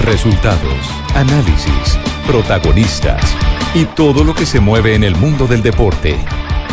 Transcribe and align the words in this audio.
Resultados, 0.00 0.90
análisis, 1.14 1.98
protagonistas 2.26 3.22
y 3.74 3.84
todo 3.84 4.24
lo 4.24 4.34
que 4.34 4.46
se 4.46 4.60
mueve 4.60 4.94
en 4.94 5.04
el 5.04 5.14
mundo 5.14 5.46
del 5.46 5.62
deporte. 5.62 6.16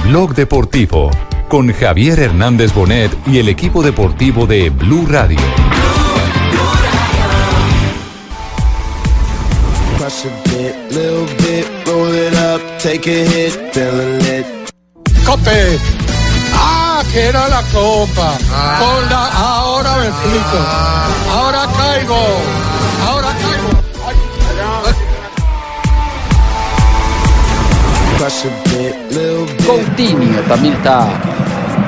Blog 0.05 0.33
Deportivo 0.33 1.11
con 1.47 1.71
Javier 1.73 2.19
Hernández 2.19 2.73
Bonet 2.73 3.11
y 3.25 3.39
el 3.39 3.49
equipo 3.49 3.83
deportivo 3.83 4.47
de 4.47 4.69
Blue 4.69 5.05
Radio. 5.07 5.39
Cope. 15.25 15.79
Ah, 16.53 17.03
que 17.11 17.25
era 17.25 17.47
la 17.49 17.61
copa. 17.73 18.37
Con 18.79 19.09
la, 19.09 19.27
ahora 19.27 19.97
me 19.97 20.07
explico. 20.07 20.57
Ahora 21.29 21.67
caigo. 21.77 22.76
Coutinho 29.65 30.39
también 30.47 30.73
está 30.73 31.07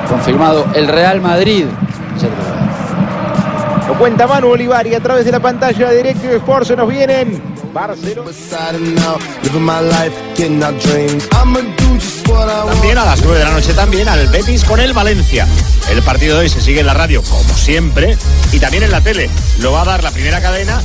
confirmado. 0.08 0.66
El 0.74 0.88
Real 0.88 1.20
Madrid. 1.20 1.66
Lo 3.88 3.98
cuenta 3.98 4.26
Manu 4.26 4.48
Olivar 4.48 4.86
y 4.86 4.94
a 4.94 5.00
través 5.00 5.24
de 5.24 5.32
la 5.32 5.40
pantalla 5.40 5.88
de 5.88 5.96
Directo 5.96 6.30
Sport 6.30 6.66
se 6.66 6.76
nos 6.76 6.88
vienen 6.88 7.42
Barcelona. 7.74 8.30
También 12.66 12.98
a 12.98 13.04
las 13.04 13.22
9 13.22 13.38
de 13.38 13.44
la 13.44 13.50
noche 13.50 13.74
también 13.74 14.08
al 14.08 14.26
Betis 14.28 14.64
con 14.64 14.80
el 14.80 14.92
Valencia. 14.92 15.46
El 15.90 16.02
partido 16.02 16.36
de 16.36 16.42
hoy 16.42 16.48
se 16.48 16.60
sigue 16.60 16.80
en 16.80 16.86
la 16.86 16.94
radio 16.94 17.22
como 17.22 17.54
siempre 17.54 18.16
y 18.52 18.58
también 18.58 18.84
en 18.84 18.90
la 18.90 19.00
tele. 19.00 19.28
Lo 19.58 19.72
va 19.72 19.82
a 19.82 19.84
dar 19.84 20.02
la 20.02 20.10
primera 20.10 20.40
cadena. 20.40 20.80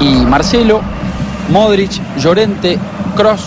Y 0.00 0.14
Marcelo, 0.26 0.82
Modric, 1.50 1.92
Llorente, 2.18 2.78
Cross, 3.14 3.42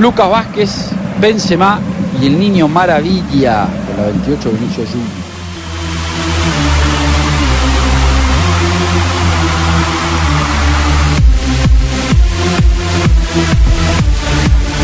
Lucas 0.00 0.30
Vázquez, 0.30 0.90
Benzema 1.20 1.80
y 2.20 2.26
el 2.26 2.38
niño 2.38 2.68
Maravilla 2.68 3.66
de 3.88 3.96
la 3.96 4.08
28 4.08 4.50
Vinicius 4.50 4.88
Junior. 4.90 5.26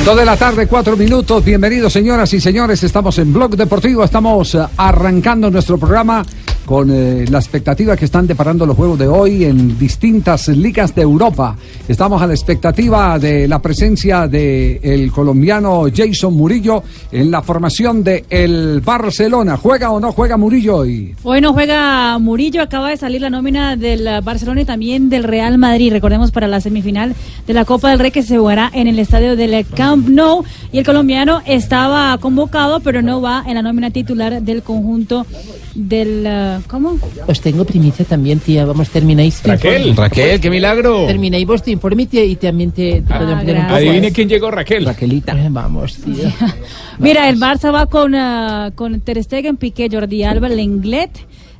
Dos 0.04 0.16
de 0.16 0.24
la 0.24 0.36
tarde, 0.36 0.66
cuatro 0.66 0.96
minutos. 0.96 1.44
Bienvenidos, 1.44 1.92
señoras 1.92 2.32
y 2.34 2.40
señores. 2.40 2.82
Estamos 2.82 3.16
en 3.20 3.32
Blog 3.32 3.56
Deportivo. 3.56 4.02
Estamos 4.02 4.56
eh, 4.56 4.66
arrancando 4.76 5.48
nuestro 5.48 5.78
programa 5.78 6.24
con 6.72 6.90
eh, 6.90 7.26
la 7.28 7.36
expectativa 7.36 7.94
que 7.98 8.06
están 8.06 8.26
deparando 8.26 8.64
los 8.64 8.74
juegos 8.74 8.98
de 8.98 9.06
hoy 9.06 9.44
en 9.44 9.78
distintas 9.78 10.48
ligas 10.48 10.94
de 10.94 11.02
Europa. 11.02 11.54
Estamos 11.86 12.22
a 12.22 12.26
la 12.26 12.32
expectativa 12.32 13.18
de 13.18 13.46
la 13.46 13.60
presencia 13.60 14.26
del 14.26 14.80
el 14.82 15.12
colombiano 15.12 15.84
Jason 15.94 16.32
Murillo 16.32 16.82
en 17.10 17.30
la 17.30 17.42
formación 17.42 18.02
de 18.02 18.24
el 18.30 18.80
Barcelona. 18.80 19.58
¿Juega 19.58 19.90
o 19.90 20.00
no 20.00 20.12
juega 20.12 20.38
Murillo 20.38 20.76
hoy? 20.76 21.14
Hoy 21.24 21.42
no 21.42 21.52
juega 21.52 22.18
Murillo, 22.18 22.62
acaba 22.62 22.88
de 22.88 22.96
salir 22.96 23.20
la 23.20 23.28
nómina 23.28 23.76
del 23.76 24.08
Barcelona 24.22 24.62
y 24.62 24.64
también 24.64 25.10
del 25.10 25.24
Real 25.24 25.58
Madrid. 25.58 25.92
Recordemos 25.92 26.30
para 26.30 26.48
la 26.48 26.62
semifinal 26.62 27.14
de 27.46 27.52
la 27.52 27.66
Copa 27.66 27.90
del 27.90 27.98
Rey 27.98 28.12
que 28.12 28.22
se 28.22 28.38
jugará 28.38 28.70
en 28.72 28.88
el 28.88 28.98
estadio 28.98 29.36
del 29.36 29.66
Camp 29.66 30.08
Nou. 30.08 30.42
Y 30.72 30.78
el 30.78 30.86
colombiano 30.86 31.42
estaba 31.44 32.16
convocado, 32.16 32.80
pero 32.80 33.02
no 33.02 33.20
va 33.20 33.44
en 33.46 33.56
la 33.56 33.62
nómina 33.62 33.90
titular 33.90 34.40
del 34.40 34.62
conjunto 34.62 35.26
del... 35.74 36.26
uh, 36.26 36.62
¿Cómo? 36.68 36.98
Os 37.26 37.40
tengo 37.40 37.64
primicia 37.64 38.04
también, 38.04 38.38
tía. 38.40 38.64
Vamos, 38.64 38.90
termináis 38.90 39.42
Raquel, 39.42 39.88
informe. 39.88 40.08
Raquel, 40.08 40.40
qué 40.40 40.50
milagro. 40.50 41.06
Termináis 41.06 41.46
vuestro 41.46 41.72
informe 41.72 42.06
tía, 42.06 42.24
y 42.24 42.36
también 42.36 42.72
te, 42.72 43.02
te 43.02 43.14
puedo 43.14 43.32
ampliar 43.32 43.58
un 43.58 43.62
poco. 43.64 43.74
Adivine 43.76 44.12
quién 44.12 44.28
llegó, 44.28 44.50
Raquel. 44.50 44.84
Raquelita. 44.84 45.36
Vamos, 45.50 45.96
tía. 45.96 46.34
Mira, 46.98 47.28
el 47.28 47.38
Barça 47.38 47.72
va 47.72 47.86
con, 47.86 48.14
uh, 48.14 48.72
con 48.74 49.00
Ter 49.00 49.22
Stegen, 49.22 49.56
Piqué, 49.56 49.88
Jordi 49.90 50.22
Alba, 50.22 50.48
Lenglet, 50.48 51.10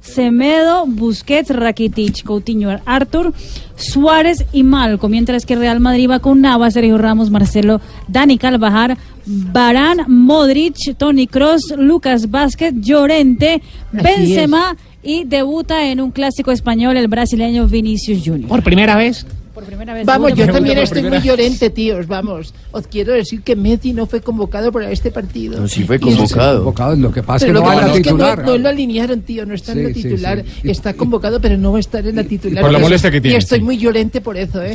Semedo, 0.03 0.85
Busquets, 0.87 1.49
Rakitic, 1.49 2.25
Coutinho, 2.25 2.79
Arthur, 2.85 3.33
Suárez 3.77 4.45
y 4.53 4.63
Malco, 4.65 5.09
mientras 5.09 5.47
que 5.47 5.57
Real 5.57 5.81
Madrid 5.81 6.11
va 6.11 6.19
con 6.19 6.41
Navas, 6.41 6.75
Sergio 6.75 6.99
Ramos, 6.99 7.31
Marcelo, 7.31 7.81
Dani 8.09 8.37
Calvajar, 8.37 8.99
Barán, 9.25 10.05
Modric, 10.09 10.97
Tony 10.99 11.27
Cross, 11.27 11.75
Lucas 11.79 12.31
Vázquez, 12.31 12.75
Llorente, 12.77 13.63
Así 13.95 14.03
Benzema 14.03 14.77
y 15.03 15.25
debuta 15.25 15.89
en 15.89 16.01
un 16.01 16.11
clásico 16.11 16.53
español 16.53 16.97
el 16.97 17.09
brasileño 17.09 17.67
Vinicius 17.67 18.23
Junior. 18.25 18.49
Por 18.49 18.63
primera 18.63 18.97
vez. 18.97 19.27
Por 19.55 19.65
primera 19.65 19.93
vez. 19.95 20.07
Vamos, 20.07 20.35
yo 20.35 20.47
también 20.47 20.79
estoy 20.79 21.03
muy 21.03 21.21
llorente, 21.21 21.69
tíos. 21.71 22.07
Vamos, 22.07 22.55
os 22.71 22.87
quiero 22.87 23.13
decir 23.13 23.43
que 23.43 23.55
Messi 23.55 23.93
no 23.93 24.07
fue 24.07 24.21
convocado 24.21 24.73
para 24.73 24.91
este 24.91 25.11
partido. 25.11 25.67
sí 25.69 25.85
fue 25.85 25.99
convocado. 26.01 26.59
Convocado, 26.59 26.97
Lo 26.97 27.13
que 27.13 27.23
pasa 27.23 27.45
es 27.47 27.53
Pero 27.53 27.63
que 27.63 27.67
no 27.69 27.75
lo 27.75 27.93
que 27.93 27.99
es 28.01 28.07
que 28.07 28.13
no, 28.15 28.37
no 28.37 28.59
lo 28.59 28.69
alinearon, 28.69 29.21
tío, 29.23 29.45
no 29.45 29.55
está 29.55 29.73
en 29.73 29.83
la 29.85 29.89
Sí, 29.93 30.03
titular. 30.03 30.43
sí. 30.63 30.71
Está 30.71 30.95
convocado, 30.95 31.41
pero 31.41 31.57
no 31.59 31.73
va 31.73 31.77
a 31.79 31.81
estar 31.81 32.07
en 32.07 32.17
la 32.17 32.25
titular. 32.25 32.63
Por 32.63 32.73
la 32.73 32.79
molestia 32.79 33.11
que 33.11 33.21
tiene, 33.21 33.35
Y 33.35 33.39
estoy 33.39 33.59
sí. 33.59 33.65
muy 33.65 33.77
llorente 33.77 34.21
por 34.21 34.37
eso, 34.37 34.63
¿eh? 34.63 34.75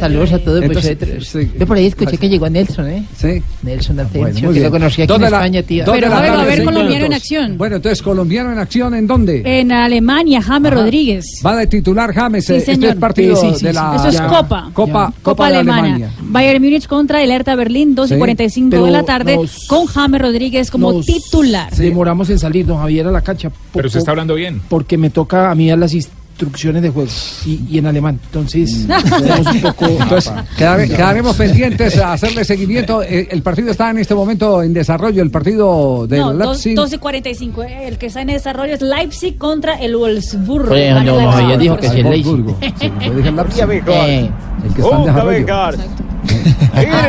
Saludos 0.00 0.32
a 0.32 0.38
todos 0.38 0.62
Entonces, 0.62 0.98
vosotros. 0.98 1.28
sí. 1.28 1.50
Yo 1.58 1.66
por 1.66 1.76
ahí 1.76 1.86
escuché 1.86 2.16
que 2.16 2.28
llegó 2.28 2.48
Nelson, 2.48 2.88
¿eh? 2.88 3.04
Sí. 3.16 3.42
Nelson 3.62 4.00
Asensio, 4.00 4.52
que 4.52 4.60
lo 4.60 4.70
conocí 4.70 5.02
aquí 5.02 5.12
en 5.12 5.24
España, 5.24 5.62
tío. 5.62 5.84
Pero 5.84 6.12
a 6.12 6.20
ver, 6.20 6.30
a 6.30 6.44
ver, 6.44 6.64
colombiano 6.64 7.06
en 7.06 7.12
acción. 7.12 7.58
Bueno, 7.58 7.76
entonces, 7.76 8.02
colombiano 8.02 8.52
en 8.52 8.58
acción, 8.58 8.94
¿en 8.94 9.06
dónde? 9.06 9.42
En 9.44 9.72
Alemania, 9.72 10.40
James. 10.42 10.72
Rodríguez. 10.72 11.24
Va 11.44 11.56
de 11.56 11.66
titular 11.66 12.12
James. 12.12 12.48
Eh, 12.68 12.72
Este 12.72 12.80
señor. 12.86 12.94
es 12.94 13.00
partido 13.00 13.36
Sí, 13.36 13.48
sí, 13.50 13.54
sí, 13.60 13.64
de 13.66 13.72
la 13.72 13.96
Eso 13.96 14.08
es 14.08 14.14
ya. 14.14 14.26
Copa. 14.26 14.70
Copa, 14.72 15.12
Copa 15.22 15.48
de 15.50 15.56
Alemana. 15.56 15.78
Alemania. 15.82 16.10
Bayern 16.22 16.62
Múnich 16.62 16.86
contra 16.86 17.22
el 17.22 17.30
Hertha 17.30 17.54
Berlín, 17.54 17.94
12 17.94 18.14
y 18.14 18.16
Sí. 18.16 18.18
45 18.18 18.70
Pero 18.70 18.84
de 18.86 18.90
la 18.90 19.02
tarde, 19.04 19.36
nos- 19.36 19.66
con 19.66 19.86
James 19.86 20.20
Rodríguez 20.20 20.70
como 20.70 20.92
nos 20.92 21.06
titular. 21.06 21.70
Demoramos 21.74 22.28
en 22.30 22.38
salir, 22.38 22.66
don 22.66 22.78
Javier, 22.78 23.06
a 23.06 23.10
la 23.10 23.20
cancha. 23.22 23.50
Pero 23.72 23.88
se 23.88 23.98
está 23.98 24.10
hablando 24.12 24.34
bien. 24.34 24.60
Porque 24.68 24.96
me 24.98 25.10
toca 25.10 25.50
a 25.50 25.54
mí 25.54 25.68
dar 25.68 25.78
las 25.78 25.92
instrucciones 26.38 26.82
de 26.82 26.90
juego 26.90 27.08
y, 27.46 27.60
y 27.68 27.78
en 27.78 27.86
alemán. 27.86 28.20
Entonces, 28.26 28.86
tenemos 28.86 29.46
un 29.48 29.60
poco. 29.60 29.86
Entonces, 30.00 30.32
quedare- 30.56 30.86
quedaremos 30.88 31.34
pendientes 31.34 31.98
a 31.98 32.12
hacerle 32.12 32.44
seguimiento. 32.44 33.02
Eh, 33.02 33.26
El 33.32 33.42
partido 33.42 33.70
está 33.72 33.90
en 33.90 33.98
este 33.98 34.14
momento 34.14 34.62
en 34.62 34.72
desarrollo, 34.72 35.20
el 35.20 35.32
partido 35.32 36.06
del 36.06 36.20
No, 36.20 36.32
Leipzig. 36.32 36.76
12 36.76 36.94
y 36.94 36.98
45. 36.98 37.62
eh, 37.64 37.88
El 37.88 37.98
que 37.98 38.06
está 38.06 38.20
en 38.22 38.28
desarrollo 38.28 38.74
es 38.74 38.82
Leipzig 38.82 39.36
contra 39.36 39.74
el 39.80 39.96
Wolfsburgo. 39.96 40.72
Oye, 40.72 40.92
no, 40.94 41.00
Leipzig 41.16 41.30
Javier 41.32 41.48
por 41.50 41.58
dijo 41.58 41.76
que 41.78 41.88
sí, 41.90 41.96
el 41.98 42.04
Wolfsburgo. 42.04 42.56
Sí, 42.60 42.92
yo 43.04 43.14
dije 43.14 43.32
Leipzig, 43.32 43.64
Eh, 43.88 44.30
el 44.64 44.74
que 44.74 44.80
está 44.82 44.96
en 44.96 45.04
desarrollo. 45.06 45.46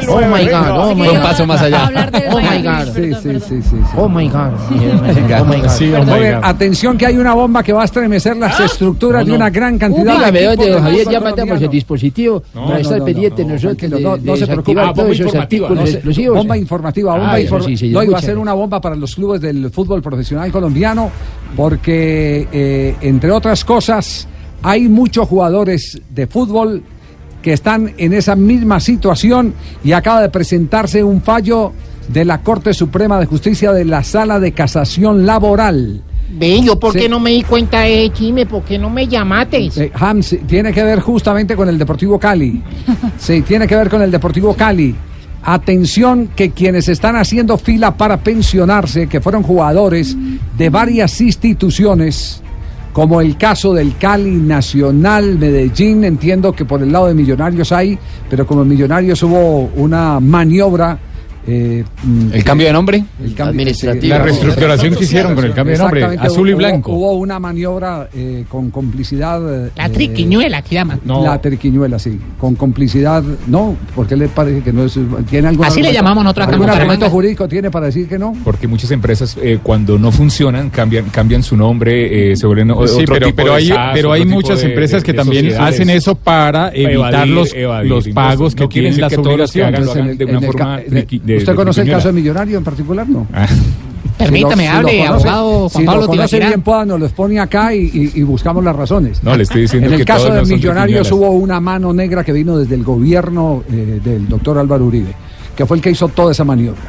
Oh 0.10 0.22
my 0.22 0.46
God, 0.46 0.70
oh 0.78 0.96
my 0.96 1.04
que 1.04 1.10
un 1.18 1.22
paso 1.22 1.46
más 1.46 1.62
allá. 1.62 1.92
Oh 2.32 2.40
my 2.40 2.62
God. 2.64 2.94
Sí, 2.96 3.14
sí, 3.22 3.40
sí, 3.40 3.62
sí, 3.62 3.76
oh 3.98 4.08
my 4.10 4.28
God. 4.30 4.52
Oh 4.70 5.46
my 5.46 5.62
God. 5.62 5.70
Sí, 5.70 5.92
oh 5.94 6.04
my 6.04 6.12
Oye, 6.12 6.34
God. 6.36 6.42
atención 6.44 6.98
que 6.98 7.06
hay 7.06 7.18
una 7.18 7.34
bomba 7.34 7.64
que 7.64 7.74
va 7.74 7.82
a 7.84 7.86
estremecer 7.86 8.38
las 8.38 8.60
estructuras 8.60 9.26
de 9.26 9.32
una 9.34 9.50
gran 9.50 9.78
cantidad 9.78 10.06
Uy, 10.14 10.20
de 10.20 10.26
la 10.26 10.32
veo 10.32 10.56
de 10.56 10.80
Javier, 10.80 11.08
ya 11.10 11.20
mandamos 11.20 11.62
el 11.62 11.70
dispositivo 11.70 12.44
No, 12.54 12.62
para 12.64 12.76
no, 12.76 12.82
estar 12.82 13.00
no, 13.00 13.06
pendiente 13.06 13.44
no, 13.46 13.54
nosotros 13.54 13.90
no- 13.90 14.36
se 14.38 14.46
preocupe. 14.48 14.48
desactivar 14.50 14.84
Ah, 14.86 14.88
bomba 14.88 15.04
todos 15.04 15.12
esos 15.16 15.26
informativa, 15.28 15.68
artículos 15.68 15.94
explosivos. 15.94 16.38
Bomba 16.38 16.58
informativa, 16.58 17.12
bomba 17.16 17.32
Ah, 17.34 17.40
eso 17.40 17.58
infor- 17.58 17.66
sí, 17.66 17.78
se 17.78 17.88
No, 17.88 18.04
iba 18.04 18.18
a 18.18 18.22
ser 18.22 18.38
una 18.38 18.54
bomba 18.54 18.82
para 18.82 18.96
los 18.96 19.16
clubes 19.16 19.42
del 19.42 19.70
fútbol 19.72 20.02
profesional 20.02 20.52
colombiano, 20.52 21.10
porque, 21.56 22.48
eh, 22.52 22.96
entre 23.02 23.32
otras 23.32 23.64
cosas, 23.66 24.28
hay 24.64 24.88
muchos 24.90 25.28
jugadores 25.28 26.00
de 26.10 26.28
fútbol 26.28 26.82
que 27.42 27.54
están 27.54 27.94
en 27.98 28.14
esa 28.14 28.36
misma 28.36 28.80
situación 28.80 29.54
y 29.84 29.92
acaba 29.94 30.22
de 30.22 30.30
presentarse 30.30 31.04
un 31.04 31.22
fallo 31.22 31.72
de 32.08 32.26
la 32.26 32.42
Corte 32.42 32.74
Suprema 32.74 33.20
de 33.20 33.26
Justicia 33.28 33.72
de 33.72 33.86
la 33.86 34.04
Sala 34.04 34.40
de 34.40 34.52
Casación 34.52 35.26
Laboral. 35.26 36.02
Ven, 36.32 36.64
yo 36.64 36.80
por 36.80 36.94
Sí. 36.94 37.00
qué 37.00 37.10
no 37.10 37.20
me 37.20 37.32
di 37.32 37.42
cuenta 37.44 37.82
de 37.82 38.12
chisme, 38.14 38.46
por 38.46 38.64
qué 38.64 38.78
no 38.78 38.90
me 38.90 39.08
llamaste. 39.08 39.70
Eh, 39.76 39.92
Hams, 39.96 40.38
tiene 40.48 40.72
que 40.74 40.84
ver 40.84 41.00
justamente 41.00 41.56
con 41.56 41.68
el 41.70 41.78
Deportivo 41.78 42.20
Cali. 42.20 42.62
Sí, 43.18 43.42
tiene 43.42 43.68
que 43.68 43.76
ver 43.76 43.90
con 43.90 44.02
el 44.02 44.12
Deportivo 44.12 44.54
Cali. 44.54 44.96
Atención 45.42 46.30
que 46.36 46.52
quienes 46.52 46.90
están 46.90 47.16
haciendo 47.16 47.58
fila 47.58 47.96
para 47.98 48.18
pensionarse, 48.18 49.08
que 49.08 49.22
fueron 49.22 49.42
jugadores 49.42 50.16
de 50.58 50.70
varias 50.70 51.20
instituciones, 51.22 52.42
como 52.94 53.22
el 53.22 53.38
caso 53.38 53.74
del 53.74 53.98
Cali 53.98 54.36
Nacional, 54.36 55.38
Medellín, 55.38 56.04
entiendo 56.04 56.52
que 56.54 56.66
por 56.66 56.82
el 56.82 56.92
lado 56.92 57.08
de 57.08 57.14
Millonarios 57.14 57.72
hay, 57.72 57.98
pero 58.30 58.46
como 58.46 58.66
Millonarios 58.66 59.22
hubo 59.24 59.70
una 59.76 60.20
maniobra 60.20 60.98
eh, 61.52 61.84
mm, 62.04 62.34
¿El 62.34 62.44
cambio 62.44 62.68
de 62.68 62.74
nombre? 62.74 62.98
el 63.24 63.34
cambio- 63.34 63.50
Administrativo. 63.50 64.14
La 64.16 64.24
reestructuración 64.24 64.96
que 64.96 65.04
hicieron 65.04 65.34
con 65.36 65.46
el 65.46 65.54
cambio 65.54 65.74
de 65.76 65.80
nombre, 65.80 66.04
azul 66.20 66.50
y 66.50 66.54
blanco. 66.54 66.92
Hubo 66.94 67.14
una 67.14 67.40
maniobra 67.40 68.08
eh, 68.14 68.46
con 68.48 68.70
complicidad. 68.70 69.66
eh, 69.68 69.72
La 69.76 69.90
triquiñuela 69.90 70.62
que 70.62 70.76
llaman. 70.76 71.00
La 71.06 71.42
triquiñuela, 71.42 71.98
sí. 71.98 72.20
Con 72.40 72.56
complicidad, 72.56 73.24
no, 73.48 73.76
porque 73.96 74.16
le 74.16 74.28
parece 74.28 74.62
que 74.62 74.72
no 74.72 74.84
es. 74.86 74.98
¿Tiene 75.30 75.48
algún 75.48 75.66
Así 75.66 75.82
le 75.82 75.92
llamamos 75.92 76.24
nosotros 76.24 76.48
acá 76.48 76.54
¿Algún 76.56 76.70
argumento 76.70 77.10
jurídico 77.10 77.48
tiene 77.48 77.72
para 77.72 77.88
decir 77.88 78.08
que 78.08 78.20
no? 78.20 78.34
Porque 78.44 78.68
muchas 78.68 78.92
empresas 78.92 79.36
eh, 79.42 79.60
cuando 79.64 79.98
no 79.98 80.12
funcionan 80.12 80.70
cambian 80.70 81.06
cambian 81.10 81.42
su 81.44 81.58
nombre, 81.58 82.32
eh, 82.32 82.36
se 82.36 82.46
vuelven 82.46 82.72
o- 82.72 82.88
Sí, 82.88 83.02
otro 83.04 83.16
pero, 83.16 83.26
tipo 83.28 83.36
pero 83.38 83.52
de 83.54 83.58
hay, 83.58 83.68
SAS, 83.68 83.90
pero 83.94 84.12
hay 84.12 84.26
muchas 84.26 84.62
de- 84.62 84.68
empresas 84.68 85.02
de- 85.02 85.06
que 85.06 85.12
de 85.14 85.18
también 85.18 85.54
hacen 85.60 85.90
eso 85.90 86.16
para 86.16 86.70
evitar 86.74 87.26
Evadir- 87.28 87.34
los, 87.34 87.54
evadir 87.54 87.90
los 87.90 88.08
pagos 88.10 88.54
que 88.56 88.64
No 88.64 88.70
tienen 88.70 89.00
las 89.02 89.10
que 89.10 89.16
todos 89.18 89.38
los 89.38 89.52
que 89.52 89.64
hagan 89.64 89.76
obligaciones. 89.82 90.18
de 90.18 90.26
una 90.26 90.42
forma 90.42 90.80
¿Usted 91.40 91.56
conoce 91.56 91.82
el 91.82 91.90
caso 91.92 92.08
de 92.08 92.14
Millonario 92.14 92.58
en 92.58 92.64
particular? 92.64 93.08
No. 93.08 93.28
Ah. 93.34 93.48
Permítame, 94.18 94.64
Si 94.66 94.70
lo- 94.70 94.76
hable, 94.78 94.92
si 94.92 94.98
conoce- 94.98 95.08
abogado 95.30 95.70
Juan 95.70 95.82
si 95.82 95.86
Pablo 95.86 96.02
lo 96.02 96.08
conoce 96.08 96.40
bien, 96.40 96.62
pueda, 96.62 96.86
nos 96.86 97.00
lo 97.00 97.06
expone 97.06 97.40
acá 97.40 97.74
y, 97.74 97.80
y- 97.86 98.12
y 98.16 98.24
buscamos 98.24 98.64
las 98.64 98.76
razones. 98.76 99.24
No, 99.24 99.36
le 99.36 99.44
estoy 99.44 99.62
diciendo 99.62 99.88
En 99.88 99.94
el 99.94 100.00
que 100.00 100.06
caso 100.06 100.32
de 100.34 100.42
no 100.42 100.46
Millonarios 100.48 101.12
hubo 101.12 101.30
una 101.32 101.60
mano 101.62 101.94
negra 101.94 102.24
que 102.24 102.34
vino 102.34 102.58
desde 102.58 102.76
el 102.76 102.84
gobierno 102.84 103.64
eh, 103.72 104.02
del 104.04 104.28
doctor 104.28 104.58
Álvaro 104.58 104.86
Uribe, 104.86 105.14
que 105.56 105.66
fue 105.66 105.78
el 105.78 105.84
que 105.84 105.92
hizo 105.92 106.10
toda 106.10 106.32
esa 106.34 106.44
maniobra. 106.44 106.82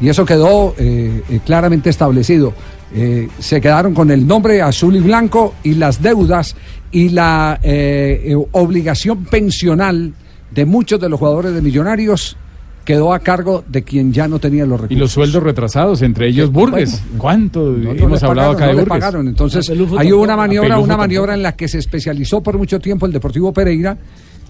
Y 0.00 0.08
eso 0.08 0.24
quedó 0.24 0.74
eh, 0.78 1.22
eh, 1.28 1.40
claramente 1.44 1.90
establecido. 1.90 2.54
Eh, 2.94 3.28
se 3.38 3.60
quedaron 3.60 3.92
con 3.92 4.10
el 4.10 4.26
nombre 4.26 4.62
azul 4.62 4.96
y 4.96 5.00
blanco 5.00 5.54
y 5.64 5.74
las 5.74 6.00
deudas 6.00 6.56
y 6.90 7.10
la 7.10 7.58
eh, 7.62 8.22
eh, 8.26 8.36
obligación 8.52 9.24
pensional 9.24 10.14
de 10.50 10.64
muchos 10.64 10.98
de 11.00 11.08
los 11.08 11.18
jugadores 11.18 11.52
de 11.54 11.60
Millonarios 11.60 12.36
quedó 12.84 13.12
a 13.14 13.18
cargo 13.20 13.64
de 13.66 13.82
quien 13.82 14.12
ya 14.12 14.28
no 14.28 14.38
tenía 14.38 14.64
los 14.66 14.78
recursos. 14.80 14.96
Y 14.96 15.00
los 15.00 15.10
sueldos 15.12 15.42
retrasados, 15.42 16.02
entre 16.02 16.28
ellos 16.28 16.50
Burgues. 16.52 17.02
¿Cuánto 17.18 17.60
No, 17.70 17.94
no 17.94 18.04
hemos 18.04 18.22
hablado 18.22 18.52
pagaron, 18.52 18.56
acá 18.56 18.64
no 18.66 18.68
de 18.68 18.74
les 18.74 18.84
Burgues? 18.84 19.00
pagaron. 19.00 19.28
Entonces, 19.28 19.70
hay 19.98 20.12
una 20.12 20.36
maniobra, 20.36 20.68
una 20.76 20.76
tampoco. 20.78 20.98
maniobra 20.98 21.34
en 21.34 21.42
la 21.42 21.52
que 21.52 21.66
se 21.68 21.78
especializó 21.78 22.42
por 22.42 22.58
mucho 22.58 22.78
tiempo 22.80 23.06
el 23.06 23.12
Deportivo 23.12 23.52
Pereira 23.52 23.96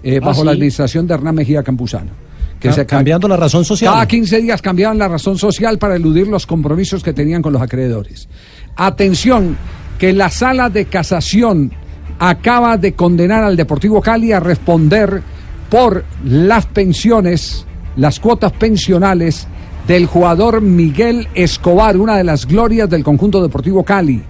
eh, 0.03 0.19
Ah, 0.21 0.25
bajo 0.25 0.41
¿sí? 0.41 0.45
la 0.45 0.51
administración 0.51 1.07
de 1.07 1.13
Hernán 1.13 1.35
Mejía 1.35 1.63
Campuzano. 1.63 2.11
Que 2.59 2.69
Ca- 2.69 2.73
se 2.75 2.85
ca- 2.85 2.97
cambiando 2.97 3.27
la 3.27 3.37
razón 3.37 3.63
social. 3.65 3.93
Cada 3.93 4.07
15 4.07 4.41
días 4.41 4.61
cambiaban 4.61 4.97
la 4.97 5.07
razón 5.07 5.37
social 5.37 5.77
para 5.77 5.95
eludir 5.95 6.27
los 6.27 6.45
compromisos 6.45 7.03
que 7.03 7.13
tenían 7.13 7.41
con 7.41 7.53
los 7.53 7.61
acreedores. 7.61 8.27
Atención, 8.75 9.57
que 9.97 10.13
la 10.13 10.29
sala 10.29 10.69
de 10.69 10.85
casación 10.85 11.71
acaba 12.19 12.77
de 12.77 12.93
condenar 12.93 13.43
al 13.43 13.55
Deportivo 13.57 14.01
Cali 14.01 14.31
a 14.31 14.39
responder 14.39 15.21
por 15.69 16.03
las 16.23 16.65
pensiones, 16.67 17.65
las 17.95 18.19
cuotas 18.19 18.51
pensionales 18.51 19.47
del 19.87 20.07
jugador 20.07 20.61
Miguel 20.61 21.27
Escobar, 21.33 21.97
una 21.97 22.17
de 22.17 22.23
las 22.23 22.45
glorias 22.45 22.87
del 22.89 23.03
conjunto 23.03 23.41
Deportivo 23.41 23.83
Cali. 23.83 24.21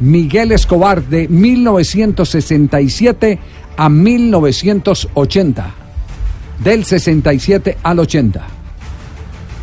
Miguel 0.00 0.52
Escobar 0.52 1.04
de 1.04 1.28
1967 1.28 3.38
a 3.76 3.88
1980 3.88 5.74
del 6.62 6.84
67 6.84 7.78
al 7.82 7.98
80. 8.00 8.46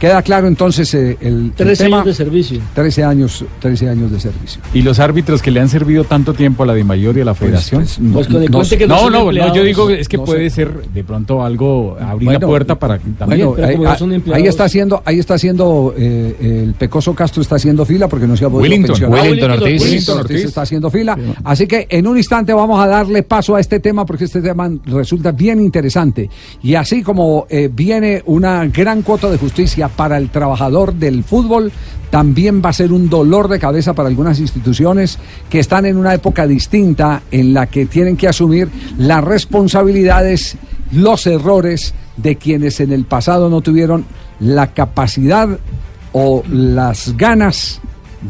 Queda 0.02 0.24
claro 0.24 0.48
entonces 0.48 0.92
eh, 0.96 1.16
el, 1.22 1.28
el 1.46 1.52
13 1.52 1.84
tema. 1.84 1.98
años 1.98 2.08
de 2.08 2.14
servicio. 2.16 2.60
13 2.74 3.04
años, 3.04 3.46
13 3.60 3.88
años 3.90 4.12
de 4.12 4.20
servicio. 4.20 4.60
Y 4.74 4.82
los 4.82 5.00
árbitros 5.00 5.44
que 5.44 5.52
le 5.52 5.60
han 5.60 5.70
servido 5.70 6.06
tanto 6.06 6.34
tiempo 6.34 6.64
a 6.64 6.66
la 6.66 6.74
DIMAYOR 6.74 7.20
y 7.20 7.22
a 7.22 7.26
la 7.26 7.36
Federación. 7.36 7.82
pues, 7.84 8.00
no- 8.00 8.14
Pues 8.14 8.26
el 8.28 8.34
no 8.34 8.40
que 8.80 8.88
no 8.88 9.10
no, 9.12 9.54
yo 9.54 9.64
digo 9.64 9.88
es 9.92 10.10
que 10.10 10.18
no 10.18 10.24
puede 10.24 10.50
sé. 10.50 10.56
ser 10.56 10.88
de 10.92 11.04
pronto 11.04 11.44
algo, 11.44 11.98
abrir 12.02 12.26
Bueno, 12.26 12.40
la 12.40 12.48
puerta 12.48 12.80
para 12.80 12.98
también. 12.98 13.48
Bueno, 13.48 13.64
ahí, 13.64 13.76
ahí- 13.76 14.32
ahí 14.34 14.48
está 14.48 14.64
haciendo, 14.64 15.04
ahí 15.06 15.20
está 15.20 15.36
haciendo 15.36 15.94
eh, 15.96 16.64
el 16.66 16.74
Pecoso 16.74 17.14
Castro 17.14 17.44
está 17.44 17.58
haciendo 17.58 17.86
fila 17.86 18.08
porque 18.08 18.26
no 18.26 18.36
se 18.36 18.46
ha 18.46 18.50
podido 18.50 18.64
Wellington, 18.64 18.88
pensionar. 18.96 19.22
Wellington 19.22 19.52
Ortiz. 19.52 19.82
Wellington 19.84 20.18
Ortiz 20.18 20.44
está 20.46 20.62
haciendo 20.64 20.90
fila. 20.90 21.16
Así 21.44 21.68
que 21.68 21.86
en 21.92 22.08
un 22.08 22.18
instante 22.18 22.54
vamos 22.54 22.84
a 22.84 22.88
darle 22.88 23.22
paso 23.22 23.56
a 23.56 23.60
este 23.60 23.80
tema 23.80 24.04
porque 24.04 24.24
este 24.24 24.42
tema 24.42 24.68
resulta 24.88 25.32
bien 25.32 25.60
interesante. 25.60 26.28
Y 26.64 26.74
así 26.74 27.04
como 27.04 27.46
eh, 27.52 27.70
viene 27.72 28.24
una 28.26 28.66
gran 28.66 29.04
cuota 29.04 29.30
de 29.30 29.38
justicia 29.38 29.91
para 29.96 30.18
el 30.18 30.30
trabajador 30.30 30.94
del 30.94 31.24
fútbol, 31.24 31.72
también 32.10 32.62
va 32.64 32.70
a 32.70 32.74
ser 32.74 32.92
un 32.92 33.10
dolor 33.10 33.48
de 33.48 33.60
cabeza 33.60 33.94
para 33.94 34.10
algunas 34.10 34.40
instituciones 34.40 35.18
que 35.50 35.60
están 35.60 35.86
en 35.86 35.98
una 35.98 36.14
época 36.14 36.46
distinta 36.48 37.24
en 37.32 37.54
la 37.54 37.68
que 37.68 37.86
tienen 37.86 38.18
que 38.18 38.28
asumir 38.28 38.70
las 38.98 39.24
responsabilidades, 39.24 40.58
los 40.92 41.26
errores 41.28 41.94
de 42.18 42.36
quienes 42.36 42.80
en 42.80 42.92
el 42.92 43.06
pasado 43.06 43.50
no 43.50 43.62
tuvieron 43.62 44.06
la 44.40 44.68
capacidad 44.74 45.58
o 46.12 46.44
las 46.50 47.16
ganas 47.16 47.80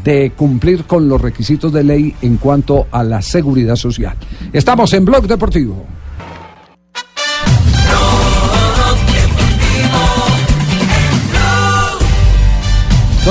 de 0.03 0.31
cumplir 0.31 0.85
con 0.85 1.09
los 1.09 1.19
requisitos 1.19 1.73
de 1.73 1.83
ley 1.83 2.15
en 2.21 2.37
cuanto 2.37 2.87
a 2.91 3.03
la 3.03 3.21
seguridad 3.21 3.75
social. 3.75 4.15
Estamos 4.53 4.93
en 4.93 5.05
Blog 5.05 5.27
Deportivo. 5.27 5.85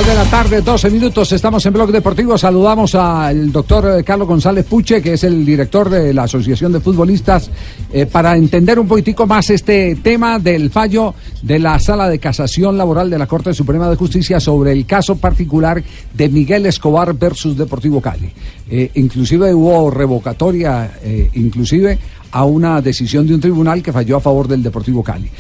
De 0.01 0.15
la 0.15 0.25
tarde, 0.25 0.63
12 0.63 0.91
minutos, 0.91 1.31
estamos 1.31 1.65
en 1.67 1.75
Blog 1.75 1.93
Deportivo. 1.93 2.39
Saludamos 2.39 2.95
al 2.95 3.53
doctor 3.53 3.99
eh, 3.99 4.03
Carlos 4.03 4.27
González 4.27 4.65
Puche, 4.65 5.03
que 5.03 5.13
es 5.13 5.25
el 5.25 5.45
director 5.45 5.91
de 5.91 6.15
la 6.15 6.23
Asociación 6.23 6.73
de 6.73 6.81
Futbolistas, 6.81 7.51
eh, 7.93 8.07
para 8.07 8.35
entender 8.35 8.79
un 8.79 8.89
poquitico 8.89 9.27
más 9.27 9.51
este 9.51 9.97
tema 9.97 10.39
del 10.39 10.71
fallo 10.71 11.15
de 11.43 11.59
la 11.59 11.79
Sala 11.79 12.09
de 12.09 12.19
Casación 12.19 12.79
Laboral 12.79 13.11
de 13.11 13.19
la 13.19 13.27
Corte 13.27 13.53
Suprema 13.53 13.91
de 13.91 13.97
Justicia 13.97 14.41
sobre 14.41 14.73
el 14.73 14.87
caso 14.87 15.17
particular 15.17 15.83
de 16.15 16.29
Miguel 16.31 16.65
Escobar 16.65 17.13
versus 17.13 17.57
Deportivo 17.57 18.01
Cali. 18.01 18.33
Eh, 18.71 18.91
inclusive 18.95 19.53
hubo 19.53 19.91
revocatoria, 19.91 20.99
eh, 21.03 21.31
inclusive 21.35 21.99
a 22.33 22.45
una 22.45 22.81
decisión 22.81 23.27
de 23.27 23.35
un 23.35 23.41
tribunal 23.41 23.83
que 23.83 23.93
falló 23.93 24.17
a 24.17 24.21
favor 24.21 24.49
del 24.49 24.63
Deportivo 24.63 25.03
Cali. 25.05 25.31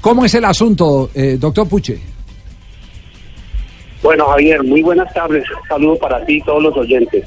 ¿Cómo 0.00 0.24
es 0.24 0.34
el 0.34 0.46
asunto, 0.46 1.10
doctor 1.38 1.68
Puche? 1.68 2.19
Bueno, 4.02 4.26
Javier, 4.28 4.62
muy 4.64 4.82
buenas 4.82 5.12
tardes. 5.12 5.44
Un 5.50 5.68
saludo 5.68 5.96
para 5.96 6.24
ti 6.24 6.36
y 6.38 6.42
todos 6.42 6.62
los 6.62 6.76
oyentes. 6.76 7.26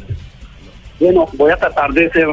Bueno, 1.00 1.28
voy 1.34 1.52
a 1.52 1.58
tratar 1.58 1.92
de 1.92 2.10
ser 2.10 2.28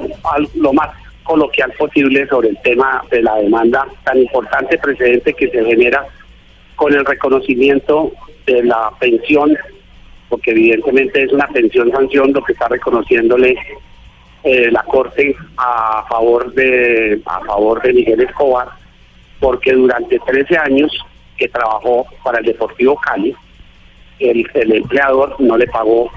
lo 0.54 0.72
más 0.72 0.88
coloquial 1.24 1.72
posible 1.78 2.26
sobre 2.26 2.48
el 2.48 2.58
tema 2.62 3.04
de 3.10 3.22
la 3.22 3.36
demanda 3.36 3.86
tan 4.02 4.18
importante 4.18 4.78
precedente 4.78 5.34
que 5.34 5.50
se 5.50 5.62
genera 5.62 6.06
con 6.74 6.94
el 6.94 7.04
reconocimiento 7.04 8.12
de 8.46 8.64
la 8.64 8.90
pensión, 8.98 9.54
porque 10.30 10.52
evidentemente 10.52 11.22
es 11.22 11.32
una 11.32 11.46
pensión 11.48 11.90
sanción 11.92 12.32
lo 12.32 12.42
que 12.42 12.54
está 12.54 12.68
reconociéndole 12.68 13.58
eh, 14.42 14.70
la 14.70 14.82
Corte 14.84 15.36
a 15.58 16.06
favor 16.08 16.50
de 16.54 17.20
a 17.26 17.40
favor 17.40 17.82
de 17.82 17.92
Miguel 17.92 18.22
Escobar, 18.22 18.68
porque 19.38 19.74
durante 19.74 20.18
13 20.18 20.56
años 20.56 20.90
que 21.36 21.48
trabajó 21.48 22.06
para 22.24 22.38
el 22.38 22.46
Deportivo 22.46 22.96
Cali, 22.96 23.36
el, 24.20 24.46
el 24.54 24.72
empleador 24.72 25.36
no 25.40 25.56
le 25.56 25.66
pagó 25.66 26.10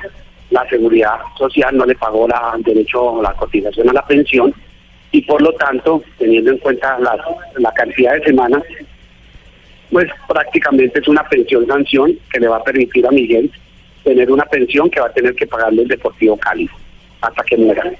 la 0.50 0.68
seguridad 0.70 1.18
social, 1.38 1.76
no 1.76 1.86
le 1.86 1.96
pagó 1.96 2.28
la, 2.28 2.56
derecho 2.60 3.20
a 3.20 3.24
la 3.24 3.34
cotización 3.34 3.90
a 3.90 3.94
la 3.94 4.06
pensión 4.06 4.54
y 5.12 5.22
por 5.22 5.42
lo 5.42 5.54
tanto, 5.54 6.04
teniendo 6.18 6.52
en 6.52 6.58
cuenta 6.58 6.98
la, 7.00 7.18
la 7.58 7.72
cantidad 7.74 8.14
de 8.14 8.24
semanas, 8.24 8.64
pues 9.92 10.10
prácticamente 10.28 11.00
es 11.00 11.08
una 11.08 11.24
pensión 11.30 11.66
sanción 11.68 12.18
que 12.32 12.40
le 12.40 12.48
va 12.48 12.58
a 12.58 12.64
permitir 12.64 13.06
a 13.06 13.12
Miguel 13.12 13.52
tener 14.04 14.32
una 14.32 14.44
pensión 14.46 14.90
que 14.90 15.00
va 15.00 15.08
a 15.08 15.14
tener 15.14 15.34
que 15.36 15.48
pagarle 15.48 15.84
el 15.84 15.88
Deportivo 15.88 16.36
Cali 16.38 16.70
hasta 17.22 17.44
que 17.44 17.58
muera. 17.58 17.92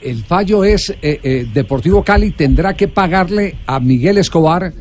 El 0.00 0.24
fallo 0.24 0.64
es, 0.64 0.90
eh, 0.90 1.20
eh, 1.22 1.46
Deportivo 1.52 2.02
Cali 2.02 2.30
tendrá 2.32 2.74
que 2.74 2.88
pagarle 2.88 3.56
a 3.66 3.78
Miguel 3.78 4.18
Escobar 4.18 4.72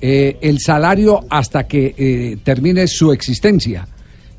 eh, 0.00 0.36
el 0.40 0.60
salario 0.60 1.20
hasta 1.30 1.66
que 1.66 1.94
eh, 1.96 2.36
termine 2.42 2.86
su 2.86 3.12
existencia. 3.12 3.86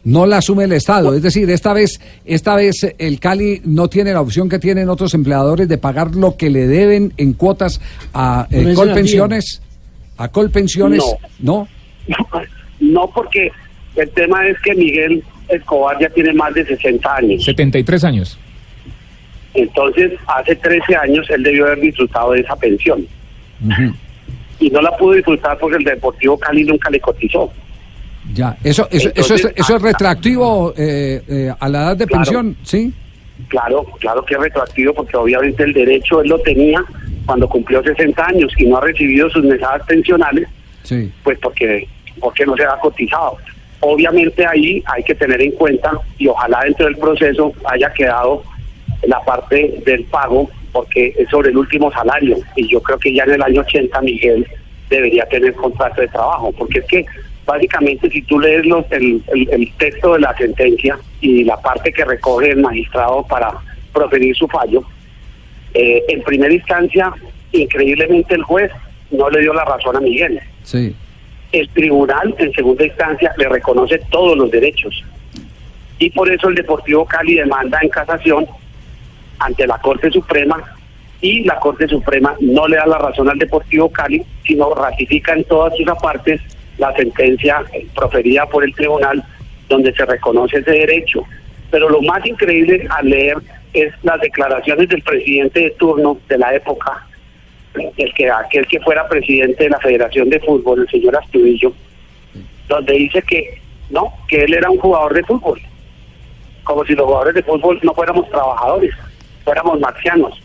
No 0.03 0.27
la 0.27 0.37
asume 0.37 0.65
el 0.65 0.73
Estado. 0.73 1.15
Es 1.15 1.23
decir, 1.23 1.49
esta 1.49 1.73
vez, 1.73 1.99
esta 2.25 2.55
vez 2.55 2.93
el 2.99 3.19
Cali 3.19 3.61
no 3.65 3.89
tiene 3.89 4.13
la 4.13 4.21
opción 4.21 4.47
que 4.47 4.59
tienen 4.59 4.87
otros 4.87 5.15
empleadores 5.15 5.67
de 5.67 5.79
pagar 5.79 6.15
lo 6.15 6.37
que 6.37 6.51
le 6.51 6.67
deben 6.67 7.13
en 7.17 7.33
cuotas 7.33 7.81
a 8.13 8.47
eh, 8.51 8.73
Colpensiones. 8.75 9.61
A 10.17 10.27
Colpensiones. 10.27 11.03
No. 11.39 11.67
No, 12.79 13.09
porque 13.13 13.51
el 13.95 14.09
tema 14.11 14.45
es 14.47 14.59
que 14.61 14.75
Miguel 14.75 15.23
Escobar 15.49 15.97
ya 15.99 16.09
tiene 16.09 16.33
más 16.33 16.53
de 16.53 16.65
60 16.65 17.15
años. 17.15 17.43
73 17.43 18.03
años. 18.03 18.37
Entonces, 19.55 20.11
hace 20.27 20.55
13 20.55 20.95
años 20.97 21.25
él 21.29 21.41
debió 21.41 21.65
haber 21.65 21.79
disfrutado 21.79 22.33
de 22.33 22.41
esa 22.41 22.55
pensión. 22.55 23.07
Y 24.59 24.69
no 24.69 24.81
la 24.81 24.91
pudo 24.97 25.13
disfrutar 25.13 25.57
porque 25.57 25.77
el 25.77 25.83
Deportivo 25.83 26.37
Cali 26.37 26.63
nunca 26.63 26.89
le 26.89 26.99
cotizó. 26.99 27.51
Ya. 28.33 28.57
Eso, 28.63 28.87
eso, 28.91 29.09
eso, 29.15 29.35
es, 29.35 29.45
eso 29.55 29.75
es 29.75 29.81
retroactivo 29.81 30.73
eh, 30.77 31.21
eh, 31.27 31.53
a 31.59 31.69
la 31.69 31.81
edad 31.83 31.97
de 31.97 32.07
Claro. 32.07 32.23
pensión, 32.23 32.57
¿sí? 32.63 32.93
Claro, 33.49 33.83
claro 33.99 34.23
que 34.25 34.33
es 34.33 34.39
retroactivo 34.39 34.93
porque 34.93 35.17
obviamente 35.17 35.63
el 35.63 35.73
derecho 35.73 36.21
él 36.21 36.29
lo 36.29 36.39
tenía 36.39 36.83
cuando 37.25 37.47
cumplió 37.49 37.83
60 37.83 38.25
años 38.25 38.51
y 38.57 38.65
no 38.65 38.77
ha 38.77 38.81
recibido 38.81 39.29
sus 39.29 39.43
mesadas 39.43 39.81
pensionales, 39.85 40.47
Sí. 40.83 41.11
pues 41.23 41.37
porque 41.39 41.87
porque 42.19 42.45
no 42.45 42.55
se 42.55 42.63
ha 42.63 42.77
cotizado. 42.79 43.37
Obviamente 43.81 44.45
ahí 44.45 44.81
hay 44.87 45.03
que 45.03 45.13
tener 45.13 45.41
en 45.41 45.51
cuenta 45.51 45.91
y 46.17 46.27
ojalá 46.27 46.61
dentro 46.63 46.85
del 46.85 46.95
proceso 46.97 47.51
haya 47.69 47.91
quedado 47.93 48.41
la 49.05 49.19
parte 49.25 49.81
del 49.85 50.05
pago 50.05 50.49
porque 50.75 51.13
es 51.17 51.29
sobre 51.29 51.51
el 51.51 51.57
último 51.57 51.89
salario 51.89 52.35
y 52.57 52.67
yo 52.67 52.81
creo 52.83 52.99
que 52.99 53.13
ya 53.13 53.23
en 53.23 53.31
el 53.35 53.41
año 53.41 53.61
80 53.61 54.01
Miguel 54.01 54.45
debería 54.89 55.23
tener 55.29 55.53
contrato 55.53 56.01
de 56.01 56.09
trabajo 56.09 56.51
porque 56.51 56.79
es 56.79 56.85
que 56.85 57.05
básicamente 57.45 58.09
si 58.09 58.21
tú 58.23 58.41
lees 58.41 58.65
los, 58.65 58.83
el, 58.91 59.23
el- 59.33 59.49
el 59.51 59.71
texto 59.77 60.13
de 60.15 60.19
la 60.19 60.35
sentencia 60.35 60.99
y 61.21 61.45
la 61.45 61.55
parte 61.61 61.93
que 61.93 62.03
recoge 62.03 62.51
el 62.51 62.57
magistrado 62.59 63.23
para 63.25 63.53
proferir 63.93 64.35
su 64.35 64.47
fallo, 64.49 64.83
eh, 65.73 66.03
en 66.09 66.21
primera 66.23 66.53
instancia, 66.53 67.13
increíblemente 67.53 68.35
el 68.35 68.43
juez 68.43 68.69
no 69.11 69.29
le 69.29 69.39
dio 69.39 69.53
la 69.53 69.63
razón 69.63 69.95
a 69.95 70.01
Miguel. 70.01 70.41
Sí. 70.63 70.93
El 71.53 71.69
tribunal, 71.69 72.35
en 72.37 72.51
segunda 72.51 72.83
instancia, 72.85 73.31
le 73.37 73.47
reconoce 73.47 73.97
todos 74.11 74.37
los 74.37 74.51
derechos. 74.51 75.05
Y 75.99 76.09
por 76.09 76.29
eso 76.29 76.49
el 76.49 76.55
Deportivo 76.55 77.05
Cali 77.05 77.35
demanda 77.35 77.79
en 77.81 77.87
casación 77.87 78.45
ante 79.39 79.67
la 79.67 79.77
Corte 79.79 80.11
Suprema 80.11 80.61
y 81.21 81.43
la 81.43 81.59
Corte 81.59 81.87
Suprema 81.87 82.35
no 82.39 82.67
le 82.67 82.77
da 82.77 82.85
la 82.85 82.97
razón 82.97 83.29
al 83.29 83.39
Deportivo 83.39 83.89
Cali, 83.89 84.23
sino 84.45 84.73
ratifica 84.73 85.33
en 85.33 85.43
todas 85.45 85.73
sus 85.75 85.85
partes 86.01 86.41
la 86.77 86.93
sentencia 86.95 87.63
proferida 87.95 88.45
por 88.45 88.63
el 88.63 88.73
tribunal 88.75 89.23
donde 89.69 89.93
se 89.93 90.05
reconoce 90.05 90.57
ese 90.57 90.71
derecho. 90.71 91.23
Pero 91.71 91.89
lo 91.89 92.01
más 92.01 92.25
increíble 92.25 92.87
al 92.89 93.09
leer 93.09 93.37
es 93.73 93.93
las 94.03 94.19
declaraciones 94.21 94.87
del 94.89 95.01
presidente 95.01 95.61
de 95.61 95.71
turno 95.71 96.17
de 96.27 96.37
la 96.37 96.53
época, 96.53 97.05
el 97.97 98.13
que 98.13 98.29
aquel 98.29 98.67
que 98.67 98.79
fuera 98.79 99.07
presidente 99.07 99.65
de 99.65 99.69
la 99.69 99.79
Federación 99.79 100.29
de 100.29 100.39
Fútbol, 100.39 100.81
el 100.81 100.89
señor 100.89 101.17
Astudillo, 101.17 101.73
donde 102.67 102.93
dice 102.93 103.21
que 103.21 103.59
no, 103.89 104.13
que 104.27 104.43
él 104.43 104.53
era 104.53 104.69
un 104.69 104.79
jugador 104.79 105.13
de 105.13 105.23
fútbol, 105.23 105.61
como 106.63 106.85
si 106.85 106.95
los 106.95 107.05
jugadores 107.05 107.35
de 107.35 107.43
fútbol 107.43 107.79
no 107.83 107.93
fuéramos 107.93 108.29
trabajadores, 108.29 108.93
fuéramos 109.45 109.79
marcianos, 109.79 110.41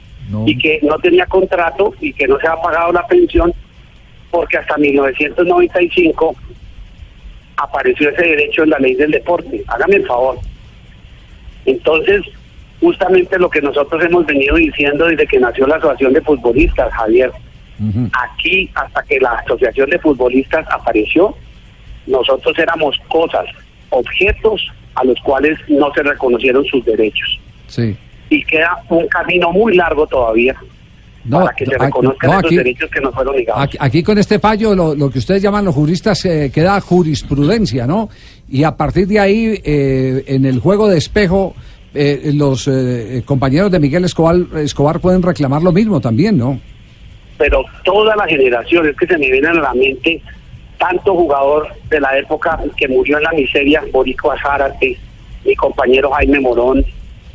y 0.47 0.57
que 0.57 0.79
no 0.83 0.97
tenía 0.99 1.27
contrato 1.27 1.93
y 2.01 2.13
que 2.13 2.29
no 2.29 2.39
se 2.39 2.47
ha 2.47 2.55
pagado 2.55 2.93
la 2.93 3.05
pensión 3.09 3.53
porque 4.31 4.59
hasta 4.59 4.77
1995 4.77 6.37
apareció 7.57 8.11
ese 8.11 8.23
derecho 8.23 8.63
en 8.63 8.71
la 8.71 8.79
ley 8.79 8.95
del 8.95 9.11
deporte. 9.11 9.65
Hágame 9.67 9.97
el 9.97 10.07
favor. 10.07 10.39
Entonces, 11.67 12.23
justamente 12.81 13.39
lo 13.39 13.51
que 13.51 13.61
nosotros 13.61 14.05
hemos 14.05 14.25
venido 14.25 14.55
diciendo 14.55 15.07
desde 15.07 15.27
que 15.27 15.41
nació 15.41 15.67
la 15.67 15.77
Asociación 15.77 16.13
de 16.13 16.21
Futbolistas, 16.21 16.93
Javier, 16.93 17.33
aquí 18.13 18.71
hasta 18.75 19.03
que 19.03 19.19
la 19.19 19.33
Asociación 19.33 19.91
de 19.91 19.99
Futbolistas 19.99 20.65
apareció, 20.71 21.35
nosotros 22.07 22.57
éramos 22.59 22.97
cosas, 23.09 23.47
objetos 23.91 24.65
a 24.95 25.05
los 25.05 25.19
cuales 25.21 25.59
no 25.69 25.93
se 25.93 26.03
reconocieron 26.03 26.65
sus 26.67 26.85
derechos. 26.85 27.41
Sí. 27.67 27.97
Y 28.31 28.43
queda 28.45 28.77
un 28.89 29.07
camino 29.09 29.51
muy 29.53 29.77
largo 29.77 30.07
todavía 30.07 30.57
No, 31.25 31.41
para 31.41 31.53
que 31.55 31.67
se 31.67 31.77
reconozcan 31.77 32.31
no, 32.31 32.39
esos 32.39 32.47
aquí- 32.47 32.57
derechos 32.57 32.91
que 32.91 33.01
nos 33.01 33.15
fueron 33.15 33.37
negados. 33.37 33.63
Aquí, 33.65 33.77
aquí 33.79 34.03
con 34.03 34.17
este 34.19 34.39
fallo, 34.39 34.75
lo, 34.75 34.95
lo 34.95 35.11
que 35.11 35.19
ustedes 35.19 35.43
llaman 35.43 35.65
los 35.67 35.75
juristas, 35.75 36.25
eh, 36.25 36.51
queda 36.55 36.81
jurisprudencia, 36.81 37.87
¿no? 37.87 38.09
Y 38.49 38.65
a 38.65 38.77
partir 38.77 39.07
de 39.07 39.19
ahí, 39.21 39.61
eh, 39.65 40.25
en 40.29 40.45
el 40.47 40.61
juego 40.61 40.89
de 40.89 40.97
espejo, 40.99 41.55
eh, 41.93 42.31
los 42.35 42.69
eh, 42.69 43.23
compañeros 43.27 43.71
de 43.73 43.81
Miguel 43.81 44.05
Escobar, 44.05 44.37
Escobar 44.59 45.01
pueden 45.01 45.23
reclamar 45.23 45.61
lo 45.63 45.73
mismo 45.73 46.01
también, 46.01 46.39
¿no? 46.39 46.59
pero 47.37 47.65
toda 47.85 48.15
la 48.17 48.27
generación, 48.27 48.87
es 48.87 48.95
que 48.99 49.07
se 49.07 49.17
me 49.17 49.31
vienen 49.31 49.57
a 49.57 49.61
la 49.63 49.73
mente 49.73 50.21
tanto 50.79 51.15
jugador 51.15 51.69
de 51.89 51.99
la 51.99 52.19
época 52.19 52.61
que 52.77 52.87
murió 52.87 53.17
en 53.17 53.23
la 53.23 53.33
miseria, 53.33 53.83
Borico 53.91 54.31
Azárate, 54.31 54.99
mi 55.47 55.57
compañero 55.57 56.11
Jaime 56.11 56.39
Morón, 56.39 56.85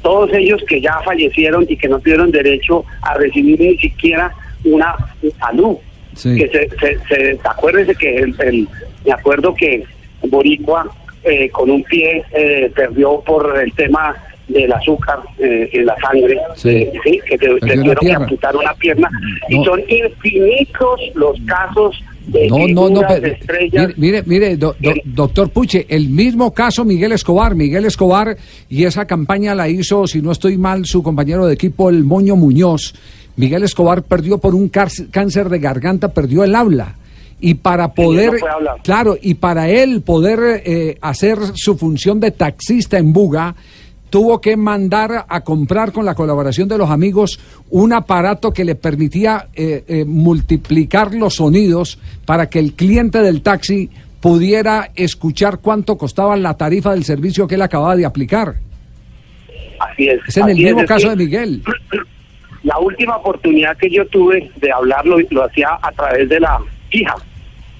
todos 0.05 0.31
ellos 0.33 0.63
que 0.67 0.79
ya 0.79 0.99
fallecieron 1.03 1.65
y 1.67 1.75
que 1.75 1.87
no 1.87 1.97
tuvieron 1.99 2.29
derecho 2.31 2.85
a 3.01 3.15
recibir 3.15 3.59
ni 3.59 3.75
siquiera 3.79 4.31
una 4.63 4.95
salud. 5.39 5.77
Sí. 6.13 6.35
Que 6.37 6.47
se, 6.49 6.69
se, 6.79 6.99
se- 7.09 7.39
acuérdese 7.43 7.95
que 7.95 8.17
el, 8.17 8.35
el- 8.39 8.67
me 9.03 9.11
acuerdo 9.13 9.55
que 9.55 9.83
Boricua 10.29 10.85
eh, 11.23 11.49
con 11.49 11.71
un 11.71 11.81
pie 11.85 12.23
eh, 12.33 12.71
perdió 12.75 13.19
por 13.21 13.57
el 13.59 13.73
tema 13.73 14.15
del 14.47 14.71
azúcar 14.73 15.19
eh, 15.39 15.71
en 15.73 15.87
la 15.87 15.95
sangre, 15.97 16.37
Sí. 16.55 16.69
eh, 16.69 16.91
sí, 17.03 17.19
que 17.27 17.35
te- 17.39 17.47
tuvieron 17.47 17.95
que 18.05 18.13
amputar 18.13 18.55
una 18.55 18.75
pierna. 18.75 19.09
No. 19.49 19.61
Y 19.61 19.65
son 19.65 19.79
infinitos 19.89 21.01
los 21.15 21.35
casos 21.47 21.99
de 22.27 22.47
No, 22.47 22.67
no, 22.67 22.89
no, 22.89 23.01
pero- 23.07 23.27
estrellas. 23.27 23.87
mire, 23.97 24.21
mire, 24.21 24.23
mire, 24.25 24.57
do- 24.57 24.75
do- 24.79 24.93
doctor 25.05 25.49
Puche, 25.49 25.85
el 25.89 26.09
mismo 26.09 26.53
caso 26.53 26.83
Miguel 26.85 27.11
Escobar, 27.11 27.55
Miguel 27.55 27.85
Escobar, 27.85 28.37
y 28.69 28.83
esa 28.83 29.05
campaña 29.05 29.55
la 29.55 29.69
hizo, 29.69 30.07
si 30.07 30.21
no 30.21 30.31
estoy 30.31 30.57
mal, 30.57 30.85
su 30.85 31.01
compañero 31.03 31.45
de 31.47 31.53
equipo, 31.53 31.89
el 31.89 32.03
Moño 32.03 32.35
Muñoz. 32.35 32.93
Miguel 33.37 33.63
Escobar 33.63 34.03
perdió 34.03 34.37
por 34.37 34.55
un 34.55 34.69
cáncer 34.69 35.49
de 35.49 35.59
garganta, 35.59 36.13
perdió 36.13 36.43
el 36.43 36.55
habla. 36.55 36.95
Y 37.41 37.55
para 37.55 37.93
poder, 37.93 38.31
no 38.33 38.81
claro, 38.81 39.17
y 39.21 39.33
para 39.35 39.69
él 39.69 40.01
poder 40.01 40.63
eh, 40.65 40.97
hacer 41.01 41.37
su 41.53 41.77
función 41.77 42.19
de 42.21 42.31
taxista 42.31 42.97
en 42.97 43.11
Buga, 43.11 43.55
tuvo 44.15 44.39
que 44.39 44.55
mandar 44.55 45.25
a 45.27 45.41
comprar 45.41 45.91
con 45.91 46.05
la 46.05 46.15
colaboración 46.15 46.69
de 46.69 46.77
los 46.77 46.89
amigos 46.89 47.37
un 47.69 47.91
aparato 47.91 48.53
que 48.53 48.63
le 48.63 48.75
permitía 48.75 49.49
eh, 49.53 49.83
eh, 49.89 50.05
multiplicar 50.05 51.13
los 51.13 51.35
sonidos 51.35 51.99
para 52.25 52.49
que 52.49 52.59
el 52.59 52.75
cliente 52.75 53.17
del 53.19 53.41
taxi 53.41 53.89
pudiera 54.21 54.91
escuchar 54.95 55.59
cuánto 55.59 55.97
costaba 55.97 56.37
la 56.37 56.55
tarifa 56.55 56.93
del 56.93 57.03
servicio 57.03 57.45
que 57.45 57.55
él 57.55 57.61
acababa 57.61 57.97
de 57.97 58.05
aplicar. 58.05 58.55
Así 59.81 60.07
es. 60.07 60.21
Es 60.25 60.37
en 60.37 60.47
el 60.47 60.59
mismo 60.59 60.85
caso 60.85 61.09
de 61.09 61.17
Miguel. 61.17 61.61
La 62.63 62.79
última 62.79 63.17
oportunidad 63.17 63.75
que 63.75 63.89
yo 63.89 64.07
tuve 64.07 64.49
de 64.55 64.71
hablarlo 64.71 65.17
lo 65.29 65.43
hacía 65.43 65.77
a 65.81 65.91
través 65.91 66.29
de 66.29 66.39
la 66.39 66.57
hija. 66.89 67.15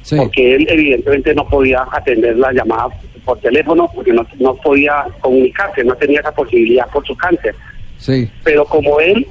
Sí. 0.02 0.18
porque 0.18 0.56
él 0.56 0.68
evidentemente 0.70 1.34
no 1.34 1.48
podía 1.48 1.88
atender 1.94 2.38
la 2.38 2.52
llamada 2.52 2.90
por 3.26 3.40
teléfono 3.40 3.90
porque 3.94 4.14
no, 4.14 4.26
no 4.40 4.56
podía 4.56 5.06
comunicarse, 5.20 5.84
no 5.84 5.96
tenía 5.96 6.20
esa 6.22 6.32
posibilidad 6.32 6.88
por 6.90 7.06
su 7.06 7.16
cáncer. 7.18 7.56
Sí. 7.98 8.30
Pero 8.44 8.66
como 8.66 9.00
él, 9.00 9.28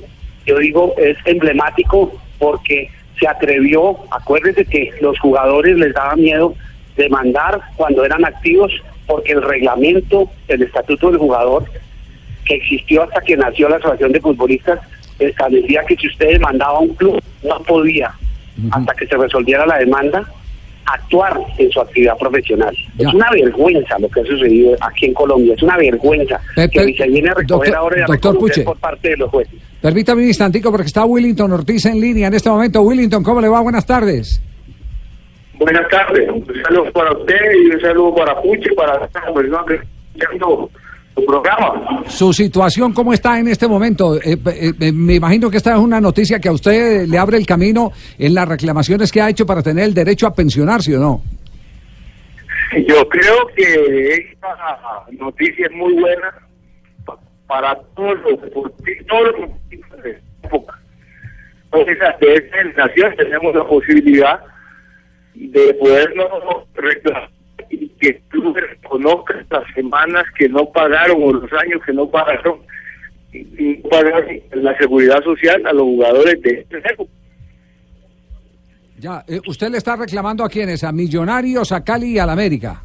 yo 0.46 0.58
digo, 0.58 0.94
es 0.98 1.16
emblemático 1.24 2.12
porque 2.38 2.90
se 3.18 3.28
atrevió, 3.28 3.96
acuérdese 4.10 4.64
que 4.64 4.92
los 5.00 5.18
jugadores 5.20 5.78
les 5.78 5.94
daba 5.94 6.16
miedo 6.16 6.54
demandar 6.96 7.60
cuando 7.76 8.04
eran 8.04 8.24
activos 8.24 8.72
porque 9.06 9.32
el 9.32 9.42
reglamento, 9.42 10.30
el 10.48 10.62
estatuto 10.62 11.10
del 11.10 11.18
jugador, 11.18 11.64
que 12.44 12.56
existió 12.56 13.02
hasta 13.04 13.20
que 13.20 13.36
nació 13.36 13.68
la 13.68 13.76
Asociación 13.76 14.12
de 14.12 14.20
Futbolistas, 14.20 14.80
establecía 15.18 15.84
que 15.84 15.96
si 15.96 16.08
usted 16.08 16.32
demandaba 16.32 16.78
a 16.78 16.80
un 16.80 16.94
club, 16.94 17.22
no 17.42 17.58
podía, 17.62 18.12
hasta 18.70 18.94
que 18.94 19.06
se 19.06 19.16
resolviera 19.16 19.66
la 19.66 19.78
demanda, 19.78 20.24
actuar 20.86 21.38
en 21.58 21.70
su 21.70 21.80
actividad 21.80 22.16
profesional. 22.18 22.74
Ya. 22.98 23.08
Es 23.08 23.14
una 23.14 23.30
vergüenza 23.30 23.98
lo 23.98 24.08
que 24.08 24.20
ha 24.20 24.24
sucedido 24.24 24.76
aquí 24.80 25.06
en 25.06 25.14
Colombia, 25.14 25.54
es 25.54 25.62
una 25.62 25.76
vergüenza 25.76 26.40
Pe- 26.54 26.68
que 26.68 26.94
se 26.94 27.06
viene 27.08 27.30
a 27.30 27.34
recoger 27.34 27.46
doctor- 27.72 27.74
ahora 27.76 27.98
y 27.98 28.02
a 28.02 28.06
doctor 28.06 28.32
reconocer 28.34 28.54
Puche. 28.54 28.64
por 28.64 28.76
parte 28.78 29.08
de 29.10 29.16
los 29.16 29.30
jueces. 29.30 29.54
Permítame 29.80 30.22
un 30.22 30.28
instantico 30.28 30.70
porque 30.70 30.86
está 30.86 31.04
Willington 31.04 31.52
Ortiz 31.52 31.84
en 31.86 32.00
línea 32.00 32.28
en 32.28 32.34
este 32.34 32.48
momento. 32.48 32.80
Willington, 32.82 33.22
¿cómo 33.22 33.40
le 33.40 33.48
va? 33.48 33.60
Buenas 33.60 33.84
tardes. 33.86 34.40
Buenas 35.58 35.88
tardes, 35.88 36.28
un 36.30 36.44
saludo 36.64 36.90
para 36.92 37.12
usted 37.12 37.36
y 37.62 37.74
un 37.74 37.80
saludo 37.80 38.14
para 38.14 38.40
Puche, 38.42 38.70
para 38.74 38.98
las 38.98 39.08
personas 39.10 39.64
que 39.66 39.80
su 41.14 41.24
programa. 41.26 42.02
Su 42.08 42.32
situación, 42.32 42.92
¿cómo 42.92 43.12
está 43.12 43.38
en 43.38 43.48
este 43.48 43.68
momento? 43.68 44.16
Eh, 44.16 44.36
eh, 44.46 44.72
eh, 44.80 44.92
me 44.92 45.14
imagino 45.14 45.50
que 45.50 45.56
esta 45.58 45.72
es 45.72 45.78
una 45.78 46.00
noticia 46.00 46.40
que 46.40 46.48
a 46.48 46.52
usted 46.52 47.06
le 47.06 47.18
abre 47.18 47.36
el 47.38 47.46
camino 47.46 47.92
en 48.18 48.34
las 48.34 48.48
reclamaciones 48.48 49.12
que 49.12 49.20
ha 49.20 49.28
hecho 49.30 49.46
para 49.46 49.62
tener 49.62 49.84
el 49.84 49.94
derecho 49.94 50.26
a 50.26 50.34
pensionarse 50.34 50.96
o 50.96 51.00
no. 51.00 51.22
Yo 52.88 53.08
creo 53.08 53.46
que 53.54 54.14
esta 54.32 54.48
noticia 55.12 55.66
es 55.66 55.72
muy 55.72 55.92
buena 55.94 56.34
pa- 57.04 57.18
para 57.46 57.76
todos 57.94 58.18
los 58.22 58.42
deportistas, 58.42 59.06
todos 59.06 59.22
los 59.26 59.40
deportistas 59.40 60.02
de 60.02 60.10
esta 60.10 60.48
época. 60.48 60.80
Entonces, 61.72 61.98
de 62.20 62.34
esta 62.34 62.56
generación 62.58 63.14
tenemos 63.16 63.54
la 63.54 63.64
posibilidad 63.64 64.40
de 65.34 65.74
podernos 65.74 66.28
reclamar 66.74 67.30
y 67.70 67.88
que 67.88 68.08
el 68.08 68.20
club 68.28 68.56
reconozca 68.56 69.44
las 69.50 69.74
semanas 69.74 70.24
que 70.36 70.48
no 70.48 70.70
pagaron 70.70 71.22
o 71.22 71.32
los 71.32 71.52
años 71.52 71.80
que 71.84 71.92
no 71.92 72.08
pagaron 72.08 72.60
y 73.32 73.74
pagaron 73.88 74.26
la 74.52 74.76
seguridad 74.78 75.22
social 75.22 75.66
a 75.66 75.72
los 75.72 75.82
jugadores 75.82 76.40
de 76.42 76.66
esta 76.70 76.78
época. 76.90 77.10
Ya, 78.98 79.24
eh, 79.26 79.40
usted 79.46 79.70
le 79.70 79.78
está 79.78 79.96
reclamando 79.96 80.44
a 80.44 80.48
quiénes, 80.48 80.84
a 80.84 80.92
Millonarios, 80.92 81.72
a 81.72 81.82
Cali 81.82 82.12
y 82.12 82.18
al 82.18 82.30
América. 82.30 82.82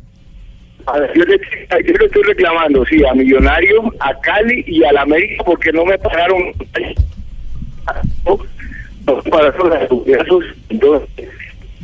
A 0.85 0.99
ver, 0.99 1.11
yo, 1.15 1.23
le, 1.23 1.37
yo 1.37 1.93
le 1.93 2.05
estoy 2.05 2.23
reclamando, 2.23 2.83
sí, 2.85 3.05
a 3.05 3.13
Millonarios, 3.13 3.85
a 3.99 4.19
Cali 4.21 4.63
y 4.67 4.83
al 4.83 4.97
América 4.97 5.43
porque 5.45 5.71
no 5.71 5.85
me 5.85 5.97
pagaron 5.99 6.41
no 8.25 9.69
la 9.69 9.79
seguridad 9.87 10.25
social. 10.27 10.55
Entonces, 10.69 11.29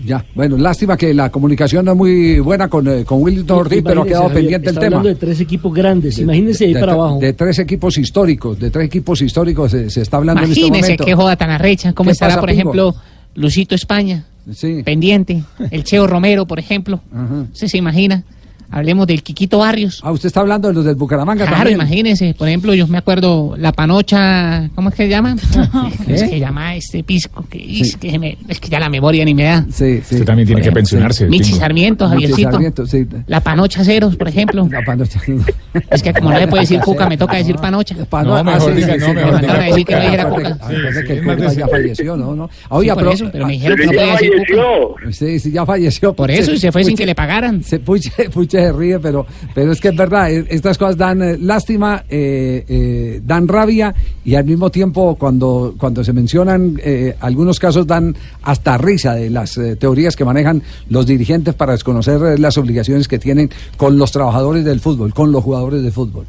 Ya, 0.05 0.23
bueno, 0.35 0.57
lástima 0.57 0.95
que 0.97 1.13
la 1.13 1.29
comunicación 1.31 1.83
no 1.85 1.91
es 1.93 1.97
muy 1.97 2.39
buena 2.39 2.67
con, 2.67 2.87
eh, 2.87 3.03
con 3.05 3.21
Willington 3.23 3.57
Ortiz, 3.59 3.81
pero 3.83 4.03
ha 4.03 4.05
quedado 4.05 4.23
Javier, 4.29 4.41
pendiente 4.41 4.69
el 4.69 4.75
tema. 4.75 4.85
hablando 4.97 5.09
de 5.09 5.15
tres 5.15 5.39
equipos 5.41 5.73
grandes. 5.73 6.19
Imagínense 6.19 6.67
de, 6.67 6.73
para 6.73 6.93
de- 6.93 6.99
abajo. 6.99 7.19
De 7.19 7.33
tres 7.33 7.59
equipos 7.59 7.97
históricos, 7.97 8.59
de 8.59 8.69
tres 8.71 8.85
equipos 8.85 9.21
históricos 9.21 9.71
se, 9.71 9.89
se 9.89 10.01
está 10.01 10.17
hablando 10.17 10.43
en 10.43 10.49
este 10.49 10.59
Imagínese 10.61 10.83
momento. 10.91 11.05
qué 11.05 11.15
joda 11.15 11.35
tan 11.35 11.49
arrecha. 11.49 11.93
¿Cómo 11.93 12.09
¿Qué 12.09 12.13
estará, 12.13 12.35
pasa, 12.35 12.41
por 12.41 12.49
Pingo? 12.49 12.61
ejemplo, 12.61 12.95
Lucito 13.35 13.73
España? 13.75 14.25
Pendiente. 14.83 15.43
El 15.71 15.83
Cheo 15.83 16.05
Romero, 16.05 16.45
por 16.45 16.59
ejemplo. 16.59 16.99
¿Usted 17.51 17.67
se 17.67 17.77
imagina? 17.77 18.23
Hablemos 18.71 19.07
del 19.07 19.23
Quiquito 19.23 19.59
Barrios. 19.59 20.01
Ah, 20.03 20.11
usted 20.11 20.27
está 20.27 20.41
hablando 20.41 20.67
de 20.67 20.73
los 20.73 20.85
del 20.85 20.95
Bucaramanga 20.95 21.45
Claro, 21.45 21.57
también. 21.69 21.77
imagínese. 21.79 22.33
Por 22.37 22.47
ejemplo, 22.47 22.73
yo 22.73 22.87
me 22.87 22.97
acuerdo 22.97 23.55
la 23.57 23.71
panocha, 23.71 24.69
¿cómo 24.75 24.89
es 24.89 24.95
que 24.95 25.03
se 25.03 25.09
llama? 25.09 25.35
Es 26.07 26.23
que 26.23 26.39
llama 26.39 26.75
este 26.75 27.03
pisco, 27.03 27.45
que, 27.49 27.79
es, 27.81 27.95
que 27.97 28.11
se 28.11 28.19
me- 28.19 28.37
es 28.47 28.59
que 28.59 28.69
ya 28.69 28.79
la 28.79 28.89
memoria 28.89 29.23
ni 29.25 29.33
me 29.33 29.43
da. 29.43 29.65
Sí, 29.71 30.01
sí. 30.05 30.15
Usted 30.15 30.25
también 30.25 30.45
tiene 30.47 30.61
que 30.61 30.71
pensionarse. 30.71 31.25
Michi 31.27 31.45
Pingo. 31.45 31.59
Sarmiento, 31.59 32.05
Michi 32.09 32.21
Javiercito. 32.21 32.51
Sarmiento, 32.51 32.85
sí. 32.87 33.07
La 33.27 33.39
panocha 33.41 33.83
ceros, 33.83 34.15
por 34.15 34.27
ejemplo. 34.27 34.67
La 34.71 34.81
panocha. 34.83 35.19
Es 35.89 36.01
que 36.03 36.13
como 36.13 36.31
no 36.31 36.39
le 36.39 36.47
puede 36.47 36.61
decir 36.61 36.79
cuca, 36.83 37.07
me 37.09 37.17
toca 37.17 37.37
decir 37.37 37.55
panocha. 37.55 37.95
Pano- 38.09 38.35
ah, 38.35 38.59
sí, 38.59 38.67
sí, 38.75 38.81
sí, 38.81 38.87
Me 38.87 38.99
sí, 38.99 39.05
mandaron 39.31 39.61
a 39.61 39.65
decir 39.65 39.85
que 39.85 39.95
no 39.95 40.01
dijera 40.01 40.29
cuca. 40.29 40.57
que 41.07 41.13
el 41.13 41.23
Cuca 41.25 41.53
ya 41.53 41.67
falleció, 41.67 42.17
¿no? 42.17 42.35
no. 42.35 42.49
Oiga, 42.69 42.93
Sí, 42.95 42.99
por 43.03 43.13
eso, 43.13 43.29
pero 43.31 43.45
me 43.47 43.53
dijeron 43.53 43.77
que 43.77 43.85
no 43.85 43.91
podía 43.91 44.11
decir 44.13 44.31
cuca. 44.37 45.11
Sí, 45.11 45.39
sí, 45.39 45.51
ya 45.51 45.65
falleció. 45.65 46.13
Por 46.13 46.31
eso, 46.31 46.51
y 46.51 46.57
se 46.57 46.71
fue 46.71 46.83
sin 46.83 46.95
que 46.95 47.05
le 47.05 47.15
pagaran. 47.15 47.63
Se 47.63 47.79
Puche, 47.79 48.11
Puche 48.33 48.54
se 48.59 48.71
ríe, 48.71 48.99
pero, 48.99 49.25
pero 49.53 49.71
es 49.71 49.81
que 49.81 49.89
es 49.89 49.95
verdad, 49.95 50.31
estas 50.31 50.77
cosas 50.77 50.97
dan 50.97 51.21
eh, 51.21 51.37
lástima, 51.39 52.03
eh, 52.09 52.63
eh, 52.67 53.21
dan 53.23 53.47
rabia 53.47 53.93
y 54.23 54.35
al 54.35 54.45
mismo 54.45 54.69
tiempo 54.69 55.15
cuando, 55.15 55.75
cuando 55.77 56.03
se 56.03 56.13
mencionan 56.13 56.79
algunos 57.19 57.59
casos 57.59 57.85
dan 57.85 58.15
hasta 58.41 58.77
risa 58.77 59.13
de 59.13 59.29
las 59.29 59.59
teorías 59.79 60.15
que 60.15 60.25
manejan 60.25 60.63
los 60.89 61.05
dirigentes 61.05 61.53
para 61.53 61.73
desconocer 61.73 62.39
las 62.39 62.57
obligaciones 62.57 63.07
que 63.07 63.19
tienen 63.19 63.49
con 63.77 63.97
los 63.97 64.11
trabajadores 64.11 64.65
del 64.65 64.79
fútbol, 64.79 65.13
con 65.13 65.31
los 65.31 65.43
jugadores 65.43 65.83
de 65.83 65.91
fútbol. 65.91 66.25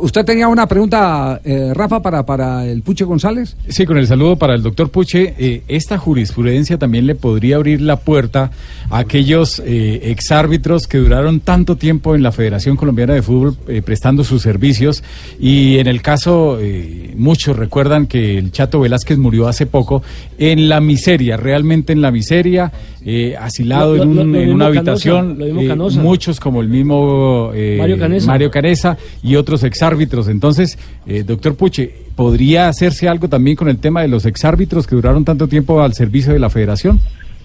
¿Usted 0.00 0.24
tenía 0.24 0.46
una 0.48 0.68
pregunta, 0.68 1.40
Rafa, 1.72 2.00
para, 2.00 2.24
para 2.24 2.64
el 2.64 2.82
Puche 2.82 3.04
González? 3.04 3.56
Sí, 3.68 3.86
con 3.86 3.98
el 3.98 4.06
saludo 4.06 4.36
para 4.36 4.54
el 4.54 4.62
doctor 4.62 4.90
Puche. 4.90 5.62
esta 5.66 5.98
jurisprudencia 5.98 6.78
también 6.78 7.06
le 7.06 7.16
podría 7.16 7.56
abrir 7.56 7.80
la 7.80 7.96
puerta 7.96 8.52
a 8.90 8.98
aquellos 8.98 9.60
exárbitros 9.64 10.86
que 10.86 10.98
duraron 10.98 11.40
tanto 11.46 11.76
tiempo 11.76 12.14
en 12.16 12.22
la 12.24 12.32
Federación 12.32 12.76
Colombiana 12.76 13.14
de 13.14 13.22
Fútbol 13.22 13.56
eh, 13.68 13.80
prestando 13.80 14.24
sus 14.24 14.42
servicios. 14.42 15.02
Y 15.40 15.78
en 15.78 15.86
el 15.86 16.02
caso, 16.02 16.58
eh, 16.60 17.14
muchos 17.16 17.56
recuerdan 17.56 18.06
que 18.08 18.36
el 18.36 18.50
Chato 18.50 18.80
Velázquez 18.80 19.16
murió 19.16 19.46
hace 19.46 19.64
poco 19.64 20.02
en 20.38 20.68
la 20.68 20.80
miseria, 20.80 21.36
realmente 21.36 21.92
en 21.92 22.02
la 22.02 22.10
miseria, 22.10 22.72
eh, 23.04 23.36
asilado 23.40 23.94
Lo- 23.96 24.02
en, 24.02 24.18
un- 24.18 24.34
en 24.36 24.52
una 24.52 24.66
habitación. 24.66 25.38
eh, 25.40 25.68
Canosa. 25.68 26.00
muchos 26.02 26.40
como 26.40 26.60
el 26.60 26.68
mismo 26.68 27.52
eh, 27.54 27.76
Mario 27.78 27.98
Canesa. 27.98 28.26
Mario 28.26 28.50
Canesa 28.50 28.98
y 29.22 29.36
otros 29.36 29.62
exárbitros. 29.62 30.26
Entonces, 30.28 30.76
eh, 31.06 31.22
doctor 31.24 31.54
Puche, 31.54 31.94
¿podría 32.16 32.68
hacerse 32.68 33.08
algo 33.08 33.28
también 33.28 33.56
con 33.56 33.68
el 33.68 33.78
tema 33.78 34.02
de 34.02 34.08
los 34.08 34.26
exárbitros 34.26 34.86
que 34.88 34.96
duraron 34.96 35.24
tanto 35.24 35.46
tiempo 35.46 35.80
al 35.80 35.94
servicio 35.94 36.32
de 36.32 36.40
la 36.40 36.50
federación? 36.50 36.98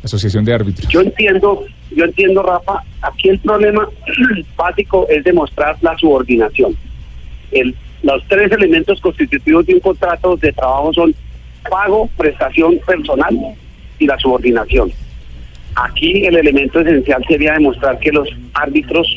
Asociación 0.03 0.45
de 0.45 0.53
Árbitros. 0.53 0.87
Yo 0.89 1.01
entiendo, 1.01 1.65
yo 1.95 2.05
entiendo, 2.05 2.41
Rafa, 2.43 2.83
aquí 3.01 3.29
el 3.29 3.39
problema 3.39 3.87
básico 4.55 5.07
es 5.09 5.23
demostrar 5.23 5.77
la 5.81 5.97
subordinación. 5.97 6.75
Los 8.03 8.27
tres 8.27 8.51
elementos 8.51 8.99
constitutivos 8.99 9.65
de 9.65 9.75
un 9.75 9.79
contrato 9.79 10.35
de 10.37 10.51
trabajo 10.53 10.91
son 10.93 11.13
pago, 11.69 12.09
prestación 12.17 12.79
personal 12.85 13.37
y 13.99 14.07
la 14.07 14.17
subordinación. 14.17 14.91
Aquí 15.75 16.25
el 16.25 16.35
elemento 16.35 16.79
esencial 16.79 17.23
sería 17.27 17.53
demostrar 17.53 17.99
que 17.99 18.11
los 18.11 18.27
árbitros 18.53 19.07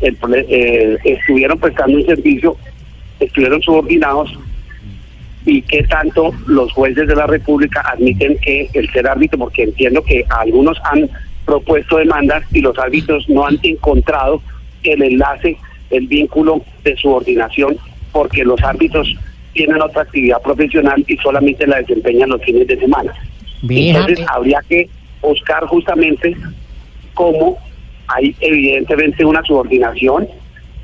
eh, 0.00 0.98
estuvieron 1.04 1.58
prestando 1.58 1.98
un 1.98 2.06
servicio, 2.06 2.56
estuvieron 3.20 3.62
subordinados 3.62 4.30
y 5.46 5.62
qué 5.62 5.82
tanto 5.84 6.32
los 6.46 6.72
jueces 6.72 7.08
de 7.08 7.16
la 7.16 7.26
República 7.26 7.80
admiten 7.92 8.36
que 8.38 8.68
el 8.74 8.90
ser 8.90 9.08
árbitro, 9.08 9.38
porque 9.38 9.64
entiendo 9.64 10.02
que 10.02 10.24
algunos 10.28 10.78
han 10.84 11.08
propuesto 11.44 11.96
demandas 11.96 12.44
y 12.52 12.60
los 12.60 12.78
árbitros 12.78 13.28
no 13.28 13.46
han 13.46 13.58
encontrado 13.62 14.42
el 14.82 15.02
enlace, 15.02 15.56
el 15.90 16.06
vínculo 16.06 16.62
de 16.84 16.96
subordinación, 16.96 17.76
porque 18.12 18.44
los 18.44 18.62
árbitros 18.62 19.16
tienen 19.52 19.80
otra 19.82 20.02
actividad 20.02 20.40
profesional 20.42 21.04
y 21.06 21.16
solamente 21.16 21.66
la 21.66 21.78
desempeñan 21.78 22.30
los 22.30 22.42
fines 22.42 22.66
de 22.66 22.78
semana. 22.78 23.12
Entonces 23.68 24.20
eh. 24.20 24.26
habría 24.28 24.60
que 24.68 24.88
buscar 25.20 25.64
justamente 25.66 26.36
cómo 27.14 27.58
hay 28.08 28.34
evidentemente 28.40 29.24
una 29.24 29.42
subordinación, 29.42 30.28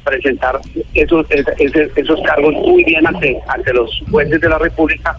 presentar 0.06 0.60
esos, 0.94 1.26
esos 1.96 2.20
cargos 2.22 2.54
muy 2.54 2.84
bien 2.84 3.04
ante, 3.06 3.38
ante 3.48 3.74
los 3.74 3.90
jueces 4.10 4.40
de 4.40 4.48
la 4.48 4.58
República 4.58 5.16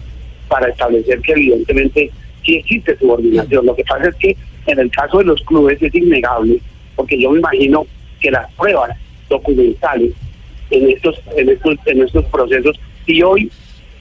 para 0.48 0.68
establecer 0.68 1.20
que 1.20 1.32
evidentemente 1.32 2.10
sí 2.42 2.56
existe 2.56 2.96
subordinación. 2.96 3.66
Lo 3.66 3.76
que 3.76 3.84
pasa 3.84 4.08
es 4.08 4.14
que 4.16 4.36
en 4.66 4.78
el 4.78 4.90
caso 4.90 5.18
de 5.18 5.24
los 5.24 5.42
clubes 5.42 5.80
es 5.82 5.94
innegable, 5.94 6.58
porque 6.96 7.20
yo 7.20 7.30
me 7.30 7.38
imagino 7.38 7.86
que 8.20 8.30
las 8.30 8.50
pruebas 8.54 8.96
documentales 9.28 10.12
en 10.70 10.90
estos, 10.90 11.20
en 11.36 11.50
estos, 11.50 11.76
en 11.84 12.02
estos 12.02 12.24
procesos, 12.26 12.80
y 13.06 13.22
hoy 13.22 13.50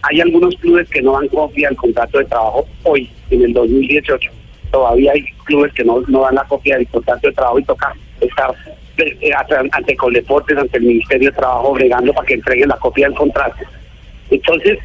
hay 0.03 0.21
algunos 0.21 0.55
clubes 0.55 0.87
que 0.89 1.01
no 1.01 1.13
dan 1.13 1.27
copia 1.27 1.67
del 1.67 1.77
contrato 1.77 2.19
de 2.19 2.25
trabajo, 2.25 2.65
hoy, 2.83 3.09
en 3.29 3.43
el 3.43 3.53
2018, 3.53 4.29
todavía 4.71 5.11
hay 5.11 5.25
clubes 5.43 5.73
que 5.73 5.83
no, 5.83 6.01
no 6.07 6.21
dan 6.21 6.35
la 6.35 6.43
copia 6.45 6.77
del 6.77 6.87
contrato 6.87 7.27
de 7.27 7.33
trabajo 7.33 7.59
y 7.59 7.63
toca 7.63 7.93
estar 8.21 8.55
ante- 9.01 9.69
ante 9.71 9.95
Coldeportes, 9.95 10.57
ante 10.57 10.77
el 10.77 10.83
Ministerio 10.85 11.29
de 11.29 11.35
Trabajo, 11.37 11.73
bregando 11.73 12.13
para 12.13 12.25
que 12.25 12.33
entreguen 12.35 12.69
la 12.69 12.77
copia 12.77 13.07
del 13.07 13.15
contrato. 13.17 13.57
Entonces, 14.29 14.79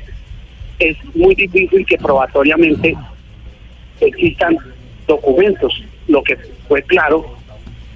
es 0.78 0.96
muy 1.14 1.34
difícil 1.34 1.84
que 1.86 1.96
probatoriamente 1.98 2.96
existan 4.00 4.56
documentos. 5.06 5.82
Lo 6.08 6.22
que 6.22 6.36
fue 6.68 6.82
claro, 6.82 7.36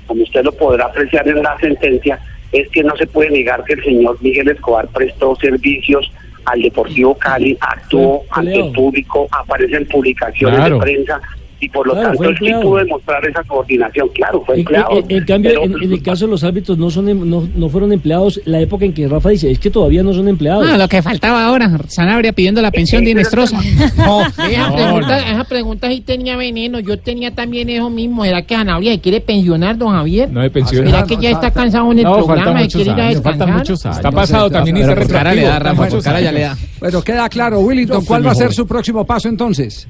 como 0.07 0.23
usted 0.23 0.45
lo 0.45 0.53
podrá 0.53 0.87
apreciar 0.87 1.27
en 1.29 1.43
la 1.43 1.59
sentencia, 1.59 2.19
es 2.53 2.69
que 2.69 2.83
no 2.83 2.97
se 2.97 3.07
puede 3.07 3.31
negar 3.31 3.65
que 3.65 3.75
el 3.75 3.85
señor 3.85 4.17
Miguel 4.23 4.49
Escobar 4.49 4.87
prestó 4.89 5.35
servicios 5.37 6.11
al 6.45 6.63
Deportivo 6.63 7.17
Cali, 7.19 7.59
actuó 7.61 8.23
ante 8.31 8.55
el 8.55 8.73
público, 8.73 9.27
aparece 9.33 9.77
en 9.77 9.87
publicaciones 9.87 10.57
Claro. 10.61 10.77
de 10.77 10.81
prensa 10.81 11.21
y 11.61 11.69
por 11.71 11.87
lo 11.87 11.95
Claro, 11.95 12.09
tanto 12.11 12.25
él 12.25 12.37
sí 12.39 12.53
pudo 12.63 12.77
demostrar 12.77 13.27
esa 13.27 13.43
coordinación. 13.45 14.09
Claro, 14.15 14.43
fue 14.45 14.55
En, 14.57 14.61
empleado. 14.61 14.91
en- 14.99 15.11
en 15.11 15.25
cambio, 15.25 15.51
pero- 15.53 15.65
en, 15.65 15.83
en 15.85 15.93
el 15.93 16.03
caso 16.03 16.27
de 16.27 16.31
los 16.31 16.45
árbitros 16.45 16.77
no 16.79 16.91
son 16.91 17.09
em- 17.09 17.29
no, 17.29 17.49
no 17.55 17.69
fueron 17.69 17.93
empleados. 17.93 18.41
La 18.45 18.61
época 18.61 18.85
en 18.85 18.93
que 18.93 19.09
Rafa 19.09 19.31
dice 19.31 19.51
es 19.51 19.59
que 19.59 19.71
todavía 19.71 20.03
no 20.03 20.13
son 20.13 20.29
empleados. 20.29 20.67
Ah, 20.71 20.77
lo 20.77 20.87
que 20.89 21.01
faltaba 21.03 21.45
ahora, 21.47 21.71
Sanabria 21.89 22.33
pidiendo 22.33 22.61
la 22.61 22.71
pensión 22.71 23.05
de 23.05 23.11
Inestrosa. 23.13 23.59
Esa, 23.61 23.97
no, 24.07 24.75
pregunta, 24.75 25.21
no. 25.21 25.33
esa 25.33 25.45
pregunta 25.45 25.89
sí 25.89 26.01
tenía 26.01 26.37
veneno. 26.37 26.81
Yo 26.81 26.99
tenía 26.99 27.31
también 27.35 27.69
eso 27.71 27.89
mismo. 27.91 28.25
¿Será 28.25 28.43
que 28.43 28.55
Anabria 28.55 28.93
se 28.93 29.01
quiere 29.01 29.21
pensionar, 29.21 29.79
don 29.79 29.93
Javier? 29.93 30.31
No 30.31 30.41
de 30.43 30.51
pensión. 30.51 30.85
¿Será 30.87 31.05
que 31.05 31.17
ya 31.17 31.31
está 31.31 31.51
cansado 31.51 31.91
en 31.93 31.99
el 32.01 32.05
No, 32.05 32.17
programa 32.25 32.63
y 32.63 32.69
quiere 32.69 32.91
ir 32.93 33.01
a 33.01 33.09
descansar? 33.09 33.63
Está 33.71 34.11
pasado 34.13 34.51
también 34.51 34.77
y 34.77 34.83
por 34.83 35.07
cara 35.09 35.35
le 35.35 35.43
da. 35.43 35.59
Rafa, 35.59 35.89
cara 36.03 36.21
ya 36.21 36.33
le 36.33 36.41
da. 36.43 36.57
Bueno, 36.81 37.03
queda 37.03 37.29
claro, 37.29 37.61
Willington, 37.61 38.05
¿cuál 38.05 38.27
va 38.27 38.33
a 38.33 38.35
ser 38.35 38.53
su 38.53 38.67
próximo 38.67 39.05
paso 39.07 39.29
entonces? 39.29 39.89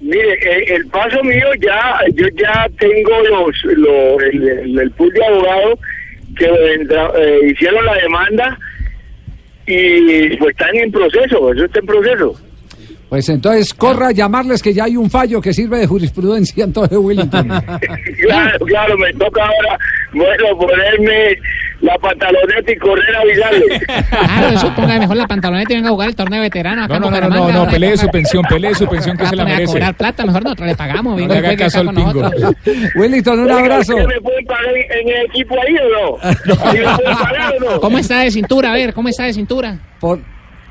Mire, 0.00 0.32
eh, 0.32 0.64
el 0.76 0.86
paso 0.86 1.22
mío 1.22 1.46
ya, 1.60 1.98
yo 2.14 2.26
ya 2.28 2.66
tengo 2.78 3.22
los, 3.28 3.64
lo- 3.76 4.18
el, 4.20 4.48
el, 4.48 4.78
el 4.78 4.90
pool 4.92 5.12
de 5.12 5.24
abogados 5.26 5.78
que 6.36 6.46
eh, 6.46 7.40
hicieron 7.50 7.84
la 7.84 7.94
demanda 7.96 8.58
y 9.66 10.36
pues 10.38 10.50
están 10.52 10.74
en 10.76 10.90
proceso, 10.90 11.52
eso 11.52 11.64
está 11.66 11.80
en 11.80 11.86
proceso. 11.86 12.34
Pues 13.10 13.28
entonces 13.28 13.74
corra 13.74 14.08
a 14.08 14.12
llamarles 14.12 14.62
que 14.62 14.72
ya 14.72 14.84
hay 14.84 14.96
un 14.96 15.10
fallo 15.10 15.40
que 15.40 15.52
sirve 15.52 15.78
de 15.78 15.86
jurisprudencia 15.88 16.62
entonces, 16.62 16.96
Willington. 16.96 17.48
Claro, 18.20 18.64
claro, 18.66 18.96
me 18.98 19.12
toca 19.14 19.42
ahora, 19.42 19.78
bueno, 20.12 20.58
ponerme 20.58 21.36
la 21.80 21.96
pantaloneta 21.98 22.70
y 22.72 22.76
correr 22.76 23.16
a 23.16 23.20
avisarles. 23.20 23.82
Claro, 24.08 24.48
eso 24.54 24.74
ponga 24.76 24.98
mejor 24.98 25.16
la 25.16 25.26
pantaloneta 25.26 25.72
y 25.72 25.76
venga 25.76 25.88
a 25.88 25.92
jugar 25.92 26.08
el 26.10 26.14
torneo 26.14 26.38
de 26.40 26.46
veterano 26.46 26.84
acá 26.84 26.98
No, 27.00 27.06
en 27.06 27.12
no, 27.12 27.20
no, 27.20 27.28
no, 27.28 27.52
no, 27.64 27.70
pelee 27.70 27.96
su 27.96 28.08
pensión, 28.08 28.44
pelee 28.48 28.74
su 28.74 28.86
pensión 28.86 29.16
que 29.16 29.22
Va 29.24 29.28
a 29.28 29.30
se 29.30 29.36
la 29.36 29.42
a 29.42 29.46
merece. 29.46 29.72
cobrar 29.72 29.94
plata, 29.96 30.24
mejor 30.24 30.44
nosotros 30.44 30.68
le 30.68 30.76
pagamos. 30.76 31.16
venga 31.16 31.38
haga 31.38 31.56
caso 31.56 31.80
al 31.80 31.88
pingo. 31.94 32.30
Willington, 32.94 33.40
un 33.40 33.50
abrazo. 33.50 33.94
¿ustedes 33.96 34.06
me 34.08 34.20
pueden 34.20 34.44
pagar 34.46 34.76
en, 34.76 35.08
el 35.08 35.26
equipo 35.26 35.54
ahí 35.60 35.74
o 35.76 35.88
no? 36.22 36.32
¿Sí 36.72 36.78
me 36.78 36.96
pueden 36.96 37.18
pagar 37.18 37.54
o 37.56 37.60
no? 37.72 37.80
¿Cómo 37.80 37.98
está 37.98 38.20
de 38.20 38.30
cintura? 38.30 38.70
A 38.72 38.74
ver, 38.74 38.94
¿cómo 38.94 39.08
está 39.08 39.24
de 39.24 39.32
cintura? 39.32 39.78
Por, 39.98 40.20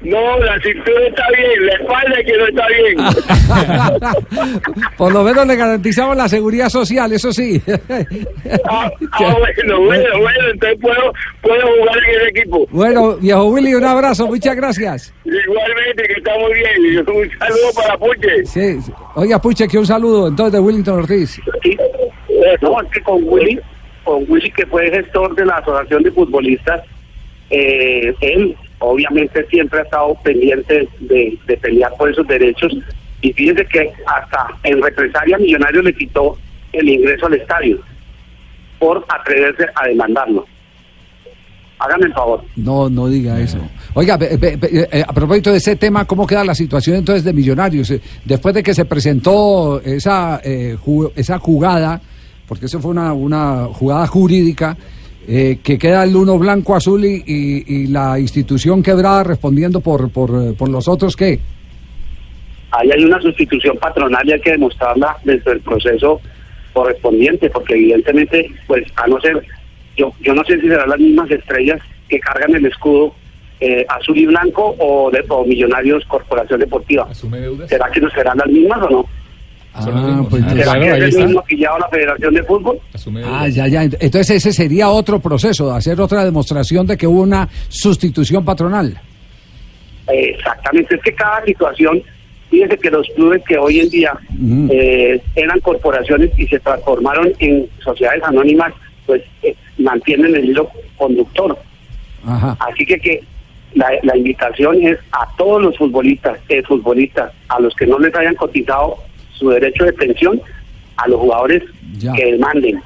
No, 0.01 0.39
la 0.39 0.57
cintura 0.61 1.07
está 1.07 1.23
bien, 1.35 1.65
la 1.65 1.73
espalda 1.73 2.19
es 2.19 2.25
que 2.25 2.37
no 2.37 2.47
está 2.47 2.67
bien. 2.67 2.97
Por 4.97 5.11
lo 5.11 5.23
menos 5.23 5.45
le 5.45 5.55
garantizamos 5.57 6.15
la 6.15 6.29
seguridad 6.29 6.69
social, 6.69 7.11
eso 7.11 7.33
sí. 7.33 7.61
Ah, 8.69 8.89
ah, 9.11 9.35
bueno, 9.39 9.81
bueno, 9.81 10.19
bueno, 10.19 10.49
entonces 10.53 10.79
puedo, 10.81 11.13
puedo 11.41 11.67
jugar 11.79 11.97
en 11.97 12.15
ese 12.15 12.29
equipo. 12.29 12.65
Bueno, 12.71 13.17
viejo 13.17 13.45
Willy, 13.47 13.73
un 13.73 13.83
abrazo, 13.83 14.27
muchas 14.27 14.55
gracias. 14.55 15.13
Igualmente, 15.25 16.03
que 16.03 16.13
está 16.13 16.31
muy 16.37 16.53
bien. 16.53 16.93
Y 16.93 16.97
Un 16.97 17.29
saludo 17.37 17.73
para 17.75 17.97
Puche. 17.97 18.45
Sí, 18.45 18.81
sí. 18.81 18.93
Oiga, 19.15 19.41
Puche, 19.41 19.67
que 19.67 19.77
un 19.77 19.85
saludo 19.85 20.29
entonces 20.29 20.53
de 20.53 20.59
Willington 20.59 20.99
Ortiz. 20.99 21.41
No, 22.61 22.81
es 22.81 22.91
que 22.91 23.01
con 23.01 23.21
Willy, 23.25 23.59
con 24.05 24.23
Willy 24.29 24.49
que 24.51 24.65
fue 24.67 24.89
gestor 24.89 25.35
de 25.35 25.45
la 25.45 25.55
Asociación 25.55 26.03
de 26.03 26.11
Futbolistas, 26.11 26.83
eh, 27.49 28.13
él 28.21 28.55
obviamente 28.79 29.45
siempre 29.49 29.79
ha 29.79 29.83
estado 29.83 30.15
pendiente 30.23 30.87
de, 30.99 31.37
pelear 31.61 31.91
por 31.97 32.09
esos 32.09 32.27
derechos 32.27 32.73
y 33.21 33.33
fíjense 33.33 33.65
que 33.65 33.91
hasta 34.05 34.47
en 34.63 34.81
represalia 34.81 35.37
Millonario 35.37 35.81
le 35.81 35.93
quitó 35.93 36.37
el 36.73 36.87
ingreso 36.89 37.25
al 37.27 37.33
estadio 37.35 37.79
por 38.79 39.05
atreverse 39.09 39.65
a 39.75 39.87
demandarlo. 39.87 40.45
Háganme 41.79 42.07
el 42.07 42.13
favor. 42.13 42.43
No, 42.57 42.89
no 42.89 43.07
diga 43.07 43.39
eso. 43.39 43.57
Oiga, 43.93 44.17
ve- 44.17 44.37
eh, 44.91 45.03
a 45.07 45.13
propósito 45.13 45.49
de 45.51 45.57
ese 45.57 45.77
tema, 45.77 46.03
¿cómo 46.05 46.27
queda 46.27 46.43
la 46.43 46.53
situación 46.53 46.97
entonces 46.97 47.23
de 47.23 47.31
Millonarios? 47.31 47.89
Eh, 47.91 48.01
Después 48.25 48.53
de 48.53 48.61
que 48.63 48.73
se 48.73 48.83
presentó 48.85 49.81
esa, 49.81 50.41
eh, 50.43 50.77
esa 51.15 51.39
jugada, 51.39 52.01
porque 52.47 52.65
eso 52.65 52.81
fue 52.81 52.91
una, 52.91 53.13
una 53.13 53.65
jugada 53.71 54.05
jurídica, 54.07 54.75
eh, 55.31 55.59
que 55.63 55.77
queda 55.77 56.03
el 56.03 56.15
uno 56.15 56.39
blanco, 56.39 56.75
azul 56.75 57.05
y, 57.05 57.23
y- 57.27 57.63
y 57.67 57.87
la 57.87 58.19
institución 58.19 58.81
quebrada 58.81 59.23
respondiendo 59.23 59.79
por, 59.79 60.09
por, 60.11 60.31
eh, 60.31 60.53
por 60.57 60.69
los 60.69 60.87
otros, 60.87 61.15
¿qué? 61.15 61.39
Ahí 62.71 62.89
hay 62.91 63.03
una 63.03 63.21
sustitución 63.21 63.77
patronal 63.77 64.27
y 64.27 64.33
hay 64.33 64.41
que 64.41 64.51
demostrarla 64.51 65.17
dentro 65.23 65.51
del 65.51 65.61
proceso 65.61 66.19
correspondiente, 66.73 67.49
porque 67.49 67.73
evidentemente, 67.75 68.49
pues 68.67 68.83
a 68.95 69.07
no 69.07 69.19
ser, 69.21 69.43
yo, 69.97 70.11
yo 70.21 70.33
no 70.33 70.43
sé 70.45 70.59
si 70.59 70.67
serán 70.67 70.89
las 70.89 70.99
mismas 70.99 71.29
estrellas 71.31 71.79
que 72.07 72.19
cargan 72.19 72.55
el 72.55 72.65
escudo 72.65 73.13
eh, 73.59 73.85
azul 73.89 74.17
y 74.17 74.25
blanco 74.25 74.75
o, 74.79 75.11
de, 75.11 75.23
o 75.29 75.45
Millonarios 75.45 76.05
Corporación 76.05 76.59
Deportiva. 76.59 77.07
¿Será 77.67 77.89
que 77.91 77.99
no 78.01 78.09
serán 78.11 78.37
las 78.37 78.47
mismas 78.47 78.81
o 78.83 78.89
no? 78.89 79.05
Ah, 79.73 80.25
pues, 80.29 80.43
¿Será 80.43 80.63
claro, 80.63 80.81
que 80.81 80.89
ahí 80.91 80.97
es 80.97 81.03
el 81.03 81.09
está. 81.09 81.25
mismo 81.25 81.43
que 81.45 81.55
lleva 81.55 81.79
la 81.79 81.87
Federación 81.89 82.33
de 82.33 82.43
Fútbol? 82.43 82.79
Ah, 83.25 83.47
ya, 83.47 83.67
ya. 83.67 83.83
Entonces 83.83 84.31
ese 84.31 84.51
sería 84.51 84.89
otro 84.89 85.19
proceso, 85.19 85.71
hacer 85.71 86.01
otra 86.01 86.25
demostración 86.25 86.87
de 86.87 86.97
que 86.97 87.05
hubo 87.07 87.21
una 87.21 87.47
sustitución 87.67 88.43
patronal. 88.43 88.99
Exactamente, 90.07 90.95
es 90.95 91.01
que 91.03 91.13
cada 91.13 91.45
situación, 91.45 92.01
fíjense 92.49 92.77
que 92.77 92.89
los 92.89 93.07
clubes 93.15 93.43
que 93.47 93.57
hoy 93.57 93.79
en 93.79 93.89
día 93.89 94.13
eh, 94.71 95.21
eran 95.35 95.59
corporaciones 95.59 96.31
y 96.37 96.47
se 96.47 96.59
transformaron 96.59 97.31
en 97.37 97.67
sociedades 97.83 98.23
anónimas, 98.23 98.73
pues 99.05 99.21
eh, 99.43 99.55
mantienen 99.77 100.35
el 100.35 100.45
hilo 100.45 100.67
conductor. 100.97 101.57
Ajá. 102.25 102.57
Así 102.59 102.85
que, 102.87 102.99
que 102.99 103.23
la, 103.75 103.87
la 104.01 104.17
invitación 104.17 104.81
es 104.81 104.97
a 105.11 105.27
todos 105.37 105.61
los 105.61 105.77
futbolistas, 105.77 106.39
eh, 106.49 106.63
futbolistas, 106.63 107.31
a 107.49 107.59
los 107.59 107.75
que 107.75 107.85
no 107.85 107.99
les 107.99 108.13
hayan 108.15 108.35
cotizado 108.35 108.97
su 109.39 109.49
derecho 109.49 109.85
de 109.85 109.93
pensión, 109.93 110.41
a 110.97 111.07
los 111.07 111.19
jugadores 111.19 111.63
Ya. 111.97 112.13
que 112.13 112.25
demanden 112.33 112.81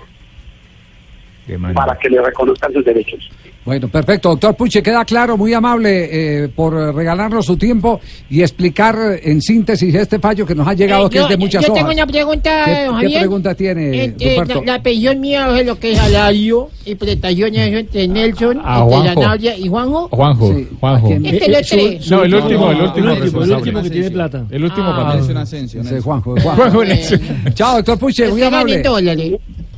para 1.73 1.97
que 1.99 2.09
le 2.09 2.21
reconozcan 2.21 2.71
sus 2.71 2.85
derechos. 2.85 3.29
Bueno, 3.65 3.87
perfecto. 3.87 4.29
Doctor 4.29 4.55
Puche, 4.55 4.83
queda 4.83 5.05
claro, 5.05 5.37
muy 5.37 5.53
amable 5.53 6.43
eh, 6.43 6.49
por 6.49 6.73
eh, 6.73 6.91
regalarnos 6.91 7.45
su 7.45 7.55
tiempo 7.55 8.01
y 8.29 8.41
explicar 8.41 8.95
eh, 9.13 9.21
en 9.23 9.41
síntesis 9.41 9.95
este 9.95 10.19
fallo 10.19 10.45
que 10.45 10.53
nos 10.53 10.67
ha 10.67 10.73
llegado, 10.73 11.07
Eh, 11.07 11.09
que 11.09 11.15
yo, 11.17 11.23
es 11.23 11.29
de 11.29 11.37
muchas 11.37 11.65
yo 11.65 11.71
hojas. 11.71 11.79
tengo 11.85 11.93
una 11.93 12.05
pregunta, 12.05 12.65
¿Qué, 12.65 12.71
don 12.85 12.95
qué 12.99 13.03
Javier. 13.05 13.19
pregunta 13.21 13.55
tiene, 13.55 13.95
Eh, 14.03 14.15
eh, 14.19 14.35
Ruperto? 14.39 14.63
la, 14.65 14.73
la 14.77 14.83
pensión 14.83 15.19
mía 15.21 15.59
es 15.59 15.65
lo 15.65 15.79
que 15.79 15.91
es 15.93 15.97
salario 15.97 16.69
y 16.85 16.95
prestaciones 16.95 17.73
entre 17.73 18.07
Nelson, 18.09 18.59
a 18.65 18.79
entre 18.81 18.97
Juanjo. 18.97 19.21
Nadia 19.21 19.57
y 19.57 19.67
Juanjo. 19.69 20.07
Juanjo, 20.09 20.53
Juanjo. 20.81 21.09
Este 21.23 21.49
lo 21.49 21.57
tres. 21.61 22.11
No, 22.11 22.23
el 22.23 22.35
último, 22.35 22.71
el 22.71 22.81
último. 22.81 22.81
el 22.81 22.81
último, 22.83 23.11
el 23.13 23.21
responsable. 23.21 23.55
último 23.55 23.81
que 23.83 23.89
tiene 23.89 24.11
plata. 24.11 24.45
El 24.51 24.63
último 24.65 24.87
Ah. 24.89 25.15
Nelson 25.15 25.37
Ese 25.63 25.97
es 25.99 26.03
Juanjo, 26.03 26.31
Juanjo. 26.41 26.51
Juanjo 26.63 26.83
Nelson. 26.83 27.19
Chao, 27.53 27.75
doctor 27.77 27.97
Puche, 27.97 28.27
muy 28.29 28.41
amable. 28.43 28.83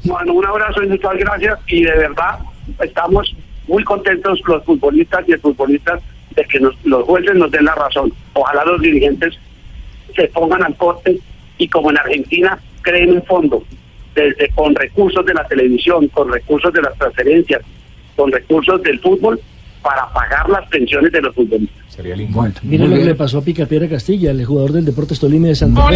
Bueno, 0.04 0.34
un 0.34 0.46
abrazo 0.46 0.82
y 0.84 0.88
muchas 0.88 1.12
gracias 1.20 1.60
y 1.68 1.84
de 1.84 1.92
verdad 1.98 2.40
estamos 2.84 3.36
muy 3.68 3.84
contentos 3.84 4.40
los 4.48 4.64
futbolistas 4.64 5.24
y 5.28 5.34
el 5.34 5.40
futbolistas 5.40 6.02
de 6.36 6.44
que 6.46 6.60
nos- 6.60 6.76
los 6.84 7.04
jueces 7.04 7.36
nos 7.36 7.50
den 7.52 7.66
la 7.66 7.76
razón. 7.76 8.12
Ojalá 8.34 8.66
los 8.66 8.82
dirigentes 8.82 9.34
se 10.16 10.28
pongan 10.30 10.64
al 10.64 10.76
corte 10.76 11.20
y 11.58 11.68
como 11.68 11.92
en 11.92 11.98
Argentina 11.98 12.58
creen 12.82 13.12
un 13.14 13.24
fondo 13.24 13.64
desde 14.14 14.50
con 14.56 14.74
recursos 14.76 15.26
de 15.26 15.34
la 15.34 15.46
televisión, 15.48 16.08
con 16.10 16.32
recursos 16.32 16.72
de 16.74 16.82
las 16.82 16.98
transferencias, 16.98 17.62
con 18.16 18.32
recursos 18.32 18.82
del 18.84 19.00
fútbol 19.00 19.40
para 19.82 20.12
pagar 20.14 20.50
las 20.50 20.68
pensiones 20.70 21.12
de 21.12 21.22
los 21.22 21.36
futbolistas. 21.36 21.84
Sería 21.94 22.16
lindo. 22.16 22.34
Mira 22.64 22.86
lo 22.86 22.96
que 22.96 23.06
le 23.06 23.16
pasó 23.16 23.38
a 23.40 23.42
Picapiedra 23.44 23.88
Castilla, 23.88 24.32
el 24.32 24.44
jugador 24.46 24.72
del 24.74 24.86
Deportes 24.86 25.20
Tolima 25.20 25.48
de 25.48 25.56
Santa 25.56 25.82
Fe. 25.88 25.96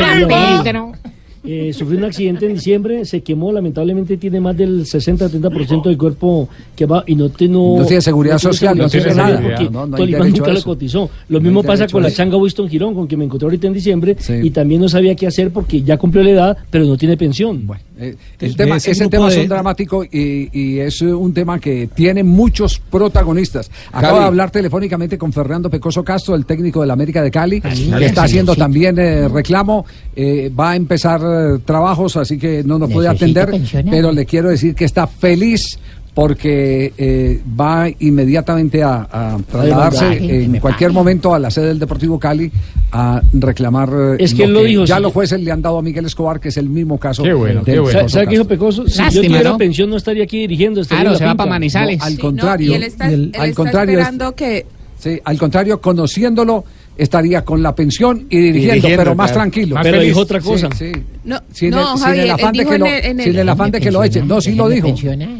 Eh, 1.43 1.71
sufrió 1.73 1.97
un 1.97 2.03
accidente 2.05 2.45
en 2.45 2.53
diciembre, 2.55 3.05
se 3.05 3.21
quemó, 3.21 3.51
lamentablemente 3.51 4.17
tiene 4.17 4.39
más 4.41 4.57
del 4.57 4.83
60-70% 4.85 5.83
del 5.83 5.97
cuerpo 5.97 6.49
que 6.75 6.85
va 6.85 7.03
y 7.07 7.15
no, 7.15 7.29
te- 7.29 7.47
no, 7.47 7.77
No 7.77 7.85
tiene 7.85 8.01
seguridad 8.01 8.37
social, 8.37 8.75
seguridad 8.75 8.83
no 8.85 8.89
tiene 8.89 9.09
social 9.09 9.27
nada. 9.33 9.41
porque 9.41 9.69
No, 9.69 9.87
no 9.87 9.97
Tolima 9.97 10.27
nunca 10.27 10.51
lo 10.51 10.61
cotizó. 10.63 11.09
Lo 11.29 11.39
No 11.39 11.43
mismo 11.45 11.63
pasa 11.63 11.87
con 11.87 12.01
la 12.01 12.09
eso. 12.09 12.17
changa 12.17 12.37
Winston 12.37 12.67
Girón, 12.69 12.93
con 12.93 13.07
quien 13.07 13.19
me 13.19 13.25
encontré 13.25 13.45
ahorita 13.45 13.67
en 13.67 13.73
diciembre, 13.73 14.17
y 14.43 14.49
también 14.49 14.81
no 14.81 14.89
sabía 14.89 15.15
qué 15.15 15.27
hacer 15.27 15.51
porque 15.51 15.81
ya 15.81 15.97
cumplió 15.97 16.23
la 16.23 16.29
edad, 16.31 16.57
pero 16.69 16.85
no 16.85 16.97
tiene 16.97 17.15
pensión. 17.15 17.67
Eh, 18.01 18.15
el 18.39 18.55
tema, 18.55 18.77
ese 18.77 18.91
ese 18.91 19.07
tema 19.09 19.27
de- 19.29 19.35
es 19.35 19.41
un 19.43 19.49
dramático 19.49 20.03
y, 20.05 20.49
y 20.53 20.79
es 20.79 21.01
un 21.01 21.33
tema 21.33 21.59
que 21.59 21.87
tiene 21.93 22.23
muchos 22.23 22.79
protagonistas. 22.79 23.69
Acabo 23.91 24.13
Cali. 24.13 24.19
de 24.19 24.25
hablar 24.27 24.51
telefónicamente 24.51 25.17
con 25.17 25.33
Fernando 25.33 25.69
Pecoso 25.69 26.03
Castro, 26.03 26.35
el 26.35 26.45
técnico 26.45 26.81
del 26.81 26.91
América 26.91 27.21
de 27.21 27.31
Cali, 27.31 27.59
que 27.61 27.75
sí, 27.75 27.91
está 28.01 28.21
sí, 28.21 28.27
haciendo 28.31 28.53
sí. 28.53 28.59
también 28.59 28.97
eh, 28.99 29.27
reclamo. 29.27 29.85
Eh, 30.15 30.49
va 30.57 30.71
a 30.71 30.75
empezar 30.75 31.21
eh, 31.31 31.59
trabajos, 31.65 32.17
así 32.17 32.37
que 32.37 32.63
no 32.63 32.77
nos 32.79 32.91
puede 32.91 33.07
atender, 33.07 33.49
pensionar. 33.51 33.91
pero 33.91 34.11
le 34.11 34.25
quiero 34.25 34.49
decir 34.49 34.75
que 34.75 34.85
está 34.85 35.07
feliz 35.07 35.77
porque 36.13 36.91
eh, 36.97 37.39
va 37.59 37.87
inmediatamente 37.99 38.83
a, 38.83 39.07
a 39.09 39.37
trasladarse 39.49 40.43
en 40.43 40.59
cualquier 40.59 40.91
momento 40.91 41.33
a 41.33 41.39
la 41.39 41.49
sede 41.49 41.67
del 41.67 41.79
Deportivo 41.79 42.19
Cali 42.19 42.51
a 42.91 43.21
reclamar 43.31 43.89
eh, 43.93 44.15
Es 44.19 44.33
que 44.33 44.43
él 44.43 44.53
lo 44.53 44.59
que 44.61 44.65
dijo, 44.65 44.85
ya 44.85 44.97
sí. 44.97 45.01
los 45.03 45.13
jueces 45.13 45.39
le 45.39 45.51
han 45.51 45.61
dado 45.61 45.77
a 45.77 45.81
Miguel 45.81 46.05
Escobar, 46.05 46.39
que 46.39 46.49
es 46.49 46.57
el 46.57 46.67
mismo 46.67 46.97
caso 46.97 47.23
Qué 47.23 47.33
bueno, 47.33 47.63
qué 47.63 47.79
bueno. 47.79 48.09
¿Sabe 48.09 48.25
qué 48.25 48.31
dijo. 48.31 48.45
Pecoso? 48.45 48.85
Si 48.87 48.97
yo 48.97 49.03
Lástima, 49.03 49.27
tuviera 49.27 49.49
¿no? 49.51 49.57
pensión 49.57 49.89
no 49.89 49.95
estaría 49.97 50.23
aquí 50.23 50.39
dirigiendo. 50.39 50.81
estaría 50.81 51.03
Claro, 51.03 51.09
en 51.11 51.13
la 51.13 51.19
se 51.19 51.25
va 51.25 51.35
para 51.35 51.49
Manizales. 51.51 51.99
No, 51.99 52.05
al 52.05 52.11
Sí, 52.13 52.17
contrario, 52.17 52.71
y 52.71 52.75
él 52.75 52.83
está, 52.83 53.09
él 53.11 53.31
al 53.37 53.49
está 53.49 53.55
contrario 53.55 53.93
es- 53.93 53.99
esperando 53.99 54.35
que 54.35 54.65
Sí, 54.97 55.17
al 55.23 55.37
contrario, 55.37 55.79
conociéndolo, 55.79 56.65
estaría 56.99 57.43
con 57.43 57.63
la 57.63 57.73
pensión 57.73 58.25
y 58.29 58.37
dirigiendo, 58.37 58.73
Dirigiendo, 58.75 58.97
pero 59.03 59.15
más 59.15 59.31
claro. 59.31 59.41
tranquilo. 59.41 59.75
Más 59.75 59.83
Pero 59.83 59.97
feliz. 59.97 60.09
dijo 60.09 60.19
otra 60.21 60.39
cosa. 60.41 60.69
Sí, 60.77 60.91
sí. 60.93 61.01
No, 61.23 61.37
Sin, 61.51 61.69
no, 61.71 61.79
el, 61.81 61.87
sin 61.97 61.97
Javier, 62.05 62.23
el 62.25 62.31
afán 62.31 62.53
de 62.53 62.65
que 62.65 62.77
lo, 62.77 62.85
el- 62.85 63.05
en 63.05 63.19
el- 63.19 63.25
sin 63.25 63.35
el 63.37 63.49
afán 63.49 63.71
de 63.71 63.81
que 63.81 63.91
lo 63.91 64.03
echen. 64.03 64.27
No, 64.27 64.41
sí 64.41 64.55
lo 64.55 64.67
dijo. 64.69 64.93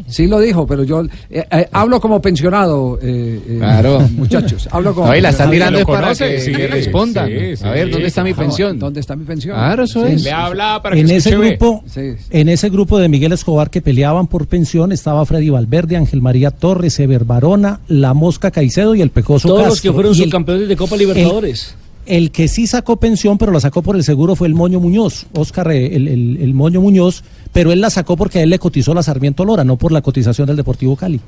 Sí 0.08 0.26
lo 0.26 0.38
dijo, 0.40 0.66
pero 0.66 0.84
yo 0.84 1.02
eh, 1.30 1.44
eh, 1.50 1.68
hablo 1.72 2.00
como 2.00 2.20
pensionado, 2.22 2.98
eh, 3.02 3.40
eh, 3.48 3.56
Claro. 3.58 4.00
muchachos. 4.16 4.68
Hablo 4.70 4.94
como 4.94 5.08
No, 5.08 5.16
y 5.16 5.20
la 5.20 5.30
están 5.30 5.50
tirando 5.50 5.84
para 5.86 6.08
que 6.14 6.40
sí, 6.40 6.50
le 6.52 6.56
sí, 6.58 6.66
respondan. 6.66 7.28
sí, 7.28 7.56
sí. 7.56 7.64
a 7.64 7.70
ver, 7.70 7.90
¿dónde 7.90 8.06
está 8.08 8.22
mi 8.24 8.34
pensión? 8.34 8.78
¿Dónde 8.78 9.00
está 9.00 9.16
mi 9.16 9.24
pensión? 9.24 9.54
Claro, 9.56 9.84
eso 9.84 10.04
es. 10.06 10.22
Le 10.22 10.32
hablaba 10.32 10.82
para 10.82 10.94
que 10.94 11.00
En 11.02 11.10
ese 11.10 11.30
grupo, 11.36 11.82
en 12.30 12.48
ese 12.48 12.68
grupo 12.70 12.98
de 12.98 13.08
Miguel 13.08 13.32
Escobar 13.32 13.70
que 13.70 13.80
peleaban 13.82 14.26
por 14.26 14.46
pensión 14.46 14.92
estaba 14.92 15.24
Freddy 15.26 15.50
Valverde, 15.50 15.96
Ángel 15.96 16.20
María 16.22 16.50
Torres, 16.50 16.98
Ever 17.00 17.24
Barona, 17.24 17.80
La 17.88 18.14
Mosca 18.14 18.50
Caicedo 18.50 18.94
y 18.94 19.00
el 19.02 19.10
Pecoso 19.10 19.48
Todos 19.48 19.58
Castro. 19.60 19.70
los 19.72 19.80
que 19.82 19.92
fueron 19.92 20.14
subcampeones 20.14 20.68
de 20.68 20.76
Copa 20.76 20.96
Libertadores. 20.96 21.49
El 22.06 22.30
que 22.32 22.48
sí 22.48 22.66
sacó 22.66 22.96
pensión, 22.96 23.38
pero 23.38 23.52
la 23.52 23.60
sacó 23.60 23.82
por 23.82 23.94
el 23.94 24.02
seguro, 24.02 24.34
fue 24.34 24.48
el 24.48 24.54
Moño 24.54 24.80
Muñoz, 24.80 25.26
Oscar, 25.34 25.70
eh, 25.70 25.94
el, 25.94 26.08
el- 26.08 26.38
el 26.40 26.54
Moño 26.54 26.80
Muñoz, 26.80 27.22
pero 27.52 27.70
él 27.72 27.80
la 27.80 27.90
sacó 27.90 28.16
porque 28.16 28.38
a 28.38 28.42
él 28.42 28.50
le 28.50 28.58
cotizó 28.58 28.94
la 28.94 29.02
Sarmiento 29.02 29.44
Lora, 29.44 29.64
no 29.64 29.76
por 29.76 29.92
la 29.92 30.00
cotización 30.02 30.46
del 30.46 30.56
Deportivo 30.56 30.96
Cali. 30.96 31.20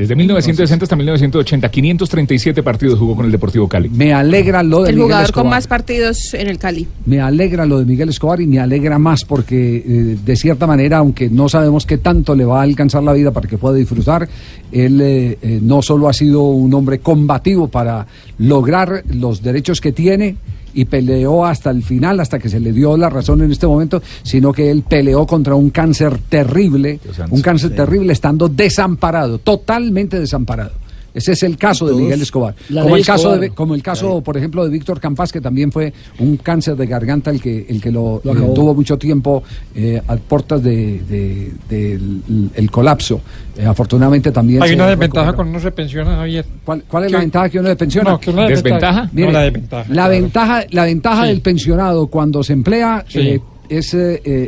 Desde 0.00 0.16
1960 0.16 0.84
hasta 0.86 0.96
1980, 0.96 1.70
537 1.70 2.62
partidos 2.62 2.98
jugó 2.98 3.16
con 3.16 3.26
el 3.26 3.32
Deportivo 3.32 3.68
Cali. 3.68 3.90
Me 3.90 4.14
alegra 4.14 4.62
lo 4.62 4.82
de 4.82 4.88
el 4.88 4.96
Miguel 4.96 5.08
jugador 5.08 5.24
Escobar. 5.26 5.44
con 5.44 5.50
más 5.50 5.66
partidos 5.66 6.32
en 6.32 6.46
el 6.46 6.56
Cali. 6.56 6.88
Me 7.04 7.20
alegra 7.20 7.66
lo 7.66 7.80
de 7.80 7.84
Miguel 7.84 8.08
Escobar 8.08 8.40
y 8.40 8.46
me 8.46 8.58
alegra 8.58 8.98
más 8.98 9.26
porque 9.26 9.76
eh, 9.76 10.16
de 10.24 10.36
cierta 10.36 10.66
manera, 10.66 10.96
aunque 10.96 11.28
no 11.28 11.50
sabemos 11.50 11.84
qué 11.84 11.98
tanto 11.98 12.34
le 12.34 12.46
va 12.46 12.60
a 12.60 12.62
alcanzar 12.62 13.02
la 13.02 13.12
vida 13.12 13.30
para 13.30 13.46
que 13.46 13.58
pueda 13.58 13.74
disfrutar, 13.74 14.26
él 14.72 15.02
eh, 15.02 15.38
eh, 15.42 15.58
no 15.60 15.82
solo 15.82 16.08
ha 16.08 16.14
sido 16.14 16.44
un 16.44 16.72
hombre 16.72 17.00
combativo 17.00 17.68
para 17.68 18.06
lograr 18.38 19.04
los 19.06 19.42
derechos 19.42 19.82
que 19.82 19.92
tiene 19.92 20.36
y 20.74 20.84
peleó 20.84 21.44
hasta 21.44 21.70
el 21.70 21.82
final, 21.82 22.20
hasta 22.20 22.38
que 22.38 22.48
se 22.48 22.60
le 22.60 22.72
dio 22.72 22.96
la 22.96 23.10
razón 23.10 23.42
en 23.42 23.50
este 23.50 23.66
momento, 23.66 24.02
sino 24.22 24.52
que 24.52 24.70
él 24.70 24.84
peleó 24.88 25.26
contra 25.26 25.54
un 25.54 25.70
cáncer 25.70 26.18
terrible, 26.28 27.00
un 27.30 27.42
cáncer 27.42 27.74
terrible 27.74 28.12
estando 28.12 28.48
desamparado, 28.48 29.38
totalmente 29.38 30.18
desamparado. 30.18 30.72
Ese 31.14 31.32
es 31.32 31.42
el 31.42 31.56
caso 31.56 31.86
de. 31.86 31.94
Miguel 31.94 32.22
Escobar. 32.22 32.54
Como 32.72 32.96
el 32.96 33.04
caso, 33.04 33.36
de, 33.36 33.50
como 33.50 33.74
el 33.74 33.82
caso, 33.82 34.20
por 34.22 34.36
ejemplo, 34.36 34.64
de 34.64 34.70
Víctor 34.70 35.00
Campas, 35.00 35.32
que 35.32 35.40
también 35.40 35.72
fue 35.72 35.92
un 36.18 36.36
cáncer 36.36 36.76
de 36.76 36.86
garganta 36.86 37.30
el 37.30 37.40
que, 37.40 37.66
el 37.68 37.80
que 37.80 37.90
lo, 37.90 38.18
eh, 38.24 38.52
tuvo 38.54 38.74
mucho 38.74 38.96
tiempo 38.98 39.42
eh, 39.74 40.00
a 40.06 40.16
puertas 40.16 40.62
de, 40.62 41.00
de- 41.08 41.52
del 41.68 42.50
el 42.54 42.70
colapso. 42.70 43.20
Eh, 43.56 43.64
afortunadamente 43.66 44.30
también. 44.32 44.62
Hay 44.62 44.74
una 44.74 44.86
desventaja 44.86 45.26
recuperó. 45.32 45.36
cuando 45.36 45.50
uno 45.52 45.60
se 45.60 45.70
pensiona, 45.72 46.16
Javier. 46.16 46.46
¿Cuál, 46.64 46.84
cuál 46.88 47.04
es 47.04 47.08
¿Qué? 47.08 47.12
la 47.14 47.18
ventaja 47.20 47.48
que 47.48 47.58
uno 47.58 47.68
se 47.68 47.76
pensiona? 47.76 48.10
No, 48.10 48.20
que 48.20 48.30
una 48.30 48.46
¿Desventaja? 48.48 49.10
Mire, 49.12 49.26
No, 49.26 49.32
la 49.32 49.40
desventaja, 49.42 49.84
La 49.88 49.94
claro. 49.94 50.10
ventaja, 50.10 50.64
la 50.70 50.84
ventaja 50.84 51.22
Sí. 51.22 51.28
del 51.28 51.40
pensionado 51.42 52.06
cuando 52.06 52.42
se 52.42 52.52
emplea 52.52 53.04
Sí. 53.08 53.18
eh, 53.20 53.40
es 53.68 53.96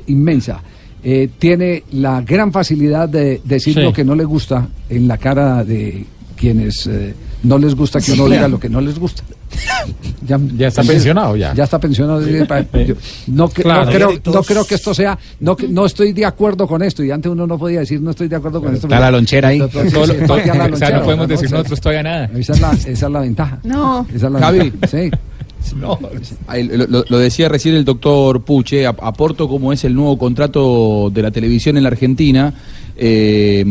inmensa. 0.07 0.61
Eh, 1.05 1.29
tiene 1.39 1.83
la 1.93 2.21
gran 2.23 2.53
facilidad 2.53 3.09
de 3.09 3.41
decir 3.45 3.75
Sí. 3.75 3.81
lo 3.81 3.93
que 3.93 4.05
no 4.05 4.15
le 4.15 4.25
gusta 4.25 4.69
en 4.89 5.09
la 5.09 5.19
cara 5.19 5.65
de 5.65 6.05
quienes 6.43 6.89
eh, 6.89 7.15
no 7.45 7.57
les 7.57 7.73
gusta 7.77 8.01
que 8.01 8.11
uno 8.13 8.27
Sí. 8.27 8.33
diga 8.33 8.49
lo 8.49 8.59
que 8.59 8.69
no 8.69 8.81
les 8.81 8.99
gusta. 8.99 9.23
Ya, 10.27 10.39
¿Ya 10.57 10.69
está 10.69 10.83
pensionado 10.85 11.35
ya? 11.37 11.53
Ya 11.55 11.65
está 11.65 11.79
pensionado. 11.81 12.25
sí, 12.25 12.33
pa- 12.49 12.61
yo 12.85 12.95
no, 13.27 13.49
Claro. 13.49 13.85
no 13.87 13.91
creo, 13.91 14.21
no 14.33 14.43
creo 14.45 14.65
que 14.65 14.77
esto 14.77 14.95
sea, 14.95 15.19
no, 15.41 15.57
que- 15.57 15.67
no 15.69 15.85
estoy 15.85 16.13
de 16.13 16.25
acuerdo 16.25 16.67
con 16.69 16.81
esto. 16.83 17.03
Y 17.05 17.11
antes 17.11 17.31
uno 17.31 17.47
no 17.47 17.59
podía 17.59 17.81
decir 17.81 18.01
no 18.01 18.11
estoy 18.13 18.29
de 18.29 18.37
acuerdo 18.37 18.61
con 18.63 18.73
esto. 18.75 18.87
Está 18.87 19.01
la 19.01 19.11
lonchera 19.11 19.49
ahí. 19.49 19.61
Sí, 19.61 19.67
Todo 19.93 20.07
sí, 20.07 20.13
todo- 20.27 20.37
o 20.73 20.77
sea, 20.77 20.91
no 20.99 21.03
podemos 21.05 21.29
decir 21.29 21.51
nosotros 21.51 21.81
todavía 21.81 22.03
nada. 22.05 22.31
Esa 22.39 22.53
es 22.53 22.61
la, 22.61 22.73
esa 22.73 23.07
es 23.07 23.13
la 23.13 23.21
ventaja. 23.21 23.59
No. 23.65 24.07
Esa 24.15 24.27
es 24.29 24.33
la 24.33 24.39
Javi. 24.39 24.59
ventaja, 24.59 24.87
sí. 24.87 25.11
Ahí 26.49 26.65
Lo, 26.89 27.05
lo- 27.09 27.19
decía 27.19 27.49
recién 27.49 27.75
el 27.75 27.85
doctor 27.85 28.43
Puche, 28.43 28.87
ap- 28.87 29.03
aporto 29.03 29.49
como 29.49 29.73
es 29.73 29.85
el 29.85 29.95
nuevo 29.95 30.19
contrato 30.19 31.11
de 31.13 31.23
la 31.23 31.31
televisión 31.31 31.77
en 31.77 31.83
la 31.85 31.89
Argentina. 31.89 32.53
Eh, 32.97 33.65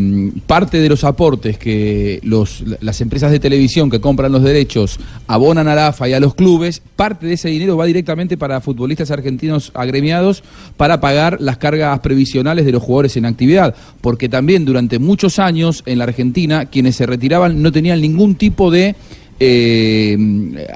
parte 0.48 0.80
de 0.80 0.90
los 0.90 1.04
aportes 1.04 1.58
que 1.58 2.20
los, 2.24 2.64
las 2.82 3.02
empresas 3.02 3.32
de 3.32 3.40
televisión 3.40 3.90
que 3.90 4.02
compran 4.02 4.32
los 4.32 4.44
derechos 4.44 5.00
abonan 5.28 5.68
a 5.68 5.76
la 5.76 5.88
AFA 5.88 6.10
y 6.10 6.14
a 6.14 6.20
los 6.20 6.34
clubes, 6.36 6.82
parte 6.96 7.28
de 7.28 7.34
ese 7.34 7.50
dinero 7.50 7.78
va 7.78 7.86
directamente 7.86 8.38
para 8.38 8.62
futbolistas 8.62 9.12
argentinos 9.12 9.72
agremiados 9.74 10.44
para 10.78 11.00
pagar 11.02 11.38
las 11.40 11.58
cargas 11.58 12.00
previsionales 12.00 12.66
de 12.66 12.72
los 12.72 12.82
jugadores 12.84 13.16
en 13.18 13.26
actividad. 13.26 13.76
Porque 14.02 14.28
también 14.30 14.66
durante 14.66 15.00
muchos 15.00 15.40
años 15.40 15.84
en 15.86 16.00
la 16.00 16.06
Argentina 16.06 16.66
quienes 16.66 16.96
se 16.96 17.06
retiraban 17.06 17.62
no 17.62 17.72
tenían 17.72 18.02
ningún 18.02 18.36
tipo 18.36 18.72
de 18.72 18.96
eh, 19.40 20.18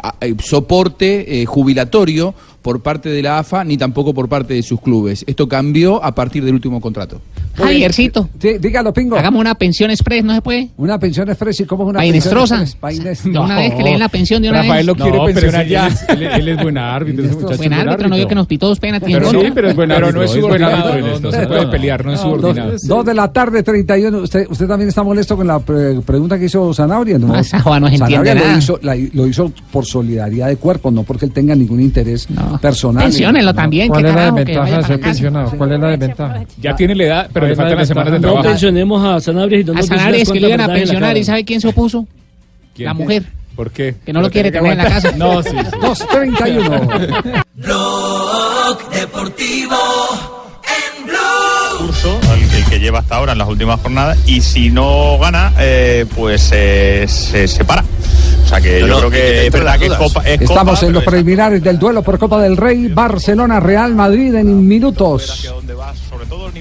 a- 0.02 0.16
soporte 0.44 1.42
eh, 1.42 1.46
jubilatorio 1.46 2.34
por 2.66 2.82
parte 2.82 3.10
de 3.10 3.22
la 3.22 3.38
AFA 3.38 3.64
ni 3.64 3.78
tampoco 3.78 4.12
por 4.12 4.28
parte 4.28 4.56
de 4.56 4.64
sus 4.64 4.82
clubes. 4.82 5.24
Esto 5.28 5.48
cambió 5.48 6.04
a 6.04 6.16
partir 6.16 6.44
del 6.44 6.56
último 6.56 6.82
contrato. 6.82 7.22
Javiercito. 7.54 8.28
dígalo, 8.40 8.92
Pingo. 8.92 9.16
Hagamos 9.18 9.40
una 9.40 9.54
pensión 9.54 9.92
express, 9.92 10.24
¿no 10.24 10.34
se 10.34 10.42
puede? 10.42 10.70
Una 10.78 10.98
pensión 10.98 11.30
express 11.30 11.60
y 11.62 11.66
cómo 11.66 11.84
es 11.84 11.90
una 11.92 12.00
Painestrosa. 12.00 12.58
pensión 12.58 12.80
express? 13.08 13.24
De 13.24 13.38
una 13.40 13.56
vez 13.58 13.76
que 13.76 13.84
le 13.84 13.90
den 13.92 14.00
la 14.00 14.10
pensión 14.10 14.42
de 14.42 14.50
una 14.50 14.64
Rafael 14.64 14.78
vez. 14.78 14.86
lo 14.88 14.96
quiere 14.96 15.18
No, 15.18 15.26
pero 15.26 15.36
pensionar 15.42 15.64
si 15.66 15.72
ya. 15.72 15.88
él 15.88 15.94
es- 15.94 16.06
Él, 16.10 16.24
él 16.24 16.48
es 16.50 16.64
buen 16.64 16.78
árbitro, 16.80 17.24
ese 17.26 17.36
muchacho. 17.36 17.58
Buen 17.58 17.74
árbitro, 17.74 18.10
no 18.10 18.16
vio 18.16 18.28
que 18.28 18.36
nos 18.36 18.48
pitó 18.48 18.68
dos 18.68 18.80
penaltis 18.80 19.10
en 19.14 19.20
Pero 19.20 19.30
sí, 19.30 19.52
pero 19.54 19.70
es 19.70 19.76
buen 19.76 19.90
Pero 19.90 19.98
árbitro. 20.08 20.20
no 20.20 20.26
es 20.26 20.32
subordinado, 20.32 20.76
árbitro 20.76 20.96
en 20.98 21.02
no, 21.06 21.14
esto. 21.16 21.32
no 21.32 21.32
se 21.32 21.48
puede 21.48 21.68
pelear, 21.68 22.04
no 22.06 22.14
es 22.14 22.20
subordinado. 22.20 22.72
Dos, 22.72 22.82
dos 22.88 23.06
de 23.06 23.14
la 23.14 23.32
tarde, 23.32 23.62
31. 23.64 24.18
Usted, 24.24 24.48
usted 24.50 24.68
también 24.68 24.90
está 24.90 25.04
molesto 25.04 25.38
con 25.38 25.46
la 25.48 25.60
pre- 25.60 26.02
pregunta 26.02 26.40
que 26.40 26.46
hizo 26.46 26.74
Sanabria, 26.74 27.20
¿no? 27.20 27.32
Ah, 27.36 27.44
joda 27.62 27.80
no 27.80 27.88
entiende 27.88 28.10
Sanabria 28.10 28.34
lo 28.36 28.42
nada. 28.42 28.58
hizo, 28.58 28.80
la- 28.82 28.96
lo 29.14 29.28
hizo 29.28 29.52
por 29.72 29.86
solidaridad 29.86 30.48
de 30.48 30.58
cuerpo, 30.58 30.90
no 30.92 31.04
porque 31.04 31.26
él 31.26 31.32
tenga 31.32 31.54
ningún 31.56 31.80
interés 31.80 32.28
personal. 32.60 33.04
Pensiónelo 33.04 33.54
también, 33.54 33.88
¿Cuál 33.88 34.06
es 34.06 34.16
la 34.16 34.32
desventaja 34.32 34.78
de 34.78 34.84
ser 34.84 35.00
pensionado? 35.00 35.52
¿Cuál 35.58 35.72
es 35.74 35.80
la 35.80 35.88
desventaja? 35.90 36.44
Ya 36.62 36.76
tiene 36.76 36.96
la 36.96 37.04
edad, 37.04 37.30
pero 37.34 37.46
¿Cuál 37.46 37.50
le 37.52 37.56
faltan 37.56 37.78
las 37.78 37.88
semanas 37.88 38.12
de 38.12 38.18
desventaja? 38.20 38.36
No 38.36 38.42
trabajo. 38.42 38.50
pensionemos 38.50 39.06
a 39.06 39.20
Sanabria 39.22 39.60
y 39.60 39.62
A 39.78 39.84
Sanabria 39.84 40.22
es 40.24 40.32
que 40.32 40.40
lo 40.40 40.48
iban 40.48 40.62
a 40.62 40.68
pensionar 40.68 41.18
y 41.18 41.24
sabe 41.24 41.36
¿sabe 41.38 41.46
quién 41.46 41.62
se 41.62 41.68
opuso? 41.68 42.08
La 42.78 42.94
mujer. 42.94 43.24
¿Por 43.56 43.72
qué? 43.72 43.96
Que 44.06 44.12
no 44.12 44.22
lo 44.22 44.30
quiere 44.30 44.52
tener 44.52 44.74
en 44.74 44.78
la 44.78 44.84
casa. 44.90 45.12
No, 45.16 45.42
sí, 45.42 45.50
sí. 45.50 45.56
2.31. 45.56 47.44
Blog 47.56 48.90
Deportivo 48.92 49.78
en 50.66 51.06
Blue. 51.06 51.86
curso, 51.88 52.20
el, 52.34 52.54
el 52.58 52.66
que 52.66 52.80
lleva 52.80 53.00
hasta 53.00 53.16
ahora 53.16 53.32
en 53.32 53.38
las 53.38 53.48
últimas 53.48 53.80
jornadas, 53.80 54.18
y 54.28 54.42
si 54.42 54.70
no 54.72 55.18
gana, 55.20 55.54
eh, 55.60 56.06
pues 56.16 56.52
eh, 56.54 57.06
se 57.08 57.48
separa. 57.48 57.86
O 58.46 58.48
sea 58.48 58.62
que 58.62 58.80
No, 58.82 58.88
yo 58.88 58.94
no, 58.94 58.98
creo 58.98 59.10
y 59.10 59.12
que 59.12 59.18
que 59.18 59.38
es 59.40 59.46
entre 59.46 59.60
verdad 59.60 59.72
las 59.74 59.80
que 59.80 59.86
es 59.86 59.90
dudas. 59.98 60.14
Copa. 60.14 60.22
es 60.30 60.42
Estamos 60.42 60.76
Copa, 60.76 60.86
en 60.88 60.94
los 60.94 61.04
preliminares 61.04 61.64
del 61.64 61.80
duelo 61.80 62.04
por 62.04 62.20
Copa 62.20 62.42
del 62.42 62.56
Rey, 62.58 62.88
Barcelona, 62.90 63.60
Real 63.60 63.96
Madrid 63.96 64.36
en 64.36 64.68
minutos. 64.68 65.52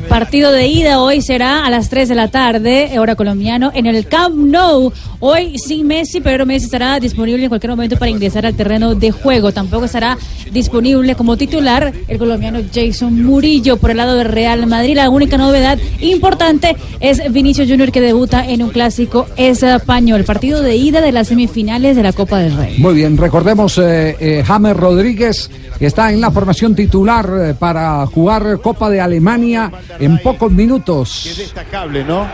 Partido 0.08 0.52
de 0.52 0.68
ida 0.68 1.00
hoy 1.00 1.22
será 1.22 1.64
a 1.64 1.70
las 1.70 1.88
3 1.88 2.08
de 2.08 2.14
la 2.14 2.28
tarde, 2.28 2.98
hora 2.98 3.16
colombiano, 3.16 3.70
en 3.74 3.86
el 3.86 4.06
Camp 4.06 4.34
Nou. 4.36 4.92
Hoy 5.20 5.58
sin 5.58 5.86
Messi, 5.86 6.20
pero 6.20 6.44
Messi 6.44 6.66
estará 6.66 7.00
disponible 7.00 7.44
en 7.44 7.48
cualquier 7.48 7.70
momento 7.70 7.96
para 7.96 8.10
ingresar 8.10 8.44
al 8.44 8.54
terreno 8.54 8.94
de 8.94 9.10
juego. 9.10 9.52
Tampoco 9.52 9.86
estará 9.86 10.18
disponible 10.52 11.14
como 11.14 11.36
titular 11.36 11.92
el 12.06 12.18
colombiano 12.18 12.60
Jason 12.72 13.24
Murillo 13.24 13.78
por 13.78 13.90
el 13.90 13.96
lado 13.96 14.16
del 14.16 14.28
Real 14.28 14.66
Madrid. 14.66 14.96
La 14.96 15.08
única 15.10 15.38
novedad 15.38 15.78
importante 16.00 16.76
es 17.00 17.32
Vinicio 17.32 17.66
Junior 17.66 17.90
que 17.90 18.00
debuta 18.00 18.46
en 18.46 18.62
un 18.62 18.70
clásico 18.70 19.26
español. 19.36 20.24
Partido 20.24 20.62
de 20.62 20.76
ida 20.76 21.00
de 21.00 21.12
las 21.12 21.28
semifinales 21.28 21.96
de 21.96 22.02
la 22.02 22.12
Copa 22.12 22.38
del 22.38 22.56
Rey. 22.56 22.78
Muy 22.78 22.94
bien, 22.94 23.16
recordemos 23.16 23.78
eh, 23.78 24.16
eh, 24.20 24.42
James 24.46 24.76
Rodríguez 24.76 25.50
que 25.78 25.86
está 25.86 26.12
en 26.12 26.20
la 26.20 26.30
formación 26.30 26.74
titular 26.74 27.28
eh, 27.36 27.54
para 27.58 28.06
jugar 28.06 28.60
Copa 28.62 28.90
de 28.90 29.00
Alemania 29.00 29.53
en 29.98 30.18
pocos 30.18 30.50
minutos. 30.50 31.34
destacable, 31.36 32.04
¿no? 32.04 32.26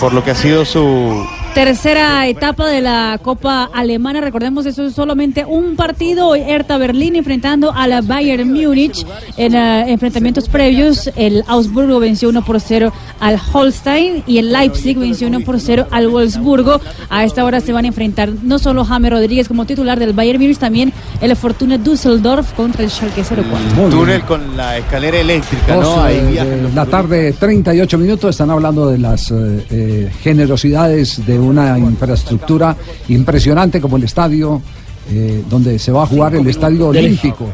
Por 0.00 0.12
lo 0.12 0.22
que 0.22 0.32
ha 0.32 0.34
sido 0.34 0.64
su 0.64 1.26
Tercera 1.56 2.28
etapa 2.28 2.68
de 2.68 2.82
la 2.82 3.18
Copa 3.22 3.70
Alemana. 3.72 4.20
Recordemos, 4.20 4.66
eso 4.66 4.84
es 4.84 4.92
solamente 4.94 5.46
un 5.46 5.74
partido. 5.74 6.28
Hoy 6.28 6.42
Hertha 6.46 6.76
Berlín 6.76 7.16
enfrentando 7.16 7.72
a 7.72 7.88
la 7.88 8.02
Bayern 8.02 8.52
Múnich. 8.52 9.06
En 9.38 9.54
eh, 9.54 9.90
enfrentamientos 9.90 10.50
previos, 10.50 11.10
el 11.16 11.42
Augsburgo 11.46 11.98
venció 11.98 12.28
1 12.28 12.44
por 12.44 12.60
0 12.60 12.92
al 13.20 13.40
Holstein 13.50 14.22
y 14.26 14.36
el 14.36 14.52
Leipzig 14.52 14.98
venció 14.98 15.28
1 15.28 15.40
por 15.40 15.58
0 15.58 15.86
al 15.90 16.08
Wolfsburgo. 16.08 16.78
A 17.08 17.24
esta 17.24 17.42
hora 17.42 17.60
se 17.60 17.72
van 17.72 17.86
a 17.86 17.88
enfrentar 17.88 18.28
no 18.42 18.58
solo 18.58 18.84
James 18.84 19.10
Rodríguez 19.10 19.48
como 19.48 19.64
titular 19.64 19.98
del 19.98 20.12
Bayern 20.12 20.38
Múnich, 20.38 20.58
también 20.58 20.92
el 21.22 21.34
Fortuna 21.36 21.78
Düsseldorf 21.78 22.52
contra 22.52 22.84
el 22.84 22.90
Schalke 22.90 23.22
04. 23.24 23.88
túnel 23.88 24.20
con 24.24 24.58
la 24.58 24.76
escalera 24.76 25.20
eléctrica, 25.20 25.76
¿no? 25.76 26.02
Ahí 26.02 26.16
eh, 26.16 26.28
viajan 26.32 26.62
los 26.64 26.74
la 26.74 26.84
tarde, 26.84 27.32
38 27.32 27.96
minutos, 27.96 28.30
están 28.30 28.50
hablando 28.50 28.90
de 28.90 28.98
las 28.98 29.30
eh, 29.30 29.64
eh, 29.70 30.10
generosidades 30.20 31.24
de 31.24 31.45
una 31.46 31.78
infraestructura 31.78 32.76
impresionante 33.08 33.80
como 33.80 33.96
el 33.96 34.04
estadio. 34.04 34.60
Eh, 35.10 35.42
donde 35.48 35.78
se 35.78 35.92
va 35.92 36.02
a 36.02 36.06
jugar 36.06 36.34
el 36.34 36.46
estadio 36.48 36.88
olímpico. 36.88 37.48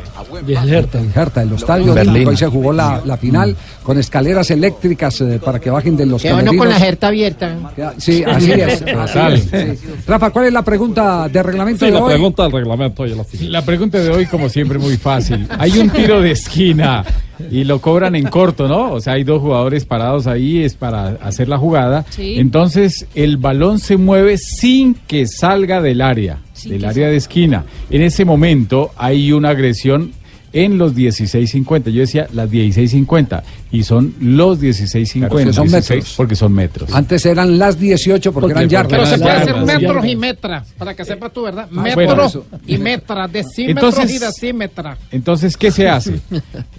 del 0.46 0.56
Hertha. 0.72 0.98
El 1.00 1.10
Hertha, 1.14 1.42
el 1.42 1.52
estadio 1.52 1.92
Berlín. 1.94 2.10
olímpico. 2.12 2.30
Ahí 2.30 2.36
se 2.36 2.46
jugó 2.46 2.72
la, 2.72 3.02
la 3.04 3.16
final 3.16 3.54
con 3.82 3.98
escaleras 3.98 4.50
eléctricas 4.50 5.20
eh, 5.20 5.38
para 5.44 5.58
que 5.60 5.68
bajen 5.70 5.96
de 5.96 6.06
los 6.06 6.22
Que 6.22 6.32
bueno 6.32 6.50
con 6.52 6.58
camerinos. 6.58 6.80
la 6.80 6.86
jerta 6.86 7.06
abierta. 7.08 7.56
Sí, 7.98 8.24
así 8.24 8.50
es. 8.52 8.82
así 8.82 8.84
Total. 9.12 9.32
es, 9.34 9.42
sí. 9.42 9.78
Rafa, 10.06 10.30
¿cuál 10.30 10.46
es 10.46 10.52
la 10.52 10.62
pregunta 10.62 11.28
de 11.28 11.42
reglamento 11.42 11.80
Sí, 11.84 11.90
de 11.92 11.98
la 11.98 12.04
hoy? 12.04 12.10
pregunta 12.12 12.42
del 12.44 12.52
reglamento 12.52 13.06
y 13.06 13.14
la. 13.14 13.24
La 13.48 13.62
pregunta 13.64 13.98
de 13.98 14.10
hoy, 14.10 14.26
como 14.26 14.48
siempre, 14.48 14.78
muy 14.78 14.96
fácil. 14.96 15.46
Hay 15.58 15.78
un 15.78 15.90
tiro 15.90 16.20
de 16.22 16.30
esquina 16.32 17.04
y 17.50 17.64
lo 17.64 17.80
cobran 17.80 18.14
en 18.14 18.26
corto, 18.28 18.68
¿no? 18.68 18.92
O 18.92 19.00
sea, 19.00 19.14
hay 19.14 19.24
dos 19.24 19.40
jugadores 19.42 19.84
parados 19.84 20.26
ahí, 20.26 20.62
es 20.62 20.74
para 20.74 21.08
hacer 21.22 21.48
la 21.48 21.58
jugada. 21.58 22.04
Sí. 22.10 22.36
Entonces, 22.38 23.06
el 23.14 23.36
balón 23.36 23.78
se 23.80 23.96
mueve 23.96 24.38
sin 24.38 24.94
que 24.94 25.26
salga 25.26 25.82
del 25.82 26.00
área, 26.02 26.38
del 26.64 26.85
área 26.85 27.09
de 27.09 27.16
esquina. 27.16 27.64
En 27.90 28.03
ese 28.03 28.25
momento 28.25 28.90
hay 28.96 29.33
una 29.33 29.51
agresión 29.51 30.12
en 30.55 30.77
los 30.77 30.94
16.50. 30.94 31.90
Yo 31.90 32.01
decía 32.01 32.27
las 32.35 32.51
16.50 32.51 33.42
y 33.70 33.85
son 33.85 34.14
los 34.20 34.61
16.50. 34.61 35.29
Porque 35.29 35.53
son 35.53 35.64
16, 35.68 35.90
metros. 35.90 36.14
Porque 36.16 36.37
son 36.37 36.53
metros. 36.53 36.92
Antes 36.92 37.25
eran 37.25 37.59
las 37.59 37.79
18 37.79 38.33
porque, 38.33 38.53
eran 38.53 38.68
yardas. 38.68 38.90
Pero 38.90 39.07
se 39.07 39.18
puede 39.18 39.31
hacer 39.37 39.55
Yardas. 39.55 39.81
metros 39.81 40.05
y 40.07 40.16
metras, 40.16 40.68
para 40.77 40.94
que 40.94 41.05
sepas 41.05 41.33
tú, 41.33 41.42
¿verdad? 41.42 41.68
Ah, 41.75 41.81
Metros 41.83 42.35
bueno, 42.35 42.61
y 42.66 42.77
metras, 42.79 43.33
decímetros 43.33 43.94
Entonces- 43.98 44.14
y 44.14 44.18
decímetras. 44.18 44.98
Entonces, 45.11 45.57
¿qué 45.57 45.70
se 45.70 45.88
hace? 45.88 46.20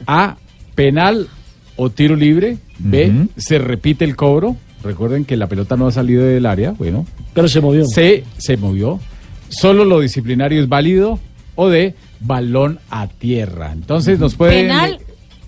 A, 0.06 0.38
penal 0.76 1.28
o 1.76 1.90
tiro 1.90 2.16
libre. 2.16 2.58
B, 2.78 3.28
se 3.38 3.58
repite 3.58 4.06
el 4.06 4.16
cobro. 4.16 4.56
Recuerden 4.84 5.24
que 5.26 5.38
la 5.38 5.48
pelota 5.48 5.78
no 5.78 5.88
ha 5.88 5.92
salido 5.92 6.24
del 6.24 6.46
área. 6.46 6.72
Bueno. 6.72 7.06
Pero 7.34 7.48
se 7.48 7.62
movió. 7.62 7.86
C, 7.86 8.24
se 8.38 8.58
movió. 8.58 9.00
Solo 9.54 9.86
lo 9.86 10.00
disciplinario 10.00 10.62
es 10.62 10.68
válido. 10.68 11.20
O 11.56 11.70
D, 11.70 11.96
balón 12.20 12.80
a 12.90 13.08
tierra. 13.08 13.72
Entonces, 13.72 14.20
nos 14.20 14.36
puede... 14.36 14.64
Penal 14.64 15.00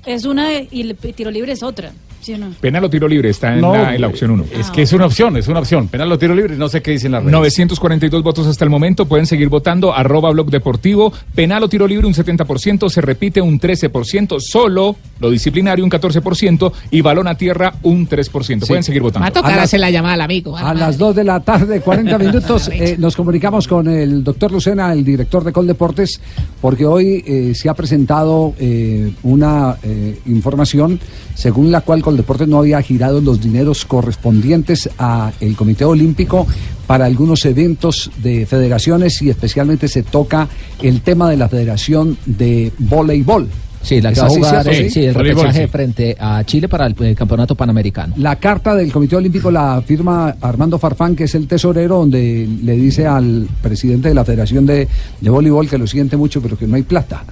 es 0.06 0.26
una 0.26 0.54
y 0.54 0.82
el 0.82 0.96
tiro 0.96 1.32
libre 1.32 1.54
es 1.54 1.63
otra. 1.63 1.91
¿Sí 2.25 2.35
no? 2.39 2.49
Penal 2.59 2.83
o 2.83 2.89
tiro 2.89 3.07
libre 3.07 3.29
está 3.29 3.53
en, 3.53 3.61
No, 3.61 3.71
la, 3.75 3.93
en 3.93 4.01
la 4.01 4.07
opción 4.07 4.31
1. 4.31 4.45
Es 4.51 4.71
que 4.71 4.81
es 4.81 4.91
una 4.93 5.05
opción, 5.05 5.38
es 5.38 5.47
una 5.47 5.59
opción. 5.59 5.88
Penal 5.89 6.11
o 6.11 6.17
tiro 6.17 6.33
libre, 6.33 6.55
no 6.55 6.67
sé 6.69 6.81
qué 6.81 6.89
dicen 6.89 7.11
las 7.11 7.21
redes. 7.21 7.31
942 7.31 8.23
votos 8.23 8.47
hasta 8.47 8.63
el 8.63 8.71
momento, 8.71 9.05
pueden 9.05 9.27
seguir 9.27 9.47
votando, 9.47 9.93
arroba 9.93 10.31
blog 10.31 10.49
deportivo, 10.49 11.13
penal 11.35 11.61
o 11.61 11.69
tiro 11.69 11.85
libre 11.85 12.07
un 12.07 12.15
70%, 12.15 12.89
se 12.89 13.01
repite 13.01 13.41
un 13.41 13.59
13%, 13.59 14.39
solo 14.39 14.95
lo 15.19 15.29
disciplinario 15.29 15.85
un 15.85 15.91
14% 15.91 16.71
y 16.89 17.01
balón 17.01 17.27
a 17.27 17.35
tierra 17.35 17.75
un 17.83 18.09
3%. 18.09 18.65
Pueden 18.65 18.83
seguir 18.83 19.03
Va 19.03 19.05
a 19.05 19.09
votando. 19.09 19.31
tocar 19.31 19.59
hacer 19.59 19.79
la 19.79 19.91
llamada 19.91 20.15
al 20.15 20.21
amigo. 20.21 20.57
A 20.57 20.73
las 20.73 20.97
2 20.97 21.15
de 21.17 21.23
la 21.25 21.41
tarde, 21.41 21.79
40 21.81 22.17
minutos, 22.17 22.69
eh, 22.73 22.95
nos 22.97 23.15
comunicamos 23.15 23.67
con 23.67 23.88
el 23.88 24.23
doctor 24.23 24.51
Lucena, 24.51 24.91
el 24.91 25.05
director 25.05 25.43
de 25.43 25.51
Coldeportes, 25.51 26.19
porque 26.59 26.88
hoy 26.88 27.23
eh, 27.27 27.53
se 27.53 27.69
ha 27.69 27.75
presentado 27.75 28.55
eh, 28.59 29.13
una 29.21 29.77
eh, 29.83 30.19
información 30.25 30.99
según 31.35 31.71
la 31.71 31.81
cual 31.81 32.01
Coldeportes 32.15 32.47
no 32.47 32.60
había 32.60 32.82
girado 32.82 33.19
los 33.19 33.41
dineros 33.41 33.84
correspondientes 33.84 34.89
al 34.97 35.34
Comité 35.58 35.84
Olímpico 35.84 36.47
para 36.88 37.04
algunos 37.04 37.43
eventos 37.45 38.10
de 38.23 38.45
federaciones 38.45 39.21
y 39.21 39.30
especialmente 39.30 39.89
se 39.89 40.04
toca 40.04 40.47
el 40.82 41.01
tema 41.01 41.30
de 41.30 41.36
la 41.36 41.49
Federación 41.49 42.17
de 42.25 42.71
Voleibol. 42.80 43.49
Sí, 43.82 43.99
la 43.99 44.13
que 44.13 44.13
¿Es 44.13 44.23
va 44.23 44.28
a 44.28 44.30
jugar 44.30 44.67
eh, 44.69 44.89
sí, 44.89 45.04
el 45.04 45.13
repechaje 45.13 45.67
frente 45.67 46.15
a 46.17 46.41
Chile 46.45 46.69
para 46.69 46.88
el, 46.88 46.95
eh, 47.01 47.13
campeonato 47.15 47.54
panamericano. 47.54 48.15
La 48.17 48.38
carta 48.38 48.73
del 48.73 48.93
Comité 48.93 49.17
Olímpico 49.17 49.51
la 49.51 49.84
firma 49.86 50.38
Armando 50.39 50.80
Farfán, 50.80 51.17
que 51.17 51.25
es 51.25 51.36
el 51.36 51.47
tesorero, 51.47 51.97
donde 51.97 52.47
le 52.63 52.78
dice 52.78 53.06
al 53.06 53.45
presidente 53.62 54.08
de 54.08 54.15
la 54.15 54.23
Federación 54.23 54.65
de, 54.65 54.88
de 55.19 55.30
Voleibol 55.30 55.69
que 55.69 55.78
lo 55.78 55.86
siente 55.86 56.15
mucho, 56.15 56.41
pero 56.41 56.58
que 56.58 56.65
no 56.65 56.78
hay 56.78 56.84
plata. 56.84 57.25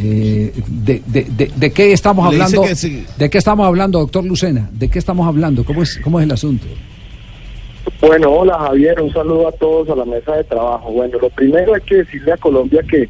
Eh, 0.00 0.52
de, 0.68 1.02
de- 1.06 1.24
de- 1.24 1.50
de 1.56 1.70
qué 1.72 1.92
estamos 1.92 2.26
hablando? 2.26 2.64
sí. 2.74 3.04
¿De 3.18 3.28
qué 3.28 3.38
estamos 3.38 3.66
hablando, 3.66 3.98
doctor 3.98 4.24
Lucena? 4.24 4.68
¿De 4.72 4.88
qué 4.88 4.98
estamos 4.98 5.26
hablando? 5.26 5.64
¿Cómo 5.64 5.82
es, 5.82 5.98
cómo 6.02 6.20
es 6.20 6.24
el 6.26 6.32
asunto? 6.32 6.66
Bueno, 8.00 8.30
hola 8.30 8.58
Javier, 8.58 9.00
un 9.00 9.12
saludo 9.12 9.48
a 9.48 9.52
todos 9.52 9.88
a 9.90 9.96
la 9.96 10.04
mesa 10.04 10.36
de 10.36 10.44
trabajo. 10.44 10.92
Bueno, 10.92 11.18
lo 11.20 11.30
primero 11.30 11.74
hay 11.74 11.80
que 11.80 11.96
decirle 11.96 12.32
a 12.32 12.36
Colombia 12.36 12.82
que 12.88 13.08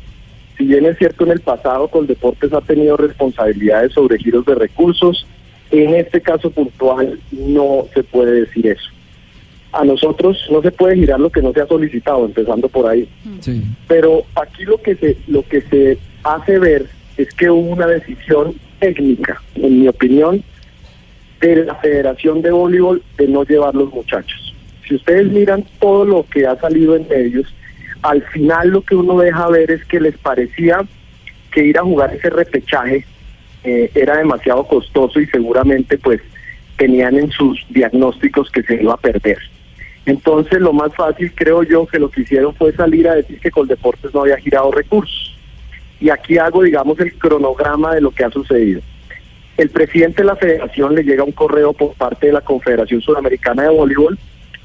si 0.57 0.65
bien 0.65 0.87
es 0.87 0.97
cierto 0.99 1.25
en 1.25 1.33
el 1.33 1.41
pasado 1.41 1.89
Coldeportes 1.89 2.53
ha 2.53 2.61
tenido 2.63 2.97
responsabilidades 2.97 3.93
sobre 3.93 4.19
giros 4.19 4.47
de 4.47 4.55
recursos, 4.55 5.27
en 5.71 5.95
este 5.95 6.21
caso 6.21 6.51
puntual 6.51 7.19
no 7.33 7.85
se 7.93 8.03
puede 8.03 8.41
decir 8.43 8.67
eso. 8.67 8.89
A 9.73 9.85
nosotros 9.85 10.39
no 10.51 10.63
se 10.63 10.71
puede 10.71 10.97
girar 10.97 11.21
lo 11.21 11.29
que 11.31 11.43
no 11.43 11.53
se 11.53 11.61
ha 11.61 11.67
solicitado, 11.67 12.25
empezando 12.25 12.69
por 12.69 12.87
ahí. 12.87 13.07
Sí. 13.41 13.63
Pero 13.87 14.23
aquí 14.35 14.65
lo 14.65 14.81
que 14.81 14.95
se 14.97 15.17
lo 15.27 15.43
que 15.43 15.61
se 15.63 15.99
hace 16.35 16.59
ver 16.59 16.87
es 17.17 17.33
que 17.35 17.51
hubo 17.51 17.73
una 17.73 17.87
decisión 17.87 18.55
técnica, 18.79 19.43
en 19.57 19.81
mi 19.81 19.89
opinión, 19.89 20.43
de 21.41 21.65
la 21.65 21.75
Federación 21.77 22.43
de 22.43 22.51
Voleibol 22.51 23.03
de 23.17 23.29
no 23.29 23.45
llevar 23.45 23.75
los 23.75 23.93
muchachos. 23.93 24.55
Si 24.87 24.95
ustedes 24.95 25.31
miran 25.31 25.65
todo 25.79 26.05
lo 26.05 26.27
que 26.27 26.47
ha 26.47 26.57
salido 26.57 26.97
en 26.97 27.07
medios, 27.09 27.53
al 28.03 28.23
final 28.23 28.69
lo 28.69 28.83
que 28.83 28.95
uno 28.95 29.19
deja 29.19 29.49
ver 29.49 29.71
es 29.71 29.85
que 29.85 30.01
les 30.01 30.17
parecía 30.19 30.85
que 31.53 31.65
ir 31.65 31.79
a 31.79 31.83
jugar 31.83 32.15
ese 32.15 32.31
repechaje 32.31 33.05
eh, 33.65 33.91
era 33.95 34.17
demasiado 34.17 34.67
costoso 34.67 35.21
y 35.21 35.27
seguramente 35.27 35.99
pues 35.99 36.21
tenían 36.77 37.17
en 37.17 37.31
sus 37.31 37.65
diagnósticos 37.71 38.51
que 38.51 38.63
se 38.63 38.81
iba 38.81 38.95
a 38.95 38.99
perder. 38.99 39.39
Entonces 40.07 40.61
lo 40.61 40.73
más 40.73 40.95
fácil 40.95 41.33
creo 41.35 41.63
yo 41.65 41.87
que 41.87 41.99
lo 41.99 42.11
que 42.11 42.23
hicieron 42.23 42.55
fue 42.55 42.73
salir 42.73 43.09
a 43.09 43.17
decir 43.17 43.41
que 43.41 43.51
Coldeportes 43.51 44.15
no 44.15 44.23
había 44.23 44.39
girado 44.39 44.71
recursos. 44.71 45.38
Y 46.01 46.11
aquí 46.11 46.39
hago 46.39 46.63
digamos 46.63 46.99
el 47.01 47.15
cronograma 47.15 47.95
de 47.95 48.01
lo 48.01 48.11
que 48.11 48.25
ha 48.25 48.31
sucedido. 48.31 48.81
El 49.57 49.71
presidente 49.71 50.23
de 50.23 50.27
la 50.27 50.37
federación 50.37 50.95
le 50.95 51.03
llega 51.03 51.25
un 51.25 51.33
correo 51.33 51.73
por 51.73 51.95
parte 51.95 52.29
de 52.29 52.33
la 52.33 52.43
Confederación 52.43 53.01
Sudamericana 53.01 53.65
de 53.65 53.71
Voleibol 53.71 54.19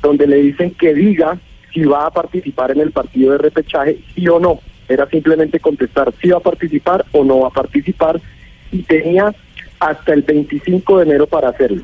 donde 0.04 0.28
le 0.28 0.36
dicen 0.36 0.72
que 0.72 0.94
diga 0.94 1.40
si 1.74 1.84
va 1.86 2.06
a 2.06 2.12
participar 2.12 2.72
en 2.72 2.82
el 2.82 2.92
partido 2.92 3.32
de 3.32 3.40
repechaje, 3.40 3.98
sí 4.14 4.28
o 4.28 4.40
no. 4.40 4.60
Era 4.88 5.08
simplemente 5.08 5.60
contestar 5.60 6.14
si 6.22 6.30
va 6.30 6.38
a 6.38 6.42
participar 6.42 7.06
o 7.14 7.24
no 7.24 7.40
va 7.40 7.48
a 7.48 7.52
participar 7.52 8.22
y 8.72 8.84
tenía 8.84 9.34
hasta 9.80 10.14
el 10.14 10.22
25 10.22 10.98
de 11.00 11.04
enero 11.06 11.26
para 11.26 11.50
hacerlo. 11.50 11.84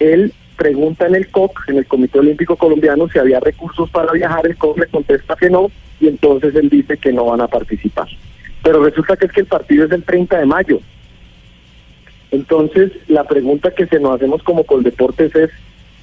Él 0.00 0.32
pregunta 0.56 1.06
en 1.06 1.14
el 1.14 1.28
COC, 1.28 1.68
en 1.68 1.76
el 1.76 1.86
Comité 1.86 2.18
Olímpico 2.18 2.56
Colombiano, 2.56 3.08
si 3.08 3.18
había 3.18 3.40
recursos 3.40 3.90
para 3.90 4.12
viajar, 4.12 4.46
el 4.46 4.56
COC 4.56 4.78
le 4.78 4.86
contesta 4.86 5.36
que 5.36 5.50
no 5.50 5.70
y 6.00 6.08
entonces 6.08 6.54
él 6.54 6.68
dice 6.68 6.96
que 6.96 7.12
no 7.12 7.26
van 7.26 7.40
a 7.40 7.48
participar. 7.48 8.08
Pero 8.62 8.84
resulta 8.84 9.16
que 9.16 9.26
es 9.26 9.32
que 9.32 9.40
el 9.40 9.46
partido 9.46 9.84
es 9.84 9.92
el 9.92 10.02
30 10.02 10.38
de 10.38 10.46
mayo. 10.46 10.80
Entonces, 12.30 12.92
la 13.08 13.24
pregunta 13.24 13.70
que 13.70 13.86
se 13.86 14.00
nos 14.00 14.16
hacemos 14.16 14.42
como 14.42 14.64
Coldeportes 14.64 15.34
es, 15.34 15.50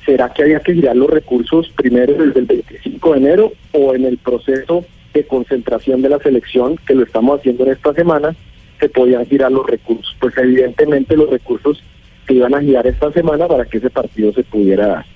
¿será 0.06 0.29
que 0.29 0.43
había 0.43 0.60
que 0.62 0.73
girar 0.73 0.95
los 0.95 1.10
recursos 1.10 1.69
primero 1.75 2.13
desde 2.13 2.39
el 2.39 2.45
25 2.45 3.12
de 3.12 3.17
enero 3.17 3.53
o 3.73 3.93
en 3.93 4.06
el 4.06 4.17
proceso 4.17 4.86
de 5.13 5.27
concentración 5.27 6.01
de 6.01 6.10
la 6.10 6.19
selección, 6.19 6.77
que 6.88 6.95
lo 6.95 7.03
estamos 7.03 7.39
haciendo 7.39 7.65
en 7.65 7.73
esta 7.73 7.93
semana, 7.93 8.36
se 8.79 8.89
podían 8.89 9.25
girar 9.25 9.51
los 9.51 9.67
recursos? 9.67 10.15
Pues 10.19 10.38
evidentemente 10.38 11.17
los 11.17 11.29
recursos 11.29 11.84
se 12.25 12.34
iban 12.34 12.56
a 12.56 12.62
girar 12.62 12.88
esta 12.88 13.12
semana 13.12 13.47
para 13.47 13.65
que 13.65 13.77
ese 13.77 13.89
partido 13.89 14.32
se 14.32 14.43
pudiera 14.43 14.88
dar. 14.88 15.12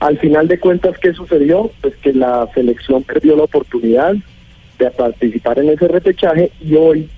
Al 0.00 0.18
final 0.18 0.46
de 0.46 0.60
cuentas, 0.60 0.96
¿qué 0.98 1.12
sucedió? 1.12 1.70
Pues 1.80 1.96
que 1.96 2.12
la 2.12 2.48
selección 2.54 3.02
perdió 3.02 3.36
la 3.36 3.44
oportunidad 3.44 4.14
de 4.78 4.90
participar 4.92 5.58
en 5.58 5.70
ese 5.70 5.88
repechaje 5.88 6.52
y 6.60 6.76
hoy, 6.76 7.08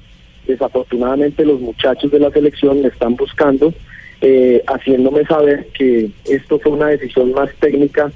desafortunadamente, 0.47 1.45
los 1.45 1.61
muchachos 1.61 2.11
de 2.11 2.21
la 2.21 2.31
selección 2.31 2.81
me 2.81 2.89
están 2.89 3.17
buscando, 3.17 3.75
eh, 4.23 4.63
haciéndome 4.67 5.25
saber 5.27 5.67
que 5.75 6.11
esto 6.25 6.59
fue 6.59 6.73
una 6.73 6.87
decisión 6.87 7.33
más 7.33 7.51
técnica 7.61 8.11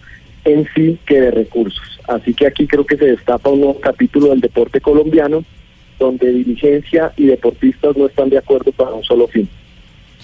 en 0.46 0.66
sí 0.74 0.98
que 1.06 1.20
de 1.20 1.30
recursos. 1.30 2.00
Así 2.08 2.32
que 2.32 2.46
aquí 2.46 2.66
creo 2.66 2.86
que 2.86 2.96
se 2.96 3.06
destapa 3.06 3.50
un 3.50 3.60
nuevo 3.60 3.80
capítulo 3.80 4.28
del 4.28 4.40
deporte 4.40 4.80
colombiano, 4.80 5.44
donde 5.98 6.32
dirigencia 6.32 7.12
y 7.16 7.26
deportistas 7.26 7.96
no 7.98 8.06
están 8.06 8.30
de 8.30 8.38
acuerdo 8.38 8.72
para 8.72 8.94
un 8.94 9.04
solo 9.04 9.26
fin. 9.28 9.48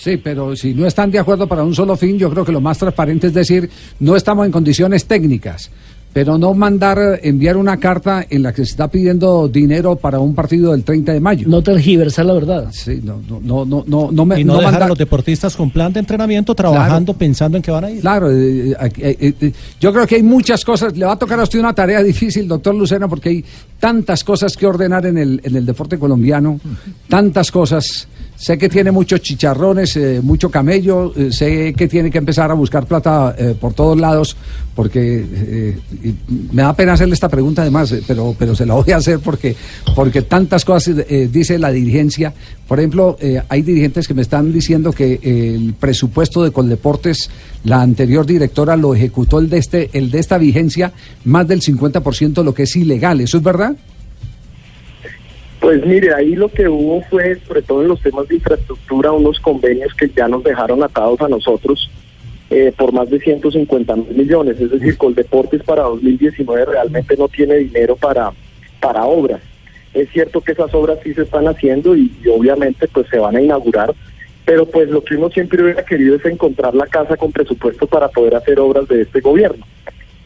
Sí, 0.02 0.16
pero 0.16 0.56
si 0.56 0.72
no 0.72 0.86
están 0.86 1.10
de 1.10 1.18
acuerdo 1.18 1.46
para 1.46 1.62
un 1.62 1.74
solo 1.74 1.94
fin, 1.96 2.18
yo 2.18 2.30
creo 2.30 2.44
que 2.44 2.52
lo 2.52 2.60
más 2.60 2.78
transparente 2.78 3.26
es 3.26 3.34
decir, 3.34 3.68
no 3.98 4.16
estamos 4.16 4.46
en 4.46 4.52
condiciones 4.52 5.04
técnicas, 5.04 5.70
pero 6.12 6.38
no 6.38 6.54
mandar, 6.54 7.20
enviar 7.22 7.56
una 7.58 7.76
carta 7.76 8.26
en 8.28 8.42
la 8.42 8.52
que 8.54 8.64
se 8.64 8.70
está 8.72 8.88
pidiendo 8.88 9.46
dinero 9.46 9.96
para 9.96 10.18
un 10.18 10.34
partido 10.34 10.72
del 10.72 10.84
30 10.84 11.12
de 11.12 11.20
mayo. 11.20 11.46
No 11.48 11.62
tergiversar 11.62 12.24
la 12.24 12.32
verdad. 12.32 12.68
Sí, 12.72 13.00
no, 13.04 13.20
no, 13.28 13.40
no, 13.42 13.64
no, 13.66 13.84
no, 13.86 14.08
no 14.10 14.24
me 14.24 14.40
y 14.40 14.44
no, 14.44 14.54
no 14.54 14.58
dejar 14.60 14.72
mandar- 14.72 14.86
a 14.86 14.88
los 14.88 14.98
deportistas 14.98 15.54
con 15.54 15.70
plan 15.70 15.92
de 15.92 16.00
entrenamiento 16.00 16.54
trabajando 16.54 17.12
pensando 17.12 17.58
en 17.58 17.62
que 17.62 17.70
van 17.70 17.84
a 17.84 17.90
ir. 17.90 18.00
Claro, 18.00 18.30
eh, 18.30 18.70
eh, 18.70 18.76
eh, 18.98 19.34
eh, 19.40 19.52
yo 19.78 19.92
creo 19.92 20.06
que 20.06 20.14
hay 20.16 20.22
muchas 20.22 20.64
cosas. 20.64 20.96
Le 20.96 21.04
va 21.04 21.12
a 21.12 21.18
tocar 21.18 21.38
a 21.38 21.42
usted 21.42 21.58
una 21.60 21.74
tarea 21.74 22.02
difícil, 22.02 22.48
doctor 22.48 22.74
Lucena, 22.74 23.06
porque 23.06 23.28
hay 23.28 23.44
tantas 23.78 24.24
cosas 24.24 24.56
que 24.56 24.66
ordenar 24.66 25.04
en 25.04 25.18
el, 25.18 25.40
en 25.44 25.54
el 25.56 25.66
deporte 25.66 25.98
colombiano, 25.98 26.58
tantas 27.08 27.50
cosas. 27.52 28.08
Sé 28.40 28.56
que 28.56 28.70
tiene 28.70 28.90
muchos 28.90 29.20
chicharrones, 29.20 29.94
eh, 29.98 30.22
mucho 30.22 30.50
camello, 30.50 31.12
eh, 31.14 31.30
sé 31.30 31.74
que 31.74 31.86
tiene 31.88 32.10
que 32.10 32.16
empezar 32.16 32.50
a 32.50 32.54
buscar 32.54 32.86
plata 32.86 33.34
eh, 33.36 33.54
por 33.60 33.74
todos 33.74 34.00
lados, 34.00 34.34
porque 34.74 35.76
me 36.50 36.62
da 36.62 36.74
pena 36.74 36.94
hacerle 36.94 37.12
esta 37.12 37.28
pregunta 37.28 37.60
además, 37.60 37.94
pero, 38.06 38.34
pero 38.38 38.56
se 38.56 38.64
la 38.64 38.72
voy 38.72 38.92
a 38.92 38.96
hacer 38.96 39.18
porque, 39.18 39.54
porque 39.94 40.22
tantas 40.22 40.64
cosas 40.64 40.96
dice 41.30 41.58
la 41.58 41.70
dirigencia. 41.70 42.32
Por 42.66 42.78
ejemplo, 42.78 43.18
hay 43.50 43.60
dirigentes 43.60 44.08
que 44.08 44.14
me 44.14 44.22
están 44.22 44.54
diciendo 44.54 44.92
que 44.92 45.20
el 45.22 45.74
presupuesto 45.74 46.42
de 46.42 46.50
Coldeportes, 46.50 47.28
la 47.64 47.82
anterior 47.82 48.24
directora 48.24 48.74
lo 48.74 48.94
ejecutó 48.94 49.38
el 49.38 49.50
de, 49.50 49.58
este, 49.58 49.90
el 49.92 50.10
de 50.10 50.18
esta 50.18 50.38
vigencia 50.38 50.94
más 51.24 51.46
del 51.46 51.60
50% 51.60 52.32
de 52.32 52.44
lo 52.44 52.54
que 52.54 52.62
es 52.62 52.74
ilegal. 52.74 53.20
¿Eso 53.20 53.36
es 53.36 53.42
verdad? 53.42 53.76
Pues 55.60 55.84
mire, 55.84 56.14
ahí 56.14 56.34
lo 56.34 56.48
que 56.48 56.66
hubo 56.68 57.02
fue, 57.02 57.38
sobre 57.46 57.60
todo 57.60 57.82
en 57.82 57.88
los 57.88 58.00
temas 58.00 58.26
de 58.28 58.36
infraestructura, 58.36 59.12
unos 59.12 59.38
convenios 59.40 59.92
que 59.94 60.08
ya 60.08 60.26
nos 60.26 60.42
dejaron 60.42 60.82
atados 60.82 61.20
a 61.20 61.28
nosotros 61.28 61.90
eh, 62.48 62.72
por 62.76 62.92
más 62.92 63.10
de 63.10 63.20
150 63.20 63.94
mil 63.94 64.16
millones. 64.16 64.58
Es 64.58 64.70
decir, 64.70 64.96
Coldeportes 64.96 65.62
para 65.62 65.82
2019 65.82 66.64
realmente 66.64 67.14
no 67.18 67.28
tiene 67.28 67.56
dinero 67.56 67.94
para, 67.94 68.32
para 68.80 69.04
obras. 69.04 69.42
Es 69.92 70.08
cierto 70.10 70.40
que 70.40 70.52
esas 70.52 70.72
obras 70.72 70.98
sí 71.04 71.12
se 71.12 71.22
están 71.22 71.46
haciendo 71.46 71.94
y, 71.94 72.10
y 72.24 72.28
obviamente 72.28 72.88
pues 72.88 73.06
se 73.08 73.18
van 73.18 73.36
a 73.36 73.42
inaugurar, 73.42 73.92
pero 74.46 74.64
pues 74.64 74.88
lo 74.88 75.04
que 75.04 75.16
uno 75.16 75.28
siempre 75.28 75.62
hubiera 75.62 75.84
querido 75.84 76.16
es 76.16 76.24
encontrar 76.24 76.74
la 76.74 76.86
casa 76.86 77.18
con 77.18 77.32
presupuesto 77.32 77.86
para 77.86 78.08
poder 78.08 78.34
hacer 78.34 78.58
obras 78.58 78.88
de 78.88 79.02
este 79.02 79.20
gobierno. 79.20 79.66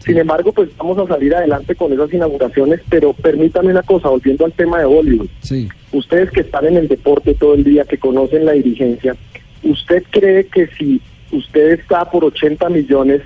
Sin 0.05 0.19
embargo, 0.19 0.53
pues 0.53 0.69
vamos 0.77 0.99
a 0.99 1.14
salir 1.14 1.35
adelante 1.35 1.75
con 1.75 1.93
esas 1.93 2.12
inauguraciones, 2.12 2.81
pero 2.90 3.14
permítame 3.14 3.71
una 3.71 3.83
cosa, 3.83 4.11
volviendo 4.11 4.45
al 4.45 4.53
tema 4.53 4.79
de 4.79 4.85
Bollywood. 4.85 5.29
Sí. 5.40 5.69
Ustedes 5.93 6.31
que 6.31 6.40
están 6.40 6.67
en 6.67 6.77
el 6.77 6.88
deporte 6.88 7.35
todo 7.35 7.55
el 7.55 7.64
día, 7.64 7.85
que 7.85 7.99
conocen 7.99 8.45
la 8.45 8.53
dirigencia, 8.53 9.17
¿usted 9.62 10.03
cree 10.11 10.47
que 10.47 10.67
si 10.79 11.01
usted 11.33 11.73
está 11.73 12.11
por 12.11 12.25
80 12.25 12.69
millones 12.69 13.23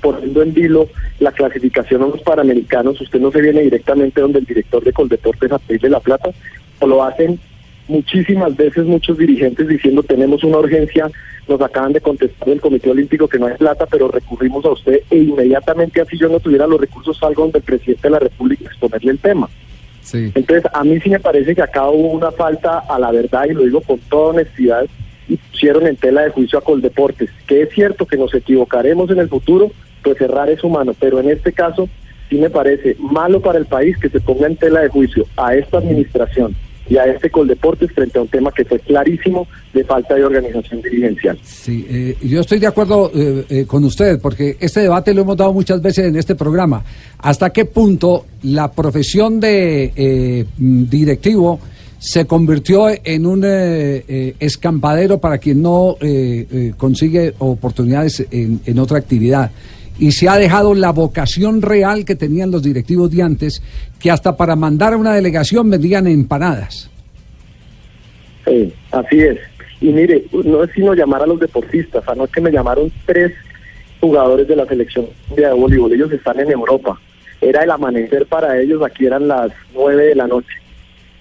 poniendo 0.00 0.42
en 0.42 0.52
vilo 0.52 0.88
la 1.20 1.30
clasificación 1.30 2.02
a 2.02 2.06
los 2.06 2.22
panamericanos, 2.22 3.00
usted 3.00 3.20
no 3.20 3.30
se 3.30 3.42
viene 3.42 3.60
directamente 3.60 4.20
donde 4.20 4.40
el 4.40 4.46
director 4.46 4.82
de 4.82 4.92
Coldeportes 4.92 5.52
a 5.52 5.58
pedirle 5.58 5.90
la 5.90 6.00
plata? 6.00 6.30
¿O 6.80 6.86
lo 6.86 7.04
hacen 7.04 7.38
muchísimas 7.90 8.56
veces 8.56 8.86
muchos 8.86 9.18
dirigentes 9.18 9.68
diciendo 9.68 10.02
tenemos 10.02 10.42
una 10.44 10.58
urgencia, 10.58 11.10
nos 11.48 11.60
acaban 11.60 11.92
de 11.92 12.00
contestar 12.00 12.48
del 12.48 12.60
Comité 12.60 12.90
Olímpico 12.90 13.28
que 13.28 13.38
no 13.38 13.46
hay 13.46 13.54
plata, 13.54 13.84
pero 13.86 14.08
recurrimos 14.08 14.64
a 14.64 14.70
usted 14.70 15.02
e 15.10 15.18
inmediatamente 15.18 16.00
así 16.00 16.16
yo 16.16 16.28
no 16.28 16.40
tuviera 16.40 16.66
los 16.66 16.80
recursos 16.80 17.18
salgo 17.18 17.42
donde 17.42 17.58
el 17.58 17.64
presidente 17.64 18.02
de 18.02 18.10
la 18.10 18.20
República 18.20 18.64
exponerle 18.64 19.12
el 19.12 19.18
tema. 19.18 19.48
Sí. 20.00 20.30
Entonces, 20.34 20.64
a 20.72 20.82
mí 20.84 20.98
sí 21.00 21.10
me 21.10 21.20
parece 21.20 21.54
que 21.54 21.62
acá 21.62 21.90
hubo 21.90 22.08
una 22.08 22.30
falta 22.30 22.78
a 22.78 22.98
la 22.98 23.10
verdad, 23.10 23.44
y 23.50 23.52
lo 23.52 23.64
digo 23.64 23.80
con 23.82 23.98
toda 23.98 24.30
honestidad, 24.30 24.86
y 25.28 25.36
pusieron 25.36 25.86
en 25.86 25.96
tela 25.96 26.22
de 26.22 26.30
juicio 26.30 26.58
a 26.58 26.62
Coldeportes. 26.62 27.30
Que 27.46 27.62
es 27.62 27.70
cierto 27.70 28.06
que 28.06 28.16
nos 28.16 28.32
equivocaremos 28.34 29.10
en 29.10 29.18
el 29.18 29.28
futuro, 29.28 29.70
pues 30.02 30.20
errar 30.20 30.48
es 30.48 30.64
humano, 30.64 30.94
pero 30.98 31.20
en 31.20 31.30
este 31.30 31.52
caso 31.52 31.88
sí 32.28 32.36
me 32.36 32.50
parece 32.50 32.96
malo 32.98 33.40
para 33.40 33.58
el 33.58 33.66
país 33.66 33.96
que 33.98 34.08
se 34.08 34.20
ponga 34.20 34.46
en 34.46 34.56
tela 34.56 34.80
de 34.80 34.88
juicio 34.88 35.26
a 35.36 35.54
esta 35.54 35.78
administración 35.78 36.56
y 36.90 36.98
a 36.98 37.04
este 37.04 37.30
Coldeportes 37.30 37.92
frente 37.92 38.18
a 38.18 38.22
un 38.22 38.28
tema 38.28 38.50
que 38.50 38.64
fue 38.64 38.80
clarísimo 38.80 39.46
de 39.72 39.84
falta 39.84 40.16
de 40.16 40.24
organización 40.24 40.82
dirigencial. 40.82 41.38
Sí, 41.44 41.86
eh, 41.88 42.16
yo 42.20 42.40
estoy 42.40 42.58
de 42.58 42.66
acuerdo 42.66 43.12
eh, 43.14 43.44
eh, 43.48 43.64
con 43.64 43.84
usted, 43.84 44.20
porque 44.20 44.56
este 44.58 44.80
debate 44.80 45.14
lo 45.14 45.22
hemos 45.22 45.36
dado 45.36 45.52
muchas 45.52 45.80
veces 45.80 46.06
en 46.06 46.16
este 46.16 46.34
programa. 46.34 46.82
¿Hasta 47.18 47.50
qué 47.50 47.64
punto 47.64 48.26
la 48.42 48.72
profesión 48.72 49.38
de 49.38 50.44
mm, 50.58 50.84
directivo 50.86 51.60
se 52.00 52.26
convirtió 52.26 52.88
en 52.88 53.26
un 53.26 53.44
escampadero 53.44 55.18
para 55.18 55.36
quien 55.36 55.60
no 55.60 55.96
consigue 56.78 57.34
oportunidades 57.38 58.26
en 58.30 58.78
otra 58.78 58.96
actividad? 58.96 59.50
Y 60.00 60.12
se 60.12 60.30
ha 60.30 60.36
dejado 60.38 60.74
la 60.74 60.92
vocación 60.92 61.60
real 61.60 62.06
que 62.06 62.14
tenían 62.14 62.50
los 62.50 62.62
directivos 62.62 63.10
de 63.10 63.22
antes, 63.22 63.62
que 64.00 64.10
hasta 64.10 64.34
para 64.34 64.56
mandar 64.56 64.94
a 64.94 64.96
una 64.96 65.12
delegación 65.12 65.68
vendían 65.68 66.06
empanadas. 66.06 66.90
Sí, 68.46 68.72
así 68.92 69.20
es. 69.20 69.38
Y 69.82 69.92
mire, 69.92 70.24
no 70.32 70.64
es 70.64 70.70
sino 70.72 70.94
llamar 70.94 71.22
a 71.22 71.26
los 71.26 71.38
deportistas. 71.38 72.02
Anoche 72.08 72.40
me 72.40 72.50
llamaron 72.50 72.90
tres 73.04 73.32
jugadores 74.00 74.48
de 74.48 74.56
la 74.56 74.64
selección 74.64 75.06
de 75.36 75.52
voleibol. 75.52 75.92
Ellos 75.92 76.10
están 76.10 76.40
en 76.40 76.50
Europa. 76.50 76.98
Era 77.42 77.62
el 77.62 77.70
amanecer 77.70 78.24
para 78.24 78.58
ellos, 78.58 78.82
aquí 78.82 79.04
eran 79.04 79.28
las 79.28 79.52
nueve 79.74 80.06
de 80.06 80.14
la 80.14 80.26
noche. 80.26 80.54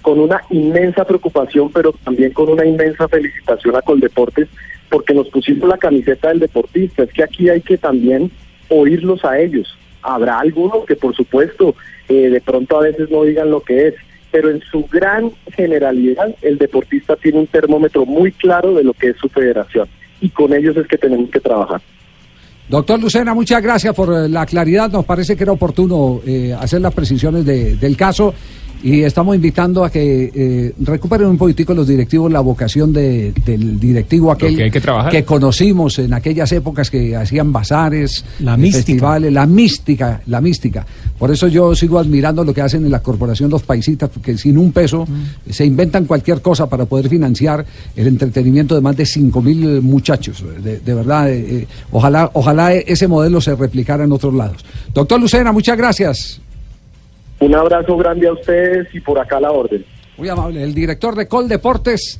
Con 0.01 0.21
una 0.21 0.41
inmensa 0.51 1.03
preocupación, 1.03 1.69
pero 1.69 1.93
también 2.05 2.31
con 2.31 2.47
una 2.47 2.65
inmensa 2.65 3.09
felicitación 3.09 3.75
a 3.75 3.81
Coldeportes, 3.81 4.47
porque 4.89 5.13
nos 5.13 5.27
pusimos 5.27 5.67
la 5.67 5.77
camiseta 5.77 6.29
del 6.29 6.39
deportista. 6.39 7.03
Es 7.03 7.11
que 7.11 7.23
aquí 7.23 7.49
hay 7.49 7.59
que 7.59 7.77
también 7.77 8.31
oírlos 8.69 9.23
a 9.25 9.39
ellos. 9.39 9.77
Habrá 10.01 10.39
algunos 10.39 10.85
que, 10.85 10.95
por 10.95 11.15
supuesto, 11.15 11.75
eh, 12.07 12.29
de 12.29 12.41
pronto 12.41 12.77
a 12.77 12.83
veces 12.83 13.09
no 13.09 13.23
digan 13.23 13.51
lo 13.51 13.61
que 13.61 13.87
es, 13.89 13.93
pero 14.31 14.49
en 14.49 14.61
su 14.71 14.85
gran 14.85 15.31
generalidad 15.55 16.33
el 16.41 16.57
deportista 16.57 17.15
tiene 17.15 17.39
un 17.39 17.47
termómetro 17.47 18.05
muy 18.05 18.31
claro 18.31 18.73
de 18.75 18.83
lo 18.83 18.93
que 18.93 19.09
es 19.09 19.17
su 19.17 19.27
federación 19.29 19.87
y 20.21 20.29
con 20.29 20.53
ellos 20.53 20.77
es 20.77 20.87
que 20.87 20.97
tenemos 20.97 21.29
que 21.29 21.39
trabajar. 21.39 21.81
Doctor 22.67 22.99
Lucena, 23.01 23.33
muchas 23.33 23.63
gracias 23.63 23.95
por 23.95 24.13
eh, 24.13 24.29
la 24.29 24.45
claridad. 24.45 24.91
Nos 24.91 25.03
parece 25.05 25.35
que 25.35 25.41
era 25.43 25.51
oportuno 25.53 26.21
eh, 26.27 26.53
hacer 26.53 26.81
las 26.81 26.93
precisiones 26.93 27.43
de- 27.43 27.75
del 27.77 27.97
caso 27.97 28.33
y 28.81 29.01
estamos 29.01 29.35
invitando 29.35 29.83
a 29.83 29.89
que 29.91 30.31
eh, 30.33 30.73
recuperen 30.79 31.27
un 31.27 31.37
poquitico 31.37 31.73
los 31.73 31.87
directivos 31.87 32.31
la 32.31 32.39
vocación 32.39 32.93
de- 32.93 33.33
del 33.45 33.79
directivo 33.79 34.31
aquel 34.31 34.55
que 34.71 34.79
que 35.11 35.23
conocimos 35.25 35.99
en 35.99 36.13
aquellas 36.13 36.51
épocas 36.51 36.89
que 36.89 37.15
hacían 37.15 37.51
bazares, 37.51 38.23
La 38.39 38.55
eh, 38.55 38.71
festivales, 38.71 39.33
la 39.33 39.45
mística, 39.45 40.21
la 40.27 40.39
mística. 40.41 40.85
Por 41.17 41.31
eso 41.31 41.47
yo 41.47 41.75
sigo 41.75 41.99
admirando 41.99 42.43
lo 42.45 42.53
que 42.53 42.61
hacen 42.61 42.85
en 42.85 42.91
la 42.91 43.01
corporación 43.03 43.49
Los 43.49 43.63
Paisitas, 43.63 44.09
porque 44.09 44.37
sin 44.37 44.57
un 44.57 44.71
peso 44.71 45.05
Mm. 45.05 45.51
se 45.51 45.65
inventan 45.65 46.05
cualquier 46.05 46.41
cosa 46.41 46.67
para 46.69 46.85
poder 46.85 47.09
financiar 47.09 47.65
el 47.95 48.07
entretenimiento 48.07 48.75
de 48.75 48.81
más 48.81 48.95
de 48.95 49.05
5 49.05 49.41
mil 49.41 49.81
muchachos. 49.81 50.43
De, 50.63 50.79
de 50.79 50.93
verdad, 50.93 51.29
eh, 51.29 51.45
eh, 51.63 51.67
ojalá, 51.91 52.29
ojalá 52.33 52.73
ese 52.73 53.07
modelo 53.07 53.41
se 53.41 53.55
replicara 53.55 54.03
en 54.05 54.11
otros 54.11 54.33
lados. 54.33 54.63
Doctor 54.93 55.19
Lucena, 55.19 55.51
muchas 55.51 55.77
gracias. 55.77 56.39
Un 57.39 57.55
abrazo 57.55 57.95
grande 57.97 58.27
a 58.27 58.33
ustedes 58.33 58.87
y 58.93 58.99
por 58.99 59.17
acá 59.19 59.39
la 59.39 59.51
orden. 59.51 59.85
Muy 60.17 60.27
amable. 60.29 60.63
El 60.63 60.73
director 60.73 61.15
de 61.15 61.27
Coldeportes. 61.27 62.19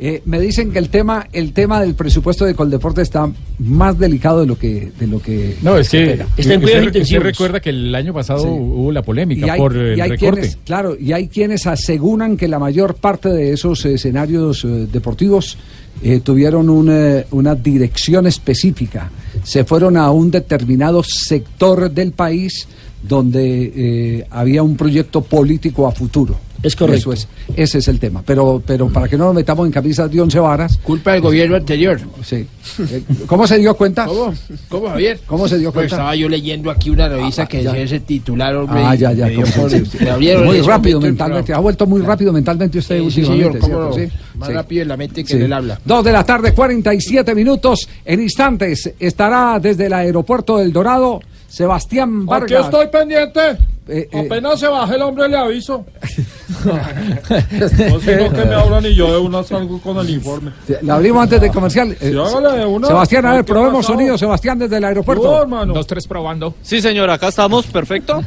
eh, 0.00 0.22
me 0.26 0.38
dicen 0.38 0.70
que 0.70 0.78
el 0.78 0.90
tema, 0.90 1.26
el 1.32 1.52
tema 1.52 1.80
del 1.80 1.94
presupuesto 1.96 2.44
de 2.44 2.54
Coldeportes 2.54 3.02
está 3.02 3.28
más 3.58 3.98
delicado 3.98 4.42
de 4.42 4.46
lo 4.46 4.56
que, 4.56 4.92
de 4.96 5.06
lo 5.08 5.20
que 5.20 5.56
No, 5.60 5.76
es 5.76 5.88
se 5.88 5.96
que 5.98 6.04
espera. 6.12 6.26
usted, 6.38 7.00
usted 7.02 7.18
recuerda 7.20 7.58
que 7.58 7.70
el 7.70 7.92
año 7.94 8.14
pasado 8.14 8.42
Sí. 8.42 8.46
hubo 8.48 8.92
la 8.92 9.02
polémica 9.02 9.46
Y 9.46 9.50
hay- 9.50 9.58
por 9.58 9.76
el 9.76 9.98
y 9.98 10.00
hay 10.00 10.10
recorte. 10.10 10.40
quienes- 10.42 10.58
claro, 10.64 10.96
y 10.96 11.10
hay 11.12 11.26
quienes 11.26 11.66
aseguran 11.66 12.36
que 12.36 12.46
la 12.46 12.60
mayor 12.60 12.94
parte 12.94 13.28
de 13.30 13.52
esos 13.52 13.84
escenarios 13.86 14.64
eh, 14.64 14.86
deportivos 14.92 15.58
eh, 16.00 16.20
tuvieron 16.22 16.68
una, 16.70 17.24
una 17.32 17.56
dirección 17.56 18.28
específica. 18.28 19.10
Se 19.42 19.64
fueron 19.64 19.96
a 19.96 20.12
un 20.12 20.30
determinado 20.30 21.02
sector 21.02 21.90
del 21.90 22.12
país 22.12 22.68
donde 23.02 23.72
eh, 24.20 24.26
había 24.30 24.62
un 24.62 24.76
proyecto 24.76 25.22
político 25.22 25.86
a 25.86 25.92
futuro. 25.92 26.36
Es 26.60 26.74
correcto. 26.74 27.12
Eso 27.12 27.12
es, 27.12 27.28
ese 27.56 27.78
es 27.78 27.86
el 27.86 28.00
tema. 28.00 28.20
Pero, 28.26 28.60
pero 28.66 28.88
para 28.88 29.06
que 29.06 29.16
no 29.16 29.26
nos 29.26 29.34
metamos 29.36 29.64
en 29.66 29.70
camisas 29.72 30.10
de 30.10 30.20
once 30.20 30.40
varas. 30.40 30.76
Culpa 30.82 31.12
del 31.12 31.20
gobierno 31.20 31.54
anterior. 31.54 32.00
Sí. 32.24 32.44
Eh, 32.80 33.02
¿Cómo 33.28 33.46
se 33.46 33.58
dio 33.58 33.76
cuenta? 33.76 34.06
¿Cómo? 34.06 34.34
¿Cómo, 34.68 34.88
Javier? 34.88 35.20
¿Cómo 35.24 35.46
se 35.46 35.56
dio 35.56 35.70
Pues 35.70 35.82
cuenta? 35.84 35.94
estaba 35.94 36.16
yo 36.16 36.28
leyendo 36.28 36.68
aquí 36.72 36.90
una 36.90 37.08
revista 37.08 37.46
que 37.46 37.62
ya. 37.62 37.70
decía 37.70 37.84
ese 37.84 38.00
titular, 38.00 38.56
hombre. 38.56 38.80
Ah, 38.84 38.96
ya, 38.96 39.12
ya. 39.12 39.26
me 39.26 39.36
por- 39.46 39.70
sí. 39.70 39.82
me 40.00 40.36
muy 40.44 40.60
rápido 40.62 41.00
mentalmente. 41.00 41.52
Ha 41.54 41.60
vuelto 41.60 41.86
muy 41.86 42.00
rápido 42.02 42.32
mentalmente 42.32 42.78
usted 42.78 43.02
Sí, 43.08 43.24
señor, 43.24 43.54
no. 43.68 43.92
Sí. 43.92 44.08
Más 44.34 44.48
Sí. 44.48 44.54
rápido 44.54 44.82
en 44.82 44.88
la 44.88 44.96
mente 44.96 45.22
que 45.22 45.30
Sí. 45.30 45.36
en 45.36 45.42
el 45.44 45.52
habla. 45.52 45.80
Dos 45.84 46.02
de 46.04 46.10
la 46.10 46.24
tarde, 46.24 46.54
47 46.54 47.36
minutos. 47.36 47.88
En 48.04 48.20
instantes 48.20 48.92
estará 48.98 49.60
desde 49.60 49.86
el 49.86 49.92
aeropuerto 49.92 50.58
del 50.58 50.72
Dorado 50.72 51.20
Sebastián 51.48 52.18
Aquí 52.20 52.26
Vargas. 52.26 52.64
estoy 52.66 52.86
pendiente. 52.88 53.40
Eh, 53.90 54.06
eh. 54.12 54.24
Apenas 54.26 54.60
se 54.60 54.68
baje 54.68 54.96
el 54.96 55.02
hombre 55.02 55.28
le 55.28 55.36
aviso. 55.38 55.86
no 56.64 58.00
sino 58.00 58.30
que 58.32 58.44
me 58.44 58.54
hablan 58.54 58.84
y 58.84 58.94
yo 58.94 59.10
de 59.12 59.18
una 59.18 59.42
salgo 59.42 59.80
con 59.80 59.96
el 59.98 60.10
informe. 60.10 60.52
Le 60.82 60.92
abrimos 60.92 61.22
antes 61.22 61.40
del 61.40 61.50
comercial. 61.50 61.92
Eh, 61.92 62.10
Sí, 62.12 62.18
hágale 62.18 62.58
de 62.58 62.66
una. 62.66 62.86
Sebastián, 62.86 63.24
a 63.26 63.32
ver, 63.32 63.44
¿Qué 63.44 63.52
probemos 63.52 63.86
sonido. 63.86 64.18
Sebastián, 64.18 64.58
desde 64.58 64.76
el 64.76 64.84
aeropuerto. 64.84 65.24
No, 65.24 65.40
hermano. 65.42 65.72
Dos, 65.72 65.86
tres 65.86 66.06
probando. 66.06 66.54
Sí, 66.62 66.82
señor, 66.82 67.08
acá 67.10 67.28
estamos, 67.28 67.66
perfecto. 67.66 68.22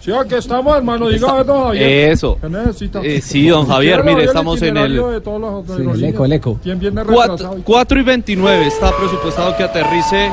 Sí, 0.00 0.10
aquí 0.12 0.34
estamos, 0.34 0.76
hermano. 0.76 1.08
Diga, 1.08 1.30
a 1.30 1.34
ver, 1.34 1.46
don 1.46 1.62
Javier. 1.66 2.10
Eso. 2.10 2.38
¿Qué 2.40 2.48
necesita? 2.48 3.00
Eh, 3.02 3.20
sí, 3.20 3.46
don 3.48 3.66
Javier, 3.68 4.00
¿Quiere 4.00 4.14
mire, 4.16 4.26
estamos 4.26 4.60
en 4.62 4.76
el- 4.76 4.86
itinerario 4.92 5.08
de 5.10 5.20
todos 5.20 5.40
los 5.40 5.66
Sí, 5.66 5.72
aerolíneas? 5.72 5.98
el 5.98 6.04
eco, 6.14 6.24
el 6.24 6.32
eco. 6.32 6.60
¿Quién 6.62 6.78
viene 6.80 7.04
retrasado? 7.04 7.58
4, 7.64 8.00
y 8.00 8.02
29 8.02 8.66
está 8.66 8.96
presupuestado 8.96 9.56
que 9.56 9.62
aterrice 9.62 10.30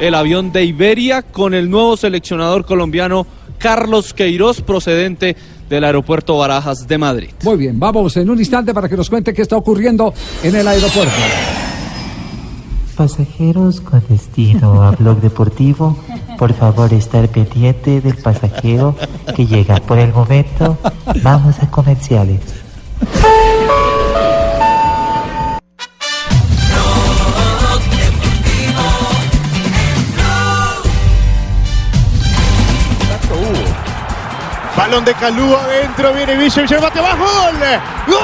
el 0.00 0.14
avión 0.14 0.52
de 0.52 0.64
Iberia 0.64 1.22
con 1.22 1.54
el 1.54 1.70
nuevo 1.70 1.96
seleccionador 1.96 2.64
colombiano 2.64 3.26
Carlos 3.58 4.12
Queiroz 4.12 4.60
procedente 4.60 5.36
del 5.68 5.84
aeropuerto 5.84 6.36
Barajas 6.36 6.86
de 6.86 6.98
Madrid. 6.98 7.30
Muy 7.42 7.56
bien, 7.56 7.78
vamos 7.78 8.16
en 8.16 8.28
un 8.28 8.38
instante 8.38 8.74
para 8.74 8.88
que 8.88 8.96
nos 8.96 9.08
cuente 9.08 9.32
qué 9.32 9.42
está 9.42 9.56
ocurriendo 9.56 10.12
en 10.42 10.54
el 10.56 10.66
aeropuerto. 10.66 11.12
Pasajeros 12.96 13.80
con 13.80 14.02
destino 14.08 14.82
a 14.82 14.92
Blog 14.92 15.20
Deportivo, 15.20 15.96
por 16.38 16.52
favor 16.52 16.92
estar 16.92 17.28
pendiente 17.28 18.00
del 18.00 18.16
pasajero 18.16 18.94
que 19.34 19.46
llega. 19.46 19.76
Por 19.76 19.98
el 19.98 20.12
momento, 20.12 20.78
vamos 21.22 21.56
a 21.60 21.70
comerciales. 21.70 22.40
Balón 34.94 35.06
de 35.06 35.14
Calú 35.14 35.56
adentro, 35.56 36.12
viene 36.12 36.36
Villa, 36.36 36.62
Villa 36.62 36.78
bate 36.78 37.00
abajo, 37.00 37.24
gol. 37.24 37.56
¡Gol! 38.06 38.20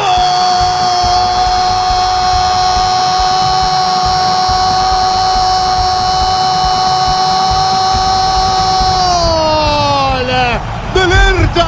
¡Del 10.95 11.11
Hertha! 11.11 11.67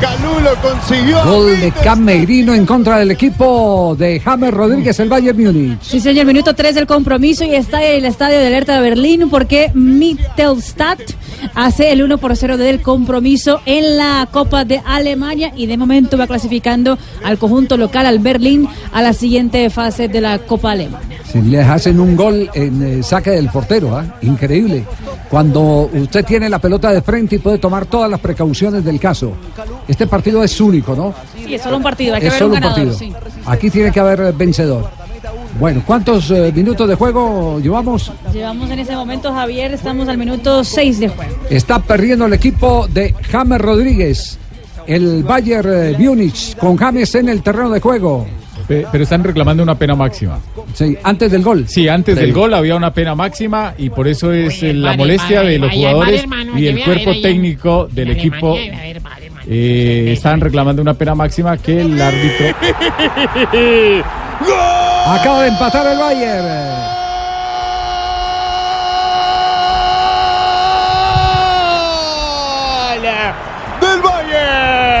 Calú 0.00 0.40
lo 0.40 0.54
consiguió. 0.62 1.22
Gol 1.26 1.60
de 1.60 1.72
Camerino 1.72 2.54
en 2.54 2.64
contra 2.64 2.96
del 2.96 3.10
equipo 3.10 3.94
de 3.98 4.18
James 4.18 4.54
Rodríguez, 4.54 4.98
el 4.98 5.10
Bayern 5.10 5.44
Múnich. 5.44 5.82
Sí, 5.82 6.00
señor, 6.00 6.24
minuto 6.24 6.54
3 6.54 6.74
del 6.74 6.86
compromiso 6.86 7.44
y 7.44 7.54
está 7.54 7.84
en 7.84 7.96
el 7.96 8.06
estadio 8.06 8.38
de 8.38 8.46
alerta 8.46 8.76
de 8.76 8.80
Berlín 8.80 9.28
porque 9.28 9.70
Mittelstadt 9.74 11.02
hace 11.54 11.92
el 11.92 12.02
1 12.02 12.18
por 12.18 12.36
0 12.36 12.56
del 12.56 12.80
compromiso 12.80 13.60
en 13.66 13.96
la 13.96 14.28
Copa 14.30 14.64
de 14.64 14.80
Alemania 14.84 15.52
y 15.56 15.66
de 15.66 15.76
momento 15.76 16.16
va 16.16 16.26
clasificando 16.26 16.98
al 17.22 17.38
conjunto 17.38 17.76
local, 17.76 18.06
al 18.06 18.18
Berlín, 18.18 18.68
a 18.92 19.02
la 19.02 19.12
siguiente 19.12 19.68
fase 19.70 20.08
de 20.08 20.20
la 20.20 20.38
Copa 20.38 20.72
Alemana. 20.72 21.04
Si 21.30 21.40
les 21.42 21.66
hacen 21.66 21.98
un 22.00 22.16
gol 22.16 22.48
en 22.54 22.82
eh, 22.82 23.02
saque 23.02 23.30
del 23.30 23.48
portero, 23.48 23.96
¿ah? 23.96 24.04
increíble. 24.22 24.84
Cuando 25.28 25.90
usted 25.92 26.24
tiene 26.24 26.48
la 26.48 26.58
pelota 26.58 26.92
de 26.92 27.02
frente 27.02 27.36
y 27.36 27.38
puede 27.38 27.58
tomar 27.58 27.86
todas 27.86 28.10
las 28.10 28.20
precauciones 28.20 28.84
del 28.84 29.00
caso. 29.00 29.32
Este 29.88 30.06
partido 30.06 30.44
es 30.44 30.60
único, 30.60 30.94
¿no? 30.94 31.14
Sí, 31.36 31.54
es 31.54 31.62
solo 31.62 31.78
un 31.78 31.82
partido, 31.82 32.14
hay 32.14 32.20
que 32.20 32.26
es 32.28 32.32
ver 32.32 32.38
solo 32.38 32.54
un 32.54 32.60
partido. 32.60 32.92
sí. 32.92 33.12
Aquí 33.46 33.70
tiene 33.70 33.90
que 33.90 34.00
haber 34.00 34.32
vencedor. 34.32 35.03
Bueno, 35.58 35.82
¿cuántos 35.86 36.30
eh, 36.32 36.52
minutos 36.54 36.88
de 36.88 36.94
juego 36.96 37.60
llevamos? 37.60 38.10
Llevamos 38.32 38.70
en 38.70 38.78
ese 38.80 38.94
momento, 38.96 39.32
Javier, 39.32 39.72
estamos 39.72 40.08
al 40.08 40.18
minuto 40.18 40.64
6 40.64 40.98
de 41.00 41.08
juego. 41.08 41.32
Está 41.48 41.78
perdiendo 41.78 42.26
el 42.26 42.32
equipo 42.32 42.88
de 42.88 43.14
James 43.30 43.60
Rodríguez. 43.60 44.38
El 44.86 45.22
Bayern 45.22 45.70
eh, 45.72 45.96
Múnich 45.98 46.56
con 46.56 46.76
James 46.76 47.14
en 47.14 47.28
el 47.28 47.42
terreno 47.42 47.70
de 47.70 47.80
juego. 47.80 48.26
Pe- 48.66 48.86
Pero 48.90 49.04
están 49.04 49.22
reclamando 49.22 49.62
una 49.62 49.76
pena 49.78 49.94
máxima. 49.94 50.38
Sí, 50.74 50.96
antes 51.02 51.30
del 51.30 51.42
gol. 51.42 51.66
Sí, 51.68 51.86
antes 51.88 52.16
Sí. 52.16 52.20
del 52.22 52.32
gol 52.32 52.52
había 52.52 52.74
una 52.76 52.92
pena 52.92 53.14
máxima 53.14 53.74
y 53.78 53.90
por 53.90 54.08
eso 54.08 54.32
es 54.32 54.62
eh, 54.62 54.74
la 54.74 54.88
vale, 54.90 54.98
molestia 54.98 55.38
vale, 55.38 55.50
de 55.52 55.58
los 55.58 55.72
jugadores 55.72 56.24
vale, 56.28 56.60
y 56.60 56.66
el 56.66 56.82
cuerpo 56.82 57.12
técnico 57.22 57.88
del 57.90 58.10
equipo. 58.10 58.56
Eh, 59.46 60.10
están 60.12 60.40
reclamando 60.40 60.82
una 60.82 60.94
pena 60.94 61.14
máxima 61.14 61.56
que 61.58 61.80
el 61.80 62.00
árbitro. 62.00 62.46
Acaba 65.06 65.42
de 65.42 65.48
empatar 65.48 65.86
el 65.86 65.98
Bayern. 65.98 66.46
del 73.82 74.00
Bayern. 74.00 74.94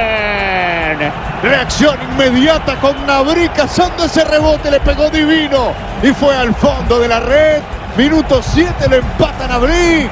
Reacción 1.42 1.96
inmediata 2.02 2.78
con 2.80 3.06
Nabri 3.06 3.48
cazando 3.48 4.04
ese 4.04 4.24
rebote, 4.24 4.70
le 4.70 4.80
pegó 4.80 5.08
divino 5.08 5.72
y 6.02 6.12
fue 6.12 6.36
al 6.36 6.54
fondo 6.54 7.00
de 7.00 7.08
la 7.08 7.20
red. 7.20 7.62
Minuto 7.96 8.42
7 8.42 8.88
lo 8.90 8.96
empata 8.96 9.48
Nabri. 9.48 10.06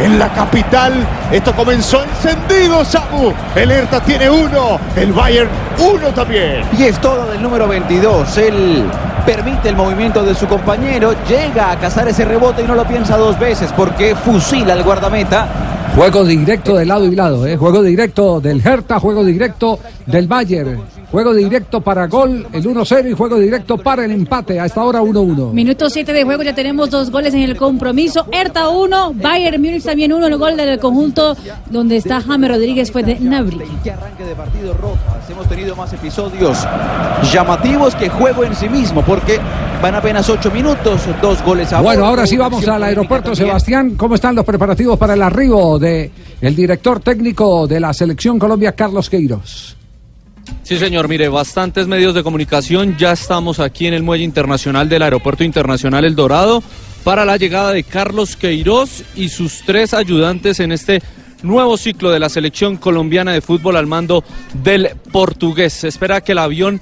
En 0.00 0.18
la 0.18 0.28
capital, 0.32 0.92
esto 1.30 1.52
comenzó 1.54 2.02
encendido, 2.02 2.84
Samu. 2.84 3.32
El 3.54 3.70
Hertha 3.70 4.00
tiene 4.00 4.28
uno, 4.28 4.78
el 4.96 5.12
Bayern 5.12 5.48
uno 5.78 6.08
también. 6.08 6.62
Y 6.78 6.84
es 6.84 7.00
todo 7.00 7.30
del 7.30 7.42
número 7.42 7.68
22. 7.68 8.38
Él 8.38 8.84
permite 9.24 9.68
el 9.68 9.76
movimiento 9.76 10.22
de 10.24 10.34
su 10.34 10.46
compañero, 10.46 11.14
llega 11.28 11.70
a 11.70 11.78
cazar 11.78 12.08
ese 12.08 12.24
rebote 12.24 12.62
y 12.62 12.66
no 12.66 12.74
lo 12.74 12.84
piensa 12.84 13.16
dos 13.16 13.38
veces 13.38 13.72
porque 13.76 14.14
fusila 14.14 14.72
al 14.72 14.82
guardameta. 14.82 15.46
Juego 15.94 16.24
directo 16.24 16.76
de 16.76 16.86
lado 16.86 17.04
y 17.04 17.14
lado, 17.14 17.46
¿eh? 17.46 17.56
juego 17.56 17.82
directo 17.82 18.40
del 18.40 18.66
Hertha, 18.66 18.98
juego 18.98 19.24
directo 19.24 19.78
del 20.06 20.26
Bayern, 20.26 20.80
juego 21.12 21.34
directo 21.34 21.82
para 21.82 22.06
gol, 22.06 22.46
el 22.52 22.64
1-0 22.64 23.10
y 23.10 23.12
juego 23.12 23.38
directo 23.38 23.76
para 23.76 24.04
el 24.06 24.10
empate, 24.12 24.58
a 24.58 24.64
esta 24.64 24.82
hora 24.82 25.02
1-1. 25.02 25.52
Minuto 25.52 25.90
7 25.90 26.10
de 26.10 26.24
juego, 26.24 26.42
ya 26.42 26.54
tenemos 26.54 26.88
dos 26.88 27.10
goles 27.10 27.34
en 27.34 27.42
el 27.42 27.56
compromiso. 27.56 28.26
Hertha 28.32 28.70
1, 28.70 29.12
Bayern 29.14 29.60
Múnich 29.60 29.84
también 29.84 30.12
1. 30.12 30.26
El 30.26 30.38
gol 30.38 30.56
del 30.56 30.78
conjunto 30.78 31.36
donde 31.70 31.98
está 31.98 32.22
James 32.22 32.50
Rodríguez 32.50 32.90
fue 32.90 33.02
de 33.02 33.20
Nabri. 33.20 33.60
Que 33.84 33.90
arranque 33.90 34.24
de 34.24 34.34
partido 34.34 34.72
Rojas. 34.72 35.30
Hemos 35.30 35.46
tenido 35.48 35.76
más 35.76 35.92
episodios 35.92 36.66
llamativos 37.30 37.94
que 37.94 38.08
juego 38.08 38.44
en 38.44 38.56
sí 38.56 38.70
mismo 38.70 39.02
porque 39.02 39.38
van 39.82 39.94
apenas 39.94 40.28
ocho 40.30 40.50
minutos, 40.50 41.02
dos 41.20 41.42
goles 41.42 41.72
a 41.74 41.82
Bueno, 41.82 42.06
ahora 42.06 42.26
sí 42.26 42.38
vamos 42.38 42.66
al 42.66 42.82
aeropuerto. 42.82 43.34
Sebastián. 43.34 43.96
¿Cómo 43.96 44.14
están 44.14 44.34
los 44.34 44.46
preparativos 44.46 44.98
para 44.98 45.12
el 45.12 45.22
arribo 45.22 45.78
de 45.78 46.10
el 46.40 46.56
director 46.56 47.00
técnico 47.00 47.66
de 47.66 47.80
la 47.80 47.92
selección 47.92 48.38
Colombia, 48.38 48.72
Carlos 48.72 49.10
Queiroz? 49.10 49.81
Sí, 50.62 50.78
señor, 50.78 51.08
mire, 51.08 51.28
bastantes 51.28 51.86
medios 51.88 52.14
de 52.14 52.22
comunicación. 52.22 52.96
Ya 52.96 53.12
estamos 53.12 53.58
aquí 53.58 53.86
en 53.86 53.94
el 53.94 54.02
muelle 54.02 54.24
internacional 54.24 54.88
del 54.88 55.02
Aeropuerto 55.02 55.42
Internacional 55.44 56.04
El 56.04 56.14
Dorado 56.14 56.62
para 57.04 57.24
la 57.24 57.36
llegada 57.36 57.72
de 57.72 57.82
Carlos 57.82 58.36
Queiroz 58.36 59.02
y 59.16 59.28
sus 59.28 59.62
tres 59.66 59.92
ayudantes 59.92 60.60
en 60.60 60.70
este 60.70 61.02
nuevo 61.42 61.76
ciclo 61.76 62.10
de 62.12 62.20
la 62.20 62.28
selección 62.28 62.76
colombiana 62.76 63.32
de 63.32 63.40
fútbol 63.40 63.76
al 63.76 63.88
mando 63.88 64.22
del 64.62 64.90
portugués. 65.10 65.72
Se 65.72 65.88
espera 65.88 66.20
que 66.20 66.30
el 66.30 66.38
avión 66.38 66.80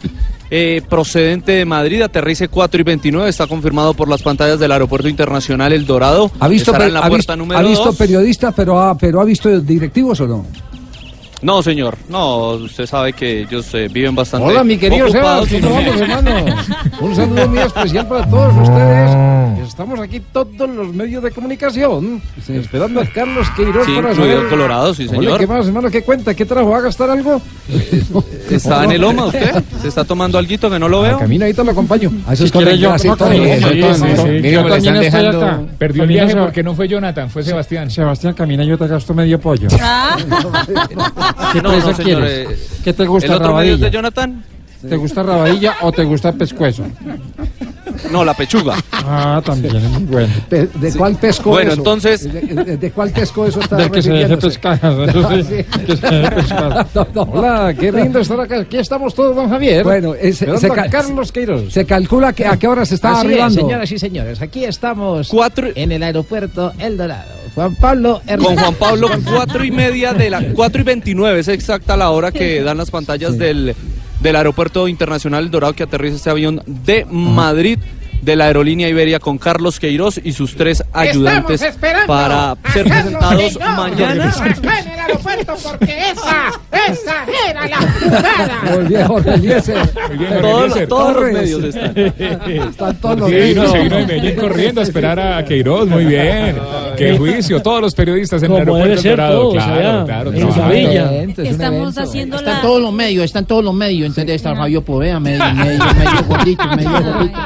eh, 0.50 0.82
procedente 0.86 1.52
de 1.52 1.64
Madrid 1.64 2.02
aterrice 2.02 2.48
4 2.48 2.82
y 2.82 2.84
29. 2.84 3.30
Está 3.30 3.46
confirmado 3.46 3.94
por 3.94 4.08
las 4.10 4.22
pantallas 4.22 4.60
del 4.60 4.72
Aeropuerto 4.72 5.08
Internacional 5.08 5.72
El 5.72 5.86
Dorado. 5.86 6.30
¿Ha 6.38 6.48
visto, 6.48 6.74
en 6.76 6.92
la 6.92 7.00
ha 7.00 7.08
puerta 7.08 7.16
visto- 7.16 7.36
número 7.36 7.58
ha 7.58 7.62
visto 7.62 7.86
2. 7.86 7.96
periodistas, 7.96 8.52
pero 8.54 8.78
ha, 8.78 8.98
pero 8.98 9.22
ha 9.22 9.24
visto 9.24 9.58
directivos 9.58 10.20
o 10.20 10.26
no? 10.26 10.46
No, 11.43 11.62
señor. 11.62 11.97
No, 12.09 12.51
usted 12.51 12.86
sabe 12.86 13.12
que 13.14 13.41
ellos 13.43 13.72
eh, 13.74 13.88
viven 13.91 14.14
bastante 14.14 14.47
Hola, 14.47 14.62
mi 14.62 14.76
querido 14.76 15.09
Sebas. 15.09 15.49
¿cómo 15.49 15.74
vamos, 15.74 16.01
hermano? 16.01 16.30
Un 17.01 17.16
saludo 17.16 17.49
muy 17.49 17.59
especial 17.61 18.07
para 18.07 18.28
todos 18.28 18.53
ustedes. 18.68 19.66
Estamos 19.66 20.01
aquí 20.01 20.20
todos 20.32 20.68
los 20.68 20.93
medios 20.93 21.22
de 21.22 21.30
comunicación 21.30 22.20
esperando 22.49 23.01
a 23.01 23.07
Carlos 23.07 23.49
Queiroz 23.57 23.86
Sí, 23.86 23.93
para 23.95 24.11
incluido 24.11 24.32
saber... 24.34 24.45
el 24.45 24.51
Colorado, 24.51 24.95
sí, 24.95 25.03
Ole, 25.09 25.16
señor. 25.16 25.38
¿Qué 25.41 25.47
más, 25.47 25.66
hermano? 25.66 25.91
¿Qué 25.91 26.03
cuenta? 26.03 26.34
¿Qué 26.34 26.45
trajo? 26.45 26.70
¿Va 26.70 26.78
a 26.78 26.80
gastar 26.82 27.09
algo? 27.09 27.41
¿Está 28.51 28.84
en 28.84 28.93
el 28.93 29.01
Loma 29.01 29.26
usted? 29.26 29.62
¿Se 29.80 29.88
está 29.88 30.05
tomando 30.05 30.36
alguito 30.38 30.68
que 30.68 30.78
no 30.78 30.88
lo 30.88 31.01
veo? 31.03 31.18
Camina, 31.18 31.47
ahí 31.47 31.55
te 31.55 31.64
lo 31.64 31.70
acompaño. 31.70 32.11
A 32.26 32.36
Si 32.36 32.51
quiere 32.51 32.76
yo, 32.78 32.93
no, 32.93 33.16
camine, 33.16 33.57
Sí, 33.59 33.62
camine. 33.62 33.95
sí, 33.95 34.03
sí. 34.16 34.28
Mire, 34.28 34.53
Yo 34.53 34.62
yo 34.62 34.68
también 34.68 34.95
también 34.95 35.05
estoy 35.05 35.26
acá. 35.26 35.61
Perdió 35.78 36.03
el 36.03 36.09
Camina, 36.09 36.24
viaje 36.26 36.41
porque 36.41 36.62
no 36.62 36.74
fue 36.74 36.88
Jonathan, 36.88 37.30
fue 37.30 37.43
Sebastián. 37.43 37.91
Sebastián, 37.91 38.34
camina, 38.34 38.64
yo 38.64 38.76
te 38.76 38.86
gasto 38.86 39.14
medio 39.14 39.41
pollo. 39.41 39.68
¿Qué 41.52 41.62
No, 41.62 41.70
presa 41.70 41.90
no, 41.90 41.96
señor, 41.96 42.22
quieres? 42.24 42.50
eh, 42.50 42.66
¿Qué 42.84 42.92
te 42.92 43.06
gusta, 43.06 43.26
¿El 43.26 43.32
otro 43.34 43.54
medio 43.56 43.74
es 43.74 43.80
rabadilla? 43.80 43.84
de 43.86 43.90
Jonathan? 43.90 44.44
¿Te 44.88 44.96
gusta 44.96 45.22
rabadilla 45.22 45.74
o 45.82 45.92
te 45.92 46.04
gusta 46.04 46.32
pescuezo? 46.32 46.84
No, 48.10 48.24
la 48.24 48.32
pechuga. 48.32 48.76
Ah, 48.92 49.42
también 49.44 49.76
es 49.76 49.82
muy 49.82 50.04
bueno. 50.04 50.32
¿De 50.48 50.92
cuál 50.96 51.16
pesco 51.16 51.50
Bueno, 51.50 51.72
eso? 51.72 51.80
entonces- 51.80 52.32
¿De, 52.32 52.40
de- 52.40 52.76
de 52.78 52.90
cuál 52.92 53.10
pesco 53.10 53.46
eso 53.46 53.60
está 53.60 53.76
Del 53.76 53.90
que 53.90 54.00
se 54.00 54.10
deje 54.12 54.36
pescar. 54.38 54.76
Eso 54.82 55.30
sí, 55.44 55.64
que 55.86 55.96
se 55.96 56.06
deje 56.06 56.30
pescar. 56.30 56.86
Hola, 57.14 57.74
qué 57.78 57.92
lindo 57.92 58.20
estar 58.20 58.40
acá. 58.40 58.60
Aquí 58.60 58.78
estamos 58.78 59.14
todos, 59.14 59.36
don 59.36 59.50
Javier. 59.50 59.84
Bueno, 59.84 60.14
es- 60.14 60.38
se, 60.38 60.44
Esperando 60.50 60.72
a 60.72 60.84
ca- 60.84 60.90
Carlos 60.90 61.30
Queiroz. 61.30 61.72
se 61.72 61.84
calcula 61.84 62.32
que 62.32 62.46
a 62.46 62.56
qué 62.56 62.66
hora 62.66 62.86
se 62.86 62.94
está 62.94 63.10
Así 63.10 63.18
es, 63.18 63.24
arribando. 63.26 63.60
señoras 63.60 63.92
y 63.92 63.98
señores, 63.98 64.40
aquí 64.40 64.64
estamos 64.64 65.28
Cuatro- 65.28 65.68
en 65.74 65.92
el 65.92 66.02
aeropuerto 66.02 66.72
El 66.78 66.96
Dorado. 66.96 67.39
Juan 67.55 67.74
Pablo 67.74 68.22
Con. 68.26 68.57
Juan 68.57 68.74
Pablo, 68.74 69.09
cuatro 69.24 69.64
y 69.64 69.70
media 69.70 70.12
de 70.12 70.30
la 70.30 70.42
cuatro 70.53 70.80
y 70.80 70.84
veintinueve 70.84 71.40
es 71.40 71.48
exacta 71.48 71.96
la 71.96 72.11
hora 72.11 72.32
que 72.32 72.62
dan 72.62 72.78
las 72.78 72.90
pantallas 72.90 73.38
del, 73.38 73.74
del 74.20 74.36
aeropuerto 74.36 74.88
internacional 74.88 75.44
El 75.44 75.51
Dorado 75.51 75.74
que 75.74 75.82
aterriza 75.82 76.16
este 76.16 76.30
avión 76.30 76.62
de 76.66 77.05
Madrid 77.11 77.78
de 78.22 78.36
la 78.36 78.46
aerolínea 78.46 78.88
Iberia 78.88 79.18
con 79.18 79.38
Carlos 79.38 79.80
Queiroz 79.80 80.20
y 80.22 80.32
sus 80.32 80.54
tres 80.54 80.82
ayudantes 80.92 81.62
para 82.06 82.56
ser 82.72 82.88
Carlos 82.88 83.14
presentados 83.14 83.56
Queiroz 83.58 83.76
mañana. 83.76 84.28
Acá 84.30 84.78
en 84.80 84.88
el 84.88 84.98
aeropuerto 84.98 85.54
porque 85.62 86.10
esa, 86.10 86.52
esa 86.90 87.26
era 87.48 87.68
la 87.68 87.76
jugada. 87.76 88.62
Muy 88.74 88.84
bien, 88.84 89.06
Jorge 89.06 89.34
Eliezer. 89.34 89.90
Muy 90.08 90.18
bien, 90.18 90.42
Jorge 90.42 90.86
Todos, 90.86 91.16
los 91.16 91.32
medios 91.32 91.64
están. 91.64 91.90
Están 92.70 92.96
todos 93.00 93.18
los 93.20 93.30
medios. 93.30 93.70
se 93.70 93.78
vino 93.78 93.96
de 93.96 94.06
Medellín 94.06 94.36
corriendo 94.36 94.80
a 94.80 94.84
esperar 94.84 95.20
a 95.20 95.44
Queiroz, 95.44 95.88
muy 95.88 96.04
bien. 96.04 96.56
Qué 96.96 97.16
juicio, 97.16 97.62
todos 97.62 97.80
los 97.80 97.94
periodistas 97.94 98.42
en 98.42 98.52
el 98.52 98.58
aeropuerto 98.58 99.00
ser 99.00 99.10
Dorado, 99.12 99.40
todos 99.40 99.54
claro, 99.54 99.72
allá, 99.72 100.04
claro, 100.04 100.32
en 100.32 100.36
trabajando. 100.36 100.70
Sevilla. 100.70 101.22
Estamos 101.50 101.98
haciendo 101.98 102.36
Están 102.36 102.60
todos 102.60 102.80
los 102.80 102.92
medios, 102.92 103.24
están 103.24 103.46
todos 103.46 103.64
los 103.64 103.74
medios. 103.74 104.08
¿Entendés? 104.08 104.36
Está 104.36 104.54
Fabio 104.54 104.82
Povea, 104.82 105.20
medio, 105.20 105.44
medio, 105.54 105.84
medio 105.84 106.24
gordito, 106.28 106.64
medio 106.76 106.90
gordito. 106.90 107.38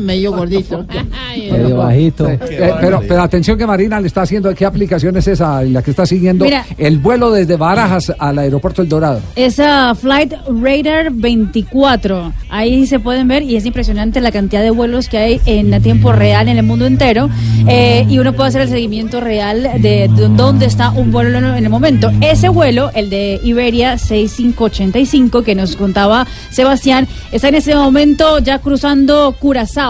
Medio 0.00 0.32
gordito. 0.32 0.84
Medio 1.34 1.76
bajito. 1.76 2.28
Eh, 2.28 2.38
pero, 2.80 3.02
pero 3.06 3.22
atención 3.22 3.58
que 3.58 3.66
Marina 3.66 4.00
le 4.00 4.06
está 4.06 4.22
haciendo, 4.22 4.54
¿qué 4.54 4.64
aplicación 4.64 5.16
es 5.16 5.26
esa 5.26 5.62
en 5.62 5.72
la 5.72 5.82
que 5.82 5.90
está 5.90 6.06
siguiendo 6.06 6.44
Mira. 6.44 6.64
el 6.78 6.98
vuelo 6.98 7.32
desde 7.32 7.56
Barajas 7.56 8.12
al 8.18 8.38
aeropuerto 8.38 8.82
El 8.82 8.88
Dorado? 8.88 9.20
Esa 9.34 9.94
Flight 9.94 10.32
Radar 10.62 11.10
24. 11.10 12.32
Ahí 12.50 12.86
se 12.86 13.00
pueden 13.00 13.26
ver 13.26 13.42
y 13.42 13.56
es 13.56 13.66
impresionante 13.66 14.20
la 14.20 14.30
cantidad 14.30 14.62
de 14.62 14.70
vuelos 14.70 15.08
que 15.08 15.18
hay 15.18 15.40
en 15.44 15.82
tiempo 15.82 16.12
real 16.12 16.48
en 16.48 16.58
el 16.58 16.64
mundo 16.64 16.86
entero. 16.86 17.28
Eh, 17.66 18.06
y 18.08 18.18
uno 18.18 18.32
puede 18.32 18.50
hacer 18.50 18.60
el 18.62 18.68
seguimiento 18.68 19.20
real 19.20 19.62
de, 19.80 20.08
de 20.08 20.28
dónde 20.36 20.66
está 20.66 20.90
un 20.90 21.10
vuelo 21.10 21.38
en 21.38 21.64
el 21.64 21.70
momento. 21.70 22.10
Ese 22.20 22.48
vuelo, 22.48 22.90
el 22.94 23.10
de 23.10 23.40
Iberia 23.42 23.98
6585, 23.98 25.42
que 25.42 25.54
nos 25.54 25.76
contaba 25.76 26.26
Sebastián, 26.50 27.08
está 27.32 27.48
en 27.48 27.56
ese 27.56 27.74
momento 27.74 28.38
ya 28.38 28.58
cruzando 28.58 29.34
Curazao. 29.38 29.83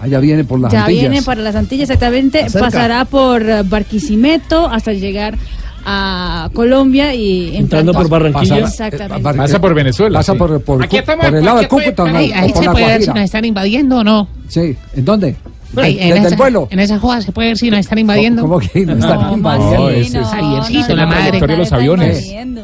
Allá 0.00 0.20
viene 0.20 0.44
por 0.44 0.60
las 0.60 0.72
ya 0.72 0.82
Antillas. 0.82 1.00
viene 1.10 1.22
para 1.22 1.40
las 1.40 1.54
Antillas 1.56 1.88
exactamente, 1.88 2.48
Cerca. 2.50 2.66
pasará 2.66 3.04
por 3.06 3.42
eh, 3.42 3.62
Barquisimeto 3.64 4.68
hasta 4.68 4.92
llegar 4.92 5.38
a 5.86 6.50
Colombia 6.52 7.14
y 7.14 7.56
Entrando 7.56 7.92
por 7.92 8.08
Barranquilla. 8.08 8.58
Exactamente. 8.58 9.22
Bar- 9.22 9.36
Pasa 9.36 9.60
por 9.60 9.72
Venezuela. 9.72 10.18
Pasa 10.18 10.32
sí. 10.32 10.38
por, 10.38 10.60
por, 10.62 10.84
Aquí 10.84 10.98
estamos, 10.98 11.24
por 11.26 11.34
el 11.36 11.44
lado 11.44 11.58
de 11.60 11.64
aquí 11.64 11.76
estoy, 11.76 11.92
Cúcuta, 11.94 12.12
¿no? 12.12 12.18
Ahí, 12.18 12.32
ahí 12.32 12.50
O 12.50 12.54
por 12.54 12.62
se 12.62 12.66
la 12.66 12.72
puede 12.72 12.86
ver 12.86 13.02
si 13.02 13.08
nos 13.08 13.18
están 13.20 13.44
invadiendo 13.44 13.96
o 13.98 14.04
no. 14.04 14.28
Sí, 14.48 14.76
¿en 14.94 15.04
dónde? 15.04 15.36
Ay, 15.76 15.98
en, 16.00 16.08
Desde 16.08 16.18
esa, 16.20 16.28
el 16.28 16.36
vuelo. 16.36 16.68
en 16.70 16.78
esa 16.80 16.98
joda 16.98 17.20
se 17.20 17.32
puede 17.32 17.48
ver 17.48 17.58
si 17.58 17.70
nos 17.70 17.80
están 17.80 17.98
invadiendo. 17.98 18.42
¿Cómo 18.42 18.58
que 18.58 18.84
nos 18.86 18.98
están 18.98 19.32
invadiendo? 19.32 19.78
No, 19.78 19.88
es 19.90 20.88
la 20.88 21.06
madre. 21.06 21.40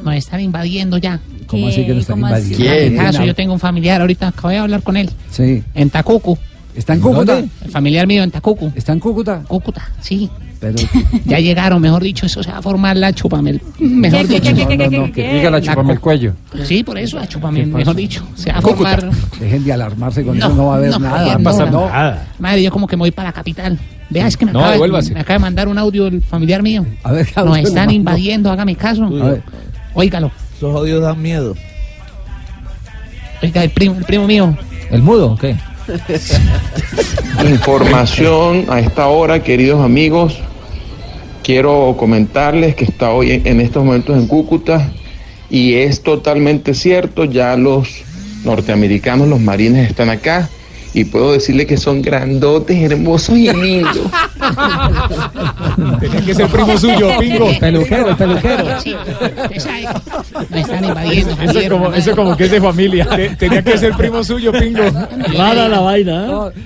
Nos 0.02 0.14
están 0.16 0.40
invadiendo 0.40 0.98
ya. 0.98 1.20
¿Cómo 1.52 1.68
así 1.68 1.86
que 1.86 1.92
nos 1.92 2.00
están 2.00 2.18
invadiendo? 2.18 2.64
En 2.64 2.96
caso, 2.96 3.24
yo 3.24 3.34
tengo 3.34 3.52
un 3.52 3.60
familiar 3.60 4.00
ahorita, 4.00 4.28
acabo 4.28 4.48
de 4.48 4.58
hablar 4.58 4.82
con 4.82 4.96
él. 4.96 5.08
Sí. 5.30 5.62
En 5.74 5.90
Tacucu. 5.90 6.36
¿Está 6.74 6.94
en 6.94 7.00
Cúcuta? 7.00 7.34
¿Dónde? 7.34 7.48
El 7.64 7.70
familiar 7.70 8.06
mío 8.06 8.22
en 8.22 8.30
Tacucu. 8.30 8.72
¿Está 8.74 8.92
en 8.92 8.98
Cúcuta? 9.00 9.42
Cúcuta, 9.46 9.90
sí. 10.00 10.30
Pero 10.58 10.76
Ya 11.26 11.38
llegaron, 11.40 11.82
mejor 11.82 12.02
dicho, 12.02 12.24
eso 12.24 12.42
se 12.42 12.50
va 12.50 12.58
a 12.58 12.62
formar 12.62 12.96
la 12.96 13.12
chupamel. 13.12 13.60
Mejor 13.78 14.26
¿Qué, 14.28 14.40
dicho. 14.40 14.54
qué, 14.54 14.66
qué, 14.66 14.78
qué, 14.78 14.78
qué, 14.78 14.88
qué, 14.88 15.12
qué? 15.12 15.34
diga 15.34 15.50
la 15.50 15.60
chupame 15.60 15.92
el 15.92 16.00
cuello. 16.00 16.34
Sí, 16.64 16.82
por 16.82 16.96
eso 16.96 17.18
la 17.18 17.26
chupamel, 17.28 17.64
¿Qué 17.64 17.70
pasó? 17.72 17.78
mejor 17.78 17.96
dicho. 17.96 18.24
Se 18.36 18.50
va 18.52 18.58
a 18.58 18.62
Cúcuta. 18.62 18.96
formar. 18.96 19.16
Dejen 19.38 19.64
de 19.64 19.72
alarmarse 19.72 20.24
con 20.24 20.38
No, 20.38 20.46
eso, 20.46 20.54
no 20.56 20.66
va 20.68 20.74
a 20.74 20.76
haber 20.78 20.90
no, 20.92 20.98
nada. 21.00 21.20
no 21.20 21.26
va 21.26 21.34
a 21.34 21.38
pasar 21.40 21.70
no. 21.72 21.86
nada. 21.88 22.28
Madre, 22.38 22.62
yo 22.62 22.70
como 22.70 22.86
que 22.86 22.96
me 22.96 23.00
voy 23.00 23.10
para 23.10 23.28
la 23.28 23.32
capital. 23.34 23.78
Vea, 24.08 24.26
es 24.28 24.36
que 24.36 24.46
me, 24.46 24.52
No, 24.52 24.64
acaba, 24.64 24.86
me 24.86 25.20
acaba 25.20 25.32
de 25.34 25.38
mandar 25.40 25.68
un 25.68 25.76
audio 25.78 26.06
el 26.06 26.22
familiar 26.22 26.62
mío. 26.62 26.86
A 27.02 27.12
ver, 27.12 27.26
¿qué 27.26 27.40
Nos 27.42 27.58
están 27.58 27.90
invadiendo, 27.90 28.50
hágame 28.50 28.76
caso. 28.76 29.10
Óigalo. 29.94 30.30
Esos 30.62 30.76
odios 30.76 31.02
dan 31.02 31.20
miedo. 31.20 31.56
Oiga, 33.42 33.64
el 33.64 33.70
primo, 33.70 33.96
el 33.98 34.04
primo 34.04 34.28
mío. 34.28 34.56
¿El 34.92 35.02
mudo 35.02 35.32
o 35.32 35.36
qué? 35.36 35.56
Información 37.50 38.66
a 38.68 38.78
esta 38.78 39.08
hora, 39.08 39.42
queridos 39.42 39.84
amigos. 39.84 40.38
Quiero 41.42 41.96
comentarles 41.98 42.76
que 42.76 42.84
está 42.84 43.10
hoy 43.10 43.32
en- 43.32 43.44
en 43.48 43.60
estos 43.60 43.84
momentos 43.84 44.16
en 44.16 44.28
Cúcuta 44.28 44.88
y 45.50 45.74
es 45.74 46.00
totalmente 46.04 46.74
cierto, 46.74 47.24
ya 47.24 47.56
los 47.56 47.88
norteamericanos, 48.44 49.26
los 49.26 49.40
marines 49.40 49.90
están 49.90 50.10
acá 50.10 50.48
y 50.94 51.04
puedo 51.04 51.32
decirle 51.32 51.66
que 51.66 51.76
son 51.76 52.02
grandotes, 52.02 52.76
hermosos 52.90 53.36
y 53.36 53.52
lindos. 53.52 53.98
Tenía 56.00 56.20
que 56.24 56.34
ser 56.34 56.46
primo 56.48 56.76
suyo, 56.78 57.08
Pingo. 57.20 57.50
Peluquero, 57.58 58.08
el 58.10 58.16
peluquero. 58.16 58.80
Sí, 58.80 58.94
Me 60.50 60.60
están 60.60 60.84
invadiendo. 60.84 61.32
Eso 61.32 61.46
Javier, 61.52 61.72
como, 61.72 61.92
eso 61.92 62.16
como 62.16 62.36
que 62.36 62.44
es 62.44 62.50
de 62.50 62.60
familia. 62.60 63.06
Te- 63.08 63.30
Tenía 63.36 63.62
que 63.62 63.78
ser 63.78 63.94
primo 63.94 64.22
suyo, 64.24 64.52
Pingo. 64.52 64.82
Rara 65.36 65.68
la 65.68 65.80
vaina. 65.80 66.26
¿eh? 66.26 66.60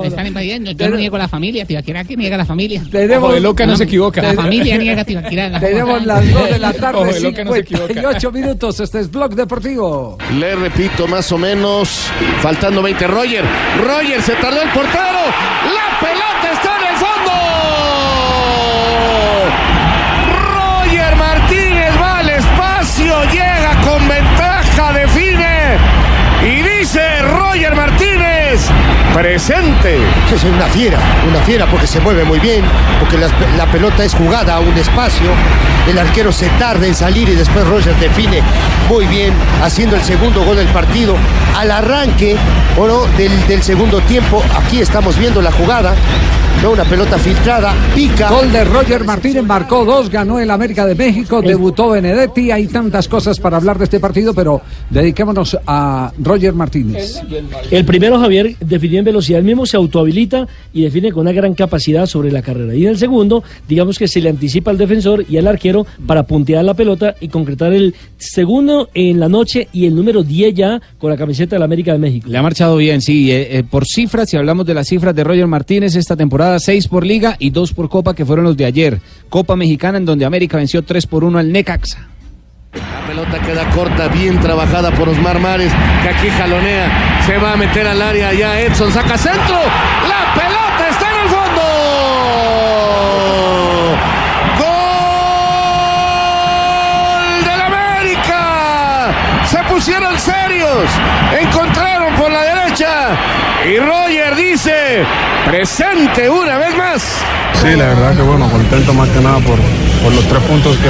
Me 0.00 0.06
están 0.08 0.26
invadiendo. 0.26 0.70
Yo 0.72 0.88
no 0.88 0.96
niego 0.96 1.18
la 1.18 1.28
familia. 1.28 1.64
Tibaquirá 1.64 2.04
que 2.04 2.16
niega 2.16 2.36
la 2.36 2.44
familia. 2.46 2.82
Tenemos- 2.90 3.32
de 3.34 3.40
loca 3.40 3.66
no 3.66 3.76
se 3.76 3.84
equivoca. 3.84 4.22
La 4.22 4.34
familia 4.34 4.76
niega 4.78 5.04
Tibaquirá. 5.04 5.58
Tenemos 5.60 6.04
las 6.04 6.32
2 6.32 6.50
de 6.50 6.58
la 6.58 6.72
tarde, 6.72 6.98
Ojo 7.00 7.12
de 7.12 7.20
loca, 7.20 7.44
no 7.44 7.52
se 7.52 7.58
equivoca. 7.60 7.86
58 7.88 8.32
minutos. 8.32 8.80
Este 8.80 9.00
es 9.00 9.10
Blog 9.10 9.34
Deportivo. 9.34 10.18
Le 10.38 10.54
repito, 10.56 11.06
más 11.06 11.30
o 11.32 11.38
menos, 11.38 12.08
faltando 12.40 12.82
20. 12.82 13.06
Roger, 13.06 13.44
Roger, 13.78 14.22
se 14.22 14.34
tardó 14.34 14.62
el 14.62 14.70
portero. 14.70 15.20
La 15.74 15.98
pelota 16.00 16.52
está 16.52 16.76
en 16.76 16.86
el 16.88 16.96
fondo. 16.96 17.32
Roger 20.54 21.16
Martínez 21.16 22.00
va 22.00 22.18
al 22.18 22.28
espacio, 22.30 23.24
llega 23.24 23.80
con 23.82 24.06
ventaja, 24.08 24.92
define. 24.92 25.78
Y 26.42 26.62
dice 26.62 27.22
Roger 27.22 27.74
Martínez, 27.74 28.11
presente. 29.14 29.98
Es 30.32 30.44
una 30.44 30.66
fiera, 30.66 30.98
una 31.28 31.40
fiera 31.40 31.66
porque 31.66 31.86
se 31.86 32.00
mueve 32.00 32.24
muy 32.24 32.38
bien, 32.38 32.64
porque 33.00 33.18
la, 33.18 33.28
la 33.56 33.70
pelota 33.70 34.04
es 34.04 34.14
jugada 34.14 34.56
a 34.56 34.60
un 34.60 34.76
espacio, 34.76 35.30
el 35.88 35.98
arquero 35.98 36.32
se 36.32 36.48
tarda 36.58 36.86
en 36.86 36.94
salir 36.94 37.28
y 37.28 37.34
después 37.34 37.66
Roger 37.66 37.94
define 37.96 38.40
muy 38.88 39.06
bien, 39.06 39.32
haciendo 39.62 39.96
el 39.96 40.02
segundo 40.02 40.44
gol 40.44 40.56
del 40.56 40.68
partido. 40.68 41.16
Al 41.56 41.70
arranque 41.70 42.36
¿o 42.78 42.86
no? 42.86 43.04
del, 43.18 43.46
del 43.46 43.62
segundo 43.62 44.00
tiempo, 44.00 44.42
aquí 44.56 44.80
estamos 44.80 45.18
viendo 45.18 45.42
la 45.42 45.52
jugada, 45.52 45.94
¿no? 46.62 46.70
una 46.70 46.84
pelota 46.84 47.18
filtrada, 47.18 47.74
pica. 47.94 48.30
Gol 48.30 48.50
de 48.50 48.64
Roger 48.64 49.04
Martínez, 49.04 49.44
marcó 49.44 49.84
dos, 49.84 50.08
ganó 50.08 50.38
el 50.38 50.50
América 50.50 50.86
de 50.86 50.94
México, 50.94 51.42
debutó 51.42 51.90
Benedetti. 51.90 52.50
Hay 52.50 52.66
tantas 52.68 53.06
cosas 53.08 53.38
para 53.38 53.58
hablar 53.58 53.76
de 53.76 53.84
este 53.84 54.00
partido, 54.00 54.32
pero 54.32 54.62
dediquémonos 54.88 55.58
a 55.66 56.10
Roger 56.18 56.54
Martínez. 56.54 57.20
El 57.70 57.84
primero, 57.84 58.18
Javier, 58.18 58.56
definió 58.60 59.01
velocidad, 59.04 59.38
el 59.38 59.44
mismo 59.44 59.66
se 59.66 59.76
autohabilita 59.76 60.46
y 60.72 60.82
define 60.82 61.12
con 61.12 61.22
una 61.22 61.32
gran 61.32 61.54
capacidad 61.54 62.06
sobre 62.06 62.30
la 62.32 62.42
carrera. 62.42 62.74
Y 62.74 62.84
en 62.84 62.90
el 62.90 62.98
segundo, 62.98 63.42
digamos 63.68 63.98
que 63.98 64.08
se 64.08 64.20
le 64.20 64.28
anticipa 64.28 64.70
al 64.70 64.78
defensor 64.78 65.24
y 65.28 65.36
al 65.36 65.46
arquero 65.46 65.86
para 66.06 66.24
puntear 66.24 66.64
la 66.64 66.74
pelota 66.74 67.14
y 67.20 67.28
concretar 67.28 67.72
el 67.72 67.94
segundo 68.16 68.88
en 68.94 69.20
la 69.20 69.28
noche 69.28 69.68
y 69.72 69.86
el 69.86 69.94
número 69.94 70.22
10 70.22 70.54
ya 70.54 70.80
con 70.98 71.10
la 71.10 71.16
camiseta 71.16 71.56
de 71.56 71.60
la 71.60 71.64
América 71.66 71.92
de 71.92 71.98
México. 71.98 72.28
Le 72.28 72.38
ha 72.38 72.42
marchado 72.42 72.76
bien, 72.76 73.00
sí. 73.00 73.30
eh, 73.30 73.58
eh, 73.58 73.64
por 73.64 73.86
cifras, 73.86 74.30
si 74.30 74.36
hablamos 74.36 74.66
de 74.66 74.74
las 74.74 74.88
cifras 74.88 75.14
de 75.14 75.24
Roger 75.24 75.46
Martínez 75.46 75.94
esta 75.96 76.16
temporada, 76.16 76.58
6 76.58 76.88
por 76.88 77.04
Liga 77.06 77.36
y 77.38 77.50
2 77.50 77.72
por 77.72 77.88
Copa, 77.88 78.14
que 78.14 78.24
fueron 78.24 78.44
los 78.44 78.56
de 78.56 78.64
ayer. 78.64 79.00
Copa 79.28 79.56
Mexicana, 79.56 79.98
en 79.98 80.04
donde 80.04 80.24
América 80.24 80.56
venció 80.56 80.82
3 80.82 81.06
por 81.06 81.24
1 81.24 81.38
al 81.38 81.52
Necaxa. 81.52 82.11
La 82.72 83.06
pelota 83.06 83.38
queda 83.38 83.68
corta, 83.68 84.08
bien 84.08 84.40
trabajada 84.40 84.90
por 84.92 85.06
Osmar 85.06 85.38
Mares, 85.38 85.70
que 86.02 86.08
aquí 86.08 86.30
jalonea, 86.30 86.88
se 87.26 87.36
va 87.36 87.52
a 87.52 87.56
meter 87.56 87.86
al 87.86 88.00
área, 88.00 88.32
ya 88.32 88.58
Edson 88.60 88.90
saca 88.90 89.18
centro, 89.18 89.58
la 90.08 90.32
pelota 90.32 90.88
está 90.88 91.10
en 91.10 91.16
el 91.20 91.28
fondo. 91.28 91.60
¡Gol 94.56 94.64
del 97.44 97.60
América! 97.60 99.12
Se 99.44 99.58
pusieron 99.64 100.18
serios, 100.18 100.88
encontraron 101.38 102.14
por 102.14 102.30
la 102.30 102.40
derecha 102.40 103.18
y 103.66 103.78
Roger 103.80 104.34
dice, 104.34 105.04
presente 105.44 106.30
una 106.30 106.56
vez 106.56 106.74
más. 106.74 107.22
Sí, 107.52 107.76
la 107.76 107.88
verdad 107.88 108.16
que 108.16 108.22
bueno, 108.22 108.48
contento 108.48 108.94
más 108.94 109.10
que 109.10 109.20
nada 109.20 109.40
por, 109.40 109.58
por 110.02 110.14
los 110.14 110.26
tres 110.26 110.40
puntos 110.44 110.78
que, 110.78 110.88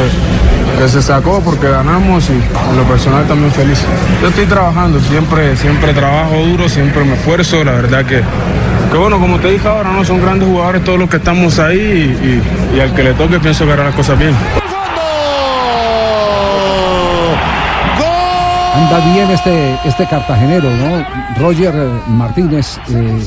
que 0.78 0.88
se 0.88 1.02
sacó, 1.02 1.40
porque 1.40 1.68
ganamos 1.68 2.28
y 2.28 2.32
en 2.32 2.76
lo 2.76 2.82
personal 2.84 3.24
también 3.26 3.52
feliz. 3.52 3.78
Yo 4.20 4.28
estoy 4.28 4.46
trabajando, 4.46 4.98
siempre, 5.00 5.56
siempre 5.56 5.92
trabajo 5.92 6.34
duro, 6.36 6.68
siempre 6.68 7.04
me 7.04 7.14
esfuerzo, 7.14 7.62
la 7.64 7.72
verdad 7.72 8.04
que, 8.04 8.20
que 8.90 8.96
bueno, 8.98 9.18
como 9.20 9.38
te 9.38 9.50
dije 9.52 9.68
ahora, 9.68 9.92
no 9.92 10.04
son 10.04 10.20
grandes 10.20 10.48
jugadores 10.48 10.82
todos 10.84 10.98
los 10.98 11.08
que 11.08 11.18
estamos 11.18 11.58
ahí 11.58 11.78
y, 11.78 12.26
y- 12.74 12.76
y 12.76 12.80
al 12.80 12.92
que 12.94 13.02
le 13.02 13.14
toque 13.14 13.38
pienso 13.38 13.64
que 13.66 13.72
hará 13.72 13.84
las 13.84 13.94
cosas 13.94 14.18
bien. 14.18 14.34
Anda 18.82 19.14
bien 19.14 19.30
este, 19.30 19.74
este 19.86 20.06
cartagenero, 20.06 20.68
¿no? 20.70 21.06
Roger 21.38 21.72
Martínez, 22.08 22.78
eh, 22.90 23.18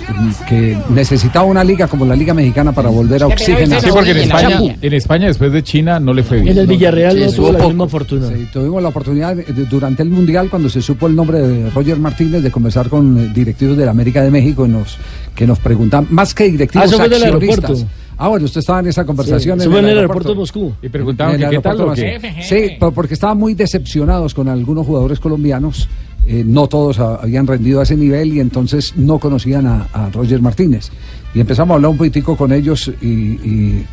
que 0.50 0.78
necesitaba 0.90 1.46
una 1.46 1.64
liga 1.64 1.88
como 1.88 2.06
la 2.06 2.16
Liga 2.16 2.34
Mexicana 2.34 2.72
para 2.72 2.90
volver 2.90 3.24
a 3.24 3.28
oxigenar. 3.28 3.80
Sí, 3.82 3.88
porque 3.92 4.12
en 4.12 4.18
España, 4.18 4.60
en 4.82 4.94
España, 4.94 5.28
después 5.28 5.52
de 5.54 5.64
China, 5.64 6.00
no 6.00 6.14
le 6.14 6.24
fue 6.24 6.40
bien. 6.42 6.50
En 6.54 6.58
el 6.60 6.68
Villarreal 6.68 7.20
no 7.20 7.30
Sí, 7.30 7.36
tuvo 7.38 7.52
la 7.54 7.58
poco. 7.60 7.70
misma 7.70 7.88
fortuna. 7.88 8.28
Sí, 8.28 8.48
tuvimos 8.52 8.84
la 8.84 8.90
oportunidad 8.90 9.36
de- 9.36 9.66
durante 9.66 10.04
el 10.04 10.10
Mundial, 10.10 10.50
cuando 10.50 10.70
se 10.70 10.82
supo 10.82 11.08
el 11.08 11.16
nombre 11.16 11.40
de 11.40 11.70
Roger 11.70 11.98
Martínez, 11.98 12.44
de 12.44 12.52
conversar 12.52 12.90
con 12.90 13.18
eh, 13.18 13.32
directivos 13.34 13.78
de 13.78 13.86
la 13.86 13.92
América 13.92 14.22
de 14.24 14.32
México 14.32 14.66
y 14.66 14.70
nos, 14.70 14.98
que 15.34 15.48
nos 15.48 15.60
preguntan, 15.60 16.08
más 16.10 16.34
que 16.34 16.46
directivos 16.52 16.92
Ah, 17.00 17.04
accionistas. 17.04 17.86
Ah, 18.18 18.28
bueno, 18.30 18.46
usted 18.46 18.60
estaba 18.60 18.80
en 18.80 18.88
esa 18.88 19.06
conversación. 19.06 19.60
Sí, 19.60 19.66
en 19.68 19.74
el 19.86 19.98
aeropuerto 19.98 20.30
de 20.30 20.36
Moscú. 20.36 20.74
Y 20.82 20.90
preguntaban 20.90 21.34
que 21.34 21.40
qué 21.40 21.60
tal 21.60 21.80
aeropuerto 21.82 21.92
o 21.92 21.96
de 21.96 22.20
qué. 22.20 22.28
Moscú. 22.30 22.42
Sí, 22.56 22.76
pero 22.80 22.92
porque 22.92 23.14
estaban 23.14 23.38
muy 23.38 23.54
decepcionados 23.54 24.34
con 24.34 24.48
algunos 24.48 24.86
jugadores 24.86 25.20
colombianos. 25.20 25.88
eh, 26.28 26.44
no 26.44 26.66
todos 26.68 26.98
a- 27.00 27.18
habían 27.18 27.46
rendido 27.46 27.82
a 27.82 27.84
ese 27.84 27.96
nivel 27.96 28.34
y 28.34 28.40
entonces 28.40 28.94
no 28.96 29.20
conocían 29.20 29.68
a, 29.68 29.88
a 29.94 30.10
Roger 30.10 30.42
Martínez. 30.42 30.90
Y 31.36 31.40
empezamos 31.40 31.74
a 31.74 31.76
hablar 31.76 31.92
un 31.92 31.98
poquitico 31.98 32.36
con 32.36 32.52
ellos 32.52 32.92
y, 33.00 33.06
y 33.08 33.86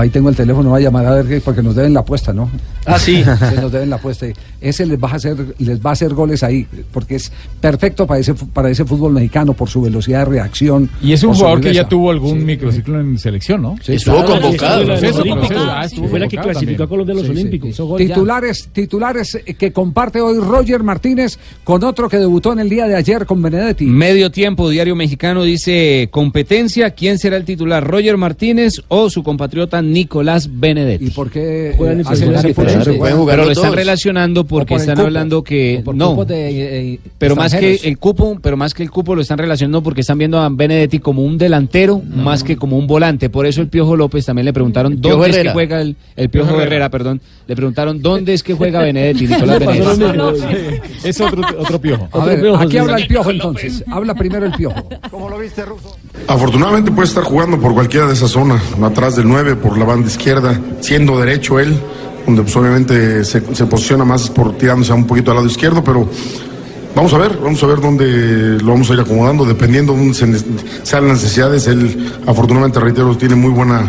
ahí 0.00 0.10
tengo 0.10 0.28
el 0.28 0.36
teléfono, 0.36 0.70
va 0.70 0.78
a 0.78 0.80
llamar 0.80 1.06
a 1.06 1.22
ver 1.22 1.42
porque 1.42 1.62
nos 1.62 1.74
deben 1.74 1.94
la 1.94 2.00
apuesta, 2.00 2.32
¿no? 2.32 2.50
Ah, 2.86 2.98
sí. 2.98 3.22
Se 3.38 3.60
nos 3.60 3.72
deben 3.72 3.90
la 3.90 3.96
apuesta. 3.96 4.26
Ese 4.60 4.86
les 4.86 4.98
va 4.98 5.10
a 5.10 5.14
hacer, 5.14 5.36
les 5.58 5.80
va 5.84 5.90
a 5.90 5.92
hacer 5.92 6.14
goles 6.14 6.42
ahí, 6.42 6.66
porque 6.92 7.16
es 7.16 7.30
perfecto 7.60 8.06
para 8.06 8.20
ese, 8.20 8.34
para 8.34 8.70
ese 8.70 8.84
fútbol 8.84 9.12
mexicano 9.12 9.52
por 9.52 9.68
su 9.68 9.82
velocidad 9.82 10.20
de 10.20 10.24
reacción. 10.26 10.90
Y 11.02 11.12
es 11.12 11.22
un 11.22 11.34
jugador 11.34 11.60
que 11.60 11.72
ya 11.74 11.88
tuvo 11.88 12.10
algún 12.10 12.44
microciclo 12.44 13.00
en 13.00 13.18
selección, 13.18 13.62
¿no? 13.62 13.76
Sí, 13.82 13.94
Estuvo 13.94 14.24
claro, 14.24 14.40
convocado. 14.42 14.78
Fue 14.78 14.86
la 14.86 15.00
de 15.00 15.08
los 15.08 15.16
Proceso. 15.38 15.66
Ah, 15.70 15.84
estuvo 15.84 16.08
Fue 16.08 16.18
la 16.18 16.28
que 16.28 16.36
clasificó 16.36 16.82
a 16.84 16.86
también. 16.86 16.88
Colombia 16.88 17.12
a 17.12 17.16
los 17.16 17.26
Sí, 17.26 17.32
sí. 17.32 17.38
Olímpicos. 17.38 17.98
Titulares, 17.98 18.68
titulares 18.72 19.34
eh, 19.34 19.54
que 19.54 19.72
comparte 19.72 20.20
hoy 20.20 20.38
Roger 20.38 20.82
Martínez 20.82 21.38
con 21.64 21.84
otro 21.84 22.08
que 22.08 22.18
debutó 22.18 22.52
en 22.52 22.60
el 22.60 22.68
día 22.68 22.86
de 22.86 22.96
ayer 22.96 23.26
con 23.26 23.42
Benedetti. 23.42 23.84
Medio 23.84 24.30
tiempo, 24.30 24.68
Diario 24.68 24.96
Mexicano 24.96 25.42
dice 25.42 26.08
competencia, 26.10 26.90
¿quién 26.90 27.18
será 27.18 27.36
el 27.36 27.44
titular? 27.44 27.86
¿Roger 27.86 28.16
Martínez 28.16 28.82
o 28.88 29.10
su 29.10 29.22
compatriota 29.22 29.82
Nicolás 29.92 30.48
Benedetti. 30.52 31.06
¿Y 31.06 31.10
por 31.10 31.30
qué 31.30 31.74
juegan 31.76 32.02
hacen? 32.06 32.32
Pero 32.32 33.44
lo 33.44 33.50
están 33.50 33.72
relacionando 33.72 34.44
porque 34.44 34.74
por 34.74 34.80
están 34.80 34.96
cupo. 34.96 35.06
hablando 35.06 35.42
que 35.42 35.82
por 35.84 35.94
no. 35.94 36.24
de, 36.24 36.92
eh, 36.92 37.00
Pero 37.18 37.36
más 37.36 37.54
que 37.54 37.74
el 37.82 37.98
cupo, 37.98 38.38
pero 38.42 38.56
más 38.56 38.74
que 38.74 38.82
el 38.82 38.90
cupo 38.90 39.14
lo 39.14 39.22
están 39.22 39.38
relacionando 39.38 39.82
porque 39.82 40.00
están 40.02 40.18
viendo 40.18 40.38
a 40.38 40.48
Benedetti 40.48 40.98
como 40.98 41.22
un 41.22 41.38
delantero 41.38 42.00
más 42.00 42.42
que 42.44 42.56
como 42.56 42.78
un 42.78 42.86
volante. 42.86 43.30
Por 43.30 43.46
eso 43.46 43.60
el 43.60 43.68
Piojo 43.68 43.96
López 43.96 44.24
también 44.24 44.44
le 44.46 44.52
preguntaron 44.52 44.98
Piojo 44.98 45.18
dónde 45.18 45.30
es 45.30 45.42
que 45.42 45.50
juega 45.50 45.80
el, 45.80 45.96
el 46.16 46.28
Piojo 46.30 46.48
Piojo 46.48 46.62
Herrera, 46.62 46.90
perdón. 46.90 47.20
Le 47.46 47.56
preguntaron 47.56 48.02
dónde 48.02 48.34
es 48.34 48.42
que 48.42 48.54
juega 48.54 48.80
Benedetti, 48.80 49.26
Nicolás 49.28 49.60
lo 49.60 50.32
Benedetti. 50.32 50.80
Es 51.04 51.20
otro, 51.20 51.42
otro 51.58 51.80
piojo. 51.80 52.08
A 52.12 52.24
ver, 52.24 52.46
aquí 52.58 52.78
habla 52.78 52.96
el 52.96 53.06
piojo 53.06 53.30
entonces. 53.30 53.84
Habla 53.90 54.14
primero 54.14 54.46
el 54.46 54.52
piojo. 54.52 54.88
Afortunadamente 56.26 56.90
puede 56.92 57.08
estar 57.08 57.24
jugando 57.24 57.58
por 57.58 57.72
cualquiera 57.74 58.06
de 58.06 58.12
esas 58.12 58.30
zonas, 58.30 58.62
atrás 58.82 59.16
del 59.16 59.26
9, 59.26 59.56
por 59.56 59.67
la 59.76 59.84
banda 59.84 60.08
izquierda, 60.08 60.58
siendo 60.80 61.18
derecho 61.18 61.58
él, 61.58 61.76
donde 62.24 62.42
pues 62.42 62.56
obviamente 62.56 63.24
se, 63.24 63.42
se 63.54 63.66
posiciona 63.66 64.04
más 64.04 64.30
por 64.30 64.56
tirándose 64.56 64.92
un 64.92 65.06
poquito 65.06 65.30
al 65.30 65.38
lado 65.38 65.48
izquierdo, 65.48 65.82
pero 65.82 66.08
vamos 66.94 67.12
a 67.12 67.18
ver, 67.18 67.38
vamos 67.42 67.62
a 67.62 67.66
ver 67.66 67.80
dónde 67.80 68.58
lo 68.62 68.72
vamos 68.72 68.90
a 68.90 68.94
ir 68.94 69.00
acomodando, 69.00 69.44
dependiendo 69.44 69.92
de 69.92 69.98
dónde 69.98 70.14
sean 70.14 71.08
las 71.08 71.22
necesidades. 71.22 71.66
Él, 71.66 72.12
afortunadamente, 72.26 72.80
reitero, 72.80 73.16
tiene 73.16 73.34
muy 73.34 73.50
buena 73.50 73.88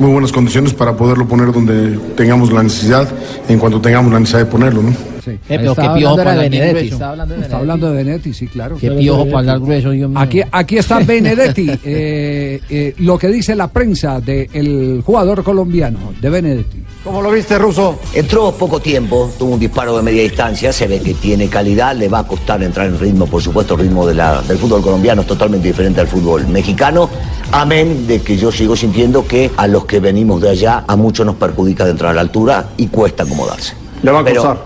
muy 0.00 0.10
buenas 0.12 0.32
condiciones 0.32 0.72
para 0.72 0.96
poderlo 0.96 1.28
poner 1.28 1.52
donde 1.52 1.98
tengamos 2.16 2.50
la 2.50 2.62
necesidad, 2.62 3.08
en 3.48 3.58
cuanto 3.58 3.80
tengamos 3.80 4.12
la 4.12 4.18
necesidad 4.18 4.40
de 4.40 4.50
ponerlo, 4.50 4.82
¿no? 4.82 4.90
Sí. 5.22 5.38
pero 5.46 5.74
qué 5.74 5.88
piojo 5.94 6.16
para 6.16 6.32
de 6.32 6.36
hablar 6.38 6.50
bien 6.50 6.50
Benedetti. 6.50 6.72
grueso. 6.72 6.94
Estaba 6.94 7.10
hablando 7.10 7.34
de 7.34 7.40
Está 7.42 7.56
hablando 7.58 7.90
de 7.90 7.96
Benedetti, 7.96 8.32
sí, 8.32 8.46
claro. 8.46 8.76
Qué 8.80 8.90
piojo 8.90 9.26
para 9.26 9.38
hablar 9.38 9.60
grueso, 9.60 9.90
Dios 9.90 10.08
mío. 10.08 10.18
Aquí, 10.18 10.40
aquí 10.50 10.78
está 10.78 11.00
Benedetti, 11.00 11.70
eh, 11.84 12.60
eh, 12.70 12.94
lo 12.98 13.18
que 13.18 13.28
dice 13.28 13.54
la 13.54 13.68
prensa 13.68 14.20
del 14.20 15.02
jugador 15.04 15.44
colombiano, 15.44 16.14
de 16.18 16.30
Benedetti. 16.30 16.79
¿Cómo 17.02 17.22
lo 17.22 17.30
viste, 17.30 17.56
Ruso? 17.58 17.98
Entró 18.12 18.52
poco 18.52 18.78
tiempo, 18.78 19.30
tuvo 19.38 19.54
un 19.54 19.58
disparo 19.60 19.96
de 19.96 20.02
media 20.02 20.22
distancia, 20.22 20.70
se 20.70 20.86
ve 20.86 21.00
que 21.00 21.14
tiene 21.14 21.48
calidad, 21.48 21.96
le 21.96 22.08
va 22.08 22.18
a 22.18 22.26
costar 22.26 22.62
entrar 22.62 22.88
en 22.88 22.98
ritmo, 23.00 23.26
por 23.26 23.42
supuesto, 23.42 23.72
el 23.74 23.80
ritmo 23.80 24.06
de 24.06 24.14
la- 24.14 24.42
del 24.42 24.58
fútbol 24.58 24.82
colombiano 24.82 25.22
es 25.22 25.26
totalmente 25.26 25.66
diferente 25.66 26.02
al 26.02 26.08
fútbol 26.08 26.46
mexicano, 26.48 27.08
amén 27.52 28.06
de 28.06 28.20
que 28.20 28.36
yo 28.36 28.52
sigo 28.52 28.76
sintiendo 28.76 29.26
que 29.26 29.50
a 29.56 29.66
los 29.66 29.86
que 29.86 29.98
venimos 29.98 30.42
de 30.42 30.50
allá, 30.50 30.84
a 30.86 30.94
muchos 30.94 31.24
nos 31.24 31.36
perjudica 31.36 31.86
de 31.86 31.92
entrar 31.92 32.10
a 32.10 32.14
la 32.14 32.20
altura 32.20 32.68
y 32.76 32.88
cuesta 32.88 33.22
acomodarse. 33.22 33.72
Le 34.02 34.10
va 34.10 34.20
a 34.20 34.24
costar. 34.24 34.58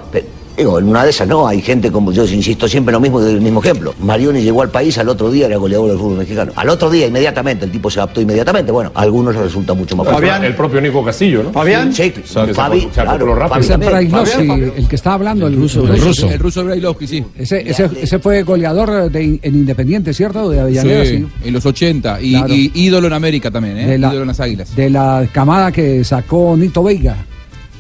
Digo, 0.57 0.79
en 0.79 0.89
una 0.89 1.03
de 1.05 1.11
esas 1.11 1.27
no, 1.27 1.49
hay 1.49 1.61
gente 1.61 1.91
como 1.91 2.13
yo 2.13 2.25
insisto 2.27 2.69
siempre 2.69 2.93
lo 2.93 3.01
mismo 3.01 3.21
del 3.21 3.41
mismo 3.41 3.61
ejemplo. 3.61 3.93
Marioni 4.01 4.41
llegó 4.43 4.63
al 4.63 4.71
país 4.71 4.97
al 4.99 5.09
otro 5.09 5.31
día, 5.31 5.47
era 5.47 5.57
goleador 5.57 5.89
del 5.91 5.99
fútbol 5.99 6.19
mexicano. 6.19 6.53
Al 6.55 6.69
otro 6.69 6.89
día, 6.91 7.07
inmediatamente, 7.09 7.65
el 7.65 7.73
tipo 7.73 7.91
se 7.91 7.99
adaptó 7.99 8.21
inmediatamente. 8.21 8.71
Bueno, 8.71 8.93
a 8.95 9.03
algunos 9.03 9.35
les 9.35 9.43
resulta 9.45 9.75
mucho 9.75 9.97
más 9.97 10.07
fácil. 10.07 10.29
El 10.45 10.55
propio 10.55 10.81
Nico 10.81 11.05
Castillo, 11.05 11.43
¿no? 11.43 11.53
Fabián. 11.53 11.93
Sí, 11.93 12.13
Fabi, 12.53 12.87
claro, 12.87 13.37
Fabi 13.49 13.61
Ese 13.61 13.71
también. 13.73 13.93
Brailovsky, 13.93 14.51
el 14.77 14.89
que 14.89 14.97
está 14.97 15.15
hablando, 15.15 15.47
el, 15.49 15.57
ruso. 15.57 15.83
El 15.93 16.01
ruso. 16.01 16.31
El 16.31 16.39
ruso 16.39 16.65
Brailovsky, 16.65 17.07
sí. 17.07 17.25
Ese, 17.37 17.69
ese, 17.69 17.91
ese 18.01 18.19
fue 18.21 18.43
goleador 18.45 19.11
de, 19.11 19.41
en 19.43 19.55
Independiente, 19.55 20.15
¿cierto? 20.15 20.49
De 20.49 20.61
Avellaneda, 20.61 21.05
sí. 21.05 21.19
Sí, 21.19 21.27
en 21.49 21.53
los 21.55 21.67
80. 21.67 22.21
Y, 22.23 22.31
Claro. 22.35 22.55
y 22.55 22.71
ídolo 22.75 23.07
en 23.09 23.13
América 23.13 23.51
también, 23.51 23.77
¿eh? 23.79 23.99
La- 23.99 24.09
ídolo 24.09 24.23
en 24.23 24.29
las 24.29 24.41
águilas. 24.41 24.75
De 24.77 24.89
la 24.91 25.27
camada 25.33 25.73
que 25.73 26.05
sacó 26.05 26.57
Nito 26.57 26.83
Veiga 26.83 27.17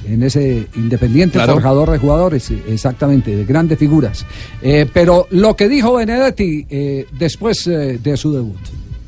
en 0.07 0.23
ese 0.23 0.67
Independiente 0.77 1.39
Claro. 1.39 1.55
forjador 1.55 1.91
de 1.91 1.99
jugadores, 1.99 2.51
exactamente, 2.69 3.35
de 3.35 3.45
grandes 3.45 3.79
figuras. 3.79 4.25
Eh, 4.63 4.87
pero 4.93 5.27
lo 5.31 5.57
que 5.57 5.69
dijo 5.69 5.95
Benedetti 5.95 6.67
eh, 6.69 7.07
después 7.19 7.67
eh, 7.67 7.99
de 8.03 8.17
su 8.17 8.33
debut. 8.33 8.59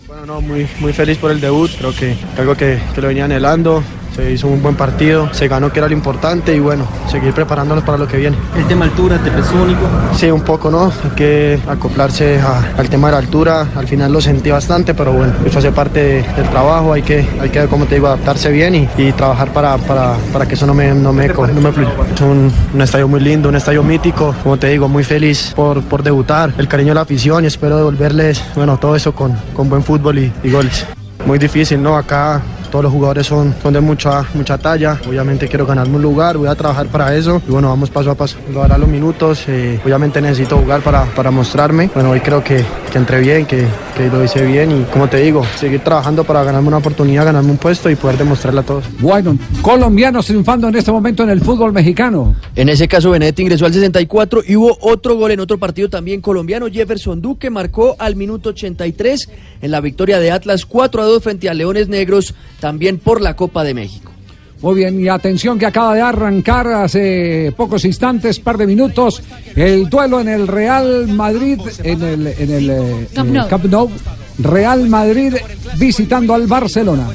Bueno, 0.06 0.26
no, 0.26 0.40
muy, 0.40 0.66
muy 0.80 0.92
feliz 0.92 1.18
por 1.18 1.30
el 1.30 1.40
debut, 1.40 1.70
creo 1.78 1.92
que 1.94 2.14
algo 2.38 2.54
que, 2.54 2.78
que 2.94 3.00
lo 3.00 3.08
venía 3.08 3.24
anhelando, 3.26 3.82
se 4.16 4.32
hizo 4.32 4.48
un 4.48 4.62
buen 4.62 4.74
partido, 4.74 5.28
se 5.32 5.46
ganó 5.46 5.70
que 5.70 5.78
era 5.78 5.88
lo 5.88 5.94
importante 5.94 6.56
y 6.56 6.58
bueno, 6.58 6.86
seguir 7.10 7.34
preparándonos 7.34 7.84
para 7.84 7.98
lo 7.98 8.08
que 8.08 8.16
viene. 8.16 8.36
¿El 8.56 8.64
tema 8.66 8.86
altura 8.86 9.18
te 9.18 9.30
pesó, 9.30 9.66
Nico? 9.66 9.82
Sí, 10.16 10.30
un 10.30 10.40
poco, 10.40 10.70
¿no? 10.70 10.86
Hay 11.04 11.10
que 11.14 11.58
acoplarse 11.68 12.40
a- 12.40 12.78
al 12.78 12.88
tema 12.88 13.08
de 13.08 13.12
la 13.12 13.18
altura, 13.18 13.66
al 13.76 13.86
final 13.86 14.12
lo 14.12 14.20
sentí 14.20 14.50
bastante, 14.50 14.94
pero 14.94 15.12
bueno, 15.12 15.32
eso 15.44 15.58
hace 15.58 15.70
parte 15.70 16.00
de- 16.02 16.22
del 16.34 16.48
trabajo, 16.50 16.92
hay 16.94 17.02
que, 17.02 17.26
hay 17.40 17.50
que, 17.50 17.66
como 17.66 17.84
te 17.84 17.96
digo, 17.96 18.06
adaptarse 18.06 18.50
bien 18.50 18.74
y, 18.74 18.88
y 18.96 19.12
trabajar 19.12 19.48
para, 19.52 19.76
para, 19.78 20.14
para 20.32 20.46
que 20.48 20.54
eso 20.54 20.66
no 20.66 20.72
me, 20.74 20.94
no 20.94 21.12
me, 21.12 21.28
no 21.28 21.60
me 21.60 21.72
fluya. 21.72 21.90
Es 22.14 22.20
un, 22.22 22.50
un 22.74 22.80
estadio 22.80 23.06
muy 23.08 23.20
lindo, 23.20 23.48
un 23.50 23.56
estadio 23.56 23.82
mítico, 23.82 24.34
como 24.42 24.56
te 24.56 24.68
digo, 24.68 24.88
muy 24.88 25.04
feliz 25.04 25.52
por, 25.54 25.82
por 25.82 26.02
debutar, 26.02 26.52
el 26.56 26.68
cariño 26.68 26.88
de 26.90 26.94
la 26.94 27.00
afición 27.02 27.44
y 27.44 27.48
espero 27.48 27.76
devolverles, 27.76 28.42
bueno, 28.54 28.78
todo 28.78 28.96
eso 28.96 29.12
con, 29.14 29.34
con 29.52 29.68
buen 29.68 29.82
fútbol 29.82 30.18
y, 30.18 30.32
y 30.42 30.50
goles. 30.50 30.86
Muy 31.26 31.38
difícil, 31.38 31.82
¿no? 31.82 31.96
Acá 31.96 32.40
todos 32.70 32.84
los 32.84 32.92
jugadores 32.92 33.26
son, 33.26 33.54
son 33.62 33.72
de 33.72 33.80
mucha, 33.80 34.24
mucha 34.34 34.58
talla. 34.58 34.98
Obviamente 35.08 35.48
quiero 35.48 35.66
ganarme 35.66 35.96
un 35.96 36.02
lugar, 36.02 36.36
voy 36.36 36.48
a 36.48 36.54
trabajar 36.54 36.86
para 36.86 37.14
eso. 37.14 37.40
Y 37.46 37.50
bueno, 37.50 37.68
vamos 37.68 37.90
paso 37.90 38.10
a 38.10 38.14
paso. 38.14 38.36
Lo 38.52 38.62
hará 38.62 38.78
los 38.78 38.88
minutos. 38.88 39.44
eh, 39.48 39.80
obviamente 39.84 40.20
necesito 40.20 40.58
jugar 40.58 40.80
para, 40.82 41.04
para 41.04 41.30
mostrarme. 41.30 41.90
Bueno, 41.94 42.10
hoy 42.10 42.20
creo 42.20 42.42
que, 42.42 42.64
que 42.90 42.98
entré 42.98 43.20
bien, 43.20 43.46
que, 43.46 43.66
que 43.96 44.08
lo 44.08 44.22
hice 44.22 44.44
bien. 44.44 44.70
Y 44.70 44.84
como 44.84 45.08
te 45.08 45.18
digo, 45.18 45.44
seguir 45.56 45.80
trabajando 45.80 46.24
para 46.24 46.44
ganarme 46.44 46.68
una 46.68 46.78
oportunidad, 46.78 47.24
ganarme 47.24 47.50
un 47.50 47.56
puesto 47.56 47.90
y 47.90 47.96
poder 47.96 48.18
demostrarle 48.18 48.60
a 48.60 48.62
todos. 48.62 48.84
Bueno, 49.00 49.38
colombianos 49.62 50.26
triunfando 50.26 50.68
en 50.68 50.76
este 50.76 50.92
momento 50.92 51.22
en 51.22 51.30
el 51.30 51.40
fútbol 51.40 51.72
mexicano. 51.72 52.36
En 52.54 52.68
ese 52.68 52.86
caso, 52.86 53.10
Benedetti 53.10 53.42
ingresó 53.42 53.66
al 53.66 53.72
64 53.72 54.42
y 54.46 54.56
hubo 54.56 54.76
otro 54.80 55.16
gol 55.16 55.30
en 55.30 55.40
otro 55.40 55.58
partido 55.58 55.88
también 55.88 56.20
colombiano. 56.20 56.66
Jefferson 56.70 57.20
Duque 57.20 57.50
marcó 57.50 57.96
al 57.98 58.16
minuto 58.16 58.50
83 58.50 59.28
en 59.62 59.70
la 59.70 59.80
victoria 59.80 60.18
de 60.18 60.30
Atlas 60.30 60.66
4 60.66 61.02
a 61.02 61.04
2 61.06 61.22
frente 61.22 61.48
a 61.48 61.54
Leones 61.54 61.88
Negros, 61.88 62.34
también 62.60 62.98
por 62.98 63.20
la 63.20 63.34
Copa 63.34 63.64
de 63.64 63.74
México. 63.74 64.15
Muy 64.62 64.74
bien, 64.74 64.98
y 64.98 65.08
atención 65.08 65.58
que 65.58 65.66
acaba 65.66 65.94
de 65.94 66.00
arrancar 66.00 66.66
hace 66.68 67.52
pocos 67.56 67.84
instantes, 67.84 68.40
par 68.40 68.56
de 68.56 68.66
minutos, 68.66 69.22
el 69.54 69.88
duelo 69.88 70.20
en 70.20 70.28
el 70.28 70.48
Real 70.48 71.08
Madrid, 71.08 71.60
en 71.82 72.02
el, 72.02 72.26
en 72.26 72.50
el 72.50 72.70
eh, 72.70 73.08
Camp 73.14 73.28
eh, 73.28 73.32
Nou. 73.32 73.48
Camp 73.48 73.64
Nou. 73.66 73.90
Real 74.38 74.88
Madrid 74.88 75.34
visitando 75.76 76.34
al 76.34 76.46
Barcelona. 76.46 77.08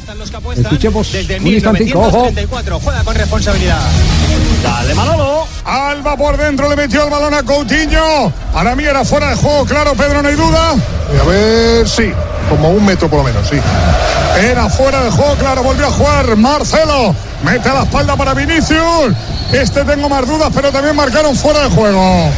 Escuchemos 0.56 1.14
un 1.14 1.48
instantico, 1.48 2.00
ojo. 2.00 2.26
1934, 2.26 2.80
juega 2.80 3.04
con 3.04 3.16
responsabilidad. 3.16 3.82
Dale 4.64 4.96
Manolo. 4.96 5.48
Alba 5.64 6.18
por 6.18 6.38
dentro 6.38 6.70
le 6.70 6.76
metió 6.76 7.04
el 7.04 7.10
balón 7.10 7.34
a 7.34 7.44
Coutinho. 7.44 8.32
Para 8.54 8.76
mí 8.76 8.84
era 8.84 9.04
fuera 9.06 9.30
de 9.30 9.36
juego, 9.36 9.66
claro, 9.66 9.94
Pedro, 9.94 10.22
no 10.22 10.30
hay 10.30 10.36
duda. 10.36 10.72
A 10.72 11.28
ver, 11.28 11.88
sí, 11.88 12.12
como 12.50 12.72
un 12.72 12.86
metro 12.86 13.10
por 13.10 13.20
lo 13.20 13.26
menos, 13.26 13.48
sí. 13.48 13.58
Era 14.40 14.70
fuera 14.70 15.04
de 15.04 15.12
juego, 15.12 15.36
claro, 15.36 15.64
volvió 15.64 15.88
a 15.88 15.92
jugar 15.92 16.36
Marcelo. 16.36 17.16
Mete 17.44 17.70
a 17.70 17.74
la 17.74 17.84
espalda 17.84 18.16
para 18.16 18.34
Vinicius. 18.34 19.14
Este 19.52 19.84
tengo 19.84 20.08
más 20.10 20.28
dudas, 20.28 20.52
pero 20.54 20.72
también 20.72 20.96
marcaron 20.96 21.36
fuera 21.36 21.64
de 21.64 21.70
juego. 21.76 22.30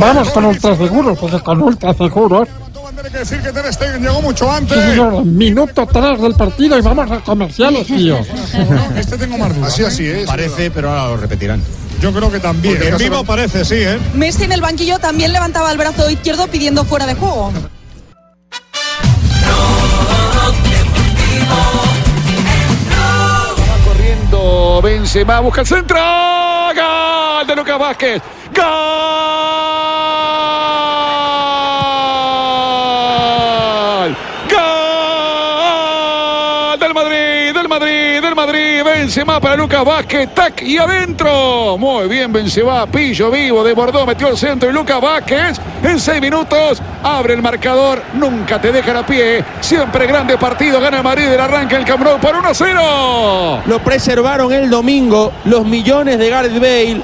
Vamos 0.00 0.30
con 0.30 0.44
ultra 0.46 0.76
seguros, 0.76 1.18
porque 1.18 1.40
con 1.40 1.62
ultra 1.62 1.94
Hay 3.04 3.10
que 3.10 3.18
decir 3.18 3.40
que 3.42 3.52
Ter 3.52 3.72
Stegen 3.72 4.02
llegó 4.02 4.22
mucho 4.22 4.46
Sí, 4.46 4.50
antes. 4.56 4.84
señor, 4.84 5.24
minuto 5.24 5.86
3 5.86 6.20
del 6.20 6.34
partido 6.34 6.78
y 6.78 6.82
vamos 6.82 7.10
a 7.10 7.20
comerciales, 7.20 7.86
tío. 7.86 8.18
Este 8.96 9.18
tengo 9.18 9.38
más 9.38 9.54
dudas. 9.54 9.72
Así, 9.72 9.84
así 9.84 10.06
es. 10.06 10.26
Parece, 10.26 10.70
pero 10.70 10.90
ahora 10.90 11.10
lo 11.10 11.16
repetirán. 11.18 11.62
Yo 12.00 12.12
creo 12.12 12.30
que 12.30 12.40
también. 12.40 12.74
Porque 12.74 12.88
En 12.88 12.98
vivo 12.98 13.24
parece, 13.24 13.64
sí, 13.64 13.76
¿eh? 13.76 13.98
Messi 14.14 14.44
en 14.44 14.52
el 14.52 14.60
banquillo 14.60 14.98
también 14.98 15.32
levantaba 15.32 15.70
el 15.72 15.78
brazo 15.78 16.10
izquierdo 16.10 16.46
pidiendo 16.48 16.84
fuera 16.84 17.06
de 17.06 17.14
juego. 17.14 17.52
corriendo 23.84 24.80
Benzema, 24.82 25.40
busca 25.40 25.60
el 25.62 25.66
centro. 25.66 25.98
Gol 25.98 27.46
de 27.46 27.56
Lucas 27.56 27.78
Vázquez. 27.78 28.22
Gol. 32.86 34.16
Gol 36.72 36.78
del 36.80 36.94
Madrid, 36.94 37.52
del 37.54 37.68
Madrid, 37.68 38.20
del 38.22 38.34
Madrid. 38.34 38.82
Benzema 39.06 39.38
para 39.38 39.54
Lucas 39.54 39.84
Vázquez. 39.84 40.34
Tac 40.34 40.62
y 40.62 40.78
adentro. 40.78 41.78
Muy 41.78 42.08
bien 42.08 42.32
Benzema. 42.32 42.86
Pillo 42.88 43.30
vivo 43.30 43.62
de 43.62 43.72
Bordeaux 43.72 44.04
metió 44.04 44.26
el 44.26 44.36
centro 44.36 44.68
y 44.68 44.72
Lucas 44.72 45.00
Vázquez 45.00 45.60
en 45.84 46.00
seis 46.00 46.20
minutos 46.20 46.82
abre 47.04 47.34
el 47.34 47.40
marcador. 47.40 48.02
Nunca 48.14 48.60
te 48.60 48.72
dejan 48.72 48.96
a 48.96 49.06
pie. 49.06 49.44
Siempre 49.60 50.08
grande 50.08 50.36
partido. 50.36 50.80
Gana 50.80 51.04
Madrid 51.04 51.28
del 51.28 51.38
arranque 51.40 51.76
el 51.76 51.84
Nou 51.84 52.18
por 52.18 52.34
1 52.34 52.48
a 52.48 52.52
0. 52.52 53.62
Lo 53.66 53.78
preservaron 53.78 54.52
el 54.52 54.68
domingo 54.68 55.32
los 55.44 55.64
millones 55.64 56.18
de 56.18 56.28
Gareth 56.28 56.54
Bale. 56.58 57.00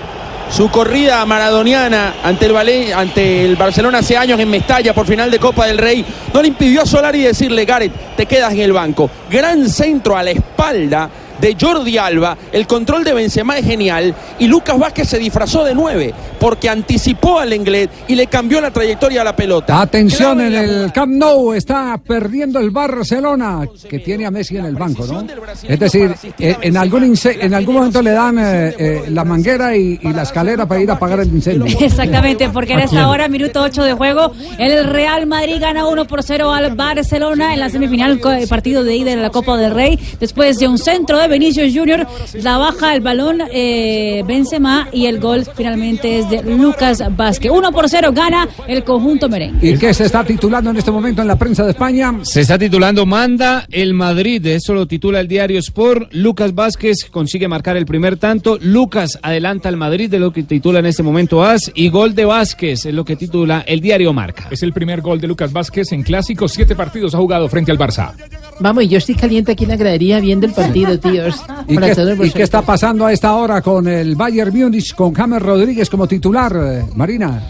Su 0.51 0.69
corrida 0.71 1.25
maradoniana 1.25 2.15
ante 2.25 2.45
el, 2.47 2.53
Valen- 2.53 2.93
ante 2.95 3.45
el 3.45 3.55
Barcelona 3.57 3.99
hace 3.99 4.19
años 4.19 4.39
en 4.41 4.51
Mestalla 4.51 4.93
por 4.93 5.07
final 5.07 5.31
de 5.31 5.39
Copa 5.39 5.65
del 5.67 5.79
Rey 5.79 6.05
no 6.35 6.43
le 6.43 6.49
impidió 6.49 6.83
a 6.83 6.87
Solari 6.87 7.23
decirle, 7.23 7.65
Gareth, 7.65 7.93
te 8.17 8.27
quedas 8.27 8.53
en 8.53 8.61
el 8.61 8.73
banco. 8.73 9.09
Gran 9.31 9.67
centro 9.71 10.15
a 10.15 10.23
la 10.23 10.33
espalda 10.33 11.09
de 11.43 11.57
Jordi 11.61 11.99
Alba, 11.99 12.39
el 12.53 12.69
control 12.69 13.03
de 13.03 13.13
Benzema 13.13 13.59
es 13.59 13.67
genial 13.67 14.15
y 14.39 14.47
Lucas 14.47 14.79
Vázquez 14.79 15.09
se 15.09 15.19
disfrazó 15.19 15.65
de 15.65 15.75
nueve 15.75 16.15
porque 16.39 16.69
anticipó 16.69 17.41
al 17.41 17.51
Lenglet 17.51 17.91
y 18.09 18.15
le 18.15 18.29
cambió 18.29 18.61
la 18.61 18.71
trayectoria 18.71 19.21
a 19.21 19.25
la 19.25 19.37
pelota. 19.37 19.81
Atención 19.81 20.41
en 20.41 20.55
el 20.55 20.93
Camp 20.93 21.13
Nou, 21.13 21.53
está 21.53 21.99
perdiendo 21.99 22.61
el 22.61 22.71
Barcelona, 22.71 23.67
que 23.89 23.99
tiene 23.99 24.25
a 24.25 24.31
Messi 24.31 24.57
en 24.57 24.67
el 24.67 24.77
banco, 24.77 25.05
¿no? 25.07 25.25
Es 25.65 25.79
decir, 25.79 26.15
eh, 26.39 26.57
en 26.61 26.77
algún, 26.77 27.15
en 27.25 27.55
algún 27.55 27.75
momento 27.75 28.01
le 28.03 28.13
dan 28.13 28.39
eh, 28.39 28.75
eh, 28.79 29.05
la 29.09 29.25
manguera 29.25 29.77
y, 29.77 29.99
y 30.01 30.13
la 30.13 30.23
escalera 30.23 30.67
para 30.67 30.81
ir 30.81 30.91
a 30.91 30.95
apagar 30.95 31.21
el 31.21 31.29
incendio. 31.29 31.77
Exactamente, 31.81 32.49
porque 32.51 32.75
en 32.75 32.81
¿A 32.81 32.85
esta 32.85 33.09
hora, 33.09 33.27
minuto 33.29 33.61
8 33.63 33.83
de 33.83 33.93
juego, 33.95 34.33
el 34.59 34.85
Real 34.85 35.27
Madrid 35.27 35.57
gana 35.61 35.87
1 35.87 36.07
por 36.07 36.23
0 36.23 36.53
al 36.53 36.77
Barcelona 36.77 37.53
en 37.55 37.61
la 37.61 37.69
semifinal 37.69 38.21
partido 38.49 38.85
de 38.85 38.97
ida 38.97 39.11
de 39.11 39.17
la 39.17 39.31
Copa 39.31 39.57
del 39.57 39.75
Rey. 39.75 39.99
Después 40.21 40.59
de 40.59 40.69
un 40.69 40.79
centro 40.79 41.19
de 41.19 41.32
Vinicius 41.33 41.75
Junior, 41.75 42.07
la 42.35 42.59
baja 42.59 42.95
el 42.95 43.01
balón 43.01 43.43
eh, 43.53 44.23
Benzema 44.27 44.89
y 44.93 45.07
el 45.07 45.19
gol 45.19 45.47
finalmente 45.57 46.19
es 46.19 46.31
de 46.31 46.43
Lucas 46.43 47.03
Vázquez. 47.17 47.51
1 47.51 47.73
por 47.73 47.89
0 47.89 48.11
gana 48.13 48.49
el 48.69 48.85
conjunto 48.85 49.29
merengue. 49.29 49.71
¿Y 49.71 49.79
qué 49.79 49.95
se 49.95 50.05
está 50.05 50.25
titulando 50.25 50.71
en 50.71 50.77
este 50.77 50.91
momento 50.91 51.23
en 51.23 51.29
la 51.29 51.37
prensa 51.37 51.65
de 51.65 51.71
España? 51.71 52.15
Se 52.23 52.43
está 52.43 52.59
titulando 52.59 53.07
Manda 53.07 53.67
el 53.71 53.95
Madrid, 53.95 54.45
eso 54.47 54.75
lo 54.75 54.87
titula 54.87 55.21
el 55.21 55.29
diario 55.29 55.59
Sport. 55.59 56.13
Lucas 56.13 56.55
Vázquez 56.55 57.07
consigue 57.11 57.49
marcar 57.49 57.77
el 57.77 57.87
primer 57.87 58.17
tanto. 58.17 58.59
Lucas 58.61 59.19
adelanta 59.23 59.69
al 59.69 59.77
Madrid 59.77 60.11
de 60.11 60.19
lo 60.19 60.33
que 60.33 60.43
titula 60.43 60.81
en 60.81 60.87
este 60.87 61.03
momento 61.03 61.43
As. 61.45 61.73
Y 61.75 61.89
gol 61.89 62.15
de 62.15 62.25
Vázquez 62.25 62.87
es 62.87 62.95
lo 62.95 63.05
que 63.05 63.17
titula 63.17 63.65
el 63.67 63.81
diario 63.81 64.13
Marca. 64.13 64.49
Es 64.51 64.63
el 64.63 64.73
primer 64.73 65.01
gol 65.01 65.21
de 65.21 65.29
Lucas 65.29 65.53
Vázquez 65.53 65.93
en 65.93 66.03
clásicos. 66.03 66.53
Siete 66.53 66.75
partidos 66.75 67.15
ha 67.15 67.19
jugado 67.19 67.49
frente 67.49 67.73
al 67.73 67.79
Barça. 67.79 68.13
Vamos, 68.61 68.85
y 68.85 68.89
yo 68.89 68.99
estoy 68.99 69.15
caliente 69.15 69.53
aquí 69.53 69.65
en 69.65 69.71
la 69.71 69.77
gradería 69.77 70.21
viendo 70.21 70.47
el 70.47 70.53
partido, 70.53 70.99
¿Y 71.69 71.75
Para 71.75 71.89
qué, 71.89 71.95
todos 71.95 72.09
y 72.09 72.13
vosotros. 72.13 72.35
qué 72.35 72.43
está 72.43 72.63
pasando 72.63 73.07
a 73.07 73.13
esta 73.13 73.35
hora 73.35 73.61
con 73.63 73.87
el 73.87 74.17
Bayern 74.17 74.57
Múnich, 74.57 74.95
con 74.95 75.13
James 75.13 75.43
Rodríguez 75.43 75.89
como 75.91 76.07
titular, 76.07 76.53
eh, 76.57 76.85
Marina? 76.95 77.41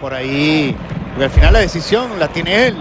Por 0.00 0.12
ahí, 0.12 0.76
porque 1.10 1.24
al 1.24 1.30
final 1.30 1.52
la 1.54 1.58
decisión 1.60 2.18
la 2.18 2.28
tiene 2.28 2.68
él. 2.68 2.76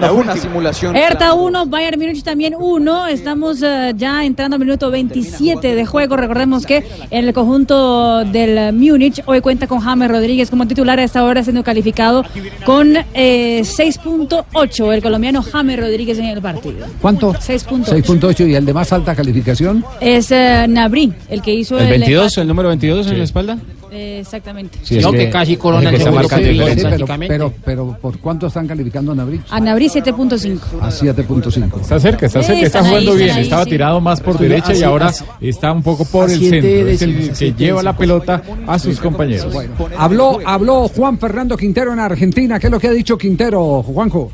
La 0.00 0.08
fue 0.08 0.22
una 0.22 0.36
simulación. 0.36 0.96
Hertha 0.96 1.34
1, 1.34 1.66
Bayern 1.66 2.00
Múnich 2.00 2.22
también 2.22 2.54
1. 2.58 3.06
Estamos 3.06 3.62
eh, 3.62 3.92
ya 3.96 4.24
entrando 4.24 4.56
al 4.56 4.60
minuto 4.60 4.90
27 4.90 5.74
de 5.74 5.86
juego. 5.86 6.16
Recordemos 6.16 6.66
que 6.66 6.84
el 7.10 7.32
conjunto 7.32 8.24
del 8.24 8.72
Múnich 8.72 9.22
hoy 9.26 9.40
cuenta 9.40 9.66
con 9.66 9.80
James 9.80 10.10
Rodríguez 10.10 10.50
como 10.50 10.66
titular 10.66 10.98
a 10.98 11.04
esta 11.04 11.22
hora 11.24 11.42
siendo 11.42 11.62
calificado 11.62 12.24
con 12.64 12.96
eh, 13.14 13.60
6.8 13.62 14.92
el 14.94 15.02
colombiano 15.02 15.42
James 15.42 15.78
Rodríguez 15.78 16.18
en 16.18 16.26
el 16.26 16.42
partido. 16.42 16.86
¿Cuánto? 17.00 17.32
6.8. 17.32 18.02
6.8 18.02 18.48
y 18.48 18.54
el 18.54 18.66
de 18.66 18.74
más 18.74 18.92
alta 18.92 19.14
calificación. 19.14 19.84
Es 20.00 20.30
Nabri 20.30 21.12
el 21.28 21.40
que 21.40 21.54
hizo 21.54 21.78
El 21.78 21.84
el, 21.84 21.90
22, 21.90 22.38
el 22.38 22.48
número 22.48 22.68
22 22.68 23.06
en 23.08 23.18
la 23.18 23.24
espalda. 23.24 23.58
Eh, 23.94 24.18
exactamente. 24.20 24.78
Sí, 24.82 24.98
es 24.98 25.04
No, 25.04 25.12
que 25.12 25.30
casi 25.30 25.56
Corona 25.56 25.92
pero, 25.92 26.12
prácticamente. 26.12 27.28
pero, 27.28 27.52
pero, 27.64 27.98
¿por 28.00 28.18
cuánto 28.18 28.48
están 28.48 28.66
calificando 28.66 29.12
a 29.12 29.14
Nabri? 29.14 29.40
A 29.48 29.60
Nabri 29.60 29.83
7.5. 29.86 30.58
A 30.80 30.90
7.5. 30.90 31.80
Está 31.80 32.00
cerca, 32.00 32.26
está 32.26 32.42
cerca, 32.42 32.66
está 32.66 32.80
ahí, 32.80 32.86
jugando 32.88 33.14
bien. 33.14 33.30
ahí, 33.30 33.42
Estaba 33.42 33.64
sí. 33.64 33.70
tirado 33.70 34.00
más 34.00 34.20
por 34.20 34.38
derecha 34.38 34.74
y 34.74 34.82
ahora 34.82 35.06
así- 35.06 35.24
está 35.40 35.72
un 35.72 35.82
poco 35.82 36.04
por 36.04 36.30
el 36.30 36.38
centro. 36.38 36.68
Es 36.88 37.02
el 37.02 37.32
que 37.32 37.52
lleva 37.52 37.82
la 37.82 37.96
pelota 37.96 38.42
a 38.66 38.78
sus 38.78 38.98
compañeros. 39.00 39.54
Habló, 39.96 40.38
habló 40.44 40.88
Juan 40.88 41.18
Fernando 41.18 41.56
Quintero 41.56 41.92
en 41.92 41.98
Argentina. 42.00 42.58
¿Qué 42.58 42.66
es 42.66 42.70
lo 42.70 42.80
que 42.80 42.88
ha 42.88 42.92
dicho 42.92 43.16
Quintero, 43.18 43.82
Juanjo? 43.82 44.30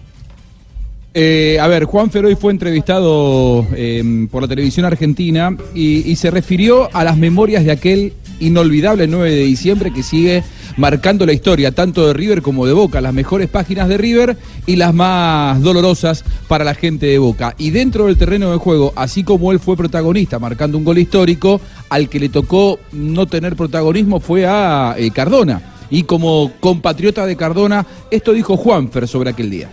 Eh, 1.12 1.58
a 1.60 1.66
ver, 1.66 1.84
Juan 1.86 2.08
Feroy 2.10 2.36
fue 2.36 2.52
entrevistado 2.52 3.66
eh, 3.74 4.28
por 4.30 4.42
la 4.42 4.48
televisión 4.48 4.86
argentina 4.86 5.56
y, 5.74 6.08
y 6.08 6.14
se 6.14 6.30
refirió 6.30 6.88
a 6.94 7.02
las 7.02 7.16
memorias 7.16 7.64
de 7.64 7.72
aquel 7.72 8.12
inolvidable 8.40 9.06
9 9.06 9.30
de 9.30 9.44
diciembre 9.44 9.92
que 9.92 10.02
sigue 10.02 10.42
marcando 10.76 11.26
la 11.26 11.32
historia 11.32 11.72
tanto 11.72 12.06
de 12.06 12.12
River 12.12 12.42
como 12.42 12.66
de 12.66 12.72
Boca, 12.72 13.00
las 13.00 13.14
mejores 13.14 13.48
páginas 13.48 13.88
de 13.88 13.98
River 13.98 14.36
y 14.66 14.76
las 14.76 14.94
más 14.94 15.60
dolorosas 15.62 16.24
para 16.48 16.64
la 16.64 16.74
gente 16.74 17.06
de 17.06 17.18
Boca. 17.18 17.54
Y 17.58 17.70
dentro 17.70 18.06
del 18.06 18.16
terreno 18.16 18.50
de 18.50 18.58
juego, 18.58 18.92
así 18.96 19.24
como 19.24 19.52
él 19.52 19.60
fue 19.60 19.76
protagonista 19.76 20.38
marcando 20.38 20.78
un 20.78 20.84
gol 20.84 20.98
histórico, 20.98 21.60
al 21.88 22.08
que 22.08 22.20
le 22.20 22.28
tocó 22.28 22.78
no 22.92 23.26
tener 23.26 23.56
protagonismo 23.56 24.20
fue 24.20 24.46
a 24.46 24.94
eh, 24.96 25.10
Cardona. 25.10 25.60
Y 25.90 26.04
como 26.04 26.52
compatriota 26.60 27.26
de 27.26 27.36
Cardona, 27.36 27.84
esto 28.10 28.32
dijo 28.32 28.56
Juanfer 28.56 29.08
sobre 29.08 29.30
aquel 29.30 29.50
día. 29.50 29.68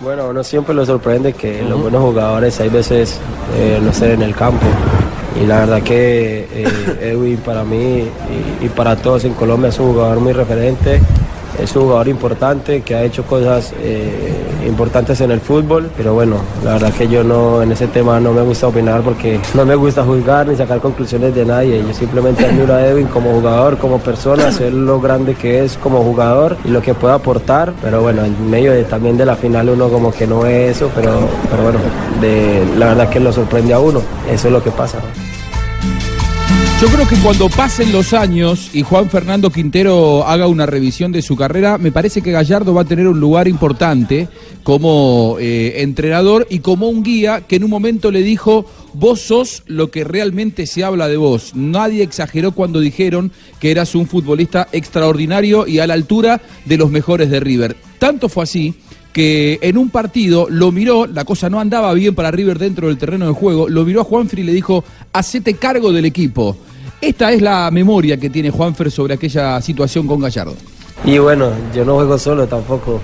Bueno, 0.00 0.28
uno 0.28 0.44
siempre 0.44 0.74
lo 0.74 0.86
sorprende 0.86 1.32
que 1.32 1.62
los 1.62 1.80
buenos 1.80 2.02
jugadores 2.02 2.60
hay 2.60 2.68
veces 2.68 3.18
eh, 3.56 3.80
no 3.82 3.90
estén 3.90 4.12
en 4.12 4.22
el 4.22 4.34
campo. 4.34 4.64
Y 5.40 5.46
la 5.46 5.60
verdad 5.60 5.82
que 5.82 6.48
eh, 6.52 6.98
Edwin 7.00 7.36
para 7.38 7.62
mí 7.62 8.04
y, 8.60 8.68
para 8.70 8.96
todos 8.96 9.24
en 9.24 9.34
Colombia 9.34 9.68
es 9.68 9.78
un 9.78 9.92
jugador 9.92 10.18
muy 10.20 10.32
referente, 10.32 11.00
es 11.62 11.76
un 11.76 11.82
jugador 11.84 12.08
importante 12.08 12.82
que 12.82 12.94
ha 12.94 13.04
hecho 13.04 13.24
cosas 13.24 13.72
eh, 13.80 14.37
importantes 14.68 15.20
en 15.20 15.30
el 15.30 15.40
fútbol. 15.40 15.90
Pero 15.96 16.14
bueno, 16.14 16.36
la 16.64 16.74
verdad 16.74 16.92
que 16.92 17.08
yo 17.08 17.24
no 17.24 17.62
en 17.62 17.72
ese 17.72 17.86
tema 17.88 18.20
no 18.20 18.32
me 18.32 18.42
gusta 18.42 18.68
opinar 18.68 19.02
porque 19.02 19.40
no 19.54 19.64
me 19.64 19.74
gusta 19.74 20.04
juzgar 20.04 20.46
ni 20.46 20.56
sacar 20.56 20.80
conclusiones 20.80 21.34
de 21.34 21.44
nadie. 21.44 21.82
Yo 21.86 21.94
simplemente 21.94 22.44
admiro 22.44 22.74
a 22.74 22.86
Edwin 22.86 23.06
como 23.08 23.32
jugador, 23.32 23.78
como 23.78 23.98
persona, 23.98 24.50
sé 24.52 24.70
lo 24.70 25.00
grande 25.00 25.34
que 25.34 25.64
es 25.64 25.76
como 25.76 26.02
jugador 26.02 26.56
y 26.64 26.68
lo 26.68 26.82
que 26.82 26.94
puede 26.94 27.14
aportar. 27.14 27.72
Pero 27.82 28.02
bueno, 28.02 28.24
en 28.24 28.50
medio 28.50 28.72
de, 28.72 28.84
también 28.84 29.16
de 29.16 29.24
la 29.24 29.36
final 29.36 29.68
uno 29.70 29.88
como 29.88 30.12
que 30.12 30.26
no 30.26 30.40
ve 30.40 30.70
eso, 30.70 30.90
pero, 30.94 31.12
pero 31.50 31.62
bueno, 31.62 31.78
de, 32.20 32.64
la 32.76 32.86
verdad 32.86 33.08
que 33.08 33.20
lo 33.20 33.32
sorprende 33.32 33.74
a 33.74 33.78
uno. 33.78 34.00
Eso 34.30 34.48
es 34.48 34.52
lo 34.52 34.62
que 34.62 34.70
pasa. 34.70 34.98
Yo 36.80 36.86
creo 36.86 37.08
que 37.08 37.16
cuando 37.16 37.48
pasen 37.48 37.90
los 37.90 38.12
años 38.12 38.70
y 38.72 38.82
Juan 38.82 39.10
Fernando 39.10 39.50
Quintero 39.50 40.24
haga 40.24 40.46
una 40.46 40.64
revisión 40.64 41.10
de 41.10 41.22
su 41.22 41.34
carrera, 41.34 41.76
me 41.76 41.90
parece 41.90 42.22
que 42.22 42.30
Gallardo 42.30 42.72
va 42.72 42.82
a 42.82 42.84
tener 42.84 43.08
un 43.08 43.18
lugar 43.18 43.48
importante 43.48 44.28
como 44.62 45.38
eh, 45.40 45.82
entrenador 45.82 46.46
y 46.48 46.60
como 46.60 46.88
un 46.88 47.02
guía 47.02 47.40
que 47.40 47.56
en 47.56 47.64
un 47.64 47.70
momento 47.70 48.12
le 48.12 48.22
dijo, 48.22 48.64
vos 48.94 49.20
sos 49.20 49.64
lo 49.66 49.90
que 49.90 50.04
realmente 50.04 50.66
se 50.66 50.84
habla 50.84 51.08
de 51.08 51.16
vos. 51.16 51.50
Nadie 51.56 52.04
exageró 52.04 52.52
cuando 52.52 52.78
dijeron 52.78 53.32
que 53.58 53.72
eras 53.72 53.96
un 53.96 54.06
futbolista 54.06 54.68
extraordinario 54.70 55.66
y 55.66 55.80
a 55.80 55.86
la 55.88 55.94
altura 55.94 56.40
de 56.64 56.76
los 56.76 56.92
mejores 56.92 57.28
de 57.28 57.40
River. 57.40 57.76
Tanto 57.98 58.28
fue 58.28 58.44
así 58.44 58.76
que 59.12 59.58
en 59.62 59.78
un 59.78 59.90
partido 59.90 60.46
lo 60.48 60.70
miró, 60.70 61.08
la 61.08 61.24
cosa 61.24 61.50
no 61.50 61.58
andaba 61.58 61.92
bien 61.94 62.14
para 62.14 62.30
River 62.30 62.56
dentro 62.56 62.86
del 62.86 62.98
terreno 62.98 63.26
de 63.26 63.32
juego, 63.32 63.68
lo 63.68 63.84
miró 63.84 64.02
a 64.02 64.04
Juanfer 64.04 64.38
y 64.38 64.44
le 64.44 64.52
dijo, 64.52 64.84
hacete 65.12 65.54
cargo 65.54 65.92
del 65.92 66.04
equipo. 66.04 66.56
Esta 67.00 67.32
es 67.32 67.40
la 67.40 67.70
memoria 67.70 68.16
que 68.18 68.28
tiene 68.28 68.50
Juanfer 68.50 68.90
sobre 68.90 69.14
aquella 69.14 69.60
situación 69.62 70.06
con 70.06 70.20
Gallardo. 70.20 70.54
Y 71.04 71.18
bueno, 71.18 71.50
yo 71.74 71.84
no 71.84 71.94
juego 71.94 72.18
solo 72.18 72.46
tampoco. 72.48 73.00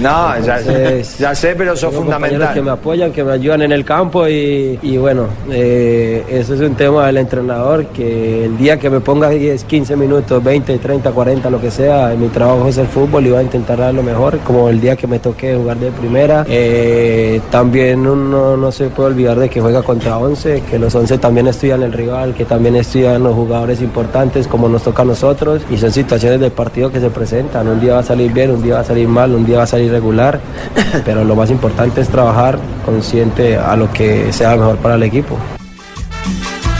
No, 0.00 0.38
ya, 0.40 0.58
Entonces, 0.58 1.18
ya 1.18 1.34
sé, 1.34 1.54
pero 1.56 1.76
sos 1.76 1.90
tengo 1.90 2.04
compañeros 2.04 2.30
fundamental. 2.30 2.54
que 2.54 2.62
me 2.62 2.70
apoyan, 2.70 3.12
que 3.12 3.24
me 3.24 3.32
ayudan 3.32 3.62
en 3.62 3.72
el 3.72 3.84
campo 3.84 4.26
y, 4.26 4.78
y 4.82 4.96
bueno, 4.96 5.26
eh, 5.50 6.24
eso 6.28 6.54
es 6.54 6.60
un 6.60 6.74
tema 6.74 7.06
del 7.06 7.18
entrenador 7.18 7.86
que 7.86 8.46
el 8.46 8.56
día 8.56 8.78
que 8.78 8.88
me 8.88 9.00
ponga 9.00 9.28
10, 9.28 9.64
15 9.64 9.96
minutos, 9.96 10.42
20, 10.42 10.78
30, 10.78 11.10
40, 11.10 11.50
lo 11.50 11.60
que 11.60 11.70
sea, 11.70 12.14
mi 12.18 12.28
trabajo 12.28 12.68
es 12.68 12.78
el 12.78 12.86
fútbol 12.86 13.26
y 13.26 13.30
voy 13.30 13.38
a 13.40 13.42
intentar 13.42 13.78
dar 13.78 13.94
lo 13.94 14.02
mejor, 14.02 14.38
como 14.40 14.68
el 14.68 14.80
día 14.80 14.96
que 14.96 15.06
me 15.06 15.18
toque 15.18 15.54
jugar 15.54 15.76
de 15.76 15.90
primera. 15.90 16.44
Eh, 16.48 17.40
también 17.50 18.06
uno 18.06 18.56
no 18.56 18.72
se 18.72 18.88
puede 18.88 19.10
olvidar 19.10 19.38
de 19.38 19.48
que 19.48 19.60
juega 19.60 19.82
contra 19.82 20.18
11, 20.18 20.62
que 20.70 20.78
los 20.78 20.94
11 20.94 21.18
también 21.18 21.46
estudian 21.48 21.82
el 21.82 21.92
rival, 21.92 22.34
que 22.34 22.44
también 22.44 22.76
estudian 22.76 23.22
los 23.22 23.34
jugadores 23.34 23.80
importantes 23.82 24.46
como 24.46 24.68
nos 24.68 24.82
toca 24.82 25.02
a 25.02 25.04
nosotros 25.04 25.62
y 25.70 25.76
son 25.76 25.92
situaciones 25.92 26.40
del 26.40 26.52
partido 26.52 26.90
que 26.90 27.00
se 27.00 27.10
presentan. 27.10 27.68
Un 27.68 27.80
día 27.80 27.94
va 27.94 28.00
a 28.00 28.04
salir 28.04 28.32
bien, 28.32 28.50
un 28.50 28.62
día 28.62 28.74
va 28.74 28.80
a 28.80 28.84
salir 28.84 29.08
mal, 29.08 29.32
un 29.32 29.44
día 29.44 29.58
va 29.58 29.64
a 29.64 29.66
salir 29.72 29.90
regular, 29.90 30.38
pero 31.04 31.24
lo 31.24 31.34
más 31.34 31.50
importante 31.50 32.00
es 32.02 32.08
trabajar 32.08 32.58
consciente 32.84 33.56
a 33.56 33.74
lo 33.74 33.90
que 33.92 34.30
sea 34.32 34.50
mejor 34.56 34.76
para 34.76 34.94
el 34.96 35.02
equipo. 35.02 35.36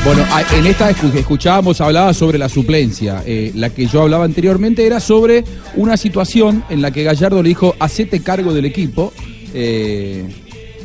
Bueno, 0.04 0.24
en 0.56 0.66
esta 0.66 0.90
escu- 0.90 1.14
escuchábamos, 1.14 1.80
hablaba 1.80 2.12
sobre 2.12 2.36
la 2.36 2.48
suplencia. 2.48 3.22
Eh, 3.24 3.52
la 3.54 3.70
que 3.70 3.86
yo 3.86 4.02
hablaba 4.02 4.24
anteriormente 4.24 4.84
era 4.86 4.98
sobre 5.00 5.44
una 5.76 5.96
situación 5.96 6.64
en 6.68 6.82
la 6.82 6.90
que 6.90 7.02
Gallardo 7.04 7.42
le 7.42 7.48
dijo, 7.50 7.74
hacete 7.78 8.20
cargo 8.20 8.52
del 8.52 8.64
equipo, 8.66 9.12
eh, 9.54 10.28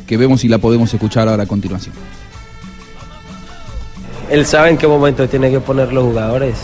que 0.06 0.16
vemos 0.16 0.40
si 0.40 0.48
la 0.48 0.58
podemos 0.58 0.92
escuchar 0.94 1.28
ahora 1.28 1.42
a 1.42 1.46
continuación. 1.46 1.94
Él 4.30 4.46
sabe 4.46 4.70
en 4.70 4.76
qué 4.78 4.86
momento 4.86 5.28
tiene 5.28 5.50
que 5.50 5.60
poner 5.60 5.92
los 5.92 6.04
jugadores. 6.04 6.54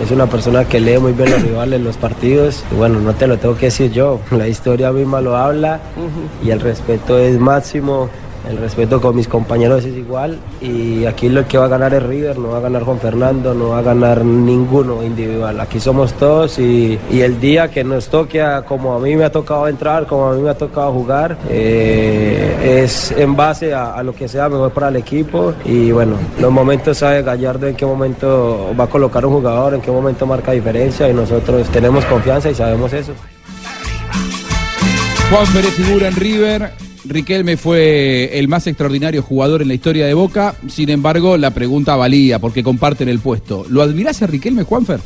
Es 0.00 0.10
una 0.10 0.26
persona 0.26 0.64
que 0.64 0.80
lee 0.80 0.98
muy 0.98 1.12
bien 1.12 1.30
los 1.30 1.42
rivales, 1.42 1.80
los 1.80 1.96
partidos. 1.96 2.64
Y 2.72 2.76
bueno, 2.76 3.00
no 3.00 3.12
te 3.14 3.26
lo 3.26 3.38
tengo 3.38 3.56
que 3.56 3.66
decir 3.66 3.92
yo. 3.92 4.20
La 4.30 4.48
historia 4.48 4.90
misma 4.92 5.20
lo 5.20 5.36
habla 5.36 5.80
y 6.42 6.50
el 6.50 6.60
respeto 6.60 7.18
es 7.18 7.38
máximo 7.38 8.08
el 8.48 8.56
respeto 8.58 9.00
con 9.00 9.14
mis 9.14 9.28
compañeros 9.28 9.84
es 9.84 9.96
igual 9.96 10.38
y 10.60 11.04
aquí 11.04 11.28
lo 11.28 11.46
que 11.46 11.58
va 11.58 11.66
a 11.66 11.68
ganar 11.68 11.94
es 11.94 12.02
River, 12.02 12.38
no 12.38 12.48
va 12.48 12.58
a 12.58 12.60
ganar 12.60 12.82
Juan 12.82 12.98
Fernando, 12.98 13.54
no 13.54 13.68
va 13.70 13.78
a 13.78 13.82
ganar 13.82 14.24
ninguno 14.24 15.02
individual. 15.02 15.60
Aquí 15.60 15.78
somos 15.78 16.12
todos 16.14 16.58
y, 16.58 16.98
y 17.10 17.20
el 17.20 17.40
día 17.40 17.70
que 17.70 17.84
nos 17.84 18.08
toque, 18.08 18.44
como 18.66 18.94
a 18.94 18.98
mí 18.98 19.14
me 19.14 19.24
ha 19.24 19.30
tocado 19.30 19.68
entrar, 19.68 20.06
como 20.06 20.26
a 20.28 20.34
mí 20.34 20.42
me 20.42 20.50
ha 20.50 20.58
tocado 20.58 20.92
jugar, 20.92 21.36
eh, 21.48 22.82
es 22.82 23.12
en 23.12 23.36
base 23.36 23.72
a, 23.72 23.94
a 23.94 24.02
lo 24.02 24.14
que 24.14 24.28
sea 24.28 24.48
mejor 24.48 24.72
para 24.72 24.88
el 24.88 24.96
equipo 24.96 25.54
y 25.64 25.92
bueno, 25.92 26.16
los 26.40 26.50
momentos 26.50 26.98
sabe 26.98 27.22
Gallardo 27.22 27.68
en 27.68 27.76
qué 27.76 27.86
momento 27.86 28.74
va 28.78 28.84
a 28.84 28.88
colocar 28.88 29.24
un 29.24 29.34
jugador, 29.34 29.74
en 29.74 29.80
qué 29.80 29.90
momento 29.90 30.26
marca 30.26 30.52
diferencia 30.52 31.08
y 31.08 31.14
nosotros 31.14 31.68
tenemos 31.68 32.04
confianza 32.06 32.50
y 32.50 32.54
sabemos 32.54 32.92
eso. 32.92 33.12
Juan 35.30 35.46
Pérez 35.46 35.70
figura 35.70 36.08
en 36.08 36.16
River. 36.16 36.91
Riquelme 37.04 37.56
fue 37.56 38.38
el 38.38 38.48
más 38.48 38.66
extraordinario 38.66 39.22
jugador 39.22 39.62
en 39.62 39.68
la 39.68 39.74
historia 39.74 40.06
de 40.06 40.14
Boca. 40.14 40.54
Sin 40.68 40.88
embargo, 40.90 41.36
la 41.36 41.50
pregunta 41.50 41.96
valía 41.96 42.38
porque 42.38 42.62
comparten 42.62 43.08
el 43.08 43.18
puesto. 43.18 43.64
¿Lo 43.68 43.82
admirás 43.82 44.22
a 44.22 44.26
Riquelme, 44.26 44.62
Juanfer? 44.62 45.00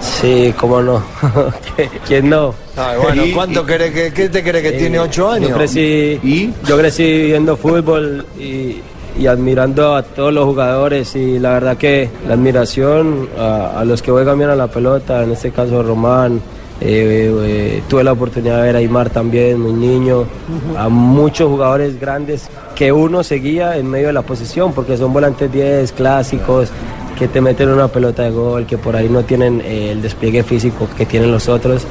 Sí, 0.00 0.54
cómo 0.58 0.80
no. 0.80 1.02
¿Quién 2.08 2.30
no? 2.30 2.54
bueno, 3.02 3.22
¿cuánto 3.34 3.64
cree 3.66 3.92
que, 3.92 4.12
qué 4.12 4.28
te 4.28 4.42
cree 4.42 4.62
que 4.62 4.72
tiene 4.72 4.98
ocho 4.98 5.30
años? 5.30 5.50
Yo 5.50 5.56
crecí, 5.56 6.50
yo 6.66 6.78
crecí 6.78 7.04
viendo 7.04 7.56
fútbol 7.56 8.24
y, 8.38 8.76
y 9.18 9.26
admirando 9.26 9.94
a 9.94 10.02
todos 10.02 10.32
los 10.32 10.44
jugadores 10.46 11.14
y 11.16 11.38
la 11.38 11.52
verdad 11.52 11.76
que 11.76 12.08
la 12.26 12.34
admiración 12.34 13.28
a, 13.38 13.80
a 13.80 13.84
los 13.84 14.00
que 14.00 14.10
juegan 14.10 14.38
bien 14.38 14.50
a 14.50 14.56
la 14.56 14.68
pelota, 14.68 15.22
en 15.22 15.32
este 15.32 15.50
caso 15.50 15.82
Román, 15.82 16.40
eh, 16.80 17.30
eh, 17.44 17.82
tuve 17.88 18.02
la 18.02 18.12
oportunidad 18.12 18.56
de 18.56 18.62
ver 18.62 18.76
a 18.76 18.78
Aymar 18.78 19.10
también, 19.10 19.60
muy 19.60 19.72
niño, 19.72 20.24
a 20.78 20.88
muchos 20.88 21.48
jugadores 21.48 22.00
grandes 22.00 22.48
que 22.74 22.90
uno 22.90 23.22
seguía 23.22 23.76
en 23.76 23.88
medio 23.88 24.06
de 24.06 24.12
la 24.14 24.22
posición 24.22 24.72
porque 24.72 24.96
son 24.96 25.12
volantes 25.12 25.52
10 25.52 25.92
clásicos 25.92 26.70
que 27.18 27.28
te 27.28 27.42
meten 27.42 27.68
una 27.68 27.88
pelota 27.88 28.22
de 28.22 28.30
gol, 28.30 28.64
que 28.64 28.78
por 28.78 28.96
ahí 28.96 29.10
no 29.10 29.22
tienen 29.24 29.60
eh, 29.60 29.90
el 29.92 30.00
despliegue 30.00 30.42
físico 30.42 30.88
que 30.96 31.04
tienen 31.04 31.30
los 31.30 31.50
otros, 31.50 31.82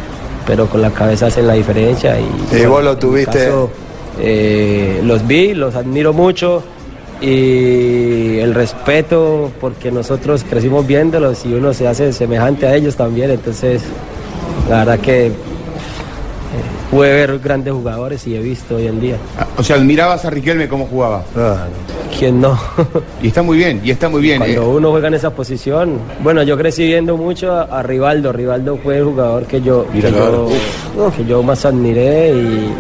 pero 0.48 0.66
con 0.66 0.82
la 0.82 0.90
cabeza 0.90 1.28
hacen 1.28 1.46
la 1.46 1.54
diferencia. 1.54 2.18
Y, 2.20 2.58
Y 2.58 2.66
vos 2.66 2.84
lo 2.84 2.98
tuviste. 2.98 3.46
caso, 3.46 3.70
los 5.04 5.28
vi, 5.28 5.54
los 5.54 5.76
admiro 5.76 6.14
mucho 6.14 6.64
y 7.22 8.40
el 8.40 8.56
respeto 8.56 9.52
porque 9.62 9.92
nosotros 9.92 10.44
crecimos 10.50 10.88
viéndolos 10.88 11.46
y 11.46 11.54
uno 11.54 11.74
se 11.74 11.88
hace 11.88 12.12
semejante 12.12 12.66
a 12.66 12.76
ellos 12.76 12.96
también, 12.96 13.30
entonces 13.30 13.84
la 14.70 14.78
verdad 14.80 15.00
que 15.00 15.28
eh, 15.28 15.32
pude 16.92 17.12
ver 17.12 17.40
grandes 17.40 17.74
jugadores 17.74 18.26
y 18.28 18.36
he 18.36 18.40
visto 18.42 18.76
hoy 18.76 18.88
en 18.88 19.02
día. 19.02 19.18
O 19.58 19.64
sea, 19.64 19.76
admirabas 19.76 20.26
a 20.26 20.30
Riquelme 20.30 20.68
cómo 20.68 20.86
jugaba. 20.86 21.24
¿Quién 22.18 22.42
no? 22.42 22.58
Y 23.22 23.28
está 23.28 23.42
muy 23.42 23.58
bien, 23.58 23.82
y 23.84 23.92
está 23.92 24.10
muy 24.10 24.22
bien. 24.22 24.40
Cuando 24.40 24.62
eh. 24.62 24.68
uno 24.68 24.92
juega 24.92 25.08
en 25.08 25.14
esa 25.16 25.32
posición, 25.32 26.00
bueno, 26.22 26.44
yo 26.44 26.58
crecí 26.58 26.86
viendo 26.86 27.18
mucho 27.18 27.52
a, 27.54 27.64
a 27.64 27.84
Rivaldo. 27.84 28.32
Rivaldo 28.32 28.78
fue 28.78 28.98
el 28.98 29.06
jugador 29.06 29.46
que 29.46 29.62
yo, 29.62 29.86
que 29.92 30.02
yo, 30.02 30.48
que 31.16 31.26
yo 31.26 31.44
más 31.44 31.66
admiré 31.66 32.34
y, 32.34 32.74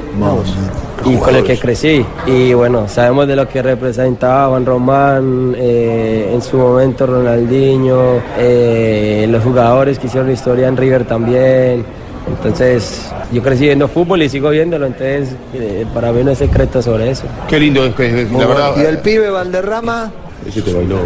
y 1.05 1.15
con 1.17 1.35
el 1.35 1.43
que 1.43 1.57
crecí. 1.57 2.05
Y 2.27 2.53
bueno, 2.53 2.87
sabemos 2.87 3.27
de 3.27 3.35
lo 3.35 3.47
que 3.47 3.61
representaba 3.61 4.49
Juan 4.49 4.65
Román, 4.65 5.55
eh, 5.57 6.31
en 6.33 6.41
su 6.41 6.57
momento 6.57 7.05
Ronaldinho, 7.05 8.21
eh, 8.37 9.27
los 9.29 9.43
jugadores 9.43 9.97
que 9.99 10.07
hicieron 10.07 10.31
historia 10.31 10.67
en 10.67 10.77
River 10.77 11.05
también. 11.05 11.85
Entonces, 12.27 13.09
yo 13.31 13.41
crecí 13.41 13.65
viendo 13.65 13.87
fútbol 13.87 14.21
y 14.21 14.29
sigo 14.29 14.49
viéndolo, 14.51 14.85
entonces 14.85 15.29
eh, 15.53 15.85
para 15.93 16.11
mí 16.11 16.23
no 16.23 16.29
hay 16.29 16.35
secreto 16.35 16.81
sobre 16.81 17.09
eso. 17.09 17.23
Qué 17.47 17.59
lindo 17.59 17.83
es, 17.85 17.95
que 17.95 18.21
es, 18.23 18.29
Muy 18.29 18.41
la 18.41 18.47
verdad. 18.47 18.71
¿Y 18.77 18.81
el 18.85 18.97
pibe 18.99 19.29
Valderrama? 19.31 20.11
Ese 20.47 20.61
te 20.61 20.73
bailó. 20.73 20.97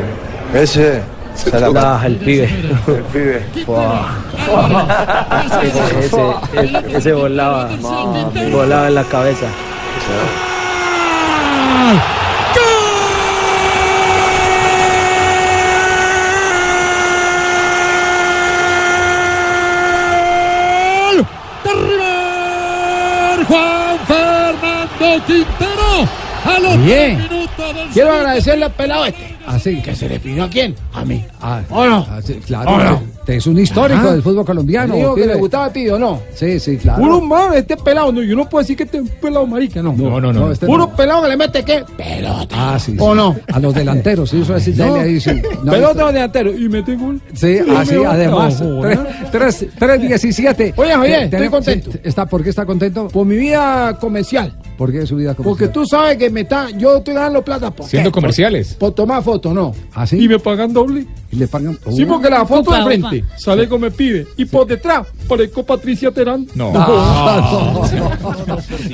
Ese. 0.54 1.02
Ah, 1.76 2.02
el 2.06 2.18
pibe. 2.18 2.44
El 2.88 3.04
pibe. 3.12 3.42
ese, 5.46 6.06
ese, 6.06 6.18
ese- 6.62 6.98
ese 6.98 7.14
volaba, 7.14 7.70
volaba 8.52 8.88
en 8.88 8.96
la 8.96 9.04
cabeza. 9.04 9.48
¡Gol! 21.06 21.26
¡De 21.64 21.72
River! 21.74 23.46
Juan 23.48 24.00
Fernando 24.08 25.26
Quintero. 25.26 25.92
A 26.46 26.60
los 26.60 26.78
Bien. 26.84 27.18
minutos 27.18 27.76
del 27.76 27.88
Quiero 27.90 28.12
agradecerle 28.12 28.66
al 28.66 28.72
pelado 28.72 29.06
este. 29.06 29.33
Así. 29.46 29.82
¿Que 29.82 29.96
se 29.96 30.08
le 30.10 30.20
pidió 30.20 30.44
a 30.46 30.50
quién? 30.50 30.76
A 30.94 31.04
mí. 31.06 31.24
Ah, 31.42 31.62
¿O 31.70 31.86
no? 31.86 32.06
ah, 32.10 32.20
claro. 32.46 32.72
¿O 32.72 32.78
no? 32.78 33.02
Usted 33.24 33.34
es 33.36 33.48
un 33.48 33.58
histórico 33.58 34.00
Ajá. 34.02 34.12
del 34.14 34.22
fútbol 34.22 34.46
colombiano. 34.46 34.96
Dijo 34.96 35.16
que 35.16 35.26
le 35.26 35.36
gustaba 35.36 35.68
el 35.68 35.72
pibe, 35.72 35.94
¿o 35.94 36.00
no? 36.00 36.22
Sí, 36.36 36.60
sí, 36.60 36.78
claro. 36.78 37.02
Puro 37.02 37.22
man, 37.22 37.54
este 37.56 37.78
pelado. 37.78 38.12
No, 38.12 38.22
yo 38.22 38.36
no 38.36 38.50
puedo 38.50 38.64
decir 38.64 38.76
que 38.76 38.84
este 38.84 38.98
es 38.98 39.04
un 39.04 39.10
pelado 39.22 39.48
marica, 39.48 39.82
no. 39.82 39.94
No, 39.94 40.20
no, 40.20 40.34
no. 40.34 40.52
este 40.52 40.66
Puro 40.66 40.88
no. 40.88 40.96
pelado 40.96 41.24
que 41.24 41.30
le 41.30 41.38
mete 41.38 41.64
qué? 41.64 41.84
Pelota. 41.96 42.74
Ah, 42.74 42.78
sí. 42.80 42.96
¿O 43.00 43.12
sí. 43.12 43.18
no? 43.18 43.36
A 43.54 43.60
los 43.60 43.74
delanteros, 43.74 44.30
sí, 44.30 44.42
eso 44.42 44.56
es 44.58 44.78
No. 44.78 44.96
ahí, 44.96 45.20
sí. 45.22 45.32
No, 45.64 45.72
pelota 45.72 46.12
delantero. 46.12 46.52
Y 46.52 46.68
mete 46.68 46.96
gol. 46.96 47.22
Sí, 47.34 47.60
así, 47.78 47.96
además. 47.96 48.62
No, 48.62 48.82
tres- 48.82 49.00
tres- 49.32 49.68
tres 49.80 50.02
diecisiete. 50.02 50.74
Oye, 50.76 50.92
Javier, 50.94 51.30
Te- 51.30 51.36
estoy 51.38 51.50
contento. 51.50 51.92
está, 52.04 52.26
¿Por 52.26 52.44
qué 52.44 52.50
está 52.50 52.66
contento? 52.66 53.08
Por 53.08 53.26
mi 53.26 53.38
vida 53.38 53.98
comercial. 54.00 54.54
¿Por 54.78 54.92
qué 54.92 55.06
su 55.06 55.16
vida 55.16 55.36
comercial? 55.36 55.44
Porque 55.58 55.68
tú 55.68 55.86
sabes 55.86 56.18
que 56.18 56.30
me 56.30 56.42
está, 56.42 56.70
yo 56.72 56.98
estoy 56.98 57.14
ganando 57.14 57.44
plata 57.44 57.72
por 57.72 57.86
Siendo 57.88 58.10
qué? 58.10 58.14
comerciales. 58.14 58.70
Por, 58.74 58.90
por 58.90 58.96
tomar 58.96 59.24
fotos, 59.24 59.54
no. 59.54 59.74
¿Ah, 59.94 60.08
sí? 60.08 60.18
Y 60.24 60.28
me 60.28 60.40
pagan 60.40 60.74
doble. 60.74 61.06
Y 61.32 61.36
le 61.36 61.48
pagan. 61.48 61.78
Sí, 61.92 62.06
porque 62.06 62.30
la 62.30 62.46
foto 62.46 62.72
de 62.72 62.84
frente 62.84 63.24
sale 63.38 63.68
como 63.68 63.86
me 63.86 63.92
pide. 63.92 64.28
Y 64.38 64.46
por 64.46 64.66
detrás 64.68 65.08
parezco 65.28 65.64
Patricia 65.64 66.12
Terán. 66.12 66.48
No. 66.56 66.72
Ah, 66.76 67.80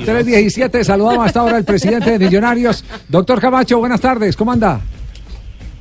317, 0.04 0.84
saludamos 0.84 1.26
hasta 1.26 1.40
ahora 1.40 1.56
al 1.56 1.64
presidente 1.64 2.10
de 2.18 2.18
Millonarios. 2.18 2.84
Doctor 3.08 3.40
Camacho, 3.40 3.78
buenas 3.78 4.00
tardes, 4.00 4.36
¿cómo 4.36 4.52
anda? 4.52 4.80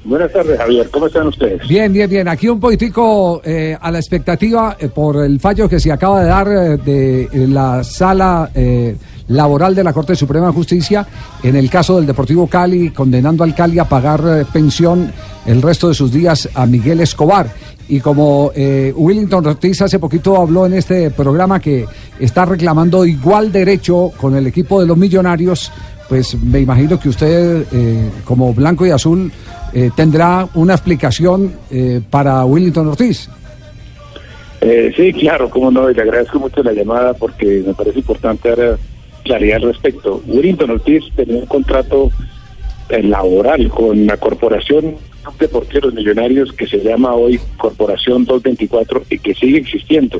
Buenas 0.03 0.31
tardes, 0.31 0.57
Javier. 0.57 0.89
¿Cómo 0.91 1.07
están 1.07 1.27
ustedes? 1.27 1.67
Bien, 1.67 1.91
bien, 1.91 2.09
bien. 2.09 2.27
Aquí 2.29 2.47
un 2.47 2.59
poquitico 2.59 3.41
eh, 3.43 3.77
a 3.79 3.91
la 3.91 3.99
expectativa 3.99 4.77
eh, 4.79 4.87
por 4.87 5.23
el 5.23 5.39
fallo 5.41 5.67
que 5.67 5.79
se 5.79 5.91
acaba 5.91 6.21
de 6.23 6.27
dar 6.29 6.47
eh, 6.47 6.77
de 6.77 7.23
eh, 7.23 7.29
la 7.47 7.83
sala 7.83 8.49
eh, 8.55 8.95
laboral 9.29 9.73
de 9.73 9.83
la 9.83 9.93
Corte 9.93 10.15
Suprema 10.15 10.47
de 10.47 10.53
Justicia 10.53 11.07
en 11.41 11.55
el 11.55 11.69
caso 11.69 11.95
del 11.95 12.05
Deportivo 12.05 12.47
Cali, 12.47 12.91
condenando 12.91 13.43
al 13.43 13.55
Cali 13.55 13.79
a 13.79 13.85
pagar 13.85 14.21
eh, 14.25 14.45
pensión 14.51 15.11
el 15.45 15.61
resto 15.61 15.87
de 15.87 15.93
sus 15.93 16.11
días 16.11 16.49
a 16.53 16.65
Miguel 16.65 16.99
Escobar. 16.99 17.47
Y 17.87 18.01
como 18.01 18.51
eh, 18.53 18.93
Willington 18.95 19.47
Ortiz 19.47 19.81
hace 19.81 19.97
poquito 19.97 20.37
habló 20.37 20.67
en 20.67 20.73
este 20.73 21.09
programa 21.09 21.59
que 21.59 21.85
está 22.19 22.45
reclamando 22.45 23.03
igual 23.03 23.51
derecho 23.51 24.11
con 24.17 24.35
el 24.35 24.45
equipo 24.45 24.79
de 24.79 24.85
los 24.85 24.95
millonarios, 24.95 25.71
pues 26.09 26.35
me 26.43 26.59
imagino 26.59 26.99
que 26.99 27.07
usted, 27.07 27.65
eh, 27.71 28.09
como 28.25 28.51
blanco 28.51 28.85
y 28.85 28.89
azul, 28.89 29.31
eh, 29.73 29.91
tendrá 29.95 30.49
una 30.55 30.73
explicación 30.73 31.53
eh, 31.69 32.01
para 32.09 32.43
Willington 32.43 32.87
Ortiz. 32.87 33.29
Sí, 34.97 35.13
claro, 35.13 35.49
cómo 35.49 35.71
no, 35.71 35.89
y 35.89 35.93
le 35.93 36.01
agradezco 36.01 36.37
mucho 36.37 36.61
la 36.61 36.73
llamada 36.73 37.13
porque 37.13 37.63
me 37.65 37.73
parece 37.73 37.99
importante 37.99 38.49
dar 38.49 38.77
claridad 39.29 39.57
al 39.57 39.73
respecto. 39.73 40.23
Willington 40.25 40.71
Ortiz 40.71 41.03
tenía 41.15 41.37
un 41.37 41.45
contrato 41.45 42.09
eh, 42.89 43.03
laboral 43.03 43.69
con 43.69 44.07
la 44.07 44.17
corporación 44.17 44.95
de 45.39 45.47
porteros 45.47 45.93
millonarios 45.93 46.51
que 46.53 46.65
se 46.65 46.79
llama 46.79 47.13
hoy 47.13 47.39
Corporación 47.57 48.25
224 48.25 49.03
y 49.11 49.19
que 49.19 49.35
sigue 49.35 49.59
existiendo. 49.59 50.19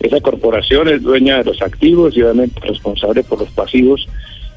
Esa 0.00 0.20
corporación 0.20 0.88
es 0.88 1.02
dueña 1.02 1.38
de 1.38 1.44
los 1.44 1.62
activos 1.62 2.16
y 2.16 2.22
obviamente 2.22 2.60
responsable 2.60 3.22
por 3.22 3.38
los 3.38 3.50
pasivos 3.50 4.08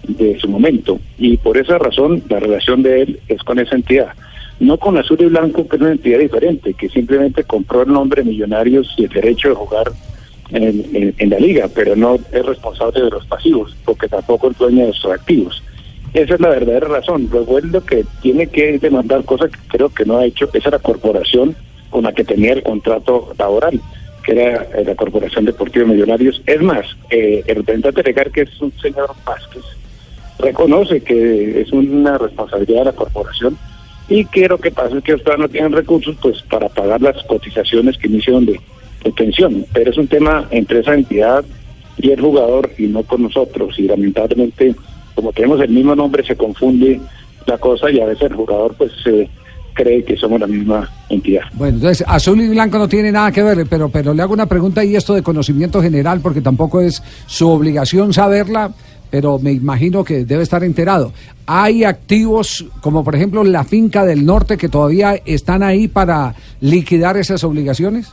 de 0.08 0.40
su 0.40 0.48
momento. 0.48 1.00
Y 1.20 1.38
por 1.38 1.60
esa 1.60 1.78
razón 1.78 2.24
la 2.28 2.40
relación 2.40 2.82
de 2.82 3.04
él 3.04 3.20
es 3.28 3.44
con 3.44 3.60
esa 3.60 3.76
entidad. 3.76 4.14
No 4.60 4.78
con 4.78 4.98
Azul 4.98 5.22
y 5.22 5.26
Blanco, 5.26 5.68
que 5.68 5.76
es 5.76 5.82
una 5.82 5.92
entidad 5.92 6.18
diferente, 6.18 6.74
que 6.74 6.90
simplemente 6.90 7.44
compró 7.44 7.84
el 7.84 7.94
nombre 7.94 8.24
Millonarios 8.24 8.96
y 8.98 9.04
el 9.04 9.10
derecho 9.10 9.50
de 9.50 9.56
jugar 9.56 9.92
en, 10.54 10.86
en- 10.96 11.16
en 11.18 11.30
la 11.30 11.40
liga, 11.40 11.68
pero 11.74 11.96
no 11.96 12.16
es 12.32 12.46
responsable 12.46 13.02
de 13.04 13.10
los 13.10 13.26
pasivos, 13.26 13.76
porque 13.86 14.08
tampoco 14.08 14.50
es 14.52 14.58
dueña 14.58 14.86
de 14.86 14.94
sus 14.94 15.12
activos. 15.12 15.64
Esa 16.14 16.34
es 16.36 16.40
la 16.42 16.50
verdadera 16.50 16.88
razón. 16.88 17.30
Luego 17.32 17.58
él 17.58 17.70
lo 17.72 17.84
que 17.86 18.04
tiene 18.22 18.48
que 18.48 18.78
demandar, 18.80 19.24
cosa 19.24 19.48
que 19.48 19.58
creo 19.70 19.90
que 19.90 20.06
no 20.06 20.18
ha 20.18 20.26
hecho, 20.26 20.50
es 20.54 20.66
a 20.68 20.72
la 20.72 20.80
corporación 20.80 21.56
con 21.90 22.04
la 22.04 22.14
que 22.14 22.24
tenía 22.24 22.54
el 22.54 22.64
contrato 22.64 23.34
laboral, 23.38 23.80
que 24.24 24.34
era 24.34 24.64
eh, 24.76 24.84
la 24.86 24.96
Corporación 24.96 25.46
Deportiva 25.46 25.86
Millonarios. 25.86 26.42
Es 26.46 26.62
más, 26.62 26.86
eh, 27.10 27.44
el 27.48 27.56
representante 27.58 28.04
legal, 28.04 28.32
que 28.32 28.42
es 28.42 28.62
un 28.62 28.72
señor 28.82 29.10
Vázquez, 29.26 29.64
reconoce 30.40 31.02
que 31.02 31.62
es 31.62 31.72
una 31.72 32.18
responsabilidad 32.18 32.80
de 32.80 32.86
la 32.86 32.92
corporación 32.94 33.58
y 34.10 34.26
que 34.26 34.48
lo 34.48 34.58
que 34.58 34.72
pasa 34.72 34.98
es 34.98 35.04
que 35.04 35.14
ustedes 35.16 35.38
no 35.40 35.48
tienen 35.50 35.72
recursos 35.72 36.16
pues 36.22 36.42
para 36.44 36.68
pagar 36.70 37.02
las 37.02 37.22
cotizaciones 37.24 37.98
que 37.98 38.08
iniciaron 38.08 38.46
de, 38.46 38.60
pensión, 39.16 39.66
pero 39.74 39.92
es 39.92 39.98
un 39.98 40.08
tema 40.08 40.48
entre 40.52 40.80
esa 40.80 40.94
entidad 40.94 41.44
y 41.98 42.12
el 42.12 42.22
jugador 42.22 42.72
y 42.78 42.88
no 42.88 43.04
con 43.04 43.24
nosotros 43.24 43.78
y 43.80 43.84
lamentablemente 43.84 44.76
como 45.16 45.34
tenemos 45.34 45.60
el 45.62 45.70
mismo 45.70 45.96
nombre 45.96 46.26
se 46.26 46.36
confunde 46.36 47.00
la 47.46 47.58
cosa 47.58 47.90
y 47.90 48.00
a 48.00 48.06
veces 48.06 48.30
el 48.30 48.36
jugador 48.36 48.76
pues 48.78 48.92
eh, 49.06 49.28
cree 49.74 50.04
que 50.04 50.18
somos 50.18 50.40
la 50.40 50.48
misma 50.48 50.90
entidad. 51.10 51.44
Bueno, 51.54 51.78
entonces 51.78 52.06
azul 52.08 52.42
y 52.42 52.50
blanco 52.50 52.78
no 52.78 52.88
tiene 52.88 53.12
nada 53.12 53.32
que 53.32 53.44
ver, 53.44 53.66
pero, 53.70 53.90
pero 53.90 54.14
le 54.14 54.22
hago 54.22 54.34
una 54.34 54.46
pregunta 54.46 54.84
y 54.84 54.96
esto 54.96 55.14
de 55.14 55.24
conocimiento 55.24 55.82
general, 55.82 56.22
porque 56.22 56.42
tampoco 56.42 56.82
es 56.82 57.02
su 57.26 57.50
obligación 57.50 58.14
saberla, 58.14 58.72
pero 59.10 59.40
me 59.40 59.52
imagino 59.52 60.04
que 60.04 60.26
debe 60.26 60.44
estar 60.44 60.64
enterado. 60.64 61.12
¿Hay 61.46 61.84
activos 61.84 62.66
como 62.82 63.04
por 63.04 63.16
ejemplo 63.16 63.44
la 63.44 63.64
finca 63.64 64.06
del 64.06 64.26
norte 64.26 64.58
que 64.58 64.70
todavía 64.70 65.16
están 65.26 65.64
ahí 65.64 65.88
para 65.88 66.36
liquidar 66.62 67.18
esas 67.18 67.44
obligaciones? 67.44 68.12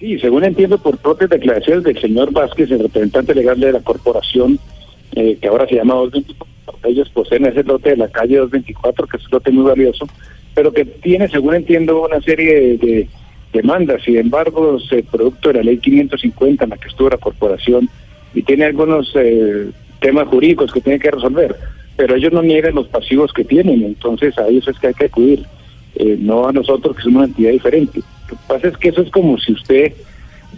Sí, 0.00 0.18
según 0.18 0.44
entiendo 0.44 0.78
por 0.78 0.96
propias 0.96 1.28
declaraciones 1.28 1.84
del 1.84 2.00
señor 2.00 2.32
Vázquez, 2.32 2.70
el 2.70 2.80
representante 2.80 3.34
legal 3.34 3.60
de 3.60 3.72
la 3.72 3.80
corporación, 3.80 4.58
eh, 5.14 5.36
que 5.40 5.48
ahora 5.48 5.68
se 5.68 5.76
llama 5.76 5.94
224, 5.94 6.88
ellos 6.88 7.10
poseen 7.10 7.44
ese 7.44 7.62
lote 7.62 7.90
de 7.90 7.98
la 7.98 8.08
calle 8.08 8.38
224, 8.38 9.06
que 9.06 9.16
es 9.18 9.24
un 9.24 9.30
lote 9.32 9.50
muy 9.50 9.64
valioso, 9.64 10.06
pero 10.54 10.72
que 10.72 10.86
tiene, 10.86 11.28
según 11.28 11.54
entiendo, 11.54 12.02
una 12.02 12.20
serie 12.22 12.54
de, 12.54 12.78
de 12.78 13.08
demandas 13.52 14.06
y 14.08 14.16
embargos 14.16 14.90
eh, 14.92 15.04
producto 15.10 15.48
de 15.48 15.56
la 15.56 15.62
ley 15.64 15.78
550 15.78 16.64
en 16.64 16.70
la 16.70 16.76
que 16.76 16.88
estuvo 16.88 17.10
la 17.10 17.18
corporación 17.18 17.88
y 18.34 18.42
tiene 18.42 18.64
algunos 18.64 19.12
eh, 19.16 19.70
temas 20.00 20.28
jurídicos 20.28 20.72
que 20.72 20.80
tiene 20.80 20.98
que 20.98 21.10
resolver, 21.10 21.56
pero 21.96 22.14
ellos 22.14 22.32
no 22.32 22.42
niegan 22.42 22.74
los 22.74 22.88
pasivos 22.88 23.32
que 23.32 23.44
tienen, 23.44 23.82
entonces 23.82 24.38
a 24.38 24.48
ellos 24.48 24.66
es 24.68 24.78
que 24.78 24.88
hay 24.88 24.94
que 24.94 25.06
acudir, 25.06 25.44
eh, 25.96 26.16
no 26.18 26.48
a 26.48 26.52
nosotros 26.52 26.96
que 26.96 27.02
somos 27.02 27.18
una 27.18 27.26
entidad 27.26 27.50
diferente. 27.50 28.00
Que 28.30 28.36
pasa 28.46 28.68
es 28.68 28.76
que 28.76 28.88
eso 28.90 29.02
es 29.02 29.10
como 29.10 29.36
si 29.38 29.52
usted 29.52 29.92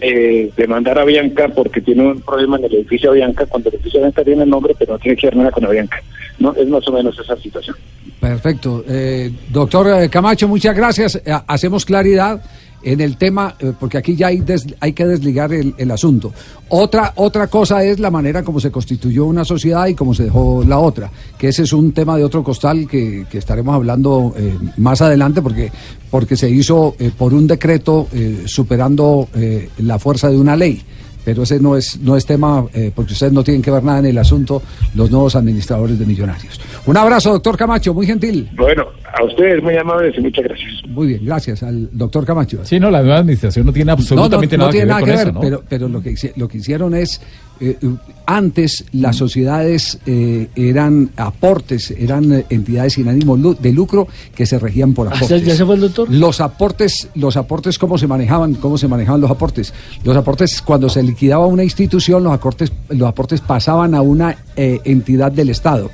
eh, 0.01 0.53
a 0.59 1.05
Bianca 1.05 1.49
porque 1.49 1.81
tiene 1.81 2.07
un 2.07 2.21
problema 2.21 2.59
en 2.59 2.65
el 2.65 2.75
edificio 2.75 3.11
Avianca, 3.11 3.47
cuando 3.47 3.69
el 3.69 3.77
edificio 3.77 4.01
Avianca 4.01 4.25
tiene 4.25 4.43
el 4.43 4.51
nombre, 4.51 4.75
pero 4.79 4.95
no 4.95 4.99
tiene 4.99 5.17
que 5.17 5.27
ver 5.29 5.37
nada 5.37 5.51
con 5.51 5.65
Avianca. 5.65 6.03
¿no? 6.39 6.55
Es 6.55 6.69
más 6.69 6.87
o 6.89 6.93
menos 6.93 7.19
esa 7.19 7.37
situación. 7.37 7.77
Perfecto. 8.21 8.85
Eh, 8.89 9.31
doctor 9.49 10.03
eh, 10.03 10.09
Camacho, 10.09 10.49
muchas 10.49 10.77
gracias. 10.77 11.17
Eh, 11.17 11.33
hacemos 11.47 11.85
claridad 11.85 12.43
en 12.83 13.01
el 13.01 13.17
tema, 13.17 13.55
eh, 13.59 13.73
porque 13.79 13.99
aquí 13.99 14.17
ya 14.17 14.29
hay, 14.29 14.41
des- 14.41 14.67
hay 14.81 14.93
que 14.93 15.07
desligar 15.07 15.53
el, 15.53 15.75
el 15.79 15.91
asunto. 15.91 16.33
Otra, 16.69 17.13
otra 17.17 17.47
cosa 17.49 17.85
es 17.85 17.99
la 18.01 18.11
manera 18.11 18.43
como 18.43 18.61
se 18.61 18.71
constituyó 18.71 19.27
una 19.27 19.45
sociedad 19.45 19.87
y 19.87 19.95
cómo 19.95 20.15
se 20.15 20.25
dejó 20.25 20.65
la 20.67 20.79
otra, 20.79 21.11
que 21.39 21.49
ese 21.49 21.63
es 21.63 21.73
un 21.73 21.93
tema 21.93 22.17
de 22.17 22.25
otro 22.25 22.43
costal 22.43 22.89
que, 22.89 23.27
que 23.31 23.39
estaremos 23.39 23.75
hablando 23.75 24.35
eh, 24.37 24.57
más 24.79 25.03
adelante, 25.03 25.43
porque, 25.43 25.71
porque 26.11 26.37
se 26.37 26.49
hizo 26.51 26.95
eh, 26.99 27.11
por 27.17 27.35
un 27.35 27.47
decreto 27.47 28.09
eh, 28.13 28.43
superando 28.47 29.29
eh, 29.35 29.69
la 29.79 29.99
fuerza 29.99 30.31
de 30.31 30.39
una 30.39 30.57
ley. 30.57 30.83
Pero 31.25 31.45
ese 31.45 31.61
no 31.61 31.77
es, 31.77 31.99
no 32.01 32.17
es 32.17 32.27
tema, 32.27 32.65
eh, 32.75 32.91
porque 32.95 33.13
ustedes 33.13 33.33
no 33.33 33.45
tienen 33.45 33.63
que 33.63 33.71
ver 33.71 33.83
nada 33.83 34.01
en 34.01 34.07
el 34.07 34.19
asunto, 34.19 34.63
los 34.95 35.11
nuevos 35.11 35.37
administradores 35.37 35.99
de 35.99 36.07
millonarios. 36.07 36.61
Un 36.87 36.97
abrazo, 36.97 37.33
doctor 37.33 37.57
Camacho, 37.57 37.95
muy 37.95 38.07
gentil. 38.07 38.49
Bueno, 38.55 38.87
a 39.15 39.25
ustedes 39.25 39.63
muy 39.63 39.77
amables 39.77 40.17
y 40.19 40.21
muchas 40.21 40.45
gracias. 40.45 40.71
Muy 40.89 41.09
bien, 41.09 41.25
gracias 41.25 41.63
al 41.63 41.89
doctor 41.93 42.25
Camacho. 42.25 42.65
Sí, 42.65 42.81
no, 42.81 42.91
la 42.91 43.03
nueva 43.03 43.19
administración 43.19 43.67
no 43.67 43.73
tiene 43.73 43.93
absolutamente 43.93 44.57
no, 44.57 44.67
no, 44.67 44.73
no 44.73 44.73
nada, 44.73 44.73
tiene 44.73 44.87
que 44.87 44.87
ver 44.87 44.89
nada 44.89 45.01
con 45.01 45.09
que 45.09 45.15
eso, 45.15 45.25
ver, 45.25 45.35
¿no? 45.35 45.41
pero, 45.41 45.63
pero 45.69 45.89
lo, 45.89 46.03
que, 46.03 46.33
lo 46.37 46.49
que 46.49 46.59
hicieron 46.59 46.95
es, 46.95 47.21
eh, 47.63 47.79
eh, 47.81 47.89
antes 48.27 48.85
las 48.93 49.17
sociedades 49.17 49.99
eh, 50.07 50.49
eran 50.57 51.11
aportes, 51.17 51.91
eran 51.93 52.45
entidades 52.51 52.95
sin 52.95 53.09
ánimo 53.09 53.37
de 53.37 53.73
lucro 53.73 54.09
que 54.35 54.45
se 54.47 54.59
regían 54.59 54.93
por 54.95 55.07
Ah, 55.09 55.13
aportes. 55.17 55.45
¿ya 55.45 55.55
se 55.55 55.65
fue 55.65 55.77
el 55.77 55.81
doctor? 55.83 56.11
Los 56.11 56.41
aportes, 56.41 57.09
los 57.15 57.37
aportes, 57.37 57.79
¿cómo 57.79 57.97
se 57.99 58.07
manejaban? 58.07 58.55
¿Cómo 58.55 58.77
se 58.79 58.89
manejaban 58.89 59.21
los 59.21 59.31
aportes? 59.31 59.73
Los 60.05 60.17
aportes, 60.17 60.61
cuando 60.63 60.89
se 60.89 61.03
liquidaba 61.03 61.47
una 61.47 61.63
institución, 61.65 62.25
los 62.25 62.33
aportes, 62.33 62.73
los 62.89 63.09
aportes 63.09 63.41
pasaban 63.41 63.95
a 63.95 64.03
una 64.03 64.37
eh, 64.57 64.81
entidad 64.85 65.31
del 65.33 65.51
Estado. 65.51 65.91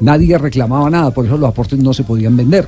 Nadie 0.00 0.38
reclamaba 0.38 0.88
nada, 0.88 1.10
por 1.12 1.26
eso 1.26 1.36
los 1.36 1.48
aportes 1.50 1.78
no 1.78 1.92
se 1.92 2.04
podían 2.04 2.36
vender. 2.36 2.66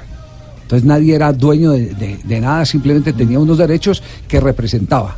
Entonces 0.62 0.86
nadie 0.86 1.14
era 1.14 1.32
dueño 1.32 1.70
de, 1.72 1.86
de- 1.94 2.18
de 2.22 2.40
nada, 2.40 2.64
simplemente 2.66 3.12
tenía 3.12 3.38
unos 3.38 3.56
derechos 3.58 4.02
que 4.28 4.40
representaba. 4.40 5.16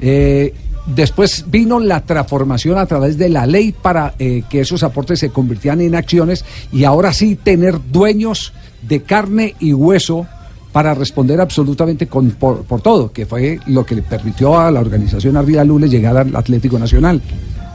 Eh, 0.00 0.52
después 0.86 1.44
vino 1.48 1.80
la 1.80 2.00
transformación 2.02 2.78
a 2.78 2.86
través 2.86 3.16
de 3.18 3.28
la 3.28 3.46
ley 3.46 3.72
para 3.72 4.14
eh, 4.18 4.42
que 4.48 4.60
esos 4.60 4.82
aportes 4.82 5.18
se 5.18 5.30
convirtieran 5.30 5.80
en 5.80 5.94
acciones 5.94 6.44
y 6.72 6.84
ahora 6.84 7.12
sí 7.12 7.36
tener 7.36 7.78
dueños 7.90 8.52
de 8.82 9.02
carne 9.02 9.54
y 9.60 9.72
hueso 9.72 10.26
para 10.72 10.92
responder 10.92 11.40
absolutamente 11.40 12.06
por 12.06 12.80
todo, 12.82 13.12
que 13.12 13.26
fue 13.26 13.60
lo 13.66 13.86
que 13.86 13.94
le 13.94 14.02
permitió 14.02 14.58
a 14.58 14.72
la 14.72 14.80
organización 14.80 15.36
Ardila 15.36 15.62
Lules 15.62 15.90
llegar 15.90 16.16
al 16.16 16.34
Atlético 16.34 16.78
Nacional. 16.80 17.22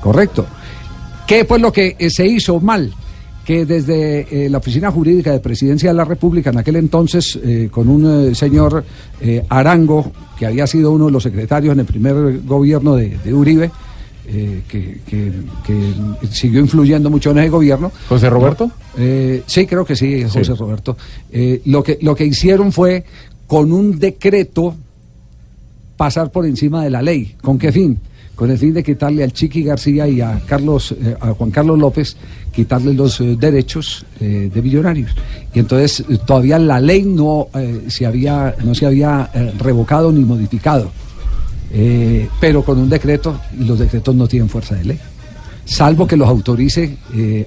Correcto. 0.02 0.46
¿Qué 1.26 1.46
fue 1.46 1.60
lo 1.60 1.72
que 1.72 1.96
eh, 1.98 2.10
se 2.10 2.28
hizo 2.28 2.60
mal? 2.60 2.92
Que 3.50 3.66
desde 3.66 4.46
eh, 4.46 4.48
la 4.48 4.60
Oficina 4.60 4.92
Jurídica 4.92 5.32
de 5.32 5.40
Presidencia 5.40 5.90
de 5.90 5.96
la 5.96 6.06
República, 6.06 6.52
en 6.52 6.60
aquel 6.60 6.76
entonces, 6.76 7.40
eh, 7.44 7.68
con 7.72 7.90
un 7.90 8.30
eh, 8.30 8.36
señor 8.36 8.84
Arango, 9.50 10.12
que 10.38 10.46
había 10.46 10.68
sido 10.68 10.92
uno 10.92 11.08
de 11.08 11.12
los 11.14 11.24
secretarios 11.24 11.74
en 11.74 11.80
el 11.80 11.86
primer 11.88 12.42
gobierno 12.46 12.96
de, 12.96 13.18
de 13.18 13.34
Uribe, 13.34 13.72
eh, 14.28 14.62
que, 14.68 15.00
que- 15.04 15.32
que 15.66 16.28
siguió 16.30 16.60
influyendo 16.60 17.10
mucho 17.10 17.32
en 17.32 17.40
ese 17.40 17.50
gobierno. 17.50 17.92
¿José 18.08 18.30
Roberto? 18.30 18.70
Eh, 18.96 19.42
sí, 19.48 19.66
creo 19.66 19.84
que 19.84 19.96
sí, 19.96 20.26
José 20.26 20.54
Roberto. 20.54 20.96
Eh, 21.32 21.64
lo, 21.66 21.82
que, 21.82 21.98
lo 22.04 22.14
que 22.16 22.26
hicieron 22.26 22.72
fue, 22.72 23.04
con 23.48 23.72
un 23.72 23.98
decreto, 23.98 24.76
pasar 25.98 26.32
por 26.32 26.46
encima 26.46 26.84
de 26.84 26.92
la 26.92 27.02
ley. 27.02 27.36
¿Con 27.42 27.58
qué 27.58 27.72
fin? 27.72 27.98
Con 28.40 28.50
el 28.50 28.58
fin 28.58 28.74
de 28.74 28.82
quitarle 28.82 29.22
al 29.22 29.34
Chiqui 29.34 29.64
García 29.64 30.08
y 30.08 30.22
a 30.22 30.40
Carlos, 30.48 30.94
eh, 30.94 31.14
a 31.20 31.34
Juan 31.34 31.52
Carlos 31.52 31.78
López, 31.78 32.16
quitarle 32.54 32.94
los 32.94 33.20
eh, 33.20 33.36
derechos 33.38 34.06
eh, 34.22 34.50
de 34.54 34.62
millonarios. 34.62 35.12
Y 35.54 35.60
entonces 35.60 36.06
eh, 36.10 36.18
todavía 36.26 36.58
la 36.58 36.80
ley 36.80 37.04
no, 37.04 37.50
se 37.90 38.06
había, 38.06 38.56
no 38.64 38.74
se 38.74 38.86
había 38.86 39.30
revocado 39.58 40.14
ni 40.14 40.22
modificado. 40.22 40.90
Pero 42.40 42.64
con 42.64 42.80
un 42.80 42.90
decreto, 42.90 43.38
y 43.60 43.66
los 43.66 43.78
decretos 43.78 44.16
no 44.16 44.26
tienen 44.26 44.48
fuerza 44.48 44.76
de 44.76 44.86
ley 44.86 45.00
salvo 45.66 46.08
que 46.08 46.18
los 46.18 46.28
autorice 46.28 46.98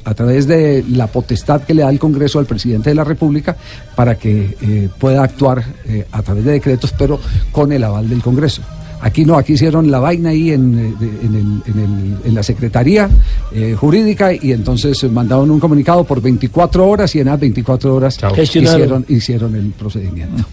a 0.05 0.14
través 0.14 0.47
de 0.47 0.84
la 0.90 1.09
potestad 1.09 1.62
que 1.62 1.74
le 1.74 1.82
da 1.82 1.90
el 1.90 1.99
Congreso 1.99 2.38
al 2.38 2.47
presidente 2.47 2.90
de 2.90 2.95
la 2.95 3.03
República 3.03 3.57
para 3.97 4.16
que 4.16 4.88
pueda 5.01 5.24
actuar 5.24 5.64
a 6.12 6.22
través 6.22 6.45
de 6.45 6.53
decretos, 6.53 6.95
pero 6.97 7.18
con 7.51 7.72
el 7.72 7.82
aval 7.82 8.09
del 8.09 8.22
Congreso. 8.22 8.62
Aquí 9.03 9.25
no, 9.25 9.37
aquí 9.37 9.55
hicieron 9.55 9.91
la 9.91 9.99
vaina 9.99 10.31
ahí 10.31 10.53
en, 10.53 10.79
eh, 10.79 10.95
en, 11.25 11.35
el- 11.35 11.63
en 11.75 11.79
el- 11.85 12.17
en 12.29 12.35
la 12.35 12.43
Secretaría 12.43 13.11
eh, 13.53 13.75
Jurídica 13.79 14.33
y 14.33 14.53
entonces 14.53 15.03
mandaron 15.11 15.51
un 15.51 15.59
comunicado 15.61 16.05
por 16.05 16.23
24 16.23 16.89
horas 16.89 17.15
y 17.17 17.21
en 17.21 17.27
las 17.27 17.39
24 17.39 17.95
horas 17.97 18.17
hicieron, 18.77 19.05
hicieron 19.09 19.57
el 19.57 19.71
procedimiento. 19.73 20.45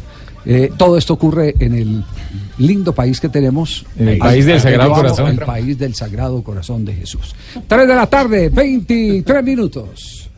Eh, 0.46 0.72
todo 0.78 0.98
esto 0.98 1.14
ocurre 1.14 1.54
en 1.60 1.76
el 1.76 2.04
lindo 2.58 2.92
país 2.94 3.20
que 3.20 3.30
tenemos. 3.30 3.86
El 3.98 4.18
país 4.18 4.46
del 4.46 4.60
Sagrado 4.60 4.92
amo, 4.94 4.96
Corazón. 4.96 5.28
El 5.30 5.40
país 5.40 5.78
del 5.78 5.94
Sagrado 5.96 6.42
Corazón 6.44 6.86
de 6.86 6.96
Jesús. 6.96 7.36
3 7.68 7.88
de 7.88 7.96
la 7.96 8.08
tarde, 8.08 8.50
23 8.50 9.44
minutos. 9.44 10.30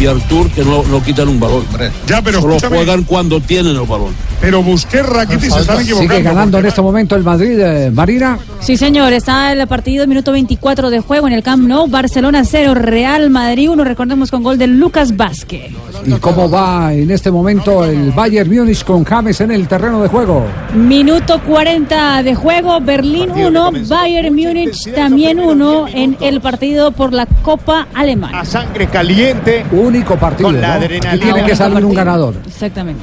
Y, 0.00 0.06
Artur 0.06 0.50
que 0.50 0.64
no, 0.64 0.82
no 0.84 1.02
quitan 1.02 1.28
un 1.28 1.38
balón. 1.38 1.64
Ya, 2.06 2.22
pero 2.22 2.40
Solo 2.40 2.56
escúchame. 2.56 2.76
juegan 2.78 3.04
cuando 3.04 3.40
tienen 3.40 3.76
el 3.76 3.86
balón. 3.86 4.14
Pero 4.40 4.62
Busquets, 4.62 5.06
Rakitic 5.06 5.50
se 5.50 5.60
están 5.60 5.80
equivocando. 5.80 6.14
Sigue 6.14 6.22
ganando 6.22 6.58
en 6.58 6.66
este 6.66 6.80
momento 6.80 7.14
el 7.14 7.22
Madrid, 7.22 7.58
eh, 7.60 7.90
Marina. 7.90 8.38
Sí, 8.60 8.76
señor, 8.76 9.12
está 9.12 9.52
el 9.52 9.66
partido, 9.66 10.06
minuto 10.06 10.32
24 10.32 10.88
de 10.88 11.00
juego 11.00 11.26
en 11.26 11.34
el 11.34 11.42
Camp 11.42 11.66
Nou, 11.66 11.86
Barcelona 11.88 12.42
0, 12.44 12.74
Real 12.74 13.28
Madrid 13.28 13.68
1, 13.70 13.84
recordemos 13.84 14.30
con 14.30 14.42
gol 14.42 14.56
de 14.56 14.66
Lucas 14.66 15.16
Vázquez. 15.16 15.72
¿Y 16.06 16.12
cómo 16.12 16.48
va 16.50 16.94
en 16.94 17.10
este 17.10 17.30
momento 17.30 17.84
el 17.84 18.12
Bayern 18.12 18.50
Múnich 18.50 18.82
con 18.84 19.04
James 19.04 19.40
en 19.42 19.50
el 19.50 19.68
terreno 19.68 20.00
de 20.02 20.08
juego? 20.08 20.46
Minuto 20.74 21.42
40 21.42 22.22
de 22.22 22.34
juego, 22.34 22.80
Berlín 22.80 23.30
1, 23.30 23.70
Bayern 23.88 24.34
Múnich 24.34 24.90
también 24.94 25.38
1 25.38 25.88
en 25.88 26.16
el 26.20 26.40
partido 26.40 26.92
por 26.92 27.12
la 27.12 27.26
Copa 27.26 27.88
Alemana. 27.92 28.40
A 28.40 28.44
sangre 28.46 28.86
caliente. 28.86 29.64
Único 29.90 30.16
partido. 30.16 30.48
Con 30.50 30.60
la 30.60 30.68
¿no? 30.68 30.72
adrenalina. 30.74 31.10
Aquí 31.12 31.18
tiene 31.24 31.44
que 31.44 31.56
salir 31.56 31.84
un 31.84 31.94
ganador. 31.94 32.34
Exactamente. 32.46 33.02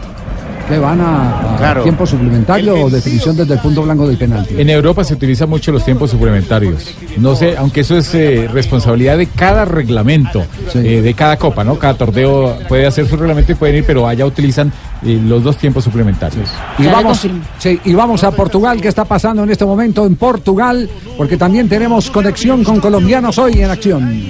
que 0.68 0.78
van 0.78 1.00
a, 1.00 1.54
a 1.54 1.58
Claro. 1.58 1.82
tiempo 1.84 2.06
suplementario 2.06 2.76
o 2.76 2.90
definición 2.90 3.38
desde 3.38 3.54
el 3.54 3.60
punto 3.62 3.84
blanco 3.84 4.06
del 4.06 4.18
penalti. 4.18 4.56
En 4.60 4.70
Europa 4.70 5.02
se 5.06 5.14
utilizan 5.14 5.50
mucho 5.50 5.72
los 5.72 5.84
tiempos 5.86 6.12
suplementarios. 6.12 6.94
No 7.18 7.36
sé, 7.38 7.56
aunque 7.58 7.82
eso 7.82 7.98
es 7.98 8.14
eh, 8.14 8.50
responsabilidad 8.52 9.18
de 9.18 9.28
cada 9.28 9.64
reglamento, 9.64 10.44
eh, 10.76 11.02
de 11.02 11.14
cada 11.14 11.38
copa, 11.38 11.64
¿no? 11.64 11.80
Cada 11.80 11.94
torneo 11.94 12.58
puede 12.68 12.86
hacer 12.86 13.08
su 13.08 13.16
reglamento 13.16 13.54
y 13.54 13.56
pueden 13.56 13.78
ir, 13.78 13.86
pero 13.86 14.08
allá 14.10 14.26
utilizan 14.26 14.74
eh, 15.04 15.20
los 15.24 15.44
dos 15.44 15.58
tiempos 15.58 15.84
suplementarios. 15.84 16.50
Y 16.78 16.86
vamos, 16.86 17.28
sí, 17.60 17.80
y 17.84 17.94
vamos 17.94 18.24
a 18.24 18.32
Portugal. 18.32 18.82
¿Qué 18.82 18.88
está 18.88 19.06
pasando 19.06 19.44
en 19.44 19.50
este 19.52 19.66
momento 19.66 20.06
en 20.06 20.16
Portugal? 20.16 20.90
Porque 21.18 21.38
también 21.38 21.70
tenemos 21.70 22.10
conexión 22.10 22.64
con 22.64 22.80
colombianos 22.80 23.38
hoy 23.38 23.62
en 23.62 23.70
acción. 23.70 24.24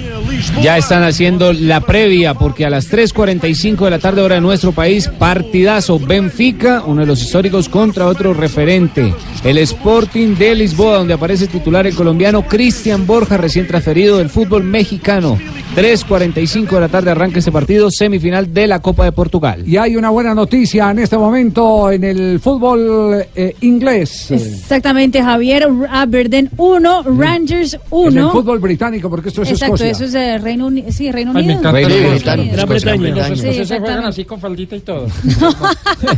Ya 0.62 0.76
están 0.76 1.02
haciendo 1.02 1.52
la 1.52 1.80
previa 1.80 2.34
porque 2.34 2.64
a 2.64 2.70
las 2.70 2.90
3.45 2.90 3.84
de 3.84 3.90
la 3.90 3.98
tarde 3.98 4.22
hora 4.22 4.36
de 4.36 4.40
nuestro 4.40 4.72
país, 4.72 5.08
partidazo 5.08 5.98
Benfica, 5.98 6.82
uno 6.86 7.00
de 7.00 7.06
los 7.06 7.22
históricos 7.22 7.68
contra 7.68 8.06
otro 8.06 8.34
referente, 8.34 9.14
el 9.44 9.58
Sporting 9.58 10.34
de 10.36 10.54
Lisboa, 10.54 10.98
donde 10.98 11.14
aparece 11.14 11.46
titular 11.46 11.86
el 11.86 11.94
colombiano 11.94 12.42
Cristian 12.46 13.06
Borja, 13.06 13.36
recién 13.36 13.66
transferido 13.66 14.18
del 14.18 14.28
fútbol 14.28 14.64
mexicano. 14.64 15.38
3.45 15.76 16.70
de 16.70 16.80
la 16.80 16.88
tarde 16.88 17.10
arranca 17.12 17.38
ese 17.38 17.52
partido, 17.52 17.88
semifinal 17.90 18.52
de 18.52 18.66
la 18.66 18.80
Copa 18.80 19.04
de 19.04 19.12
Portugal. 19.12 19.62
Y 19.64 19.76
hay 19.76 19.94
una 19.96 20.10
buena 20.10 20.34
noticia 20.34 20.90
en 20.90 20.98
este 20.98 21.16
momento 21.16 21.92
en 21.92 22.02
el 22.02 22.40
fútbol 22.40 23.24
eh, 23.36 23.54
inglés. 23.60 24.30
Exactamente, 24.32 25.22
Javier. 25.22 25.68
Aberdeen 25.88 26.50
1, 26.56 27.02
Rangers 27.16 27.74
En 27.74 27.80
el 27.80 28.18
1. 28.18 28.30
fútbol 28.32 28.58
británico, 28.58 29.08
porque 29.08 29.28
esto 29.28 29.42
es 29.42 29.50
Exacto, 29.50 29.76
Escocia. 29.76 29.90
eso 29.92 30.04
es 30.04 30.14
eh, 30.14 30.38
Reino 30.38 30.66
Unido. 30.66 30.90
Sí, 30.90 31.12
Reino 31.12 31.30
Ay, 31.36 31.46
me 31.46 31.54
Unido. 31.54 31.58
encanta 31.60 31.72
Reino 31.88 31.94
Escocia. 31.94 32.34
Unido. 32.34 32.52
Gran 32.56 32.68
Bretaña. 32.68 33.24
Sí, 33.24 33.30
Los 33.30 33.44
exactamente. 33.44 33.78
juegan 33.78 34.04
así 34.06 34.24
con 34.24 34.40
faldita 34.40 34.74
y 34.76 34.80
todo. 34.80 35.06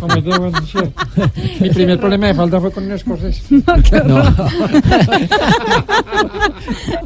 Como 0.00 0.14
Wiltshire. 0.14 0.90
Mi 1.60 1.68
primer 1.70 1.98
problema 2.00 2.28
de 2.28 2.34
falda 2.34 2.60
fue 2.60 2.70
con 2.70 2.84
un 2.84 2.92
escocés. 3.14 3.42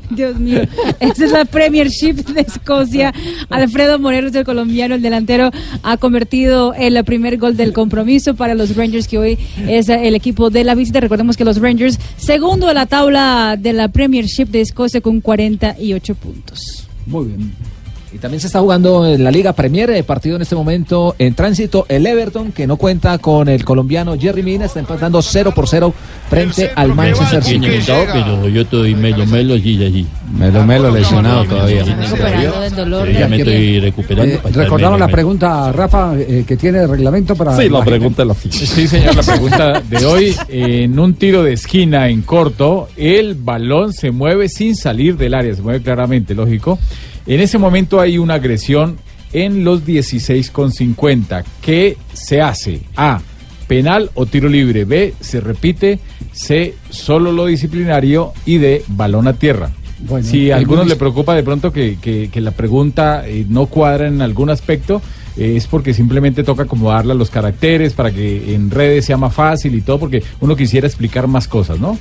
Dios 0.11 0.39
mío, 0.39 0.63
esa 1.01 1.25
es 1.25 1.33
la 1.33 1.45
Premiership 1.45 2.15
de 2.15 2.43
Escocia. 2.43 3.13
Alfredo 3.51 3.99
Morelos, 3.99 4.35
el 4.35 4.45
colombiano, 4.45 4.95
el 4.95 5.03
delantero, 5.03 5.51
ha 5.83 5.97
convertido 5.97 6.75
el 6.75 7.03
primer 7.05 7.39
gol 7.39 7.57
del 7.57 7.73
compromiso 7.73 8.35
para 8.35 8.55
los 8.55 8.77
Rangers, 8.77 9.09
que 9.09 9.19
hoy 9.19 9.39
es 9.69 9.89
el 9.89 10.15
equipo 10.15 10.51
de 10.51 10.65
la 10.65 10.75
visita. 10.75 11.01
Recordemos 11.01 11.37
que 11.37 11.45
los 11.45 11.61
Rangers, 11.61 11.99
segundo 12.17 12.69
en 12.69 12.75
la 12.75 12.87
tabla 12.87 13.57
de 13.59 13.73
la 13.73 13.89
Premiership 13.89 14.47
de 14.47 14.61
Escocia 14.61 15.01
con 15.01 15.21
48 15.21 16.15
puntos. 16.15 16.89
Muy 17.07 17.27
bien. 17.27 17.74
Y 18.15 18.19
también 18.19 18.41
se 18.41 18.47
está 18.47 18.61
jugando 18.61 19.05
en 19.09 19.25
la 19.25 19.33
Liga 19.33 19.53
Premier, 19.55 19.91
eh, 19.91 20.05
partido 20.05 20.37
en 20.37 20.43
este 20.43 20.55
momento 20.55 21.17
en 21.19 21.35
tránsito. 21.35 21.85
El 21.89 22.07
Everton, 22.07 22.53
que 22.53 22.65
no 22.65 22.77
cuenta 22.77 23.19
con 23.19 23.49
el 23.49 23.65
colombiano 23.65 24.17
Jerry 24.17 24.45
Mina, 24.45 24.67
está 24.67 24.79
empatando 24.79 25.21
0 25.21 25.53
por 25.53 25.67
0 25.67 25.93
frente 26.31 26.71
al 26.77 26.95
Manchester 26.95 27.43
City. 27.43 27.67
Pero 27.85 28.47
yo 28.47 28.63
estoy 28.63 28.95
medio 28.95 29.27
melo 29.27 29.57
y 29.57 29.85
allí. 29.85 30.07
Melo 30.39 30.65
Melo 30.65 30.93
lesionado 30.93 31.45
todavía. 31.45 31.85
Ya 31.85 33.27
me 33.27 33.37
estoy 33.39 33.81
recuperando. 33.81 34.35
Eh, 34.37 34.41
recordamos 34.53 35.01
la 35.01 35.07
melo. 35.07 35.17
pregunta, 35.17 35.73
Rafa, 35.73 36.15
eh, 36.17 36.45
que 36.47 36.57
tiene 36.57 36.87
reglamento 36.87 37.35
para. 37.35 37.57
Sí, 37.57 37.69
la 37.69 37.81
la 37.81 37.85
pregunta 37.85 38.25
gente. 38.33 38.57
Sí, 38.65 38.87
señor, 38.87 39.17
la 39.17 39.23
pregunta 39.27 39.81
de 39.81 40.07
hoy. 40.07 40.37
En 40.49 40.97
un 41.01 41.15
tiro 41.15 41.43
de 41.43 41.55
esquina 41.55 42.09
en 42.09 42.23
corto, 42.23 42.89
el 42.97 43.35
balón 43.35 43.93
se 43.93 44.13
mueve 44.13 44.49
sin 44.49 44.77
salir 44.77 45.17
del 45.17 45.35
área, 45.35 45.53
se 45.53 45.63
mueve 45.63 45.83
claramente, 45.83 46.33
lógico. 46.37 46.79
En 47.27 47.41
ese 47.41 47.59
momento 47.59 48.01
hay 48.01 48.19
una 48.19 48.35
agresión 48.35 48.97
en 49.33 49.65
los 49.65 49.85
16,50. 49.85 51.45
¿Qué 51.61 51.97
se 52.13 52.41
hace? 52.41 52.81
A. 52.97 53.21
Penal 53.67 54.11
o 54.15 54.27
tiro 54.27 54.49
libre. 54.49 54.85
B. 54.85 55.15
Se 55.21 55.41
repite. 55.41 55.99
C. 56.33 56.75
Solo 56.91 57.33
lo 57.33 57.47
disciplinario. 57.47 58.33
Y 58.47 58.59
D. 58.59 58.85
Balón 58.89 59.27
a 59.29 59.33
tierra. 59.35 59.71
Bueno, 60.01 60.27
si 60.27 60.51
a 60.51 60.57
algunos 60.57 60.87
le 60.87 60.97
preocupa 60.97 61.35
de 61.35 61.43
pronto 61.43 61.73
que, 61.73 61.97
que- 62.01 62.29
que 62.31 62.41
la 62.41 62.51
pregunta 62.51 63.27
eh, 63.27 63.47
no 63.49 63.67
cuadra 63.67 64.07
en 64.07 64.21
algún 64.21 64.51
aspecto, 64.51 65.01
eh, 65.37 65.55
es 65.57 65.67
porque 65.67 65.95
simplemente 65.95 66.43
toca 66.45 66.65
acomodarla 66.65 67.15
a 67.15 67.17
los 67.17 67.31
caracteres 67.31 67.95
para 67.95 68.11
que 68.11 68.55
en 68.55 68.71
redes 68.71 69.07
sea 69.07 69.17
más 69.17 69.33
fácil 69.33 69.75
y 69.75 69.81
todo, 69.81 69.99
porque 70.01 70.23
uno 70.41 70.57
quisiera 70.57 70.87
explicar 70.87 71.27
más 71.27 71.49
cosas, 71.49 71.79
¿no? 71.81 71.97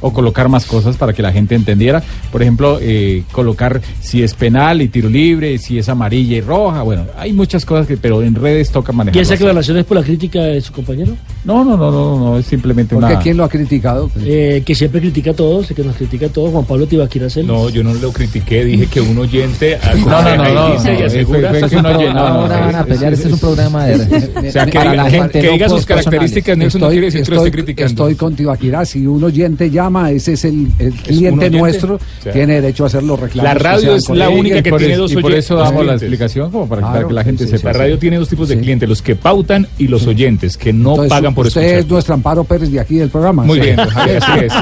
O 0.00 0.12
colocar 0.12 0.48
más 0.48 0.64
cosas 0.66 0.96
para 0.96 1.12
que 1.12 1.22
la 1.22 1.32
gente 1.32 1.54
entendiera. 1.54 2.02
Por 2.30 2.42
ejemplo, 2.42 2.78
eh, 2.80 3.24
colocar 3.32 3.80
si 4.00 4.22
es 4.22 4.34
penal 4.34 4.82
y 4.82 4.88
tiro 4.88 5.08
libre, 5.08 5.58
si 5.58 5.78
es 5.78 5.88
amarilla 5.88 6.36
y 6.36 6.40
roja. 6.40 6.82
Bueno, 6.82 7.06
hay 7.16 7.32
muchas 7.32 7.64
cosas 7.64 7.86
que, 7.86 7.96
pero 7.96 8.22
en 8.22 8.34
redes 8.34 8.70
toca 8.70 8.92
manejar. 8.92 9.16
¿Y 9.16 9.20
esa 9.20 9.34
aclaración 9.34 9.78
es 9.78 9.84
por 9.84 9.96
la 9.96 10.02
crítica 10.02 10.40
de 10.40 10.60
su 10.60 10.72
compañero? 10.72 11.16
No, 11.44 11.64
no, 11.64 11.76
no, 11.76 11.90
no, 11.90 12.18
no, 12.18 12.38
es 12.38 12.46
simplemente 12.46 12.94
Porque 12.94 13.12
una. 13.12 13.22
¿quién 13.22 13.36
lo 13.36 13.44
ha 13.44 13.48
criticado? 13.48 14.10
Eh, 14.20 14.62
que 14.64 14.74
siempre 14.74 15.00
critica 15.00 15.30
a 15.30 15.34
todos, 15.34 15.68
que 15.68 15.82
nos 15.82 15.96
critica 15.96 16.26
a 16.26 16.28
todos. 16.28 16.52
Juan 16.52 16.64
Pablo 16.64 16.86
Tibaquira 16.86 17.30
Celis. 17.30 17.48
No, 17.48 17.68
yo 17.70 17.82
no 17.82 17.94
lo 17.94 18.12
critiqué, 18.12 18.64
dije 18.64 18.86
que 18.86 19.00
un 19.00 19.18
oyente 19.18 19.78
No, 20.06 20.22
no, 20.22 20.36
no, 20.36 20.54
no, 20.54 22.48
van 22.48 22.74
a 22.74 22.84
pelear, 22.84 23.12
este 23.12 23.28
es 23.28 23.32
un 23.32 23.38
programa 23.38 23.86
de... 23.86 24.48
O 24.48 24.52
sea, 24.52 24.66
que 24.66 24.78
la 24.78 25.10
gente, 25.10 25.40
que 25.40 25.46
no 25.46 25.52
diga 25.52 25.68
sus 25.68 25.86
características, 25.86 26.56
Nelson, 26.56 26.80
no 26.80 26.88
quiere 26.88 27.06
decir 27.06 27.22
que 27.22 27.30
lo 27.30 27.36
estoy, 27.36 27.48
esté 27.48 27.62
criticando. 27.62 27.90
estoy 27.90 28.14
con 28.14 28.34
Tibaquirá. 28.34 28.84
Si 28.84 29.06
un 29.06 29.22
oyente 29.28 29.70
llama, 29.70 30.10
ese 30.10 30.32
es 30.34 30.44
el, 30.44 30.68
el 30.78 30.92
cliente 30.92 31.46
oyente. 31.46 31.50
nuestro, 31.58 31.94
O 31.96 32.22
sea, 32.22 32.32
tiene 32.32 32.54
derecho 32.60 32.84
a 32.84 32.86
hacer 32.88 33.02
los 33.02 33.18
reclamos. 33.18 33.44
La 33.52 33.58
radio 33.58 33.94
es 33.94 34.08
la 34.10 34.28
única 34.28 34.62
que 34.62 34.70
por 34.70 34.78
tiene 34.78 34.94
eso- 34.94 35.02
dos 35.02 35.12
y 35.12 35.14
por 35.16 35.24
oyentes. 35.26 35.44
eso 35.46 35.54
damos 35.56 35.72
la 35.72 35.78
oyentes. 35.80 36.02
explicación, 36.02 36.50
como 36.50 36.68
para, 36.68 36.82
Claro, 36.82 37.08
que 37.08 37.14
la 37.14 37.24
gente 37.24 37.44
sí, 37.44 37.50
sí, 37.50 37.56
sepa. 37.58 37.72
La 37.72 37.78
radio 37.78 37.98
tiene 37.98 38.16
dos 38.18 38.28
tipos 38.28 38.48
de 38.48 38.58
clientes, 38.58 38.88
los 38.88 39.00
que 39.02 39.14
pautan 39.16 39.66
y 39.78 39.88
los 39.88 40.06
oyentes, 40.06 40.56
que 40.56 40.72
no 40.72 40.90
Entonces, 40.90 41.10
pagan 41.10 41.34
por 41.34 41.46
usted 41.46 41.60
escuchar. 41.62 41.78
es 41.80 41.88
nuestro 41.88 42.14
Amparo 42.14 42.44
Pérez 42.44 42.70
de 42.70 42.80
aquí 42.80 42.96
del 42.96 43.08
programa. 43.10 43.44
Muy 43.44 43.58
Sí. 43.60 43.64
bien, 43.66 43.76
Javier, 43.76 44.22
así 44.22 44.44
es. 44.44 44.52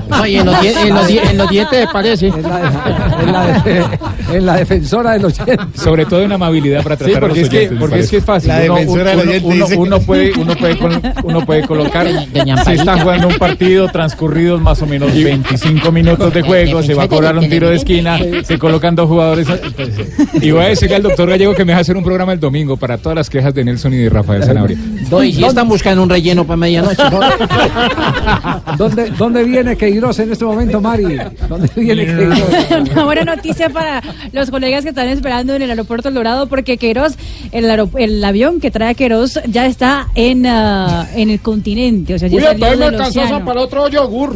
En 0.40 0.46
los, 0.46 0.60
die- 0.60 0.72
en 0.82 0.94
los 0.94 1.06
die- 1.08 1.20
en 1.30 1.38
los 1.38 1.50
dientes 1.50 1.86
parece. 1.92 2.28
Es 2.28 2.34
la, 2.42 3.62
de- 3.62 4.36
en 4.38 4.46
la 4.46 4.56
defensora 4.56 5.12
del 5.12 5.24
oyente. 5.26 5.56
Sobre 5.74 6.04
todo 6.06 6.22
en 6.22 6.32
amabilidad 6.32 6.82
para 6.82 6.96
Sí, 6.96 7.04
tratar 7.04 7.16
a 7.24 7.26
porque 7.28 7.40
los 7.40 7.44
es 7.46 7.50
que, 7.50 7.58
oyentes. 7.58 7.78
porque 7.78 7.98
es 8.00 8.10
que 8.10 8.16
es 8.18 8.24
fácil. 8.24 8.50
uno, 8.64 8.74
uno- 8.86 9.02
uno- 9.44 9.66
uno 9.76 10.00
puede, 10.00 10.32
uno 10.38 10.54
puede, 10.56 10.76
uno 11.24 11.46
puede 11.46 11.66
colocar. 11.66 12.06
Si 12.64 12.70
está 12.72 13.00
jugando 13.00 13.28
un 13.28 13.34
partido 13.38 13.88
más 14.60 14.80
o 14.82 14.86
menos 14.86 15.12
25 15.12 15.92
minutos 15.92 16.32
de 16.32 16.42
juego, 16.42 16.82
se 16.82 16.94
va 16.94 17.04
a 17.04 17.08
cobrar 17.08 17.36
un 17.36 17.48
tiro 17.48 17.68
de 17.70 17.76
esquina, 17.76 18.18
se 18.44 18.58
colocan 18.58 18.94
dos 18.94 19.08
jugadores. 19.08 19.46
Y 20.40 20.50
voy 20.50 20.64
a 20.64 20.68
decirle 20.68 20.96
al 20.96 21.02
doctor 21.02 21.28
Gallego 21.28 21.54
que 21.54 21.64
me 21.64 21.72
deja 21.72 21.80
hacer 21.80 21.96
un 21.96 22.04
programa 22.04 22.32
el 22.32 22.40
domingo 22.40 22.76
para 22.76 22.98
todas 22.98 23.16
las 23.16 23.30
quejas 23.30 23.54
de 23.54 23.64
Nelson 23.64 23.92
y 23.94 23.98
de 23.98 24.10
Rafael 24.10 24.42
Zanabria. 24.44 24.76
Doy, 25.10 25.32
si 25.32 25.44
están 25.44 25.68
buscando 25.68 26.02
un 26.02 26.10
relleno 26.10 26.44
para 26.46 26.56
medianoche. 26.56 27.02
¿Dónde, 28.76 29.10
¿Dónde 29.10 29.44
viene 29.44 29.76
Queiroz 29.76 30.18
en 30.18 30.32
este 30.32 30.44
momento, 30.44 30.80
Mari? 30.80 31.18
¿Dónde 31.48 31.68
viene 31.76 32.06
Queiroz? 32.06 32.38
Una 32.92 33.04
buena 33.04 33.24
noticia 33.24 33.68
para 33.70 34.02
los 34.32 34.50
colegas 34.50 34.82
que 34.84 34.90
están 34.90 35.08
esperando 35.08 35.54
en 35.54 35.62
el 35.62 35.70
aeropuerto 35.70 36.08
El 36.08 36.14
Dorado, 36.14 36.46
porque 36.46 36.76
Queiroz, 36.78 37.14
el, 37.52 37.66
el 37.98 38.24
avión 38.24 38.60
que 38.60 38.70
trae 38.70 38.90
a 38.90 38.94
Queiroz 38.94 39.38
ya 39.48 39.66
está 39.66 40.08
en, 40.14 40.46
ah, 40.46 41.08
en 41.14 41.30
el 41.30 41.40
continente. 41.40 42.14
O 42.14 42.18
sea, 42.18 42.28
ya 42.28 42.36
Uy, 42.36 42.42
salió 42.42 42.64
me 42.66 42.70
del 42.70 42.82
alcanzó 42.82 43.20
océano. 43.20 43.44
para 43.44 43.60
otro 43.60 43.88
yogur. 43.88 44.35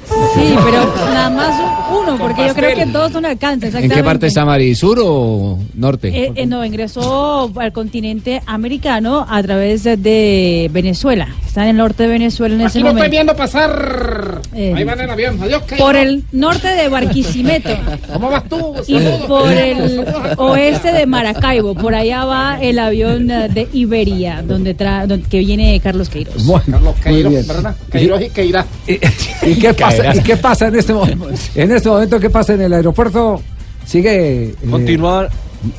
Sí, 0.33 0.55
pero 0.63 0.93
nada 1.13 1.29
más 1.29 1.81
uno, 1.91 2.17
porque 2.17 2.47
yo 2.47 2.53
creo 2.53 2.75
que 2.75 2.85
dos 2.85 3.11
no 3.13 3.27
alcanza. 3.27 3.79
¿En 3.79 3.89
qué 3.89 4.03
parte 4.03 4.27
está 4.27 4.45
Mari? 4.45 4.75
¿Sur 4.75 4.99
o 5.03 5.59
norte? 5.75 6.07
Eh, 6.09 6.31
eh, 6.35 6.45
no, 6.45 6.63
ingresó 6.65 7.51
al 7.55 7.71
continente 7.71 8.41
americano 8.45 9.25
a 9.29 9.41
través 9.43 9.83
de, 9.83 10.69
Venezuela. 10.71 11.27
Está 11.45 11.63
en 11.63 11.69
el 11.69 11.77
norte 11.77 12.03
de 12.03 12.09
Venezuela 12.09 12.55
en 12.55 12.61
ese 12.61 12.79
Aquí 12.79 12.83
lo 12.83 12.89
estoy 12.89 12.93
momento. 12.93 13.11
viendo 13.11 13.35
pasar. 13.35 14.41
Eh, 14.55 14.73
Ahí 14.75 14.83
van 14.83 15.01
en 15.01 15.09
avión. 15.09 15.41
Adiós. 15.41 15.63
Por 15.77 15.95
el 15.95 16.23
norte 16.31 16.67
de 16.69 16.87
Barquisimeto 16.89 17.69
¿Cómo 18.13 18.29
vas 18.29 18.47
tú? 18.47 18.73
y 18.87 18.99
por 19.27 19.51
el 19.51 20.05
oeste 20.37 20.91
de 20.93 21.05
Maracaibo. 21.05 21.75
Por 21.75 21.95
allá 21.95 22.25
va 22.25 22.57
el 22.61 22.79
avión 22.79 23.27
de 23.27 23.67
Iberia, 23.73 24.43
donde, 24.45 24.73
tra 24.73 25.07
donde 25.07 25.27
que 25.27 25.39
viene 25.39 25.79
Carlos 25.81 26.09
Queiroz. 26.09 26.45
Bueno, 26.45 26.65
Carlos 26.71 26.95
Queiroz. 27.03 27.47
¿verdad? 27.47 27.75
Queiroz 27.91 28.21
y 28.21 28.29
Queirá. 28.29 28.65
¿Y 28.87 29.55
qué 29.55 29.73
pasa, 29.73 30.00
¿y 30.13 30.19
qué 30.21 30.37
pasa 30.37 30.67
en 30.67 30.75
este 30.75 30.93
momento? 30.93 31.29
En 31.55 31.71
este 31.71 31.89
momento, 31.89 32.19
¿qué 32.19 32.29
pasa 32.29 32.53
en 32.53 32.61
el 32.61 32.73
aeropuerto? 32.73 33.41
Sigue 33.85 34.43
eh, 34.45 34.55
Continuar. 34.69 35.29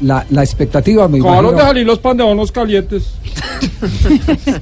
La, 0.01 0.25
la 0.31 0.43
expectativa, 0.43 1.09
me 1.09 1.19
Acabaron 1.19 1.57
de 1.57 1.63
salir 1.63 1.87
los 1.87 1.99
pan 1.99 2.17
de 2.17 2.23
bonos 2.25 2.53
calientes. 2.53 3.15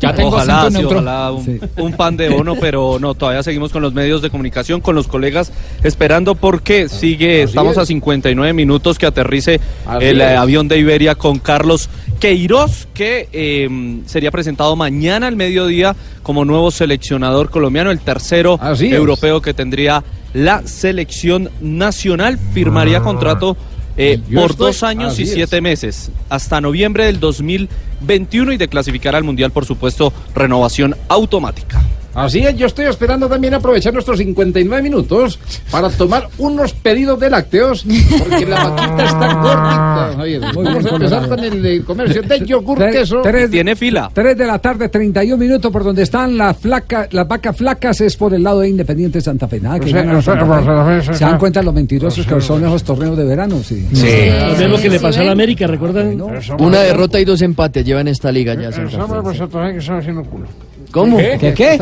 Ya 0.01 0.15
tengo 0.15 0.29
ojalá, 0.29 0.71
sí, 0.71 0.85
ojalá 0.85 1.33
un, 1.33 1.61
un 1.77 1.93
pan 1.93 2.17
de 2.17 2.29
bono, 2.29 2.55
pero 2.57 2.99
no, 3.01 3.15
todavía 3.15 3.43
seguimos 3.43 3.73
con 3.73 3.83
los 3.83 3.93
medios 3.93 4.23
de 4.23 4.31
comunicación, 4.31 4.81
con 4.81 4.95
los 4.95 5.07
colegas, 5.09 5.53
esperando 5.83 6.35
porque 6.35 6.89
sigue, 6.89 7.43
estamos 7.43 7.77
a 7.79 7.85
59 7.87 8.53
minutos 8.53 8.99
que 8.99 9.07
aterrice 9.07 9.61
Así 9.87 10.05
el 10.07 10.21
eh, 10.21 10.33
es. 10.33 10.39
avión 10.39 10.69
de 10.69 10.79
Iberia 10.79 11.15
con 11.15 11.39
Carlos 11.39 11.89
Queiroz, 12.19 12.89
que 12.95 13.29
eh, 13.33 14.01
sería 14.07 14.31
presentado 14.31 14.77
mañana 14.77 15.27
al 15.27 15.37
mediodía 15.37 15.97
como 16.23 16.45
nuevo 16.45 16.71
seleccionador 16.71 17.51
colombiano, 17.51 17.91
el 17.91 18.01
tercero 18.01 18.59
Así 18.61 18.87
es. 18.87 18.93
europeo 18.93 19.41
que 19.43 19.55
tendría 19.55 20.05
la 20.33 20.67
selección 20.67 21.51
nacional, 21.61 22.39
firmaría 22.55 23.01
contrato 23.01 23.57
eh, 23.97 24.19
por 24.35 24.51
estoy- 24.53 24.67
dos 24.69 24.83
años 24.83 25.13
así 25.13 25.23
y 25.23 25.25
es. 25.27 25.33
siete 25.35 25.61
meses, 25.61 26.11
hasta 26.29 26.61
noviembre 26.61 27.05
del 27.07 27.21
2021 27.21 28.53
y 28.53 28.57
de 28.57 28.69
clasificar 28.69 29.15
al 29.17 29.25
Mundial, 29.25 29.51
por 29.51 29.65
supuesto, 29.67 30.13
renovación 30.35 30.97
automática. 31.09 31.83
Así 32.15 32.41
es, 32.41 32.57
yo 32.57 32.67
estoy 32.67 32.87
esperando 32.87 33.29
también 33.29 33.55
aprovechar 33.55 33.93
nuestros 33.93 34.19
59 34.19 34.83
minutos 34.83 35.39
para 35.71 35.89
tomar 35.91 36.29
unos 36.39 36.73
pedidos 36.73 37.21
de 37.21 37.31
lácteos, 37.31 37.85
porque 38.19 38.47
la 38.47 38.65
vaquita 38.69 39.05
está 39.05 39.35
gordita. 39.35 40.13
Javier. 40.17 40.41
Muy 40.55 40.65
Vamos 40.65 40.83
bien, 40.83 40.87
a 40.93 40.97
empezar 40.97 41.29
con 41.29 41.39
el 41.41 41.67
eh, 41.67 41.83
comercio 41.85 42.23
de 42.23 42.41
yogur 42.47 42.79
Tres- 42.79 42.97
queso. 42.97 43.21
tres- 43.23 43.51
Tiene 43.51 43.77
fila. 43.77 44.11
3 44.13 44.37
de 44.37 44.47
la 44.47 44.59
tarde, 44.59 44.89
31 44.89 45.37
minutos 45.37 45.71
por 45.71 45.85
donde 45.85 46.03
están 46.03 46.37
las 46.37 46.57
flacas, 46.57 47.13
las 47.13 47.29
vacas 47.29 47.57
flacas 47.57 48.01
es 48.01 48.17
por 48.17 48.35
el 48.35 48.43
lado 48.43 48.61
de 48.61 48.69
Independiente 48.71 49.21
Santa 49.21 49.47
Fe. 49.47 49.61
Nada 49.61 49.79
que 49.79 49.87
Sí, 49.87 49.93
ganan 49.93 50.17
a 50.17 50.21
sí, 50.21 50.25
Santa 50.27 50.85
Fe. 50.85 51.01
sí, 51.03 51.07
sí, 51.13 51.19
Se 51.19 51.25
dan 51.25 51.39
cuenta 51.39 51.63
los 51.63 51.75
mentirosos 51.75 52.27
que 52.27 52.41
son 52.41 52.65
esos 52.65 52.83
torneos 52.83 53.17
de 53.17 53.25
verano, 53.25 53.63
sí. 53.63 53.87
Lo 53.93 54.57
mismo 54.59 54.77
que 54.83 54.89
le 54.89 54.99
pasó 55.01 55.21
a 55.21 55.25
la 55.25 55.33
América, 55.33 55.67
¿recuerdan? 55.67 56.21
Una 56.59 56.81
derrota 56.81 57.21
y 57.21 57.25
dos 57.25 57.41
empates 57.43 57.85
lleva 57.85 58.01
en 58.01 58.09
esta 58.09 58.33
liga 58.33 58.55
ya. 58.55 58.71
Pasa 58.71 59.47
también 59.49 59.73
que 59.75 59.79
están 59.79 59.99
haciendo 59.99 60.25
culo. 60.25 60.47
¿Cómo? 60.93 61.17
¿Qué? 61.17 61.39
¿Qué? 61.39 61.55
qué? 61.55 61.79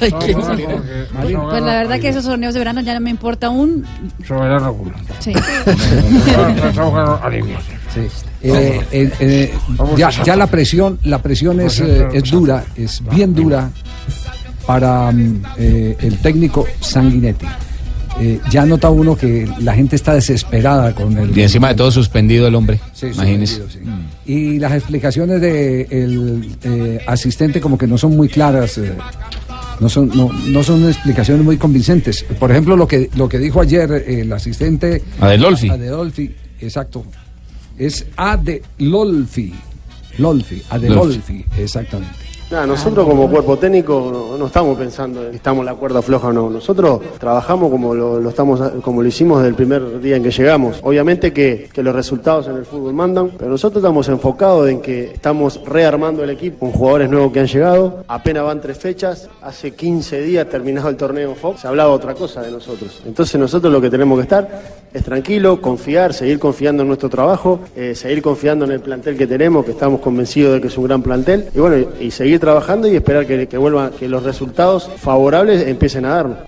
Ay, 0.00 0.12
¿qué? 0.20 0.34
Pues 0.34 1.62
la 1.62 1.76
verdad 1.76 2.00
que 2.00 2.08
esos 2.08 2.24
torneos 2.24 2.54
de 2.54 2.60
verano 2.60 2.80
ya 2.80 2.94
no 2.94 3.00
me 3.00 3.10
importa 3.10 3.48
aún. 3.48 3.84
Soberano 4.26 4.72
culo. 4.74 4.94
Sí. 5.18 5.32
Sí. 7.94 8.00
Eh, 8.42 8.80
eh, 8.92 9.10
eh, 9.20 9.54
ya, 9.96 10.10
ya 10.10 10.36
la 10.36 10.46
presión, 10.46 10.98
la 11.02 11.20
presión 11.20 11.60
es, 11.60 11.80
eh, 11.80 12.06
es 12.12 12.30
dura, 12.30 12.64
es 12.76 13.02
bien 13.10 13.34
dura 13.34 13.70
para 14.66 15.10
mm, 15.10 15.42
eh, 15.58 15.96
el 16.00 16.18
técnico 16.18 16.66
Sanguinetti. 16.80 17.46
Eh, 18.20 18.40
ya 18.50 18.66
nota 18.66 18.90
uno 18.90 19.16
que 19.16 19.48
la 19.60 19.74
gente 19.74 19.94
está 19.96 20.14
desesperada 20.14 20.94
con 20.94 21.16
el. 21.16 21.36
Y 21.36 21.42
encima 21.42 21.68
de 21.68 21.74
todo 21.76 21.90
suspendido 21.90 22.48
el 22.48 22.54
hombre. 22.54 22.80
Sí, 22.92 23.06
Imagínese. 23.06 23.62
suspendido, 23.62 23.96
sí. 24.26 24.32
Y 24.32 24.58
las 24.58 24.72
explicaciones 24.72 25.40
del 25.40 26.56
asistente 27.06 27.60
como 27.60 27.78
que 27.78 27.86
no 27.86 27.96
son 27.96 28.16
muy 28.16 28.28
claras. 28.28 28.78
eh, 28.78 28.92
no 29.80 29.88
son, 29.88 30.08
no, 30.14 30.30
no 30.48 30.62
son 30.62 30.86
explicaciones 30.88 31.44
muy 31.44 31.56
convincentes. 31.56 32.24
Por 32.38 32.50
ejemplo, 32.50 32.76
lo 32.76 32.88
que, 32.88 33.10
lo 33.14 33.28
que 33.28 33.38
dijo 33.38 33.60
ayer 33.60 33.90
eh, 33.92 34.22
el 34.22 34.32
asistente 34.32 35.02
Adelolfi. 35.20 35.68
Adelolfi, 35.68 36.34
exacto. 36.60 37.04
Es 37.78 38.06
Adelolfi. 38.16 39.54
Lolfi, 40.18 40.60
Adelolfi, 40.70 41.44
exactamente. 41.58 42.16
Nada, 42.50 42.66
nosotros 42.66 43.06
como 43.06 43.28
cuerpo 43.28 43.58
técnico 43.58 44.34
no, 44.38 44.46
estamos 44.46 44.78
pensando 44.78 45.26
en 45.26 45.34
estamos 45.34 45.66
la 45.66 45.74
cuerda 45.74 46.00
floja 46.00 46.28
o 46.28 46.32
no. 46.32 46.48
Nosotros 46.48 47.02
trabajamos 47.18 47.70
como 47.70 47.94
lo, 47.94 48.26
estamos, 48.26 48.58
como 48.80 49.02
lo 49.02 49.08
hicimos 49.08 49.40
desde 49.40 49.50
el 49.50 49.54
primer 49.54 50.00
día 50.00 50.16
en 50.16 50.22
que 50.22 50.30
llegamos. 50.30 50.80
Obviamente 50.82 51.30
que, 51.34 51.68
que 51.70 51.82
los 51.82 51.94
resultados 51.94 52.48
en 52.48 52.56
el 52.56 52.64
fútbol 52.64 52.94
mandan, 52.94 53.32
pero 53.36 53.50
nosotros 53.50 53.82
estamos 53.82 54.08
enfocados 54.08 54.66
en 54.70 54.80
que 54.80 55.12
estamos 55.12 55.60
rearmando 55.66 56.24
el 56.24 56.30
equipo 56.30 56.60
con 56.60 56.72
jugadores 56.72 57.10
nuevos 57.10 57.32
que 57.32 57.40
han 57.40 57.48
llegado. 57.48 58.04
Apenas 58.08 58.44
van 58.44 58.62
tres 58.62 58.78
fechas, 58.78 59.28
hace 59.42 59.72
15 59.72 60.22
días 60.22 60.48
terminado 60.48 60.88
el 60.88 60.96
torneo 60.96 61.34
Fox, 61.34 61.60
se 61.60 61.68
hablaba 61.68 61.92
otra 61.92 62.14
cosa 62.14 62.40
de 62.40 62.50
nosotros. 62.50 63.02
Entonces 63.04 63.38
nosotros 63.38 63.70
lo 63.70 63.82
que 63.82 63.90
tenemos 63.90 64.16
que 64.16 64.22
estar 64.22 64.62
es 64.94 65.04
tranquilo, 65.04 65.60
confiar, 65.60 66.14
seguir 66.14 66.38
confiando 66.38 66.82
en 66.82 66.88
nuestro 66.88 67.10
trabajo, 67.10 67.60
eh, 67.76 67.94
seguir 67.94 68.22
confiando 68.22 68.64
en 68.64 68.72
el 68.72 68.80
plantel 68.80 69.18
que 69.18 69.26
tenemos, 69.26 69.66
que 69.66 69.72
estamos 69.72 70.00
convencidos 70.00 70.54
de 70.54 70.60
que 70.62 70.68
es 70.68 70.78
un 70.78 70.84
gran 70.84 71.02
plantel, 71.02 71.50
y 71.54 71.58
bueno, 71.58 71.86
y 72.00 72.10
seguir 72.10 72.37
trabajando 72.38 72.88
y 72.88 72.96
esperar 72.96 73.26
que, 73.26 73.58
vuelvan, 73.58 73.90
que 73.92 74.08
los 74.08 74.22
resultados 74.22 74.90
favorables 74.98 75.66
empiecen 75.66 76.04
a 76.04 76.14
darnos. 76.14 76.38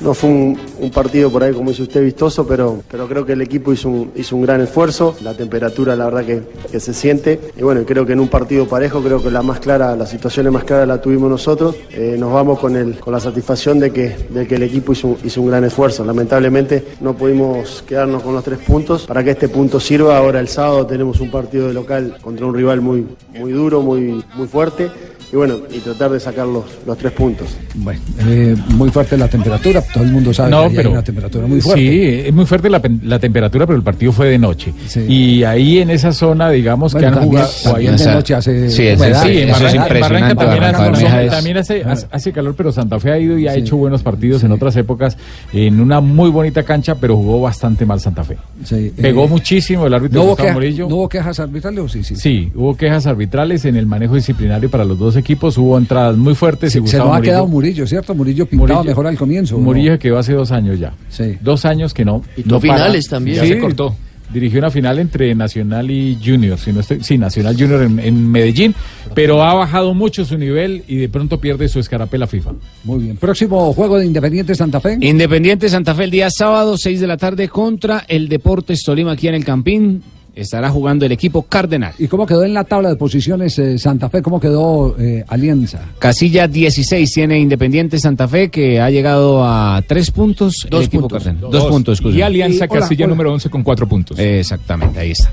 No 0.00 0.14
fue 0.14 0.30
un, 0.30 0.90
partido 0.94 1.30
por 1.30 1.42
ahí, 1.42 1.52
como 1.52 1.70
dice 1.70 1.82
usted, 1.82 2.04
vistoso, 2.04 2.46
pero, 2.46 2.82
pero 2.90 3.08
creo 3.08 3.26
que 3.26 3.32
el 3.32 3.42
equipo 3.42 3.72
hizo 3.72 3.88
un, 3.88 4.12
hizo 4.14 4.36
un 4.36 4.42
gran 4.42 4.60
esfuerzo. 4.60 5.16
La 5.22 5.34
temperatura, 5.34 5.96
la 5.96 6.04
verdad, 6.04 6.24
que, 6.24 6.42
que 6.70 6.78
se 6.78 6.94
siente. 6.94 7.40
Y 7.56 7.62
bueno, 7.62 7.82
creo 7.84 8.06
que 8.06 8.12
en 8.12 8.20
un 8.20 8.28
partido 8.28 8.66
parejo, 8.66 9.02
creo 9.02 9.22
que 9.22 9.30
la 9.30 9.42
más 9.42 9.58
clara, 9.58 9.96
las 9.96 10.10
situaciones 10.10 10.52
más 10.52 10.64
claras 10.64 10.86
la 10.86 11.00
tuvimos 11.00 11.28
nosotros. 11.28 11.74
Eh, 11.90 12.16
nos 12.18 12.32
vamos 12.32 12.60
con, 12.60 12.76
el, 12.76 12.98
con 13.00 13.12
la 13.12 13.20
satisfacción 13.20 13.80
de 13.80 13.90
que, 13.90 14.16
de 14.30 14.46
que 14.46 14.54
el 14.54 14.62
equipo 14.62 14.92
hizo, 14.92 15.16
hizo 15.24 15.40
un 15.40 15.48
gran 15.48 15.64
esfuerzo. 15.64 16.04
Lamentablemente 16.04 16.84
no 17.00 17.14
pudimos 17.14 17.82
quedarnos 17.82 18.22
con 18.22 18.34
los 18.34 18.44
tres 18.44 18.60
puntos. 18.60 19.06
Para 19.06 19.24
que 19.24 19.30
este 19.30 19.48
punto 19.48 19.80
sirva, 19.80 20.16
ahora 20.16 20.38
el 20.38 20.48
sábado 20.48 20.86
tenemos 20.86 21.18
un 21.20 21.30
partido 21.30 21.68
de 21.68 21.74
local 21.74 22.16
contra 22.20 22.46
un 22.46 22.54
rival 22.54 22.80
muy, 22.80 23.04
muy 23.36 23.52
duro, 23.52 23.82
muy, 23.82 24.24
muy 24.34 24.46
fuerte. 24.46 24.90
Y 25.30 25.36
bueno, 25.36 25.56
y 25.70 25.78
tratar 25.80 26.10
de 26.10 26.18
sacar 26.20 26.46
los, 26.46 26.64
los 26.86 26.96
tres 26.96 27.12
puntos. 27.12 27.48
Bueno, 27.74 28.00
eh, 28.26 28.56
muy 28.70 28.88
fuerte 28.88 29.14
la 29.18 29.28
temperatura, 29.28 29.82
todo 29.82 30.02
el 30.02 30.10
mundo 30.10 30.32
sabe 30.32 30.50
No, 30.50 30.70
que 30.70 30.76
pero 30.76 30.88
hay 30.88 30.92
una 30.94 31.04
temperatura 31.04 31.46
muy 31.46 31.60
fuerte. 31.60 31.82
Sí, 31.82 32.22
es 32.28 32.32
muy 32.32 32.46
fuerte 32.46 32.70
la, 32.70 32.80
la 33.02 33.18
temperatura, 33.18 33.66
pero 33.66 33.76
el 33.76 33.82
partido 33.82 34.10
fue 34.12 34.28
de 34.28 34.38
noche. 34.38 34.72
Y 35.06 35.42
ahí 35.44 35.80
en 35.80 35.90
esa 35.90 36.12
zona, 36.12 36.48
digamos 36.50 36.92
Bueno, 36.92 37.02
que 37.02 37.06
han 37.08 37.20
también- 37.20 37.42
jugado. 37.44 37.72
también 37.72 37.96
de 37.98 38.04
noche 38.14 38.34
hace 38.34 38.70
Sí, 38.70 38.86
es, 38.86 38.98
humedad. 38.98 39.22
sí, 39.22 39.28
en 39.38 39.48
es 39.50 39.52
Barranca 39.60 39.76
impresionante, 39.76 40.34
también, 40.34 40.60
Barranca 40.62 40.78
hace- 40.82 40.90
Bermeja 40.92 41.22
es- 41.24 41.30
también 41.30 41.56
hace, 41.58 41.84
hace- 41.84 42.06
hace 42.10 42.32
calor, 42.32 42.54
pero 42.56 42.72
Santa 42.72 42.98
Fe 42.98 43.12
ha 43.12 43.18
ido 43.18 43.38
y 43.38 43.46
ha 43.48 43.54
hecho 43.54 43.76
buenos 43.76 44.02
partidos 44.02 44.42
en 44.44 44.52
otras 44.52 44.74
épocas 44.76 45.18
en 45.52 45.78
una 45.78 46.00
muy 46.00 46.30
bonita 46.30 46.62
cancha, 46.62 46.94
pero 46.94 47.16
jugó 47.16 47.42
bastante 47.42 47.84
mal 47.84 48.00
Santa 48.00 48.24
Fe. 48.24 48.38
Sí, 48.64 48.92
Pegó 48.98 49.24
eh, 49.24 49.28
muchísimo 49.28 49.86
el 49.86 49.92
árbitro 49.92 50.16
¿No 50.20 50.22
hubo, 50.22 50.28
Gustavo 50.30 50.46
queja- 50.46 50.54
Murillo. 50.54 50.88
¿No 50.88 50.96
hubo 50.96 51.08
quejas 51.10 51.38
arbitrales 51.38 51.80
o 51.84 51.88
sí? 51.88 52.02
Sí. 52.02 52.16
Sí, 52.16 52.50
hubo 52.54 52.74
quejas 52.78 53.06
arbitrales 53.06 53.66
en 53.66 53.76
el 53.76 53.84
manejo 53.86 54.14
disciplinario 54.14 54.70
para 54.70 54.86
los 54.86 54.98
dos 54.98 55.17
equipos, 55.18 55.58
hubo 55.58 55.76
entradas 55.76 56.16
muy 56.16 56.34
fuertes 56.34 56.70
y 56.70 56.74
Se 56.74 56.80
nos 56.80 56.94
ha 56.94 57.04
Murillo- 57.04 57.22
quedado 57.22 57.46
Murillo, 57.46 57.86
¿cierto? 57.86 58.14
Murillo 58.14 58.46
pintaba 58.46 58.80
Murillo- 58.80 58.84
mejor 58.88 59.06
al 59.06 59.16
comienzo. 59.18 59.56
¿no? 59.56 59.62
Murillo 59.62 59.92
se 59.92 59.98
quedó 59.98 60.18
hace 60.18 60.32
dos 60.32 60.50
años 60.52 60.78
ya. 60.78 60.94
Dos 61.42 61.64
años 61.64 61.92
que 61.92 62.04
no. 62.04 62.22
Y 62.36 62.42
no 62.48 62.60
finales 62.60 63.06
también. 63.08 63.36
Ya 63.36 63.42
Sí. 63.42 63.48
se 63.50 63.58
cortó. 63.58 63.94
Dirigió 64.32 64.58
una 64.58 64.70
final 64.70 64.98
entre 64.98 65.34
Nacional 65.34 65.90
y 65.90 66.18
Junior. 66.22 66.58
Si 66.58 66.70
no 66.70 66.80
estoy, 66.80 67.02
sí, 67.02 67.16
Nacional 67.16 67.56
Junior 67.58 67.80
en, 67.82 67.98
en 67.98 68.30
Medellín. 68.30 68.74
Pero 69.14 69.42
ha 69.42 69.54
bajado 69.54 69.94
mucho 69.94 70.22
su 70.26 70.36
nivel 70.36 70.82
y 70.86 70.96
de 70.96 71.08
pronto 71.08 71.40
pierde 71.40 71.66
su 71.66 71.80
escarapela 71.80 72.26
FIFA. 72.26 72.52
Muy 72.84 73.04
bien. 73.04 73.16
Próximo 73.16 73.72
juego 73.72 73.98
de 73.98 74.04
Independiente 74.04 74.54
Santa 74.54 74.80
Fe. 74.80 74.98
Independiente 75.00 75.70
Santa 75.70 75.94
Fe 75.94 76.04
el 76.04 76.10
día 76.10 76.28
sábado, 76.30 76.76
6 76.76 77.00
de 77.00 77.06
la 77.06 77.16
tarde, 77.16 77.48
contra 77.48 78.04
el 78.06 78.28
Deportes 78.28 78.82
Tolima 78.84 79.12
aquí 79.12 79.28
en 79.28 79.34
el 79.34 79.46
Campín. 79.46 80.02
Estará 80.38 80.70
jugando 80.70 81.04
el 81.04 81.10
equipo 81.10 81.42
Cardenal. 81.42 81.94
¿Y 81.98 82.06
cómo 82.06 82.24
quedó 82.24 82.44
en 82.44 82.54
la 82.54 82.62
tabla 82.62 82.90
de 82.90 82.96
posiciones 82.96 83.58
eh, 83.58 83.76
Santa 83.76 84.08
Fe? 84.08 84.22
¿Cómo 84.22 84.38
quedó 84.38 84.94
eh, 84.98 85.24
Alianza? 85.26 85.80
Casilla 85.98 86.46
16 86.46 87.12
tiene 87.12 87.40
Independiente 87.40 87.98
Santa 87.98 88.28
Fe 88.28 88.48
que 88.48 88.80
ha 88.80 88.88
llegado 88.88 89.44
a 89.44 89.82
tres 89.86 90.12
puntos. 90.12 90.64
el 90.64 90.70
Dos 90.70 90.84
equipo 90.84 91.02
puntos. 91.02 91.24
Cardenal. 91.24 91.40
Dos. 91.40 91.52
Dos, 91.52 91.66
puntos. 91.66 92.00
Y 92.04 92.22
Alianza 92.22 92.66
hola, 92.70 92.86
hola. 92.88 93.06
número 93.08 93.32
11 93.32 93.50
con 93.50 93.64
cuatro 93.64 93.88
puntos. 93.88 94.16
Exactamente, 94.18 95.00
ahí 95.00 95.10
está. 95.10 95.32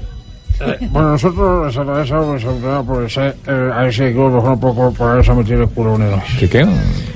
Eh, 0.59 0.87
bueno, 0.91 1.11
nosotros 1.11 1.75
vamos 1.75 2.43
a 2.45 2.77
aprovechar 2.79 3.35
eh, 3.47 3.71
a 3.73 3.83
mejor 4.31 4.51
un 4.53 4.59
poco 4.59 4.93
para 4.93 5.21
eso 5.21 5.35
meter 5.35 5.59
el 5.61 5.67
culo 5.69 5.93
unido. 5.95 6.21
¿Qué 6.39 6.49
qué? 6.49 6.65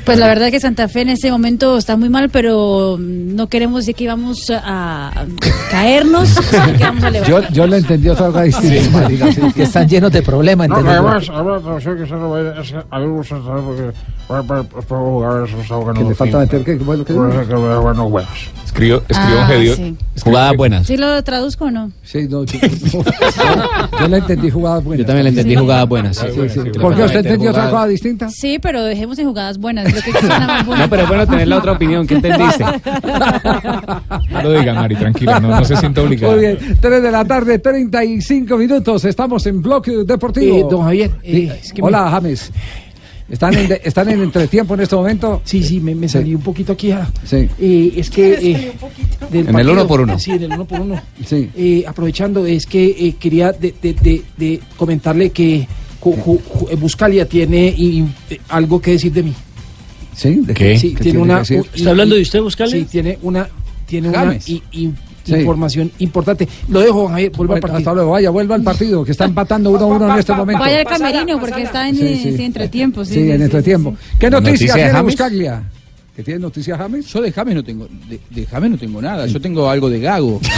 Pues 0.05 0.17
la 0.17 0.27
verdad 0.27 0.49
que 0.49 0.59
Santa 0.59 0.87
Fe 0.87 1.01
en 1.01 1.09
este 1.09 1.29
momento 1.31 1.77
está 1.77 1.95
muy 1.95 2.09
mal, 2.09 2.29
pero 2.29 2.97
no 2.99 3.47
queremos 3.47 3.81
decir 3.81 3.95
que 3.95 4.05
íbamos 4.05 4.51
a 4.51 5.25
caernos, 5.69 6.29
sino 6.49 6.65
que 6.77 6.83
vamos 6.83 7.03
a 7.03 7.09
levantar. 7.11 7.43
Yo, 7.47 7.53
yo 7.53 7.67
le 7.67 7.77
entendí 7.77 8.09
otra 8.09 8.27
cosa 8.27 8.41
distinta. 8.43 9.07
diga, 9.07 9.31
sí. 9.31 9.41
Que 9.55 9.63
están 9.63 9.87
llenos 9.87 10.11
de 10.11 10.21
problemas. 10.23 10.67
No, 10.67 10.77
además, 10.77 11.29
que 11.95 12.05
se 12.07 12.13
lo 12.13 12.29
vaya, 12.31 12.59
es 12.59 12.71
que 12.71 12.77
a 12.89 12.99
mí 12.99 13.05
me 13.05 13.11
gusta 13.13 13.35
saber 13.43 13.63
porque 13.63 13.91
para, 14.27 14.43
para, 14.43 14.63
para 14.63 15.01
jugar 15.01 15.47
eso 15.47 15.59
está 15.61 15.75
jugando. 15.75 16.01
Que 16.01 16.09
le 16.09 16.15
falta 16.15 16.37
meter 16.39 16.77
bueno, 16.83 17.05
que 17.05 17.13
bueno 17.13 18.05
huevos. 18.05 18.29
Escribió, 18.65 19.03
escribió 19.07 19.39
Ah, 19.39 19.41
un 19.41 19.47
Gedio- 19.47 19.75
sí. 19.75 19.97
Jugadas 20.23 20.55
buenas. 20.57 20.87
¿Sí 20.87 20.95
lo 20.97 21.23
traduzco 21.23 21.65
o 21.65 21.71
no? 21.71 21.91
Sí, 22.03 22.27
no, 22.29 22.45
yo 23.99 24.07
le 24.07 24.17
entendí 24.17 24.49
jugadas 24.49 24.83
buenas. 24.83 24.99
Yo 24.99 25.05
también 25.05 25.23
le 25.25 25.29
entendí 25.29 25.55
jugadas 25.55 25.87
buenas. 25.87 26.17
Sí, 26.17 26.27
sí. 26.49 26.59
¿Por 26.79 26.95
qué 26.95 27.03
usted 27.03 27.19
entendió 27.19 27.51
otra 27.51 27.69
cosa 27.69 27.87
distinta? 27.87 28.29
Sí, 28.29 28.59
pero 28.59 28.83
dejemos 28.83 29.17
en 29.19 29.27
jugadas 29.27 29.57
buenas. 29.57 29.93
Lo 29.93 30.01
que 30.01 30.11
más 30.27 30.65
bonito. 30.65 30.83
No, 30.83 30.89
pero 30.89 31.01
es 31.03 31.07
bueno 31.07 31.27
tener 31.27 31.47
la 31.47 31.57
otra 31.57 31.71
opinión. 31.73 32.05
¿Qué 32.07 32.15
entendiste? 32.15 32.65
No 34.31 34.43
lo 34.43 34.51
diga, 34.53 34.73
Mari, 34.73 34.95
tranquila, 34.95 35.39
no, 35.39 35.49
no 35.49 35.65
se 35.65 35.75
sienta 35.75 36.01
obligada. 36.01 36.33
Muy 36.33 36.41
bien, 36.41 36.57
3 36.79 37.01
de 37.03 37.11
la 37.11 37.25
tarde, 37.25 37.59
35 37.59 38.57
minutos. 38.57 39.03
Estamos 39.05 39.45
en 39.47 39.61
Bloque 39.61 39.91
Deportivo. 40.05 40.55
Eh, 40.57 40.65
don 40.69 40.83
Javier, 40.83 41.11
eh, 41.23 41.31
Sí. 41.33 41.51
es 41.63 41.73
que 41.73 41.81
Hola, 41.81 42.05
me- 42.05 42.11
James. 42.11 42.51
¿Están 43.29 43.53
en, 43.55 43.67
de- 43.67 43.81
¿Están 43.83 44.09
en 44.09 44.21
entretiempo 44.23 44.73
en 44.73 44.79
este 44.81 44.95
momento? 44.95 45.41
Sí, 45.45 45.63
sí, 45.63 45.79
me, 45.79 45.93
me 45.93 46.09
salí 46.09 46.33
un 46.33 46.41
poquito 46.41 46.73
aquí. 46.73 46.91
ah. 46.91 47.09
Sí. 47.23 47.47
Eh, 47.59 47.93
es 47.95 48.09
que. 48.09 48.33
eh, 48.33 48.71
del 49.31 49.47
En 49.49 49.59
el 49.59 49.69
uno 49.69 49.87
por 49.87 50.01
uno. 50.01 50.17
Sí, 50.17 50.31
en 50.31 50.43
el 50.43 50.51
uno 50.53 50.65
por 50.65 50.79
uno. 50.81 51.01
Sí. 51.25 51.49
Eh, 51.55 51.83
aprovechando, 51.87 52.45
es 52.45 52.65
que 52.65 52.85
eh, 52.87 53.15
quería 53.19 53.51
de, 53.51 53.73
de- 53.81 53.93
de- 53.93 54.23
de 54.37 54.59
comentarle 54.77 55.29
que 55.29 55.67
Ju- 56.01 56.15
Ju- 56.23 56.39
Ju- 56.41 56.67
eh, 56.71 56.75
Buscalia 56.75 57.27
tiene 57.27 57.67
y- 57.77 58.05
eh, 58.29 58.39
algo 58.49 58.81
que 58.81 58.91
decir 58.91 59.11
de 59.13 59.23
mí. 59.23 59.33
¿Sí? 60.15 60.41
¿De 60.43 60.53
qué? 60.53 60.77
Sí, 60.79 60.93
¿Qué 60.95 61.03
tiene 61.03 61.19
una. 61.19 61.35
que 61.35 61.39
decir? 61.41 61.57
un- 61.59 61.67
¿Está 61.75 61.89
hablando 61.91 62.15
de 62.15 62.21
usted, 62.21 62.41
Buscalia? 62.41 62.75
Sí, 62.75 62.85
tiene 62.85 63.19
una. 63.21 63.47
Tiene 63.85 64.09
una 64.09 64.19
James. 64.19 64.49
i- 64.49 64.63
i- 64.71 64.91
Sí. 65.23 65.35
información 65.35 65.91
importante. 65.99 66.47
Lo 66.67 66.79
dejo, 66.79 67.07
Javier, 67.07 67.31
vuelva 67.35 67.55
al 67.55 67.61
partido. 67.61 67.77
hasta 67.79 67.93
luego, 67.93 68.11
vaya, 68.11 68.29
vuelva 68.29 68.55
al 68.55 68.63
partido, 68.63 69.03
que 69.03 69.11
está 69.11 69.25
empatando 69.25 69.71
1-1 69.71 70.13
en 70.13 70.19
este 70.19 70.33
momento. 70.33 70.59
Vaya 70.61 70.79
al 70.79 70.85
camerino 70.85 71.39
porque 71.39 71.63
está 71.63 71.87
en 71.89 71.95
Sí, 71.95 72.15
sí. 72.23 72.37
sí, 72.37 72.43
entretiempo. 72.45 73.05
Sí, 73.05 73.13
Sí, 73.13 73.31
en 73.31 73.37
sí, 73.37 73.43
entretiempo. 73.43 73.95
¿Qué 74.19 74.29
Noticia 74.29 74.67
noticias 74.67 74.91
James? 74.91 75.03
Buscaglia? 75.03 75.63
¿Que 76.19 76.23
tiene 76.23 76.41
noticias 76.41 76.77
James? 76.77 77.05
Yo 77.05 77.21
de 77.21 77.31
James 77.31 77.55
no 77.55 77.63
tengo, 77.63 77.87
de, 78.09 78.19
de 78.29 78.45
James 78.45 78.71
no 78.71 78.77
tengo 78.77 79.01
nada, 79.01 79.25
yo 79.25 79.39
tengo 79.39 79.69
algo 79.69 79.89
de 79.89 80.01
Gago. 80.01 80.41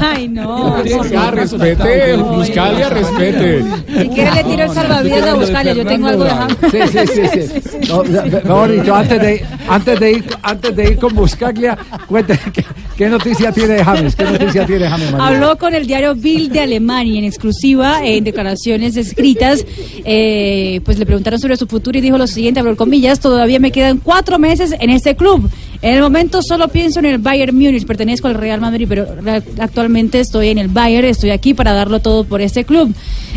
Ay, 0.00 0.26
no. 0.26 0.82
Buscalia, 0.82 1.30
respete, 1.32 2.16
Buscalia, 2.16 2.88
respete. 2.88 3.62
Si 3.88 4.08
quiere 4.08 4.34
le 4.36 4.44
tiro 4.44 4.62
el 4.62 4.70
salvavidas 4.70 5.28
a 5.28 5.34
Buscalia, 5.34 5.74
yo 5.74 5.84
tengo 5.84 6.06
algo 6.06 6.24
de 6.24 6.30
James. 6.30 6.56
Sí, 6.70 6.78
sí, 6.88 6.98
sí. 7.06 7.28
sí. 7.60 7.78
No, 8.46 8.66
dicho, 8.66 8.94
antes 8.94 9.20
de, 9.20 9.44
antes, 9.68 10.00
de 10.00 10.12
ir, 10.12 10.24
antes 10.42 10.74
de 10.74 10.92
ir 10.92 10.98
con 10.98 11.14
Buscaglia, 11.14 11.76
cuénteme 12.06 12.40
qué, 12.54 12.64
qué 12.96 13.08
noticia 13.08 13.52
tiene 13.52 13.82
James. 13.84 14.16
¿Qué 14.16 14.24
noticia 14.24 14.66
tiene 14.66 14.88
James? 14.88 15.14
Habló 15.18 15.56
con 15.58 15.74
el 15.74 15.86
diario 15.86 16.14
Bild 16.14 16.52
de 16.52 16.60
Alemania 16.60 17.18
en 17.18 17.24
exclusiva, 17.24 18.04
en 18.04 18.24
declaraciones 18.24 18.96
escritas. 18.96 19.64
eh, 20.04 20.80
pues 20.84 20.98
le 20.98 21.06
preguntaron 21.06 21.40
sobre 21.40 21.56
su 21.56 21.66
futuro 21.66 21.98
y 21.98 22.00
dijo 22.00 22.18
lo 22.18 22.26
siguiente, 22.26 22.60
abro 22.60 22.76
comillas, 22.76 23.20
todavía 23.20 23.58
me 23.58 23.72
quedan 23.72 23.98
cuatro 23.98 24.38
meses 24.38 24.74
en 24.78 24.90
este 24.90 25.16
club. 25.16 25.48
En 25.82 25.94
el 25.94 26.00
momento 26.00 26.40
solo 26.42 26.68
pienso 26.68 26.98
en 26.98 27.06
el 27.06 27.18
Bayern 27.18 27.54
Múnich, 27.54 27.86
pertenezco 27.86 28.28
al 28.28 28.34
Real 28.34 28.60
Madrid, 28.60 28.86
pero 28.88 29.06
actualmente 29.58 30.20
estoy 30.20 30.48
en 30.48 30.58
el 30.58 30.68
Bayern, 30.68 31.06
estoy 31.06 31.30
aquí 31.30 31.54
para 31.54 31.72
darlo 31.72 32.00
todo 32.00 32.24
por 32.24 32.40
este 32.40 32.64
club. 32.64 32.94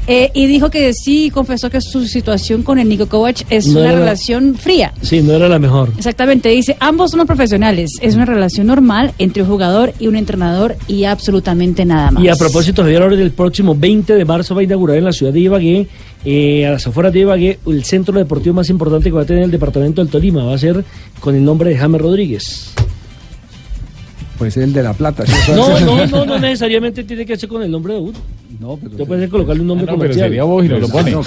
Eh, 0.08 0.32
y 0.34 0.48
dijo 0.48 0.70
que 0.70 0.92
sí, 0.94 1.30
confesó 1.30 1.70
que 1.70 1.82
su 1.82 2.06
situación 2.06 2.64
con 2.64 2.80
el 2.80 2.90
Niko 2.90 3.08
Kovac 3.08 3.46
es 3.50 3.68
No 3.68 3.82
una 3.82 3.92
relación 3.92 4.56
fría. 4.56 4.92
Sí, 5.02 5.22
no 5.22 5.34
era 5.34 5.48
la 5.48 5.60
mejor. 5.60 5.92
Exactamente, 5.98 6.50
dice, 6.50 6.76
ambos 6.80 7.12
somos 7.12 7.28
profesionales, 7.28 7.92
es 8.02 8.16
una 8.16 8.26
relación 8.26 8.68
normal 8.68 9.14
entre 9.20 9.44
un 9.44 9.50
jugador 9.50 9.94
y 10.00 10.08
un 10.08 10.16
entrenador 10.16 10.76
y 10.88 11.04
absolutamente 11.04 11.86
nada 11.86 12.12
más. 12.12 12.24
Y 12.24 12.30
a 12.30 12.36
propósito, 12.36 12.82
Javier, 12.82 13.04
ahora 13.04 13.16
el 13.16 13.32
próximo 13.32 13.76
20 13.76 14.16
de 14.16 14.26
marzo 14.26 14.56
va 14.56 14.62
a 14.62 14.64
inaugurar 14.64 14.98
en 14.98 15.06
la 15.06 15.12
ciudad 15.14 15.32
de 15.32 15.40
Ibagué, 15.42 15.88
eh, 16.26 16.66
a 16.66 16.72
las 16.72 16.86
afueras 16.88 17.14
de 17.14 17.22
Ibagué, 17.22 17.60
el 17.66 17.84
centro 17.84 18.18
deportivo 18.18 18.56
más 18.56 18.70
importante 18.70 19.10
que 19.10 19.16
va 19.16 19.22
a 19.22 19.26
tener 19.26 19.44
el 19.44 19.52
departamento 19.52 20.02
del 20.02 20.12
Tolima. 20.12 20.44
Va 20.44 20.56
a 20.56 20.58
ser 20.58 20.84
con 21.20 21.36
el 21.36 21.44
nombre 21.44 21.70
de 21.70 21.78
James 21.78 22.02
Rodríguez. 22.02 22.74
Pues 24.40 24.58
el 24.58 24.74
de 24.74 24.82
La 24.82 24.94
Plata. 24.94 25.24
¿sí? 25.28 25.34
No, 25.54 25.80
no, 25.86 26.08
no, 26.08 26.26
no 26.26 26.40
necesariamente 26.40 27.04
tiene 27.04 27.26
que 27.26 27.38
ser 27.38 27.48
con 27.48 27.62
el 27.62 27.70
nombre 27.70 27.94
de 27.94 28.00
uno. 28.00 28.18
No, 28.60 28.76
pero 28.78 28.92
Usted 28.92 29.06
puede 29.06 29.30
colocarle 29.30 29.62
un 29.62 29.68
nombre 29.68 29.86
Ah, 29.88 29.92
no, 29.92 30.00
pero 30.00 30.10
comercial. 30.12 30.28
sería 30.30 30.44
vos 30.44 30.66
y 30.66 30.70
no 30.70 30.80
lo 30.80 30.88
pone. 30.90 31.12
No, 31.12 31.24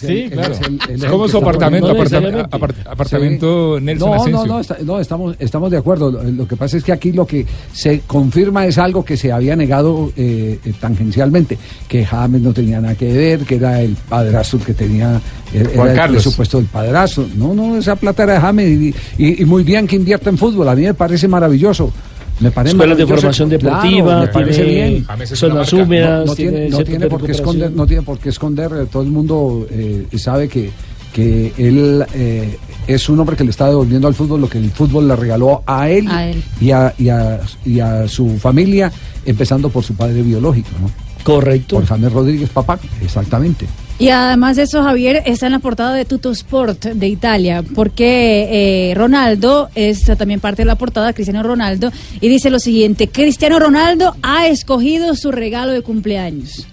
Sí, 0.00 0.28
claro. 0.30 0.54
Es 0.88 1.04
como 1.04 1.28
su 1.28 1.38
apartamento, 1.38 1.88
aparta- 1.90 2.48
apart- 2.50 2.74
apartamento 2.86 3.78
Nelson 3.80 4.08
No, 4.10 4.16
no, 4.16 4.20
Asensio. 4.22 4.46
no, 4.46 4.60
está- 4.60 4.76
no, 4.82 5.00
estamos, 5.00 5.36
estamos 5.38 5.70
de 5.70 5.76
acuerdo. 5.78 6.10
Lo, 6.10 6.22
lo 6.24 6.48
que 6.48 6.56
pasa 6.56 6.76
es 6.76 6.84
que 6.84 6.92
aquí 6.92 7.12
lo 7.12 7.26
que 7.26 7.46
se 7.72 8.00
confirma 8.06 8.66
es 8.66 8.78
algo 8.78 9.04
que 9.04 9.16
se 9.16 9.32
había 9.32 9.56
negado 9.56 10.12
eh, 10.16 10.58
eh, 10.64 10.72
tangencialmente, 10.80 11.58
que 11.88 12.04
James 12.04 12.40
no 12.40 12.52
tenía 12.52 12.80
nada 12.80 12.94
que 12.94 13.12
ver, 13.12 13.40
que 13.40 13.56
era 13.56 13.80
el 13.82 13.96
padrazo 14.08 14.56
el 14.56 14.64
que 14.64 14.74
tenía 14.74 15.20
eh, 15.54 15.60
era 15.60 15.70
Juan 15.74 15.88
el 15.98 16.10
presupuesto 16.12 16.58
del 16.58 16.66
padrazo. 16.66 17.26
No, 17.36 17.54
no, 17.54 17.76
esa 17.76 17.96
plata 17.96 18.24
era 18.24 18.34
de 18.34 18.40
James 18.40 18.68
y, 18.68 18.94
y- 19.18 19.42
y 19.42 19.44
muy 19.44 19.62
bien 19.62 19.86
que 19.86 19.96
invierta 19.96 20.28
en 20.30 20.36
fútbol. 20.38 20.68
A 20.68 20.74
mí 20.74 20.82
me 20.82 20.94
parece 20.94 21.28
maravilloso. 21.28 21.92
Me 22.40 22.50
parece 22.50 22.74
Escuelas 22.74 22.98
de 22.98 23.06
formación 23.06 23.48
deportiva, 23.48 24.04
Claro, 24.06 24.20
me 24.22 24.26
parece 24.28 24.62
bien. 24.64 25.06
Zonas 25.34 25.72
húmedas, 25.72 26.20
No, 26.20 26.26
no 26.26 26.34
tiene 26.34 26.52
tiene, 26.52 26.68
no 26.70 26.84
tiene 26.84 27.06
por 27.06 27.24
qué 27.24 27.32
esconder, 27.32 27.70
no 27.70 27.86
tiene 27.86 28.02
por 28.02 28.18
qué 28.18 28.28
esconder. 28.30 28.86
Todo 28.90 29.02
el 29.04 29.10
mundo 29.10 29.66
eh, 29.70 30.06
sabe 30.16 30.48
que, 30.48 30.70
que 31.12 31.52
él 31.56 32.04
eh, 32.12 32.58
es 32.88 33.08
un 33.08 33.20
hombre 33.20 33.36
que 33.36 33.44
le 33.44 33.50
está 33.50 33.68
devolviendo 33.68 34.08
al 34.08 34.14
fútbol 34.14 34.40
lo 34.40 34.48
que 34.48 34.58
el 34.58 34.68
fútbol 34.72 35.06
le 35.06 35.14
regaló 35.14 35.62
a 35.64 35.88
él, 35.88 36.08
A 36.10 36.26
él. 36.28 36.42
Y, 36.60 36.72
a, 36.72 36.92
y, 36.98 37.08
a, 37.08 37.40
y 37.64 37.78
a 37.78 38.08
su 38.08 38.36
familia, 38.38 38.90
empezando 39.24 39.68
por 39.68 39.84
su 39.84 39.94
padre 39.94 40.20
biológico. 40.22 40.70
¿no? 40.82 40.90
Correcto. 41.22 41.76
Por 41.76 41.86
James 41.86 42.12
Rodríguez, 42.12 42.48
papá, 42.50 42.80
exactamente. 43.00 43.64
Y 43.98 44.08
además 44.08 44.56
de 44.56 44.64
eso, 44.64 44.82
Javier 44.82 45.22
está 45.24 45.46
en 45.46 45.52
la 45.52 45.60
portada 45.60 45.94
de 45.94 46.04
Tutto 46.04 46.32
Sport 46.32 46.84
de 46.86 47.06
Italia, 47.06 47.62
porque 47.74 48.90
eh, 48.90 48.94
Ronaldo 48.94 49.68
es 49.76 50.04
también 50.18 50.40
parte 50.40 50.62
de 50.62 50.66
la 50.66 50.74
portada, 50.74 51.12
Cristiano 51.12 51.42
Ronaldo, 51.44 51.92
y 52.20 52.28
dice 52.28 52.50
lo 52.50 52.58
siguiente, 52.58 53.08
Cristiano 53.08 53.58
Ronaldo 53.60 54.16
ha 54.22 54.48
escogido 54.48 55.14
su 55.14 55.30
regalo 55.30 55.72
de 55.72 55.82
cumpleaños. 55.82 56.66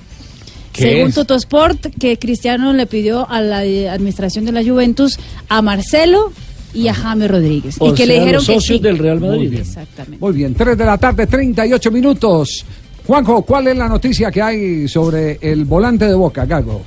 ¿Qué 0.74 0.84
Según 0.84 1.10
es? 1.10 1.16
Tutto 1.16 1.36
Sport, 1.36 1.88
que 2.00 2.18
Cristiano 2.18 2.74
le 2.74 2.88
pidió 2.88 3.30
a 3.30 3.42
la 3.42 3.66
eh, 3.66 3.90
administración 3.90 4.46
de 4.46 4.54
la 4.54 4.64
Juventus 4.64 5.20
a 5.48 5.62
Marcelo 5.62 6.32
y 6.74 6.88
a 6.88 6.94
James 6.94 7.30
Rodríguez. 7.30 7.76
O 7.80 7.90
y 7.90 7.92
que 7.92 7.98
sea, 7.98 8.06
le 8.08 8.14
dijeron 8.14 8.34
los 8.36 8.48
que 8.48 8.54
socios 8.54 8.78
sí. 8.78 8.84
del 8.84 8.98
Real 8.98 9.20
Madrid. 9.20 9.38
Muy 9.38 9.48
bien. 9.48 9.62
Exactamente. 9.62 10.18
Muy 10.20 10.34
bien, 10.34 10.54
3 10.56 10.78
de 10.78 10.86
la 10.86 10.98
tarde, 10.98 11.28
38 11.28 11.92
minutos. 11.92 12.66
Juanjo, 13.06 13.42
¿cuál 13.42 13.68
es 13.68 13.78
la 13.78 13.88
noticia 13.90 14.32
que 14.32 14.42
hay 14.42 14.88
sobre 14.88 15.38
el 15.42 15.66
volante 15.66 16.06
de 16.08 16.14
Boca, 16.14 16.46
Gago? 16.46 16.84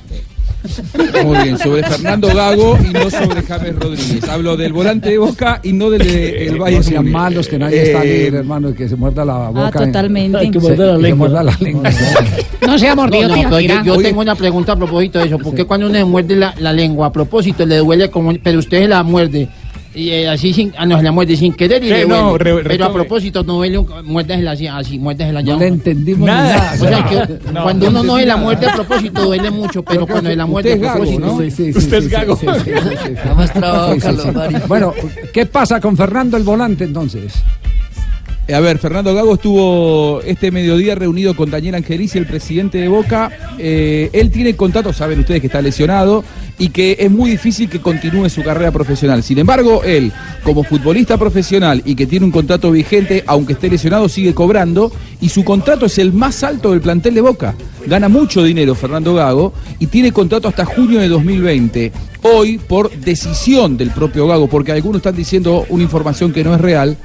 Muy 1.23 1.37
bien, 1.43 1.57
sobre 1.59 1.83
Fernando 1.83 2.27
Gago 2.33 2.75
y 2.83 2.91
no 2.91 3.07
sobre 3.11 3.43
James 3.43 3.75
Rodríguez. 3.75 4.27
Hablo 4.27 4.57
del 4.57 4.73
volante 4.73 5.09
de 5.11 5.17
Boca 5.19 5.59
y 5.61 5.73
no 5.73 5.91
del 5.91 6.01
de 6.01 6.47
el 6.47 6.57
Bayern 6.57 6.81
No 6.83 6.89
sean 6.89 7.11
malos, 7.11 7.47
que 7.47 7.59
nadie 7.59 7.83
está 7.83 8.03
Eh, 8.03 8.23
libre, 8.23 8.39
hermano, 8.39 8.69
y 8.71 8.73
que 8.73 8.89
se 8.89 8.95
muerda 8.95 9.23
la 9.23 9.49
boca. 9.49 9.71
totalmente. 9.85 10.37
Hay 10.39 10.49
que 10.49 10.59
Se- 10.59 10.67
morder 10.69 10.87
la 10.87 10.97
lengua. 10.97 11.27
muerda 11.27 11.43
la 11.43 11.57
lengua. 11.59 11.89
No 12.65 12.79
sea 12.79 12.95
mordido, 12.95 13.27
No, 13.29 13.35
no, 13.49 13.59
yo, 13.59 13.83
yo 13.83 13.97
tengo 13.97 14.21
una 14.21 14.33
pregunta 14.33 14.71
a 14.71 14.75
propósito 14.75 15.19
de 15.19 15.25
eso. 15.25 15.37
¿Por 15.37 15.53
qué 15.53 15.65
cuando 15.65 15.85
uno 15.85 15.95
se 15.99 16.05
muerde 16.05 16.35
la, 16.35 16.55
la 16.57 16.73
lengua 16.73 17.07
a 17.07 17.11
propósito 17.11 17.63
le 17.63 17.77
duele 17.77 18.09
como... 18.09 18.33
Pero 18.41 18.57
usted 18.57 18.79
se 18.81 18.87
la 18.87 19.03
muerde 19.03 19.47
y 19.95 20.09
eh, 20.09 20.27
así 20.29 20.53
sin... 20.53 20.73
Ah, 20.77 20.85
no, 20.85 20.97
se 20.97 21.03
la 21.03 21.11
muerde 21.11 21.35
sin 21.37 21.53
querer 21.53 21.83
y 21.83 21.87
¿Qué? 21.87 21.93
le 21.93 22.05
duele. 22.05 22.21
No, 22.21 22.37
re- 22.37 22.63
pero 22.63 22.85
a 22.85 22.93
propósito 22.93 23.43
no 23.43 23.53
duele, 23.55 23.77
un- 23.77 23.87
muérdesela 24.05 24.51
así, 24.51 24.67
así, 24.67 24.99
muérdesela 24.99 25.41
ya. 25.41 25.53
No 25.53 25.59
le 25.59 25.67
entendimos 25.67 26.27
Nada. 26.27 26.73
O 26.73 26.85
sea 26.85 27.05
que 27.05 27.39
No, 27.53 27.63
cuando 27.63 27.89
no 27.89 28.01
uno 28.01 28.13
no 28.13 28.17
se 28.19 28.25
la 28.25 28.37
muerde 28.37 28.67
a 28.67 28.73
propósito 28.73 29.23
duele 29.25 29.49
mucho, 29.51 29.81
pero 29.83 30.05
cuando 30.05 30.29
se 30.29 30.35
la 30.35 30.45
muerde 30.45 30.73
a 30.73 30.75
es 30.75 30.81
propósito... 30.81 31.19
¿no? 31.25 31.39
Sí, 31.39 31.51
sí, 31.51 31.71
sí, 31.73 31.77
Usted 31.79 31.97
es 31.97 32.03
sí, 32.03 32.09
gago. 32.09 32.35
sí, 32.35 32.45
sí, 32.45 32.59
sí, 32.65 32.71
sí, 32.71 32.95
sí. 33.05 33.11
Está 33.13 33.33
más 33.33 33.53
trabado, 33.53 33.87
Sí, 33.93 33.95
sí, 33.95 34.05
Carlos 34.05 34.23
sí. 34.25 34.31
Mario. 34.31 34.61
Bueno, 34.67 34.93
¿qué 35.33 35.45
pasa 35.45 35.79
con 35.79 35.95
Fernando 35.95 36.37
el 36.37 36.43
volante 36.43 36.83
entonces? 36.83 37.33
A 38.53 38.59
ver, 38.59 38.77
Fernando 38.77 39.15
Gago 39.15 39.33
estuvo 39.33 40.21
este 40.21 40.51
mediodía 40.51 40.93
reunido 40.93 41.35
con 41.35 41.49
Daniel 41.49 41.75
Angelici, 41.75 42.19
el 42.19 42.27
presidente 42.27 42.77
de 42.77 42.87
Boca. 42.87 43.31
Eh, 43.57 44.11
él 44.13 44.29
tiene 44.29 44.55
contrato, 44.55 44.93
saben 44.93 45.19
ustedes 45.19 45.41
que 45.41 45.47
está 45.47 45.63
lesionado 45.63 46.23
y 46.59 46.69
que 46.69 46.95
es 46.99 47.09
muy 47.09 47.31
difícil 47.31 47.67
que 47.67 47.81
continúe 47.81 48.29
su 48.29 48.43
carrera 48.43 48.71
profesional. 48.71 49.23
Sin 49.23 49.39
embargo, 49.39 49.83
él, 49.83 50.11
como 50.43 50.63
futbolista 50.63 51.17
profesional 51.17 51.81
y 51.85 51.95
que 51.95 52.05
tiene 52.05 52.23
un 52.23 52.31
contrato 52.31 52.69
vigente, 52.69 53.23
aunque 53.25 53.53
esté 53.53 53.67
lesionado, 53.67 54.07
sigue 54.09 54.35
cobrando 54.35 54.91
y 55.21 55.29
su 55.29 55.43
contrato 55.43 55.87
es 55.87 55.97
el 55.97 56.13
más 56.13 56.43
alto 56.43 56.69
del 56.69 56.81
plantel 56.81 57.15
de 57.15 57.21
Boca. 57.21 57.55
Gana 57.87 58.09
mucho 58.09 58.43
dinero 58.43 58.75
Fernando 58.75 59.15
Gago 59.15 59.53
y 59.79 59.87
tiene 59.87 60.11
contrato 60.11 60.47
hasta 60.47 60.65
junio 60.65 60.99
de 60.99 61.07
2020. 61.07 61.91
Hoy, 62.21 62.59
por 62.59 62.91
decisión 62.91 63.75
del 63.75 63.89
propio 63.89 64.27
Gago, 64.27 64.47
porque 64.47 64.71
algunos 64.71 64.97
están 64.97 65.15
diciendo 65.15 65.65
una 65.69 65.81
información 65.81 66.31
que 66.31 66.43
no 66.43 66.53
es 66.53 66.61
real, 66.61 66.95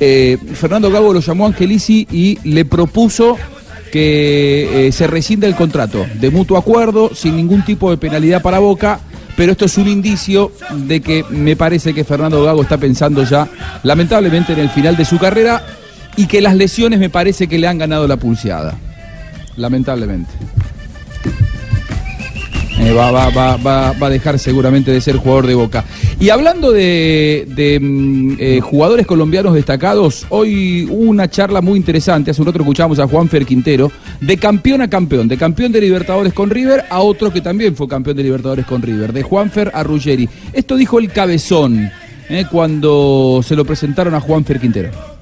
eh, 0.00 0.38
Fernando 0.54 0.90
Gago 0.90 1.12
lo 1.12 1.20
llamó 1.20 1.44
a 1.44 1.48
Angelici 1.48 2.06
y 2.10 2.38
le 2.44 2.64
propuso 2.64 3.36
que 3.92 4.88
eh, 4.88 4.92
se 4.92 5.06
rescinda 5.06 5.46
el 5.46 5.54
contrato 5.54 6.04
de 6.14 6.30
mutuo 6.30 6.58
acuerdo, 6.58 7.14
sin 7.14 7.36
ningún 7.36 7.64
tipo 7.64 7.90
de 7.90 7.96
penalidad 7.96 8.42
para 8.42 8.58
Boca, 8.58 8.98
pero 9.36 9.52
esto 9.52 9.66
es 9.66 9.78
un 9.78 9.88
indicio 9.88 10.52
de 10.72 11.00
que 11.00 11.24
me 11.30 11.56
parece 11.56 11.94
que 11.94 12.04
Fernando 12.04 12.42
Gago 12.42 12.62
está 12.62 12.76
pensando 12.76 13.24
ya, 13.24 13.48
lamentablemente, 13.82 14.52
en 14.52 14.60
el 14.60 14.70
final 14.70 14.96
de 14.96 15.04
su 15.04 15.18
carrera 15.18 15.64
y 16.16 16.26
que 16.26 16.40
las 16.40 16.56
lesiones 16.56 16.98
me 16.98 17.10
parece 17.10 17.46
que 17.46 17.58
le 17.58 17.66
han 17.66 17.78
ganado 17.78 18.06
la 18.06 18.16
pulseada. 18.16 18.74
Lamentablemente. 19.56 20.30
Va, 22.92 23.10
va, 23.10 23.56
va, 23.56 23.92
va, 23.92 24.06
a 24.06 24.10
dejar 24.10 24.38
seguramente 24.38 24.90
de 24.90 25.00
ser 25.00 25.16
jugador 25.16 25.46
de 25.46 25.54
Boca. 25.54 25.84
Y 26.20 26.28
hablando 26.28 26.70
de, 26.70 27.46
de, 27.48 27.80
mm, 27.80 28.36
eh, 28.38 28.60
jugadores 28.60 29.06
colombianos 29.06 29.54
destacados, 29.54 30.26
hoy 30.28 30.84
hubo 30.90 31.10
una 31.10 31.28
charla 31.28 31.60
muy 31.60 31.78
interesante, 31.78 32.30
hace 32.30 32.42
un 32.42 32.46
rato 32.46 32.58
escuchamos 32.60 32.98
a 32.98 33.08
Juanfer 33.08 33.46
Quintero, 33.46 33.90
de 34.20 34.36
campeón 34.36 34.82
a 34.82 34.88
campeón, 34.88 35.28
de 35.28 35.36
campeón 35.36 35.72
de 35.72 35.80
Libertadores 35.80 36.32
con 36.32 36.50
River 36.50 36.84
a 36.90 37.00
otro 37.00 37.32
que 37.32 37.40
también 37.40 37.74
fue 37.74 37.88
campeón 37.88 38.16
de 38.16 38.22
Libertadores 38.22 38.66
con 38.66 38.82
River, 38.82 39.12
de 39.12 39.22
Juanfer 39.22 39.72
a 39.74 39.82
Ruggeri. 39.82 40.28
Esto 40.52 40.76
dijo 40.76 40.98
el 40.98 41.10
cabezón 41.10 41.90
eh, 42.28 42.44
cuando 42.50 43.40
se 43.42 43.56
lo 43.56 43.64
presentaron 43.64 44.14
a 44.14 44.20
Juanfer 44.20 44.60
Quintero. 44.60 45.13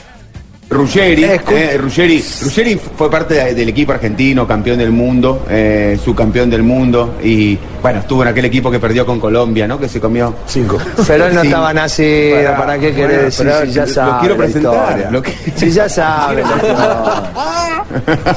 Ruggeri, 0.68 1.24
eh, 1.24 1.76
Ruggeri, 1.76 2.24
Ruggeri 2.40 2.80
fue 2.96 3.10
parte 3.10 3.34
de- 3.34 3.54
del 3.54 3.68
equipo 3.68 3.92
argentino, 3.92 4.46
campeón 4.46 4.78
del 4.78 4.90
mundo, 4.90 5.44
eh, 5.50 5.98
subcampeón 6.02 6.48
del 6.48 6.62
mundo 6.62 7.16
y 7.22 7.58
bueno, 7.82 7.98
estuvo 7.98 8.22
en 8.22 8.28
aquel 8.28 8.46
equipo 8.46 8.70
que 8.70 8.78
perdió 8.80 9.04
con 9.04 9.20
Colombia, 9.20 9.68
¿no? 9.68 9.78
Que 9.78 9.86
se 9.86 10.00
comió 10.00 10.32
cinco. 10.46 10.78
Pero 11.06 11.26
él 11.26 11.34
no 11.34 11.42
estaba 11.42 11.74
nacido, 11.74 12.54
¿para 12.56 12.78
qué 12.78 12.94
querés 12.94 13.06
bueno, 13.16 13.22
decir 13.24 13.46
pero 13.46 13.66
si 13.66 13.72
ya 13.72 13.82
lo 13.86 13.92
sabe 13.92 14.12
quiero 14.20 14.34
la 14.34 14.44
presentar. 14.44 15.08
lo 15.12 15.20
que- 15.22 15.34
Si 15.56 15.70
ya 15.70 15.88
sabe 15.90 16.42
la 16.42 16.56
historia. 16.56 17.22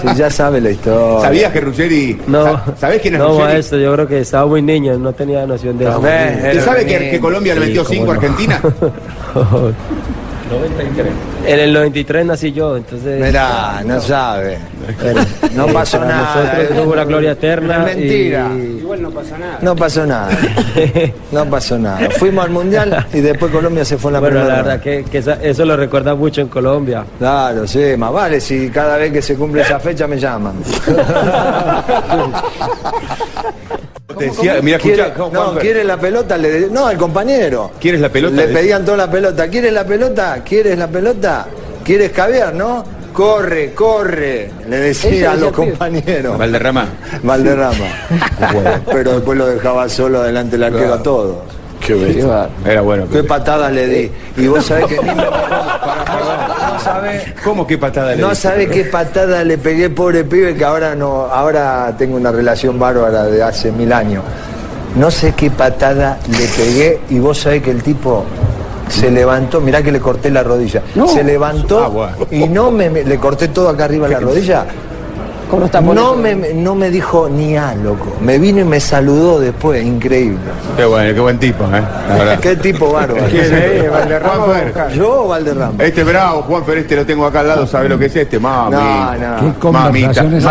Si 0.01 0.17
ya 0.17 0.29
sabe 0.29 0.61
la 0.61 0.69
historia. 0.71 1.21
¿Sabías 1.21 1.51
que 1.53 1.61
Ruggeri... 1.61 2.21
No, 2.27 2.43
sa- 2.43 2.63
¿Sabés 2.81 3.01
quién 3.01 3.13
es 3.13 3.19
no, 3.21 3.27
Ruggeri? 3.29 3.43
maestro, 3.45 3.77
yo 3.79 3.93
creo 3.93 4.07
que 4.07 4.19
estaba 4.19 4.45
muy 4.47 4.61
niño, 4.61 4.97
no 4.97 5.13
tenía 5.13 5.45
noción 5.45 5.77
de 5.77 5.85
eso. 5.85 5.99
¿Usted 5.99 6.65
sabe 6.65 6.85
que, 6.85 7.11
que 7.11 7.19
Colombia 7.19 7.53
le 7.53 7.61
metió 7.61 7.85
5 7.85 8.03
a 8.03 8.05
no. 8.07 8.11
Argentina? 8.11 8.61
93. 10.49 11.07
En 11.47 11.59
el 11.59 11.73
93 11.73 12.25
nací 12.25 12.51
yo, 12.51 12.75
entonces... 12.77 13.21
Mirá, 13.21 13.81
no 13.85 13.99
sabe. 14.01 14.57
No 15.55 15.67
eh, 15.67 15.73
pasó 15.73 15.97
para 15.99 16.09
nada. 16.09 16.43
Nosotros 16.43 16.83
tuvo 16.83 16.95
la 16.95 17.05
gloria 17.05 17.31
eterna. 17.31 17.85
Es 17.89 17.97
mentira. 17.97 18.49
y- 18.55 18.75
Igual 18.85 19.01
no 19.01 19.09
pasó 19.11 19.37
nada. 19.37 19.57
No 19.61 19.75
pasó 19.75 20.05
nada. 20.05 20.29
No 21.31 21.45
pasó 21.45 21.77
nada. 21.79 22.09
Fuimos 22.11 22.45
al 22.45 22.51
mundial 22.51 23.07
y 23.13 23.19
después 23.21 23.51
Colombia 23.51 23.83
se 23.83 23.97
fue 23.97 24.09
en 24.09 24.13
la 24.13 24.19
bueno, 24.19 24.35
primera. 24.39 24.57
la 24.57 24.61
verdad 24.63 24.81
que, 24.81 25.03
que 25.03 25.23
eso 25.49 25.65
lo 25.65 25.75
recuerda 25.75 26.13
mucho 26.15 26.41
en 26.41 26.47
Colombia. 26.47 27.03
Claro, 27.17 27.67
sí, 27.67 27.95
más 27.97 28.11
vale 28.13 28.39
si 28.39 28.69
cada 28.69 28.97
vez 28.97 29.11
que 29.11 29.21
se 29.21 29.35
cumple 29.35 29.63
esa 29.63 29.79
fecha 29.79 30.07
me 30.07 30.17
llaman. 30.19 30.53
Te 34.07 34.25
decía, 34.25 34.59
mira, 34.61 34.77
¿Quiere- 34.77 35.01
escucha, 35.07 35.29
Juan- 35.29 35.55
no. 35.55 35.59
¿quiere 35.59 35.83
la 35.83 35.97
pelota? 35.99 36.37
Le- 36.37 36.69
no, 36.69 36.85
al 36.85 36.97
compañero. 36.97 37.71
¿Quieres 37.79 37.99
la 38.01 38.09
pelota? 38.09 38.35
Le 38.35 38.47
pedían 38.49 38.85
toda 38.85 38.97
la 38.97 39.09
pelota. 39.11 39.47
¿Quieres 39.47 39.73
la 39.73 39.83
pelota? 39.85 40.39
¿Quieres 40.47 40.77
la 40.77 40.87
pelota? 40.87 41.47
¿Quieres 41.83 42.11
caviar, 42.11 42.53
no? 42.53 42.83
Corre, 43.11 43.73
corre, 43.73 44.51
le 44.69 44.77
decía 44.77 45.31
a 45.31 45.35
los 45.35 45.47
el 45.49 45.53
compañeros. 45.53 46.37
Valderrama. 46.37 46.85
Valderrama. 47.23 47.85
Pero 48.91 49.13
después 49.13 49.37
lo 49.37 49.47
dejaba 49.47 49.87
solo 49.89 50.21
delante 50.21 50.51
del 50.57 50.63
arquero 50.65 50.93
a 50.95 51.01
todos. 51.03 51.37
Qué 51.85 51.93
bestia. 51.93 52.49
Era 52.65 52.81
bueno. 52.81 53.05
Qué 53.11 53.23
patadas 53.23 53.71
le 53.71 53.87
di. 53.87 54.11
Y 54.37 54.47
vos 54.47 54.65
sabés 54.65 54.85
que 54.87 54.97
ni 54.97 55.09
me- 55.09 55.15
no 55.15 56.79
sabés 56.83 57.23
¿Cómo 57.43 57.65
qué 57.65 57.77
patada 57.77 58.11
le 58.15 58.21
no 58.21 58.29
diste? 58.29 58.47
sabe 58.49 58.67
qué 58.67 58.83
patada 58.85 59.43
le 59.43 59.57
pegué, 59.57 59.89
pobre 59.89 60.23
pibe, 60.23 60.55
que 60.55 60.65
ahora 60.65 60.95
no, 60.95 61.21
ahora 61.25 61.93
tengo 61.97 62.17
una 62.17 62.31
relación 62.31 62.77
bárbara 62.79 63.23
de 63.25 63.41
hace 63.41 63.71
mil 63.71 63.91
años. 63.93 64.23
No 64.95 65.09
sé 65.11 65.33
qué 65.33 65.49
patada 65.51 66.17
le 66.29 66.45
pegué 66.47 66.99
y 67.09 67.19
vos 67.19 67.37
sabés 67.39 67.61
que 67.63 67.71
el 67.71 67.81
tipo 67.83 68.25
se 68.89 69.09
levantó, 69.11 69.61
mirá 69.61 69.81
que 69.81 69.91
le 69.91 69.99
corté 69.99 70.29
la 70.31 70.43
rodilla. 70.43 70.81
Se 71.07 71.23
levantó 71.23 71.83
Ah, 71.83 71.87
bueno. 71.87 72.15
y 72.31 72.47
no 72.47 72.71
me, 72.71 72.89
me- 72.89 73.03
le 73.03 73.17
corté 73.17 73.47
todo 73.49 73.69
acá 73.69 73.85
arriba 73.85 74.07
la 74.07 74.19
rodilla. 74.27 74.65
No 75.93 76.15
me, 76.15 76.35
no 76.53 76.75
me 76.75 76.89
dijo 76.89 77.29
ni 77.29 77.55
a, 77.57 77.73
loco. 77.75 78.15
Me 78.21 78.37
vino 78.39 78.59
y 78.61 78.63
me 78.63 78.79
saludó 78.79 79.39
después, 79.39 79.83
increíble. 79.85 80.39
Qué 80.75 80.85
bueno, 80.85 81.13
qué 81.13 81.19
buen 81.19 81.39
tipo, 81.39 81.63
¿eh? 81.65 81.81
La 82.09 82.15
verdad. 82.15 82.39
Qué 82.39 82.55
tipo 82.57 82.91
bárbaro. 82.91 83.25
¿Quién 83.29 83.53
es? 83.53 83.91
Valderrama. 83.91 84.33
Juanfer. 84.43 84.93
¿Yo 84.97 85.23
o 85.23 85.27
Valderrama? 85.27 85.83
Este 85.83 86.03
bravo, 86.03 86.41
Juanfer, 86.43 86.77
este 86.79 86.95
lo 86.95 87.05
tengo 87.05 87.25
acá 87.25 87.39
al 87.41 87.47
lado, 87.47 87.67
¿sabe 87.67 87.89
lo 87.89 87.97
que 87.99 88.05
es 88.05 88.15
este? 88.15 88.39
Mami. 88.39 88.75
No, 88.75 89.13
no. 89.15 89.59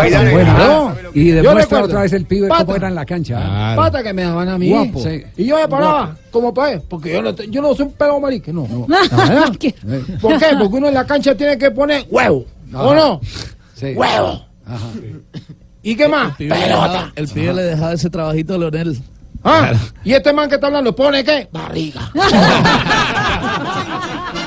Qué 0.03 0.11
tan 0.11 0.31
buena. 0.31 0.55
Ah, 0.57 0.93
Y 1.13 1.29
demuestra 1.31 1.61
recuerdo. 1.63 1.85
otra 1.85 2.01
vez 2.01 2.13
el 2.13 2.25
pibe 2.25 2.47
Pata. 2.47 2.65
cómo 2.65 2.75
era 2.77 2.87
en 2.87 2.95
la 2.95 3.05
cancha. 3.05 3.73
Pata 3.75 4.03
que 4.03 4.13
me 4.13 4.23
daban 4.23 4.49
a 4.49 4.57
mí. 4.57 4.69
Guapo. 4.69 4.99
Sí. 4.99 5.23
Y 5.37 5.45
yo 5.45 5.55
me 5.57 5.67
paraba 5.67 6.15
como 6.31 6.53
pues, 6.53 6.81
porque 6.89 7.13
yo 7.13 7.21
no, 7.21 7.31
yo 7.31 7.61
no 7.61 7.73
soy 7.73 7.85
un 7.85 7.91
pelo 7.93 8.19
marique, 8.19 8.51
no. 8.51 8.67
no. 8.69 8.87
Ah, 8.93 9.25
¿verdad? 9.29 9.45
¿Por 9.45 9.57
qué? 9.57 9.73
Porque 10.59 10.75
uno 10.77 10.87
en 10.87 10.93
la 10.93 11.05
cancha 11.05 11.35
tiene 11.35 11.57
que 11.57 11.71
poner 11.71 12.05
huevo, 12.09 12.45
¿o 12.73 12.77
Ajá. 12.91 12.95
no? 12.95 13.21
Sí. 13.75 13.93
Huevo. 13.95 14.41
¿Y 15.83 15.95
qué 15.95 16.07
más? 16.07 16.35
pibe 16.35 16.55
le 16.55 16.61
Pelota. 16.65 16.87
dejaba- 16.91 17.11
el 17.15 17.27
pibe 17.27 17.53
le 17.53 17.61
dejaba 17.63 17.93
ese 17.93 18.09
trabajito 18.09 18.55
a 18.55 18.57
Leonel. 18.57 18.99
¿Ah? 19.43 19.73
¿Y 20.03 20.13
este 20.13 20.33
man 20.33 20.49
que 20.49 20.55
está 20.55 20.67
hablando 20.67 20.95
pone 20.95 21.23
qué? 21.23 21.47
Barriga. 21.51 22.11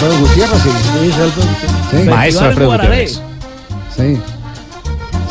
Alfredo 0.00 0.18
Gutiérrez, 0.20 0.62
sí. 0.62 0.70
Sí. 1.90 2.08
Maestro 2.08 2.46
Alfredo 2.46 2.70
Gutiérrez. 2.72 3.20
Sí. 3.96 4.20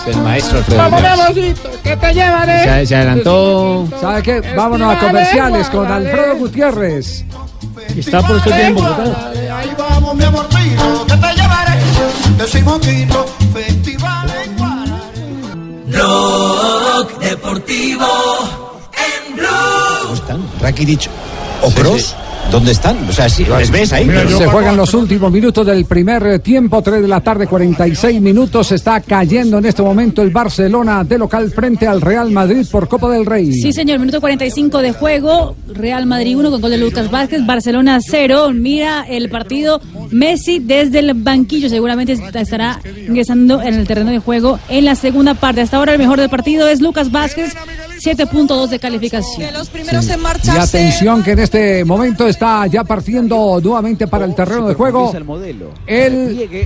El 0.07 0.17
maestro 0.17 0.57
Alfredo 0.59 0.77
Vamos, 0.77 1.01
Gutiérrez. 1.01 1.19
amorcito, 1.21 1.69
que 1.83 1.97
te 1.97 2.13
llevaré. 2.13 2.63
Se, 2.63 2.85
se 2.85 2.95
adelantó. 2.95 3.87
¿Sabe 3.99 4.21
qué? 4.21 4.41
Vámonos 4.55 4.95
a 4.95 4.99
comerciales 4.99 5.69
con 5.69 5.91
Alfredo 5.91 6.35
Gutiérrez. 6.37 7.25
Está 7.97 8.21
por 8.21 8.37
estos 8.37 8.55
días 8.55 8.67
en 8.67 8.75
Bogotá. 8.75 9.31
Ahí 9.57 9.71
vamos, 9.75 10.15
mi 10.15 10.23
amor 10.23 10.45
mío, 10.53 11.05
que 11.07 11.17
te 11.17 11.33
llevaré. 11.33 11.79
Decimos 12.37 12.79
Quito, 12.79 13.25
festival 13.53 14.29
en 14.45 14.57
Guararé. 14.57 14.91
Blog 15.87 17.19
Deportivo 17.19 18.05
en 18.93 19.35
Blue. 19.35 20.13
están? 20.13 20.43
Rakitic 20.61 21.09
o 21.63 21.71
Cross, 21.71 22.15
¿dónde 22.51 22.71
están? 22.71 22.97
O 23.07 23.11
sea, 23.11 23.29
sí, 23.29 23.45
les 23.57 23.69
ves 23.71 23.93
ahí. 23.93 24.09
Se 24.37 24.45
juegan 24.47 24.75
los 24.77 24.93
últimos 24.93 25.31
minutos 25.31 25.65
del 25.65 25.85
primer 25.85 26.39
tiempo, 26.39 26.81
3 26.81 27.01
de 27.01 27.07
la 27.07 27.21
tarde, 27.21 27.47
46 27.47 28.19
minutos. 28.21 28.71
Está 28.71 28.99
cayendo 29.01 29.57
en 29.59 29.65
este 29.65 29.81
momento 29.81 30.21
el 30.21 30.29
Barcelona 30.31 31.03
de 31.03 31.17
local 31.17 31.51
frente 31.51 31.87
al 31.87 32.01
Real 32.01 32.31
Madrid 32.31 32.65
por 32.71 32.87
Copa 32.87 33.09
del 33.09 33.25
Rey. 33.25 33.51
Sí, 33.53 33.71
señor, 33.73 33.99
minuto 33.99 34.19
45 34.19 34.79
de 34.81 34.91
juego. 34.93 35.55
Real 35.73 36.05
Madrid 36.05 36.37
1 36.37 36.51
con 36.51 36.61
gol 36.61 36.71
de 36.71 36.77
Lucas 36.77 37.09
Vázquez, 37.11 37.45
Barcelona 37.45 37.99
0. 38.01 38.51
Mira 38.53 39.05
el 39.07 39.29
partido. 39.29 39.81
Messi 40.11 40.59
desde 40.59 40.99
el 40.99 41.13
banquillo 41.13 41.69
seguramente 41.69 42.13
est- 42.13 42.35
estará 42.35 42.79
ingresando 43.07 43.61
en 43.61 43.75
el 43.75 43.85
terreno 43.87 44.09
de 44.11 44.19
juego 44.19 44.59
en 44.69 44.85
la 44.85 44.95
segunda 44.95 45.35
parte. 45.35 45.61
Hasta 45.61 45.77
ahora 45.77 45.93
el 45.93 45.99
mejor 45.99 46.19
del 46.19 46.29
partido 46.29 46.67
es 46.67 46.81
Lucas 46.81 47.11
Vázquez, 47.11 47.53
7.2 47.99 48.67
de 48.69 48.79
calificación. 48.79 49.49
Sí. 49.65 49.79
Y 50.45 50.57
atención 50.57 51.23
que 51.23 51.31
en 51.31 51.39
este 51.39 51.85
momento 51.85 52.27
está 52.27 52.65
ya 52.67 52.83
partiendo 52.83 53.59
nuevamente 53.61 54.07
para 54.07 54.25
el 54.25 54.33
terreno 54.35 54.67
de 54.67 54.73
juego. 54.73 55.11
El 55.85 56.57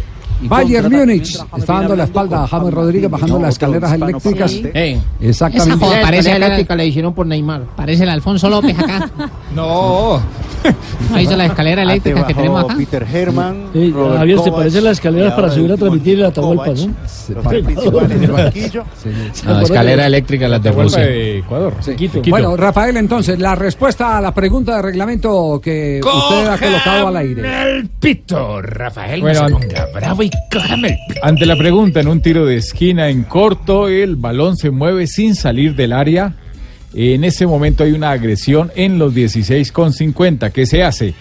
Bayern 0.44 0.92
Múnich 0.92 1.40
está 1.58 1.74
dando 1.74 1.96
la 1.96 2.04
espalda 2.06 2.44
a 2.44 2.48
James 2.48 2.74
Rodríguez 2.74 3.10
bajando 3.10 3.40
las 3.40 3.50
escaleras 3.50 3.94
eléctricas. 3.94 4.52
Exactamente. 5.20 5.76
Esa 5.76 5.78
joda 5.78 6.02
parece 6.02 6.36
eléctrica 6.36 6.76
le 6.76 6.88
hicieron 6.88 7.14
por 7.14 7.26
Neymar. 7.28 7.64
Parece 7.76 8.04
el 8.04 8.10
Alfonso 8.10 8.50
López 8.50 8.78
acá. 8.78 9.10
No. 9.54 10.20
Ahí 11.14 11.26
hizo 11.26 11.36
la 11.36 11.46
escalera 11.46 11.84
eléctrica 11.84 12.26
que 12.26 12.34
tenemos 12.34 12.64
acá. 12.64 12.76
Peter 12.76 13.06
Herman. 13.12 13.68
Sí, 13.74 13.94
Javier, 13.94 14.38
¿te 14.38 14.44
Kovac, 14.44 14.56
parecen 14.56 14.84
las 14.84 14.94
escaleras 14.94 15.34
para 15.34 15.52
subir 15.52 15.72
a 15.72 15.78
transmitir 15.78 16.20
el 16.20 16.34
Kovac, 16.34 16.68
Atahualpa, 16.68 16.74
no? 16.74 16.96
No, 19.46 19.62
escalera 19.62 20.08
eléctrica 20.08 20.48
las 20.48 20.64
de 20.64 20.72
Rusia. 20.72 21.06
Ecuador. 21.10 21.74
Bueno, 22.28 22.58
Rafael, 22.58 22.98
entonces, 22.98 23.40
la 23.40 23.56
respuesta 23.56 24.18
a 24.18 24.22
la 24.22 24.34
pregunta 24.34 24.78
de 24.78 24.82
reglamento 24.82 25.60
que 25.62 26.00
usted 26.04 26.48
ha 26.48 26.58
colocado 26.58 27.08
al 27.08 27.18
aire. 27.18 27.78
el 27.78 27.90
pito, 27.90 28.62
Rafael. 28.62 29.22
Bueno, 29.22 29.60
se 29.60 29.94
bravo 29.94 30.24
y 30.24 30.32
Ante 31.22 31.46
la 31.46 31.56
pregunta, 31.56 32.00
en 32.00 32.08
un 32.08 32.22
tiro 32.22 32.46
de 32.46 32.58
esquina 32.58 33.10
en 33.10 33.24
corto, 33.24 33.88
el 33.88 34.16
balón 34.16 34.58
se 34.58 34.70
mueve 34.70 35.08
sin 35.08 35.36
salir 35.36 35.76
del 35.76 35.94
área. 35.94 36.36
En 36.94 37.24
ese 37.24 37.48
momento 37.48 37.84
hay 37.84 37.92
una 37.92 38.12
agresión 38.12 38.72
en 38.76 39.00
los 39.00 39.16
16 39.16 39.72
con 39.72 39.94
50. 39.94 40.52
¿Qué 40.52 40.66
se 40.66 40.84
hace? 40.84 41.16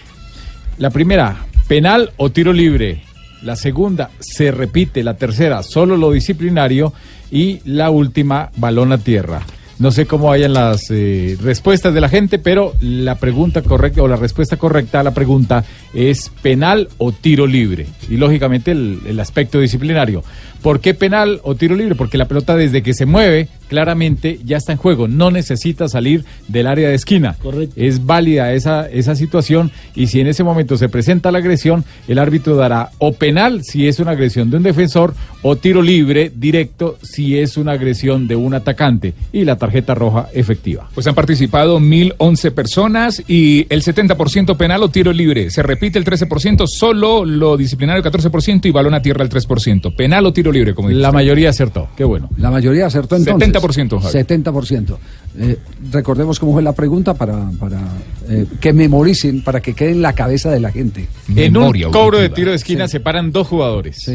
La 0.79 0.91
primera, 0.91 1.47
penal 1.67 2.13
o 2.17 2.31
tiro 2.31 2.53
libre. 2.53 3.03
La 3.43 3.57
segunda, 3.57 4.11
se 4.21 4.51
repite. 4.51 5.03
La 5.03 5.17
tercera, 5.17 5.63
solo 5.63 5.97
lo 5.97 6.13
disciplinario. 6.13 6.93
Y 7.31 7.61
la 7.65 7.91
última, 7.91 8.51
balón 8.57 8.93
a 8.93 8.99
tierra. 8.99 9.43
No 9.79 9.91
sé 9.91 10.07
cómo 10.07 10.29
vayan 10.29 10.53
las 10.53 10.91
eh, 10.91 11.37
respuestas 11.43 11.93
de 11.95 12.01
la 12.01 12.09
gente, 12.09 12.39
pero 12.39 12.75
la 12.81 13.17
pregunta 13.17 13.63
correcta 13.63 14.03
o 14.03 14.09
la 14.09 14.17
respuesta 14.17 14.57
correcta 14.57 15.01
a 15.01 15.03
la 15.03 15.13
pregunta 15.13 15.65
es 15.95 16.31
penal 16.43 16.89
o 16.99 17.13
tiro 17.13 17.47
libre. 17.47 17.87
Y 18.09 18.17
lógicamente 18.17 18.71
el, 18.71 19.01
el 19.07 19.19
aspecto 19.19 19.59
disciplinario. 19.59 20.23
¿Por 20.63 20.81
qué 20.81 20.95
penal 20.95 21.41
o 21.43 21.57
tiro 21.57 21.75
libre? 21.75 21.97
Porque 21.97 22.19
la 22.19 22.29
pelota 22.29 22.57
desde 22.57 22.83
que 22.83 22.95
se 22.95 23.05
mueve 23.05 23.49
claramente 23.73 24.39
ya 24.45 24.59
está 24.59 24.73
en 24.73 24.79
juego. 24.79 25.09
No 25.09 25.31
necesita 25.31 25.89
salir 25.89 26.27
del 26.47 26.67
área 26.67 26.91
de 26.91 26.95
esquina. 26.95 27.37
Es 27.75 28.05
válida 28.05 28.53
esa, 28.53 28.87
esa 28.87 29.17
situación 29.17 29.73
y 29.95 30.09
si 30.09 30.21
en 30.21 30.27
ese 30.27 30.45
momento 30.45 30.77
se 30.77 30.91
presenta 30.91 31.33
la 31.33 31.39
agresión, 31.39 31.83
el 32.07 32.19
árbitro 32.19 32.55
dará 32.55 32.91
o 32.99 33.15
penal 33.15 33.65
si 33.65 33.89
es 33.89 33.99
una 33.99 34.11
agresión 34.11 34.51
de 34.51 34.59
un 34.59 34.63
defensor 34.63 35.15
o 35.41 35.57
tiro 35.57 35.81
libre 35.81 36.31
directo 36.35 36.99
si 37.03 37.39
es 37.39 37.57
una 37.57 37.73
agresión 37.73 38.29
de 38.29 38.37
un 38.37 38.53
atacante 38.53 39.15
y 39.33 39.45
la 39.45 39.57
tarjeta 39.57 39.95
roja 39.95 40.29
efectiva. 40.35 40.89
Pues 40.95 41.07
han 41.07 41.15
participado 41.15 41.81
1011 41.81 42.51
personas 42.53 43.23
y 43.27 43.67
el 43.71 43.83
70% 43.83 44.57
penal 44.57 44.83
o 44.83 44.91
tiro 44.91 45.13
libre. 45.15 45.51
Se 45.51 45.63
repite 45.63 45.99
el 45.99 46.05
13%, 46.05 46.67
solo 46.67 47.25
lo 47.25 47.57
disciplinario 47.57 48.03
14% 48.03 48.67
y 48.67 48.71
balón 48.71 48.95
a 48.95 49.01
tierra 49.03 49.25
el 49.25 49.31
3%. 49.31 49.97
Penal 49.97 50.27
o 50.27 50.33
tiro 50.33 50.52
libre, 50.53 50.75
como 50.75 50.89
dice. 50.89 51.01
La 51.01 51.13
mayoría 51.13 51.51
acertó. 51.51 51.89
Qué 51.97 52.05
bueno. 52.05 52.29
La 52.37 52.51
mayoría 52.51 52.87
acertó 52.87 53.17
entonces. 53.17 53.53
70%, 53.53 54.01
Javi. 54.01 54.19
70%. 54.19 54.97
Eh, 55.39 55.59
recordemos 55.91 56.39
cómo 56.39 56.53
fue 56.53 56.63
la 56.63 56.73
pregunta 56.73 57.15
para, 57.15 57.51
para 57.59 57.81
eh, 58.29 58.47
que 58.61 58.73
memoricen, 58.73 59.43
para 59.43 59.61
que 59.61 59.75
quede 59.75 59.91
en 59.91 60.03
la 60.03 60.13
cabeza 60.13 60.51
de 60.51 60.61
la 60.61 60.71
gente. 60.71 61.09
En 61.35 61.57
un 61.57 61.73
cobro 61.91 62.19
de 62.19 62.29
tiro 62.29 62.51
de 62.51 62.57
esquina 62.57 62.89
se 62.89 63.01
paran 63.01 63.33
dos 63.33 63.49
jugadores. 63.49 64.11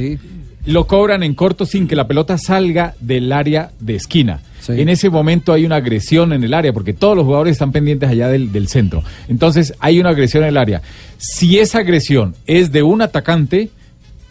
Lo 0.65 0.85
cobran 0.85 1.23
en 1.23 1.33
corto 1.33 1.65
sin 1.65 1.87
que 1.87 1.95
la 1.95 2.07
pelota 2.07 2.37
salga 2.37 2.93
del 2.99 3.31
área 3.31 3.71
de 3.79 3.95
esquina. 3.95 4.41
en 4.67 4.89
ese 4.89 5.09
momento 5.09 5.53
hay 5.53 5.65
una 5.65 5.77
agresión 5.77 6.33
en 6.33 6.43
el 6.43 6.53
área, 6.53 6.73
porque 6.73 6.93
todos 6.93 7.15
los 7.15 7.25
jugadores 7.25 7.53
están 7.53 7.71
pendientes 7.71 8.09
allá 8.09 8.27
del, 8.27 8.51
del 8.51 8.67
centro. 8.67 9.01
Entonces 9.29 9.73
hay 9.79 9.99
una 9.99 10.09
agresión 10.09 10.43
en 10.43 10.49
el 10.49 10.57
área. 10.57 10.81
Si 11.17 11.57
esa 11.57 11.79
agresión 11.79 12.35
es 12.45 12.71
de 12.73 12.83
un 12.83 13.01
atacante, 13.01 13.69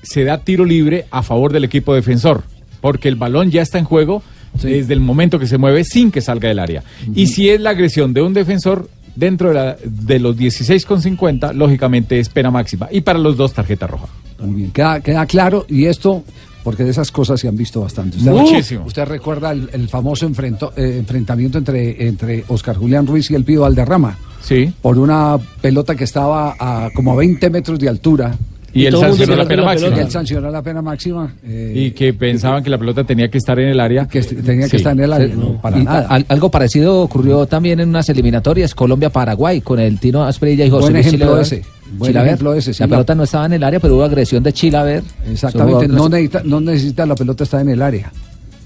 se 0.07 0.25
da 0.25 0.39
tiro 0.39 0.65
libre 0.65 1.07
a 1.11 1.23
favor 1.23 1.53
del 1.53 1.65
equipo 1.65 1.95
defensor, 1.95 2.45
porque 2.81 3.09
el 3.09 3.17
balón 3.17 3.51
ya 3.51 3.63
está 3.63 3.79
en 3.79 3.85
juego 3.85 4.23
desde 4.63 4.95
el 4.95 5.01
momento 5.01 5.39
que 5.39 5.47
se 5.47 5.59
mueve 5.59 5.85
sin 5.85 6.11
que 6.11 6.21
salga 6.23 6.49
del 6.49 6.59
área. 6.61 6.83
Y 7.15 7.27
si 7.27 7.51
es 7.51 7.61
la 7.61 7.71
agresión 7.71 8.15
de 8.15 8.23
un 8.23 8.33
defensor 8.33 8.89
dentro 9.15 9.49
de, 9.49 9.55
la- 9.55 9.77
de 9.85 10.19
los 10.19 10.37
16,50, 10.37 11.53
lógicamente 11.55 12.19
es 12.19 12.29
pena 12.29 12.51
máxima. 12.51 12.89
Y 12.91 13.01
para 13.03 13.19
los 13.19 13.37
dos, 13.37 13.53
tarjeta 13.53 13.87
roja. 13.87 14.07
Muy 14.41 14.55
bien, 14.55 14.71
queda, 14.71 15.01
queda 15.01 15.27
claro 15.27 15.65
y 15.69 15.87
esto, 15.87 16.23
porque 16.63 16.85
de 16.85 16.91
esas 16.91 17.11
cosas 17.11 17.41
se 17.41 17.49
han 17.49 17.57
visto 17.57 17.81
bastante. 17.81 18.19
Muchísimo. 18.19 18.85
Usted 18.87 19.05
recuerda 19.07 19.53
el, 19.53 19.69
el 19.73 19.89
famoso 19.89 20.27
enfrento- 20.29 20.73
eh, 20.77 20.97
enfrentamiento 20.99 21.59
entre, 21.59 22.07
entre 22.07 22.45
Oscar 22.49 22.77
Julián 22.77 23.07
Ruiz 23.07 23.31
y 23.31 23.35
el 23.35 23.45
Pío 23.45 23.63
Valderrama. 23.63 24.19
Sí. 24.43 24.73
Por 24.81 24.99
una 24.99 25.39
pelota 25.61 25.95
que 25.95 26.05
estaba 26.05 26.55
a 26.59 26.91
como 26.95 27.13
a 27.13 27.17
20 27.17 27.51
metros 27.51 27.79
de 27.79 27.89
altura. 27.89 28.37
Y 28.77 28.83
Y 28.83 28.87
él 28.87 28.97
sancionó 28.97 29.37
la 29.37 29.45
pena 29.47 29.65
máxima. 29.65 29.97
Y 29.97 30.01
él 30.01 30.11
sancionó 30.11 30.51
la 30.51 30.61
pena 30.63 30.83
máxima. 30.83 31.35
eh, 31.45 31.73
Y 31.75 31.91
que 31.93 32.13
pensaban 32.13 32.63
que 32.63 32.69
la 32.71 32.77
pelota 32.79 33.05
tenía 33.05 33.29
que 33.31 33.39
estar 33.39 33.59
en 33.59 33.69
el 33.69 33.81
área. 33.81 34.07
Que 34.07 34.21
tenía 34.23 34.69
que 34.69 34.77
estar 34.77 34.93
en 34.93 35.01
el 35.05 35.13
área, 35.13 35.35
no, 35.35 35.61
para 35.63 35.79
Y 35.79 35.85
nada. 35.85 36.07
al- 36.09 36.27
algo 36.29 36.51
parecido 36.51 37.01
ocurrió 37.01 37.47
también 37.47 37.81
en 37.81 37.89
unas 37.89 38.09
eliminatorias 38.11 38.75
Colombia-Paraguay 38.75 39.63
con 39.63 39.81
el 39.81 39.99
Tino 39.99 40.25
Asprilla 40.25 40.65
y 40.67 40.71
José 40.71 40.93
Luis 40.93 41.07
ejemplo 41.07 41.41
ese, 41.41 41.63
buen 41.97 42.17
ejemplo 42.17 42.53
ese, 42.55 42.75
sí, 42.75 42.81
la 42.81 42.87
la- 42.87 42.91
pelota 42.97 43.15
no 43.15 43.23
estaba 43.23 43.47
en 43.47 43.55
el 43.55 43.63
área, 43.65 43.81
pero 43.81 43.95
hubo 43.97 44.05
agresión 44.05 44.43
de 44.43 44.53
Chilaver. 44.53 45.03
Exactamente, 45.31 45.89
no 45.89 46.09
necesita, 46.09 46.43
no 46.45 46.61
necesita 46.61 47.07
la 47.07 47.15
pelota 47.15 47.45
estar 47.45 47.61
en 47.63 47.71
el 47.71 47.81
área. 47.81 48.13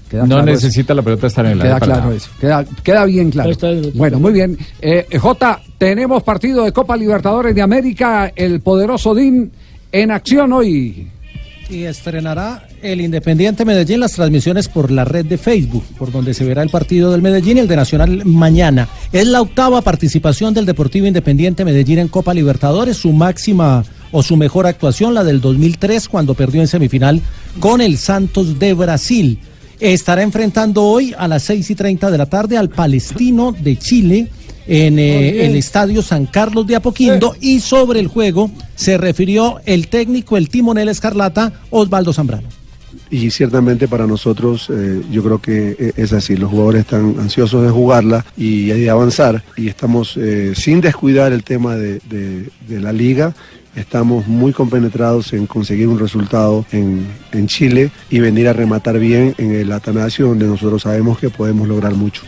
Queda 0.09 0.23
No 0.23 0.27
claro 0.35 0.43
eso. 0.51 0.65
necesita 0.65 0.93
la 0.93 1.01
pelota 1.03 1.27
estar 1.27 1.45
en 1.45 1.51
el 1.53 1.57
Queda 1.59 1.67
área. 1.75 1.79
para 1.79 1.91
claro 1.93 2.05
nada. 2.07 2.17
eso. 2.17 2.29
Queda, 2.41 2.65
queda 2.83 3.05
bien 3.05 3.31
claro. 3.31 3.51
Bueno, 3.93 4.19
muy 4.19 4.33
bien. 4.33 4.57
Eh, 4.81 5.05
J, 5.17 5.61
tenemos 5.77 6.21
partido 6.23 6.65
de 6.65 6.73
Copa 6.73 6.97
Libertadores 6.97 7.55
de 7.55 7.61
América. 7.61 8.29
El 8.35 8.59
poderoso 8.59 9.15
DIN 9.15 9.49
en 9.91 10.11
acción 10.11 10.53
hoy. 10.53 11.07
Y 11.69 11.83
estrenará 11.83 12.67
el 12.81 12.99
Independiente 12.99 13.63
Medellín 13.63 14.01
las 14.01 14.13
transmisiones 14.13 14.67
por 14.67 14.91
la 14.91 15.05
red 15.05 15.25
de 15.25 15.37
Facebook, 15.37 15.85
por 15.97 16.11
donde 16.11 16.33
se 16.33 16.43
verá 16.43 16.63
el 16.63 16.69
partido 16.69 17.11
del 17.11 17.21
Medellín 17.21 17.57
y 17.57 17.59
el 17.61 17.67
de 17.69 17.77
Nacional 17.77 18.25
mañana. 18.25 18.89
Es 19.13 19.27
la 19.27 19.41
octava 19.41 19.81
participación 19.81 20.53
del 20.53 20.65
Deportivo 20.65 21.07
Independiente 21.07 21.63
Medellín 21.63 21.99
en 21.99 22.07
Copa 22.09 22.33
Libertadores, 22.33 22.97
su 22.97 23.13
máxima 23.13 23.85
o 24.11 24.21
su 24.21 24.35
mejor 24.35 24.67
actuación, 24.67 25.13
la 25.13 25.23
del 25.23 25.39
2003, 25.39 26.09
cuando 26.09 26.33
perdió 26.33 26.59
en 26.59 26.67
semifinal 26.67 27.21
con 27.61 27.79
el 27.79 27.97
Santos 27.97 28.59
de 28.59 28.73
Brasil. 28.73 29.39
Estará 29.79 30.21
enfrentando 30.23 30.83
hoy 30.83 31.15
a 31.17 31.27
las 31.27 31.43
6 31.43 31.71
y 31.71 31.75
30 31.75 32.11
de 32.11 32.17
la 32.17 32.27
tarde 32.27 32.57
al 32.57 32.69
Palestino 32.69 33.51
de 33.51 33.77
Chile 33.77 34.27
en 34.67 34.99
eh, 34.99 35.45
el 35.45 35.55
Estadio 35.55 36.01
San 36.01 36.25
Carlos 36.25 36.67
de 36.67 36.75
Apoquindo 36.75 37.35
y 37.41 37.59
sobre 37.59 37.99
el 37.99 38.07
juego 38.07 38.51
se 38.75 38.97
refirió 38.97 39.59
el 39.65 39.87
técnico, 39.87 40.37
el 40.37 40.49
timonel 40.49 40.89
escarlata, 40.89 41.53
Osvaldo 41.69 42.13
Zambrano. 42.13 42.47
Y 43.09 43.29
ciertamente 43.31 43.87
para 43.87 44.07
nosotros 44.07 44.69
eh, 44.69 45.01
yo 45.11 45.23
creo 45.23 45.39
que 45.41 45.75
eh, 45.79 45.93
es 45.97 46.13
así, 46.13 46.35
los 46.37 46.49
jugadores 46.49 46.81
están 46.81 47.15
ansiosos 47.19 47.63
de 47.63 47.69
jugarla 47.69 48.25
y 48.37 48.67
de 48.67 48.89
avanzar 48.89 49.43
y 49.57 49.67
estamos 49.67 50.15
eh, 50.17 50.53
sin 50.55 50.79
descuidar 50.81 51.31
el 51.33 51.43
tema 51.43 51.75
de, 51.75 51.99
de- 52.09 52.49
de 52.67 52.79
la 52.79 52.93
liga, 52.93 53.33
estamos 53.75 54.27
muy 54.27 54.51
compenetrados 54.53 55.31
en 55.33 55.45
conseguir 55.45 55.87
un 55.87 55.99
resultado 55.99 56.65
en, 56.71 57.05
en 57.33 57.47
Chile 57.47 57.91
y 58.09 58.19
venir 58.19 58.47
a 58.49 58.53
rematar 58.53 58.97
bien 58.99 59.35
en 59.37 59.51
el 59.51 59.71
Atanasio 59.71 60.27
donde 60.27 60.45
nosotros 60.45 60.81
sabemos 60.83 61.17
que 61.19 61.29
podemos 61.29 61.67
lograr 61.67 61.93
mucho. 61.95 62.23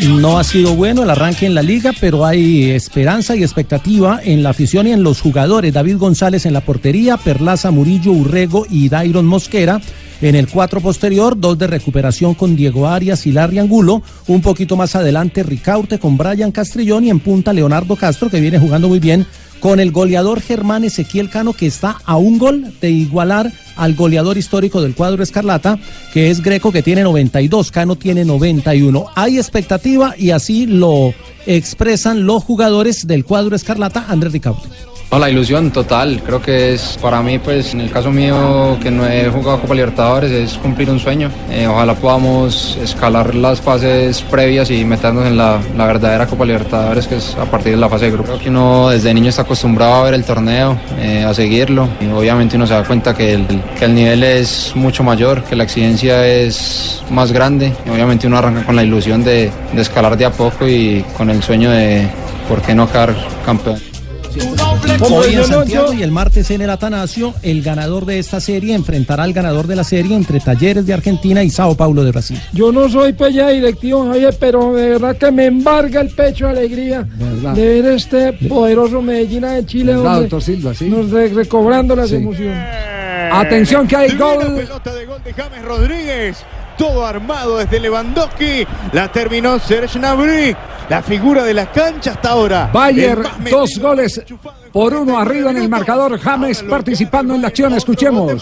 No 0.00 0.38
ha 0.38 0.44
sido 0.44 0.74
bueno 0.76 1.02
el 1.02 1.10
arranque 1.10 1.46
en 1.46 1.54
la 1.54 1.62
liga, 1.62 1.92
pero 2.00 2.24
hay 2.24 2.70
esperanza 2.70 3.34
y 3.34 3.42
expectativa 3.42 4.20
en 4.22 4.42
la 4.42 4.50
afición 4.50 4.86
y 4.86 4.92
en 4.92 5.02
los 5.02 5.20
jugadores. 5.20 5.72
David 5.72 5.96
González 5.96 6.46
en 6.46 6.52
la 6.52 6.60
portería, 6.60 7.16
Perlaza, 7.16 7.72
Murillo, 7.72 8.12
Urrego 8.12 8.64
y 8.70 8.88
Dairon 8.88 9.26
Mosquera. 9.26 9.80
En 10.20 10.34
el 10.34 10.48
cuatro 10.48 10.80
posterior, 10.80 11.38
dos 11.38 11.56
de 11.58 11.68
recuperación 11.68 12.34
con 12.34 12.56
Diego 12.56 12.88
Arias 12.88 13.24
y 13.26 13.32
Larry 13.32 13.60
Angulo. 13.60 14.02
Un 14.26 14.40
poquito 14.42 14.76
más 14.76 14.96
adelante, 14.96 15.44
Ricaurte 15.44 16.00
con 16.00 16.16
Brian 16.16 16.50
Castrillón 16.50 17.04
y 17.04 17.10
en 17.10 17.20
punta 17.20 17.52
Leonardo 17.52 17.94
Castro, 17.94 18.28
que 18.28 18.40
viene 18.40 18.58
jugando 18.58 18.88
muy 18.88 18.98
bien 18.98 19.26
con 19.60 19.78
el 19.78 19.92
goleador 19.92 20.40
Germán 20.40 20.84
Ezequiel 20.84 21.30
Cano, 21.30 21.52
que 21.52 21.66
está 21.66 21.98
a 22.04 22.16
un 22.16 22.38
gol 22.38 22.72
de 22.80 22.90
igualar 22.90 23.52
al 23.76 23.94
goleador 23.94 24.38
histórico 24.38 24.82
del 24.82 24.94
cuadro 24.94 25.22
Escarlata, 25.22 25.78
que 26.12 26.30
es 26.30 26.42
Greco, 26.42 26.72
que 26.72 26.82
tiene 26.82 27.02
92, 27.02 27.70
Cano 27.70 27.94
tiene 27.94 28.24
91. 28.24 29.06
Hay 29.14 29.36
expectativa 29.36 30.14
y 30.18 30.30
así 30.30 30.66
lo 30.66 31.14
expresan 31.46 32.26
los 32.26 32.42
jugadores 32.42 33.06
del 33.06 33.24
cuadro 33.24 33.54
Escarlata, 33.54 34.06
Andrés 34.08 34.32
Ricaurte. 34.32 34.68
No, 35.10 35.18
la 35.18 35.30
ilusión 35.30 35.70
total, 35.70 36.20
creo 36.24 36.42
que 36.42 36.74
es 36.74 36.98
para 37.00 37.22
mí, 37.22 37.38
pues 37.38 37.72
en 37.72 37.80
el 37.80 37.90
caso 37.90 38.10
mío 38.10 38.76
que 38.82 38.90
no 38.90 39.06
he 39.06 39.30
jugado 39.30 39.58
Copa 39.62 39.74
Libertadores, 39.74 40.30
es 40.30 40.58
cumplir 40.58 40.90
un 40.90 40.98
sueño. 41.00 41.30
Eh, 41.50 41.66
ojalá 41.66 41.94
podamos 41.94 42.76
escalar 42.82 43.34
las 43.34 43.58
fases 43.58 44.20
previas 44.20 44.70
y 44.70 44.84
meternos 44.84 45.26
en 45.26 45.38
la, 45.38 45.60
la 45.78 45.86
verdadera 45.86 46.26
Copa 46.26 46.44
Libertadores, 46.44 47.06
que 47.06 47.16
es 47.16 47.34
a 47.36 47.46
partir 47.46 47.72
de 47.72 47.78
la 47.78 47.88
fase 47.88 48.04
de 48.04 48.10
grupo. 48.10 48.32
Creo 48.32 48.38
que 48.38 48.50
uno 48.50 48.90
desde 48.90 49.14
niño 49.14 49.30
está 49.30 49.42
acostumbrado 49.42 49.94
a 49.94 50.02
ver 50.04 50.12
el 50.12 50.24
torneo, 50.24 50.78
eh, 50.98 51.24
a 51.24 51.32
seguirlo, 51.32 51.88
y 52.02 52.06
obviamente 52.08 52.56
uno 52.56 52.66
se 52.66 52.74
da 52.74 52.84
cuenta 52.84 53.14
que 53.14 53.32
el, 53.32 53.46
que 53.78 53.86
el 53.86 53.94
nivel 53.94 54.22
es 54.22 54.72
mucho 54.74 55.02
mayor, 55.02 55.42
que 55.42 55.56
la 55.56 55.64
exigencia 55.64 56.26
es 56.26 57.02
más 57.10 57.32
grande, 57.32 57.72
obviamente 57.90 58.26
uno 58.26 58.36
arranca 58.36 58.62
con 58.66 58.76
la 58.76 58.82
ilusión 58.82 59.24
de, 59.24 59.50
de 59.72 59.80
escalar 59.80 60.18
de 60.18 60.26
a 60.26 60.30
poco 60.30 60.68
y 60.68 61.02
con 61.16 61.30
el 61.30 61.42
sueño 61.42 61.70
de, 61.70 62.06
¿por 62.46 62.60
qué 62.60 62.74
no 62.74 62.86
quedar 62.92 63.16
campeón? 63.46 63.80
Hoy 65.10 65.34
en 65.34 65.44
Santiago 65.44 65.92
y 65.92 66.02
el 66.02 66.10
martes 66.10 66.50
en 66.50 66.60
el 66.60 66.70
Atanasio, 66.70 67.34
el 67.42 67.62
ganador 67.62 68.04
de 68.04 68.18
esta 68.18 68.40
serie 68.40 68.74
enfrentará 68.74 69.22
al 69.24 69.32
ganador 69.32 69.66
de 69.66 69.76
la 69.76 69.84
serie 69.84 70.14
entre 70.16 70.40
Talleres 70.40 70.86
de 70.86 70.92
Argentina 70.92 71.42
y 71.42 71.50
Sao 71.50 71.74
Paulo 71.76 72.04
de 72.04 72.10
Brasil. 72.10 72.40
Yo 72.52 72.70
no 72.72 72.88
soy 72.88 73.12
pues 73.12 73.34
ya 73.34 73.48
directivo, 73.48 74.06
Javier, 74.06 74.36
pero 74.38 74.74
de 74.74 74.90
verdad 74.90 75.16
que 75.16 75.30
me 75.30 75.46
embarga 75.46 76.00
el 76.00 76.10
pecho 76.10 76.46
de 76.46 76.50
alegría 76.52 77.06
¿Verdad? 77.16 77.54
de 77.54 77.80
ver 77.82 77.92
este 77.94 78.32
poderoso 78.48 79.00
Medellín 79.00 79.42
de 79.42 79.64
Chile 79.66 79.94
¿Verdad, 79.94 80.06
hombre, 80.14 80.20
doctor 80.28 80.42
Silva? 80.42 80.74
Sí. 80.74 80.88
nos 80.88 81.10
re- 81.10 81.28
recobrando 81.28 81.96
las 81.96 82.10
Sí. 82.10 82.16
emociones. 82.16 82.58
Atención 83.32 83.86
que 83.86 83.96
hay 83.96 84.16
gol. 84.16 84.38
pelota 84.56 84.94
de 84.94 85.04
gol 85.06 85.18
de 85.24 85.32
James 85.34 85.62
Rodríguez. 85.64 86.36
Todo 86.78 87.04
armado 87.04 87.58
desde 87.58 87.80
Lewandowski. 87.80 88.66
La 88.92 89.08
terminó 89.08 89.58
Serge 89.58 89.98
Gnabry. 89.98 90.56
La 90.88 91.02
figura 91.02 91.42
de 91.42 91.52
la 91.52 91.66
cancha 91.66 92.12
hasta 92.12 92.30
ahora. 92.30 92.70
Bayer, 92.72 93.18
El 93.18 93.18
más 93.18 93.50
dos 93.50 93.78
goles 93.78 94.22
por 94.72 94.94
uno 94.94 95.18
arriba 95.18 95.50
en 95.50 95.56
el 95.56 95.68
marcador. 95.68 96.18
James 96.18 96.62
participando 96.62 97.34
en 97.34 97.42
la 97.42 97.48
acción. 97.48 97.74
Escuchemos. 97.74 98.32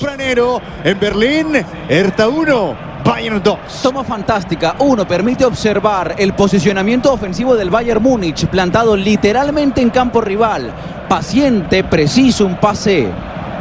en 0.84 1.00
Berlín. 1.00 1.64
Hertha 1.88 2.28
1, 2.28 2.76
Bayern 3.04 3.42
2. 3.42 3.58
Toma 3.82 4.04
fantástica. 4.04 4.76
Uno, 4.80 5.08
permite 5.08 5.44
observar 5.44 6.14
el 6.18 6.34
posicionamiento 6.34 7.12
ofensivo 7.12 7.56
del 7.56 7.70
Bayern 7.70 8.02
Múnich, 8.02 8.46
plantado 8.46 8.96
literalmente 8.96 9.80
en 9.80 9.90
campo 9.90 10.20
rival. 10.20 10.70
Paciente, 11.08 11.84
preciso, 11.84 12.44
un 12.44 12.56
pase. 12.56 13.08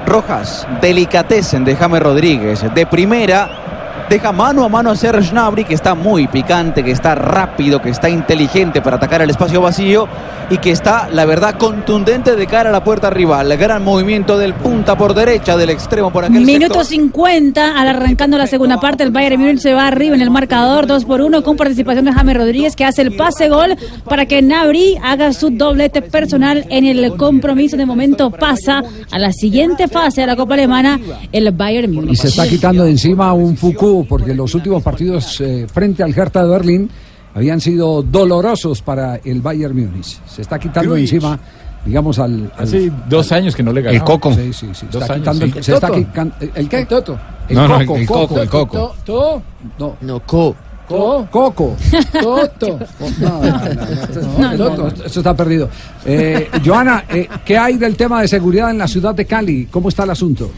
Rojas, 0.05 0.67
delicatecen 0.81 1.65
de 1.65 1.75
James 1.75 2.01
Rodríguez. 2.03 2.63
De 2.75 2.85
primera, 2.85 3.64
deja 4.09 4.31
mano 4.31 4.63
a 4.63 4.69
mano 4.69 4.91
a 4.91 4.95
Serge 4.95 5.31
Gnabry, 5.31 5.63
que 5.65 5.73
está 5.73 5.95
muy 5.95 6.27
picante, 6.27 6.83
que 6.83 6.91
está 6.91 7.15
rápido, 7.15 7.81
que 7.81 7.89
está 7.89 8.09
inteligente 8.09 8.81
para 8.81 8.97
atacar 8.97 9.21
el 9.21 9.29
espacio 9.29 9.61
vacío 9.61 10.07
y 10.49 10.57
que 10.59 10.71
está, 10.71 11.09
la 11.11 11.25
verdad, 11.25 11.55
contundente 11.57 12.35
de 12.35 12.47
cara 12.47 12.69
a 12.69 12.71
la 12.71 12.83
puerta 12.83 13.09
rival. 13.09 13.55
Gran 13.57 13.83
movimiento 13.83 14.37
del 14.37 14.53
punta 14.53 14.95
por 14.95 15.15
derecha, 15.15 15.57
del 15.57 15.71
extremo 15.71 16.11
por 16.11 16.23
aquel 16.23 16.41
Minuto 16.41 16.75
sector. 16.75 16.85
50, 16.85 17.79
al 17.79 17.87
arrancando 17.87 18.37
la 18.37 18.45
segunda 18.45 18.79
parte, 18.79 19.03
el 19.03 19.11
Bayern 19.11 19.41
Múnich 19.41 19.59
se 19.59 19.73
va 19.73 19.87
arriba 19.87 20.15
en 20.15 20.21
el 20.21 20.29
marcador 20.29 20.85
2 20.85 21.05
por 21.05 21.21
1 21.21 21.41
con 21.43 21.57
participación 21.57 22.05
de 22.05 22.13
James 22.13 22.37
Rodríguez 22.37 22.75
que 22.75 22.85
hace 22.85 23.01
el 23.01 23.15
pase 23.15 23.49
gol 23.49 23.75
para 24.07 24.27
que 24.27 24.41
Nabri 24.41 24.97
haga 25.03 25.33
su 25.33 25.49
doblete 25.49 26.03
personal 26.03 26.65
en 26.69 26.85
el 26.85 27.15
compromiso. 27.17 27.75
De 27.75 27.85
momento 27.85 28.29
pasa 28.29 28.83
a 29.11 29.19
la 29.19 29.31
siguiente 29.31 29.87
fase 29.87 30.21
de 30.21 30.27
la 30.27 30.35
Copa 30.35 30.53
Alemana 30.53 30.99
el 31.31 31.51
Bayern 31.51 31.91
Y 31.91 31.95
Múnich. 31.95 32.17
se 32.17 32.27
está 32.27 32.47
quitando 32.47 32.83
de 32.83 32.91
encima 32.91 33.33
un 33.33 33.55
Porque 34.03 34.33
los 34.33 34.53
últimos 34.55 34.83
partidos 34.83 35.39
eh, 35.41 35.67
frente 35.71 36.03
al 36.03 36.11
Hertha 36.17 36.43
de 36.43 36.49
Berlín 36.49 36.89
habían 37.33 37.61
sido 37.61 38.01
dolorosos 38.03 38.81
para 38.81 39.17
el 39.23 39.41
Bayern 39.41 39.75
Múnich. 39.75 40.19
Se 40.27 40.41
está 40.41 40.57
quitando 40.59 40.95
encima, 40.97 41.39
digamos, 41.85 42.19
al. 42.19 42.51
al- 42.57 42.63
Hace 42.63 42.91
dos 43.07 43.31
años 43.31 43.55
que 43.55 43.63
no 43.63 43.71
le 43.71 43.81
ganaba. 43.81 43.97
El 43.97 44.03
Coco. 44.03 44.33
Sí, 44.33 44.51
sí, 44.53 44.67
sí. 44.73 44.87
Dos 44.91 45.01
está 45.03 45.13
años, 45.13 45.23
quitando 45.23 45.45
sí. 45.45 45.53
el, 45.57 45.63
se 45.63 45.73
está 45.73 45.87
Toto. 45.87 45.99
quitan- 45.99 46.33
¿El 46.55 46.69
qué? 46.69 46.85
Toto. 46.85 47.19
El 47.47 47.55
No, 47.55 47.67
no, 47.67 47.79
coco, 47.85 47.97
el 47.97 48.07
coco, 48.07 48.41
el 48.41 48.49
coco. 48.49 48.77
To- 48.77 48.95
to- 49.05 49.41
No. 49.79 49.95
No, 50.01 50.19
co. 50.21 50.55
to- 50.87 51.27
Coco. 51.31 51.75
Toto. 52.21 52.79
No, 53.19 53.41
no, 53.41 54.39
no, 54.39 54.57
no, 54.57 54.69
Toto, 54.75 55.05
esto 55.05 55.19
está 55.19 55.35
perdido. 55.35 55.67
Eh, 56.05 56.47
Joana, 56.63 57.05
eh, 57.09 57.27
¿qué 57.43 57.57
hay 57.57 57.77
del 57.77 57.95
tema 57.95 58.21
de 58.21 58.27
seguridad 58.27 58.69
en 58.71 58.77
la 58.77 58.87
ciudad 58.87 59.13
de 59.15 59.25
Cali? 59.25 59.67
¿Cómo 59.71 59.89
está 59.89 60.03
el 60.03 60.11
asunto? 60.11 60.49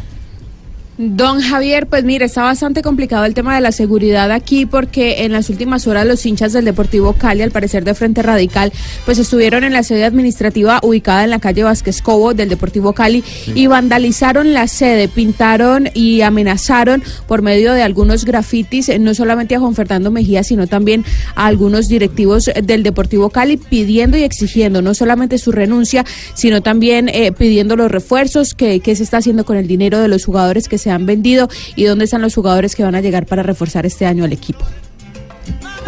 Don 0.99 1.41
Javier, 1.41 1.85
pues 1.85 2.03
mire, 2.03 2.25
está 2.25 2.41
bastante 2.41 2.81
complicado 2.81 3.25
el 3.25 3.35
tema 3.35 3.53
de 3.53 3.61
la 3.61 3.71
seguridad 3.71 4.31
aquí 4.31 4.65
porque 4.65 5.25
en 5.25 5.31
las 5.31 5.51
últimas 5.51 5.85
horas 5.85 6.07
los 6.07 6.25
hinchas 6.25 6.53
del 6.53 6.65
Deportivo 6.65 7.13
Cali, 7.13 7.43
al 7.43 7.51
parecer 7.51 7.83
de 7.83 7.93
Frente 7.93 8.23
Radical, 8.23 8.73
pues 9.05 9.19
estuvieron 9.19 9.63
en 9.63 9.73
la 9.73 9.83
sede 9.83 10.05
administrativa 10.05 10.79
ubicada 10.81 11.23
en 11.23 11.29
la 11.29 11.37
calle 11.37 11.61
Vázquez 11.61 12.01
Cobo 12.01 12.33
del 12.33 12.49
Deportivo 12.49 12.93
Cali 12.93 13.23
y 13.53 13.67
vandalizaron 13.67 14.55
la 14.55 14.67
sede, 14.67 15.07
pintaron 15.07 15.87
y 15.93 16.21
amenazaron 16.21 17.03
por 17.27 17.43
medio 17.43 17.73
de 17.73 17.83
algunos 17.83 18.25
grafitis, 18.25 18.89
eh, 18.89 18.97
no 18.97 19.13
solamente 19.13 19.53
a 19.53 19.59
Juan 19.59 19.75
Fernando 19.75 20.09
Mejía, 20.09 20.43
sino 20.43 20.65
también 20.65 21.05
a 21.35 21.45
algunos 21.45 21.89
directivos 21.89 22.49
del 22.63 22.81
Deportivo 22.81 23.29
Cali 23.29 23.57
pidiendo 23.57 24.17
y 24.17 24.23
exigiendo 24.23 24.81
no 24.81 24.95
solamente 24.95 25.37
su 25.37 25.51
renuncia, 25.51 26.05
sino 26.33 26.63
también 26.63 27.07
eh, 27.09 27.31
pidiendo 27.33 27.75
los 27.75 27.91
refuerzos 27.91 28.55
que, 28.55 28.79
que 28.79 28.95
se 28.95 29.03
está 29.03 29.17
haciendo 29.17 29.45
con 29.45 29.57
el 29.57 29.67
dinero 29.67 29.99
de 29.99 30.07
los 30.07 30.25
jugadores 30.25 30.67
que 30.67 30.79
se 30.79 30.86
han 30.91 31.05
vendido 31.05 31.49
y 31.75 31.85
dónde 31.85 32.05
están 32.05 32.21
los 32.21 32.35
jugadores 32.35 32.75
que 32.75 32.83
van 32.83 32.95
a 32.95 33.01
llegar 33.01 33.25
para 33.25 33.43
reforzar 33.43 33.85
este 33.85 34.05
año 34.05 34.23
al 34.23 34.33
equipo. 34.33 34.65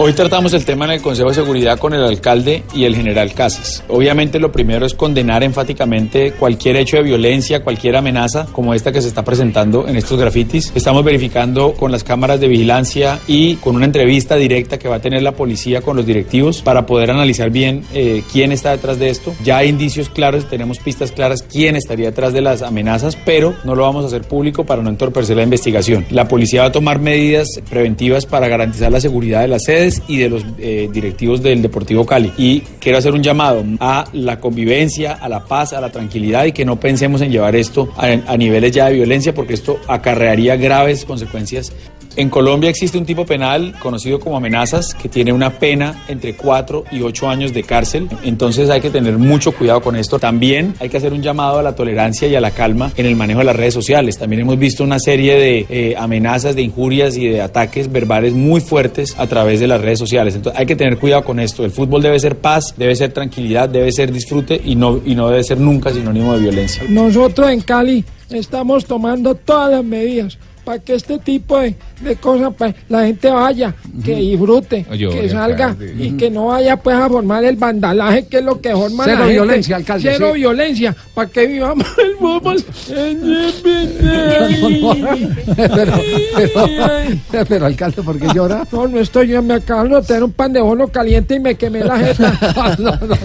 Hoy 0.02 0.14
tratamos 0.14 0.54
el 0.54 0.64
tema 0.64 0.86
en 0.86 0.92
el 0.92 1.02
Consejo 1.02 1.28
de 1.28 1.36
Seguridad 1.36 1.78
con 1.78 1.94
el 1.94 2.02
alcalde 2.02 2.64
y 2.74 2.86
el 2.86 2.96
general 2.96 3.34
Casas. 3.34 3.84
Obviamente 3.90 4.40
lo 4.40 4.50
primero 4.50 4.86
es 4.86 4.94
condenar 4.94 5.44
enfáticamente 5.44 6.32
cualquier 6.32 6.78
hecho 6.78 6.96
de 6.96 7.04
violencia, 7.04 7.66
cualquier 7.66 7.98
amenaza 7.98 8.46
como 8.54 8.74
esta 8.74 8.94
que 8.94 9.02
se 9.02 9.10
está 9.10 9.26
presentando 9.26 9.90
en 9.90 9.98
estos 9.98 10.18
grafitis. 10.18 10.72
Estamos 10.74 11.04
verificando 11.04 11.74
con 11.74 11.92
las 11.92 12.06
cámaras 12.06 12.40
de 12.40 12.48
vigilancia 12.48 13.20
y 13.28 13.56
con 13.56 13.76
una 13.76 13.84
entrevista 13.84 14.38
directa 14.38 14.80
que 14.80 14.88
va 14.88 14.96
a 14.96 15.02
tener 15.02 15.22
la 15.22 15.34
policía 15.34 15.82
con 15.82 15.98
los 15.98 16.06
directivos 16.06 16.62
para 16.62 16.86
poder 16.86 17.12
analizar 17.12 17.50
bien 17.50 17.84
eh, 17.94 18.24
quién 18.32 18.54
está 18.54 18.72
detrás 18.72 19.00
de 19.00 19.10
esto. 19.10 19.36
Ya 19.44 19.58
hay 19.58 19.68
indicios 19.68 20.08
claros, 20.08 20.50
tenemos 20.50 20.80
pistas 20.80 21.12
claras 21.12 21.42
quién 21.42 21.76
estaría 21.76 22.06
detrás 22.06 22.32
de 22.32 22.40
las 22.40 22.62
amenazas, 22.62 23.18
pero 23.18 23.54
no 23.66 23.76
lo 23.76 23.84
vamos 23.84 24.06
a 24.06 24.08
hacer 24.08 24.22
público 24.22 24.64
para 24.64 24.82
no 24.82 24.92
entorpecer 24.92 25.36
la 25.36 25.44
investigación. 25.44 26.06
La 26.10 26.30
policía 26.30 26.62
va 26.62 26.68
a 26.68 26.72
tomar 26.72 27.00
medidas 27.00 27.60
preventivas 27.70 28.26
para 28.26 28.48
garantizar 28.48 28.94
la 28.94 29.02
seguridad 29.02 29.42
de 29.42 29.50
las 29.50 29.66
sedes 29.66 29.89
y 30.08 30.18
de 30.18 30.30
los 30.30 30.46
eh, 30.58 30.90
directivos 30.92 31.42
del 31.42 31.62
Deportivo 31.62 32.06
Cali. 32.06 32.32
Y 32.38 32.62
quiero 32.80 32.98
hacer 32.98 33.14
un 33.14 33.24
llamado 33.24 33.64
a 33.80 34.06
la 34.14 34.40
convivencia, 34.40 35.14
a 35.14 35.30
la 35.30 35.46
paz, 35.46 35.74
a 35.74 35.82
la 35.82 35.92
tranquilidad 35.92 36.46
y 36.46 36.52
que 36.52 36.66
no 36.66 36.80
pensemos 36.80 37.22
en 37.22 37.32
llevar 37.32 37.56
esto 37.56 37.90
a, 37.98 38.08
a 38.08 38.38
niveles 38.38 38.72
ya 38.72 38.88
de 38.88 38.94
violencia 38.94 39.34
porque 39.34 39.54
esto 39.54 39.80
acarrearía 39.88 40.56
graves 40.56 41.06
consecuencias 41.06 41.74
en 42.16 42.30
Colombia 42.30 42.70
existe 42.70 42.98
un 42.98 43.06
tipo 43.06 43.26
penal 43.26 43.76
conocido 43.80 44.20
como 44.20 44.36
amenazas 44.36 44.94
que 44.94 45.10
tiene 45.10 45.32
una 45.32 45.52
pena 45.52 46.04
entre 46.08 46.34
4 46.34 46.86
y 46.92 47.02
8 47.02 47.30
años 47.30 47.54
de 47.54 47.64
cárcel. 47.64 48.10
Entonces 48.24 48.70
hay 48.70 48.82
que 48.82 48.90
tener 48.90 49.18
mucho 49.18 49.52
cuidado 49.52 49.82
con 49.82 49.96
esto. 49.96 50.20
También 50.20 50.74
hay 50.80 50.90
que 50.90 50.98
hacer 50.98 51.14
un 51.14 51.22
llamado 51.22 51.60
a 51.60 51.64
la 51.64 51.76
tolerancia 51.76 52.28
y 52.28 52.36
a 52.36 52.42
la 52.42 52.52
calma 52.52 52.92
en 52.98 53.06
el 53.06 53.16
manejo 53.16 53.40
de 53.40 53.46
las 53.46 53.56
redes 53.56 53.74
sociales. 53.74 54.18
También 54.18 54.42
hemos 54.42 54.58
visto 54.58 54.84
una 54.84 55.00
serie 55.00 55.36
de 55.36 55.66
eh, 55.70 55.96
amenazas, 55.98 56.56
de 56.56 56.62
injurias 56.62 57.16
y 57.16 57.28
de 57.28 57.42
ataques 57.42 57.92
verbales 57.92 58.34
muy 58.34 58.60
fuertes 58.60 59.16
a 59.18 59.28
través 59.28 59.60
de 59.60 59.68
las 59.68 59.80
redes 59.80 60.00
sociales. 60.00 60.36
Entonces 60.36 60.60
hay 60.60 60.66
que 60.66 60.76
tener 60.76 60.98
cuidado 60.98 61.24
con 61.24 61.40
esto. 61.40 61.64
El 61.64 61.72
fútbol 61.72 62.02
debe 62.02 62.20
ser 62.20 62.38
paz, 62.38 62.74
debe 62.76 62.96
ser 62.96 63.12
tranquilidad, 63.14 63.70
debe 63.70 63.92
ser 63.92 64.12
disfrute 64.12 64.60
y 64.64 64.76
no, 64.76 65.00
y 65.06 65.16
no 65.16 65.30
debe 65.30 65.44
ser 65.44 65.60
nunca 65.60 65.92
sinónimo 65.92 66.34
de 66.34 66.42
violencia. 66.42 66.84
Nosotros 66.90 67.50
en 67.50 67.62
Cali 67.62 68.04
estamos 68.30 68.86
tomando 68.86 69.36
todas 69.36 69.72
las 69.72 69.84
medidas 69.84 70.38
para 70.70 70.84
que 70.84 70.94
este 70.94 71.18
tipo 71.18 71.58
de, 71.58 71.74
de 72.00 72.16
cosas, 72.18 72.54
pues 72.56 72.76
la 72.90 73.04
gente 73.04 73.28
vaya, 73.32 73.74
que 74.06 74.14
disfrute, 74.18 74.86
que 74.86 75.28
salga 75.28 75.70
alcalde. 75.70 75.96
y 75.98 76.12
que 76.12 76.30
no 76.30 76.46
vaya 76.46 76.78
pues 76.78 76.96
a 76.96 77.10
formar 77.10 77.44
el 77.44 77.56
vandalaje, 77.56 78.28
que 78.28 78.38
es 78.38 78.44
lo 78.44 78.62
que 78.62 78.70
forma 78.74 79.04
Cero 79.04 79.18
la 79.18 79.24
gente. 79.26 79.34
violencia, 79.34 79.76
alcalde, 79.78 80.12
Cero 80.12 80.30
sí. 80.32 80.40
violencia, 80.42 80.96
para 81.16 81.28
que 81.28 81.48
vivamos 81.48 81.88
el 81.98 82.16
fútbol. 82.18 82.64
pero, 85.56 85.94
pero, 87.32 87.46
pero, 87.48 87.66
alcalde, 87.66 88.04
¿por 88.04 88.20
qué 88.20 88.28
llora? 88.32 88.68
No, 88.72 88.88
no 88.88 89.00
estoy 89.00 89.30
yo, 89.30 89.42
me 89.42 89.56
acaban 89.56 89.90
de 89.90 90.04
tener 90.04 90.24
un 90.24 90.34
pan 90.34 90.54
de 90.54 90.62
caliente 90.94 91.34
y 91.34 91.40
me 91.40 91.56
quemé 91.56 91.84
la 91.84 91.98
jeta. 91.98 92.38
No, 92.78 92.92
no, 92.92 93.08
no. 93.08 93.16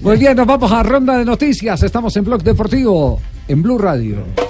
Muy 0.00 0.16
bien, 0.16 0.36
nos 0.36 0.46
vamos 0.46 0.70
a 0.70 0.84
ronda 0.84 1.18
de 1.18 1.24
noticias. 1.24 1.82
Estamos 1.82 2.16
en 2.16 2.22
Blog 2.22 2.44
Deportivo, 2.44 3.20
en 3.48 3.62
Blue 3.62 3.78
Radio. 3.78 4.43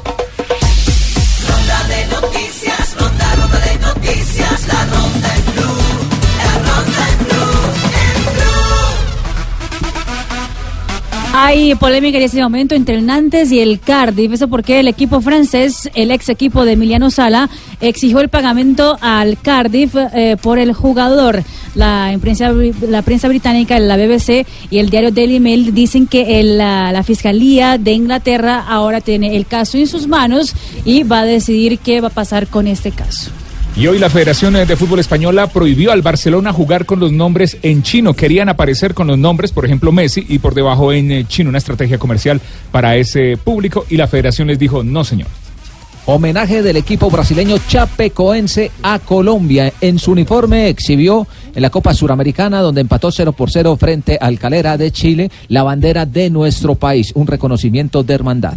Hay 11.37 11.75
polémica 11.75 12.19
en 12.19 12.23
este 12.23 12.41
momento 12.41 12.77
entre 12.77 12.95
el 12.95 13.07
Nantes 13.07 13.51
y 13.51 13.59
el 13.59 13.81
Cardiff. 13.81 14.35
Eso 14.35 14.47
porque 14.47 14.79
el 14.79 14.87
equipo 14.87 15.21
francés, 15.21 15.91
el 15.97 16.13
ex 16.13 16.29
equipo 16.29 16.65
de 16.65 16.75
Emiliano 16.75 17.11
Sala, 17.11 17.51
exigió 17.81 18.21
el 18.21 18.29
pagamento 18.29 18.97
al 19.01 19.37
Cardiff 19.41 19.97
eh, 19.97 20.37
por 20.41 20.61
el 20.61 20.73
jugador. 20.73 21.43
La 21.75 22.17
prensa, 22.21 22.53
la 22.53 23.03
prensa 23.03 23.27
británica, 23.27 23.81
la 23.81 23.97
BBC 23.97 24.47
y 24.71 24.79
el 24.79 24.91
diario 24.91 25.11
Daily 25.11 25.41
Mail 25.41 25.75
dicen 25.75 26.07
que 26.07 26.39
el, 26.39 26.57
la, 26.57 26.93
la 26.93 27.03
Fiscalía 27.03 27.79
de 27.79 27.91
Inglaterra 27.91 28.65
ahora 28.69 29.01
tiene 29.01 29.35
el 29.35 29.47
caso 29.47 29.77
en 29.77 29.89
sus 29.89 30.07
manos 30.07 30.55
y 30.85 31.03
va 31.03 31.21
a 31.21 31.25
decidir 31.25 31.81
qué 31.81 32.01
va 32.01 32.09
a 32.09 32.13
pasar 32.13 32.47
con 32.47 32.69
este 32.69 32.93
caso. 32.93 33.33
Y 33.77 33.89
hoy 33.89 33.99
la 33.99 34.09
Federación 34.09 34.55
de 34.55 34.77
Fútbol 34.77 35.01
Española 35.01 35.49
prohibió 35.49 35.91
al 35.91 36.01
Barcelona 36.01 36.53
jugar 36.53 36.87
con 36.87 37.01
los 37.01 37.11
nombres 37.11 37.59
en 37.63 37.83
chino. 37.83 38.15
Querían 38.15 38.49
aparecer 38.49 38.95
con 38.95 39.09
los 39.09 39.19
nombres, 39.19 39.51
por 39.51 39.65
ejemplo, 39.65 39.91
Messi, 39.91 40.25
y 40.29 40.39
por 40.39 40.55
debajo 40.55 40.93
en 40.93 41.11
eh, 41.11 41.25
chino, 41.27 41.49
una 41.49 41.59
estrategia 41.59 41.99
comercial 41.99 42.41
para 42.71 42.95
ese 42.95 43.37
público. 43.37 43.85
Y 43.91 43.97
la 43.97 44.07
Federación 44.07 44.47
les 44.47 44.61
dijo, 44.61 44.85
no, 44.85 45.03
señor. 45.03 45.27
Homenaje 46.07 46.63
del 46.63 46.77
equipo 46.77 47.11
brasileño 47.11 47.57
Chapecoense 47.67 48.71
a 48.81 49.01
Colombia. 49.01 49.73
En 49.81 49.99
su 49.99 50.13
uniforme 50.13 50.69
exhibió 50.69 51.27
en 51.53 51.61
la 51.61 51.71
Copa 51.71 51.95
Suramericana, 51.95 52.61
donde 52.61 52.83
empató 52.83 53.11
0 53.11 53.33
por 53.33 53.51
0 53.51 53.77
frente 53.77 54.19
al 54.21 54.39
Calera 54.39 54.77
de 54.77 54.93
Chile, 54.93 55.33
la 55.49 55.65
bandera 55.65 56.07
de 56.07 56.31
nuestro 56.31 56.77
país. 56.77 57.11
Un 57.17 57.27
reconocimiento 57.27 58.05
de 58.05 58.15
hermandad. 58.15 58.55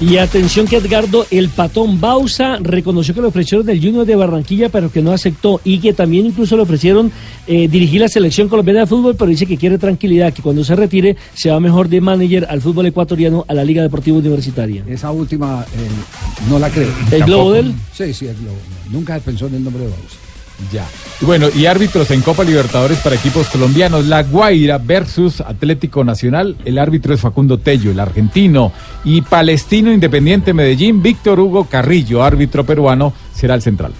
Y 0.00 0.16
atención 0.18 0.68
que 0.68 0.76
Edgardo, 0.76 1.26
el 1.32 1.48
patón 1.48 2.00
Bausa 2.00 2.58
reconoció 2.60 3.14
que 3.14 3.20
le 3.20 3.26
ofrecieron 3.26 3.68
el 3.68 3.80
Junior 3.80 4.06
de 4.06 4.14
Barranquilla, 4.14 4.68
pero 4.68 4.92
que 4.92 5.02
no 5.02 5.10
aceptó. 5.10 5.60
Y 5.64 5.80
que 5.80 5.92
también 5.92 6.26
incluso 6.26 6.56
le 6.56 6.62
ofrecieron 6.62 7.10
eh, 7.48 7.66
dirigir 7.66 8.00
la 8.00 8.08
selección 8.08 8.48
colombiana 8.48 8.80
de 8.80 8.86
fútbol, 8.86 9.16
pero 9.16 9.28
dice 9.28 9.44
que 9.44 9.56
quiere 9.56 9.76
tranquilidad, 9.76 10.32
que 10.32 10.40
cuando 10.40 10.62
se 10.62 10.76
retire 10.76 11.16
se 11.34 11.50
va 11.50 11.58
mejor 11.58 11.88
de 11.88 12.00
manager 12.00 12.46
al 12.48 12.62
fútbol 12.62 12.86
ecuatoriano, 12.86 13.44
a 13.48 13.54
la 13.54 13.64
Liga 13.64 13.82
Deportiva 13.82 14.18
Universitaria. 14.18 14.84
Esa 14.86 15.10
última 15.10 15.64
eh, 15.64 16.48
no 16.48 16.60
la 16.60 16.70
creo. 16.70 16.92
¿El 17.10 17.24
globo 17.24 17.52
de 17.52 17.60
él? 17.60 17.74
Sí, 17.92 18.14
sí, 18.14 18.26
el 18.26 18.36
globo. 18.36 18.58
Nunca 18.92 19.18
pensó 19.18 19.48
en 19.48 19.56
el 19.56 19.64
nombre 19.64 19.82
de 19.82 19.90
Bausa. 19.90 20.27
Ya. 20.72 20.86
Bueno, 21.20 21.46
y 21.54 21.66
árbitros 21.66 22.10
en 22.10 22.20
Copa 22.20 22.44
Libertadores 22.44 22.98
para 22.98 23.16
equipos 23.16 23.48
colombianos. 23.48 24.06
La 24.06 24.22
Guaira 24.22 24.78
versus 24.78 25.40
Atlético 25.40 26.04
Nacional. 26.04 26.56
El 26.64 26.78
árbitro 26.78 27.14
es 27.14 27.20
Facundo 27.20 27.58
Tello, 27.58 27.90
el 27.90 28.00
argentino. 28.00 28.72
Y 29.04 29.22
Palestino 29.22 29.92
Independiente 29.92 30.52
Medellín, 30.52 31.02
Víctor 31.02 31.40
Hugo 31.40 31.64
Carrillo, 31.64 32.22
árbitro 32.22 32.64
peruano, 32.64 33.12
será 33.32 33.54
el 33.54 33.62
central. 33.62 33.92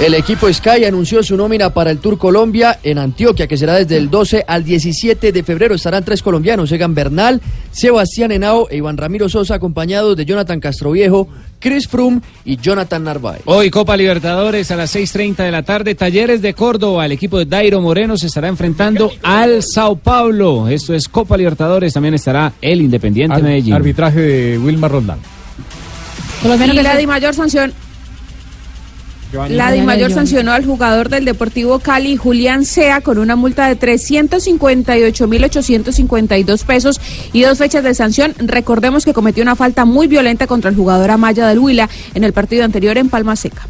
El 0.00 0.14
equipo 0.14 0.52
Sky 0.52 0.84
anunció 0.84 1.22
su 1.22 1.36
nómina 1.36 1.70
para 1.72 1.90
el 1.92 1.98
Tour 1.98 2.18
Colombia 2.18 2.76
en 2.82 2.98
Antioquia, 2.98 3.46
que 3.46 3.56
será 3.56 3.74
desde 3.74 3.96
el 3.98 4.10
12 4.10 4.44
al 4.48 4.64
17 4.64 5.30
de 5.30 5.42
febrero. 5.44 5.76
Estarán 5.76 6.04
tres 6.04 6.22
colombianos, 6.22 6.72
Egan 6.72 6.92
Bernal, 6.92 7.40
Sebastián 7.70 8.32
Henao 8.32 8.66
e 8.68 8.78
Iván 8.78 8.96
Ramiro 8.96 9.28
Sosa, 9.28 9.54
acompañados 9.54 10.16
de 10.16 10.24
Jonathan 10.24 10.58
Castroviejo, 10.58 11.28
Chris 11.60 11.86
Froome 11.86 12.20
y 12.44 12.56
Jonathan 12.56 13.04
Narváez. 13.04 13.42
Hoy 13.44 13.70
Copa 13.70 13.96
Libertadores 13.96 14.72
a 14.72 14.76
las 14.76 14.92
6.30 14.96 15.36
de 15.36 15.52
la 15.52 15.62
tarde, 15.62 15.94
Talleres 15.94 16.42
de 16.42 16.52
Córdoba, 16.54 17.06
el 17.06 17.12
equipo 17.12 17.38
de 17.38 17.44
Dairo 17.44 17.80
Moreno 17.80 18.16
se 18.16 18.26
estará 18.26 18.48
enfrentando 18.48 19.12
al 19.22 19.62
Sao 19.62 19.94
Paulo. 19.94 20.66
Esto 20.66 20.94
es 20.94 21.08
Copa 21.08 21.36
Libertadores, 21.36 21.92
también 21.92 22.14
estará 22.14 22.52
el 22.60 22.80
Independiente 22.82 23.36
Ar- 23.36 23.42
Medellín. 23.42 23.74
Arbitraje 23.74 24.20
de 24.20 24.58
Wilmar 24.58 24.90
Roldán. 24.90 25.18
Y 26.42 26.82
la 26.82 26.96
Di 26.96 27.06
Mayor 27.06 27.34
sanción. 27.34 27.72
La 29.48 29.72
Di 29.72 29.80
Mayor 29.80 30.12
sancionó 30.12 30.52
al 30.52 30.66
jugador 30.66 31.08
del 31.08 31.24
Deportivo 31.24 31.78
Cali, 31.78 32.16
Julián 32.16 32.64
Sea, 32.64 33.00
con 33.00 33.18
una 33.18 33.36
multa 33.36 33.68
de 33.68 33.78
358.852 33.78 36.64
pesos 36.64 37.00
y 37.32 37.42
dos 37.42 37.58
fechas 37.58 37.84
de 37.84 37.94
sanción. 37.94 38.34
Recordemos 38.38 39.04
que 39.04 39.14
cometió 39.14 39.42
una 39.42 39.56
falta 39.56 39.84
muy 39.84 40.06
violenta 40.06 40.46
contra 40.46 40.70
el 40.70 40.76
jugador 40.76 41.10
Amaya 41.10 41.48
del 41.48 41.58
Huila 41.58 41.90
en 42.14 42.22
el 42.24 42.32
partido 42.32 42.64
anterior 42.64 42.96
en 42.98 43.08
Palma 43.08 43.34
Seca. 43.36 43.66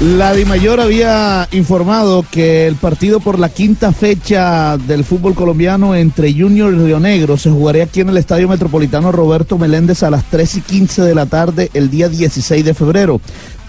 La 0.00 0.32
Dimayor 0.32 0.80
había 0.80 1.46
informado 1.52 2.24
que 2.30 2.66
el 2.66 2.76
partido 2.76 3.20
por 3.20 3.38
la 3.38 3.50
quinta 3.50 3.92
fecha 3.92 4.78
del 4.78 5.04
fútbol 5.04 5.34
colombiano 5.34 5.94
entre 5.94 6.32
Junior 6.32 6.72
y 6.72 6.78
Río 6.78 6.98
Negro 6.98 7.36
se 7.36 7.50
jugaría 7.50 7.84
aquí 7.84 8.00
en 8.00 8.08
el 8.08 8.16
Estadio 8.16 8.48
Metropolitano 8.48 9.12
Roberto 9.12 9.58
Meléndez 9.58 10.02
a 10.02 10.08
las 10.08 10.24
3 10.24 10.56
y 10.56 10.60
15 10.62 11.02
de 11.02 11.14
la 11.14 11.26
tarde 11.26 11.70
el 11.74 11.90
día 11.90 12.08
16 12.08 12.64
de 12.64 12.72
febrero. 12.72 13.20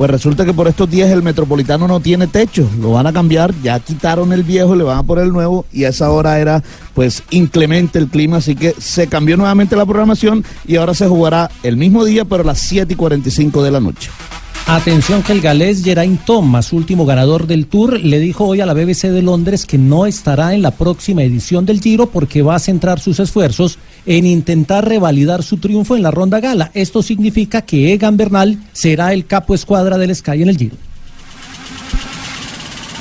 Pues 0.01 0.09
resulta 0.09 0.45
que 0.45 0.53
por 0.55 0.67
estos 0.67 0.89
días 0.89 1.11
el 1.11 1.21
Metropolitano 1.21 1.87
no 1.87 1.99
tiene 1.99 2.25
techo, 2.25 2.67
lo 2.81 2.93
van 2.93 3.05
a 3.05 3.13
cambiar, 3.13 3.53
ya 3.61 3.79
quitaron 3.79 4.33
el 4.33 4.41
viejo, 4.41 4.73
le 4.73 4.83
van 4.83 4.97
a 4.97 5.03
poner 5.03 5.25
el 5.25 5.31
nuevo 5.31 5.67
y 5.71 5.83
a 5.83 5.89
esa 5.89 6.09
hora 6.09 6.39
era 6.39 6.63
pues 6.95 7.21
inclemente 7.29 7.99
el 7.99 8.07
clima, 8.07 8.37
así 8.37 8.55
que 8.55 8.73
se 8.79 9.05
cambió 9.05 9.37
nuevamente 9.37 9.75
la 9.75 9.85
programación 9.85 10.43
y 10.65 10.77
ahora 10.77 10.95
se 10.95 11.07
jugará 11.07 11.51
el 11.61 11.77
mismo 11.77 12.03
día 12.03 12.25
pero 12.25 12.41
a 12.41 12.47
las 12.47 12.57
7 12.61 12.91
y 12.91 12.95
45 12.95 13.61
de 13.61 13.69
la 13.69 13.79
noche. 13.79 14.09
Atención 14.67 15.21
que 15.21 15.33
el 15.33 15.41
galés 15.41 15.83
Geraint 15.83 16.23
Thomas, 16.23 16.71
último 16.71 17.05
ganador 17.05 17.45
del 17.45 17.67
Tour, 17.67 17.99
le 17.99 18.19
dijo 18.19 18.45
hoy 18.45 18.61
a 18.61 18.65
la 18.65 18.73
BBC 18.73 19.09
de 19.09 19.21
Londres 19.21 19.65
que 19.65 19.77
no 19.77 20.05
estará 20.05 20.53
en 20.53 20.61
la 20.61 20.71
próxima 20.71 21.23
edición 21.23 21.65
del 21.65 21.81
Giro 21.81 22.05
porque 22.09 22.41
va 22.41 22.55
a 22.55 22.59
centrar 22.59 22.99
sus 22.99 23.19
esfuerzos 23.19 23.79
en 24.05 24.25
intentar 24.25 24.87
revalidar 24.87 25.43
su 25.43 25.57
triunfo 25.57 25.97
en 25.97 26.03
la 26.03 26.11
ronda 26.11 26.39
gala. 26.39 26.71
Esto 26.73 27.03
significa 27.03 27.63
que 27.63 27.91
Egan 27.91 28.15
Bernal 28.15 28.59
será 28.71 29.11
el 29.13 29.25
capo 29.25 29.53
escuadra 29.53 29.97
del 29.97 30.15
Sky 30.15 30.41
en 30.41 30.49
el 30.49 30.57
Giro. 30.57 30.77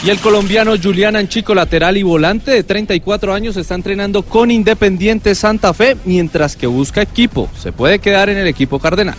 Y 0.03 0.09
el 0.09 0.19
colombiano 0.19 0.73
Julián 0.83 1.15
Anchico, 1.15 1.55
lateral 1.55 1.99
y 1.99 2.03
volante 2.03 2.53
de 2.53 2.63
34 2.63 3.35
años, 3.35 3.57
está 3.59 3.75
entrenando 3.75 4.23
con 4.23 4.51
Independiente 4.51 5.35
Santa 5.35 5.75
Fe 5.75 5.97
mientras 6.07 6.57
que 6.57 6.67
busca 6.67 7.03
equipo. 7.03 7.51
Se 7.61 7.71
puede 7.71 7.99
quedar 7.99 8.31
en 8.31 8.39
el 8.39 8.47
equipo 8.47 8.79
cardenal. 8.79 9.17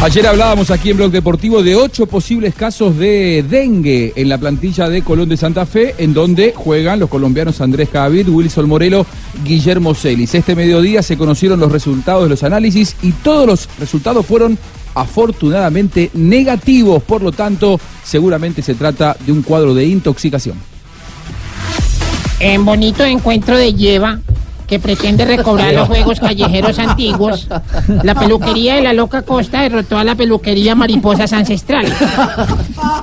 Ayer 0.00 0.28
hablábamos 0.28 0.70
aquí 0.70 0.90
en 0.90 0.96
Blog 0.96 1.10
Deportivo 1.10 1.60
de 1.60 1.74
ocho 1.74 2.06
posibles 2.06 2.54
casos 2.54 2.96
de 2.96 3.44
dengue 3.50 4.12
en 4.14 4.28
la 4.28 4.38
plantilla 4.38 4.88
de 4.88 5.02
Colón 5.02 5.28
de 5.28 5.36
Santa 5.36 5.66
Fe, 5.66 5.96
en 5.98 6.14
donde 6.14 6.52
juegan 6.54 7.00
los 7.00 7.10
colombianos 7.10 7.60
Andrés 7.60 7.88
Cavit, 7.88 8.28
Wilson 8.28 8.68
Morelo, 8.68 9.04
Guillermo 9.44 9.94
Celis. 9.94 10.36
Este 10.36 10.54
mediodía 10.54 11.02
se 11.02 11.18
conocieron 11.18 11.58
los 11.58 11.72
resultados 11.72 12.22
de 12.22 12.28
los 12.28 12.44
análisis 12.44 12.94
y 13.02 13.10
todos 13.10 13.44
los 13.44 13.68
resultados 13.80 14.24
fueron 14.24 14.56
afortunadamente 14.94 16.10
negativos, 16.14 17.02
por 17.02 17.20
lo 17.20 17.32
tanto, 17.32 17.80
seguramente 18.04 18.62
se 18.62 18.76
trata 18.76 19.16
de 19.26 19.32
un 19.32 19.42
cuadro 19.42 19.74
de 19.74 19.84
intoxicación. 19.84 20.56
En 22.38 22.64
bonito 22.64 23.04
encuentro 23.04 23.56
de 23.56 23.74
lleva 23.74 24.20
que 24.68 24.78
pretende 24.78 25.24
recobrar 25.24 25.72
los 25.72 25.88
juegos 25.88 26.20
callejeros 26.20 26.78
antiguos, 26.78 27.48
la 28.04 28.14
peluquería 28.14 28.76
de 28.76 28.82
la 28.82 28.92
Loca 28.92 29.22
Costa 29.22 29.62
derrotó 29.62 29.98
a 29.98 30.04
la 30.04 30.14
peluquería 30.14 30.74
Mariposas 30.74 31.32
Ancestrales 31.32 31.94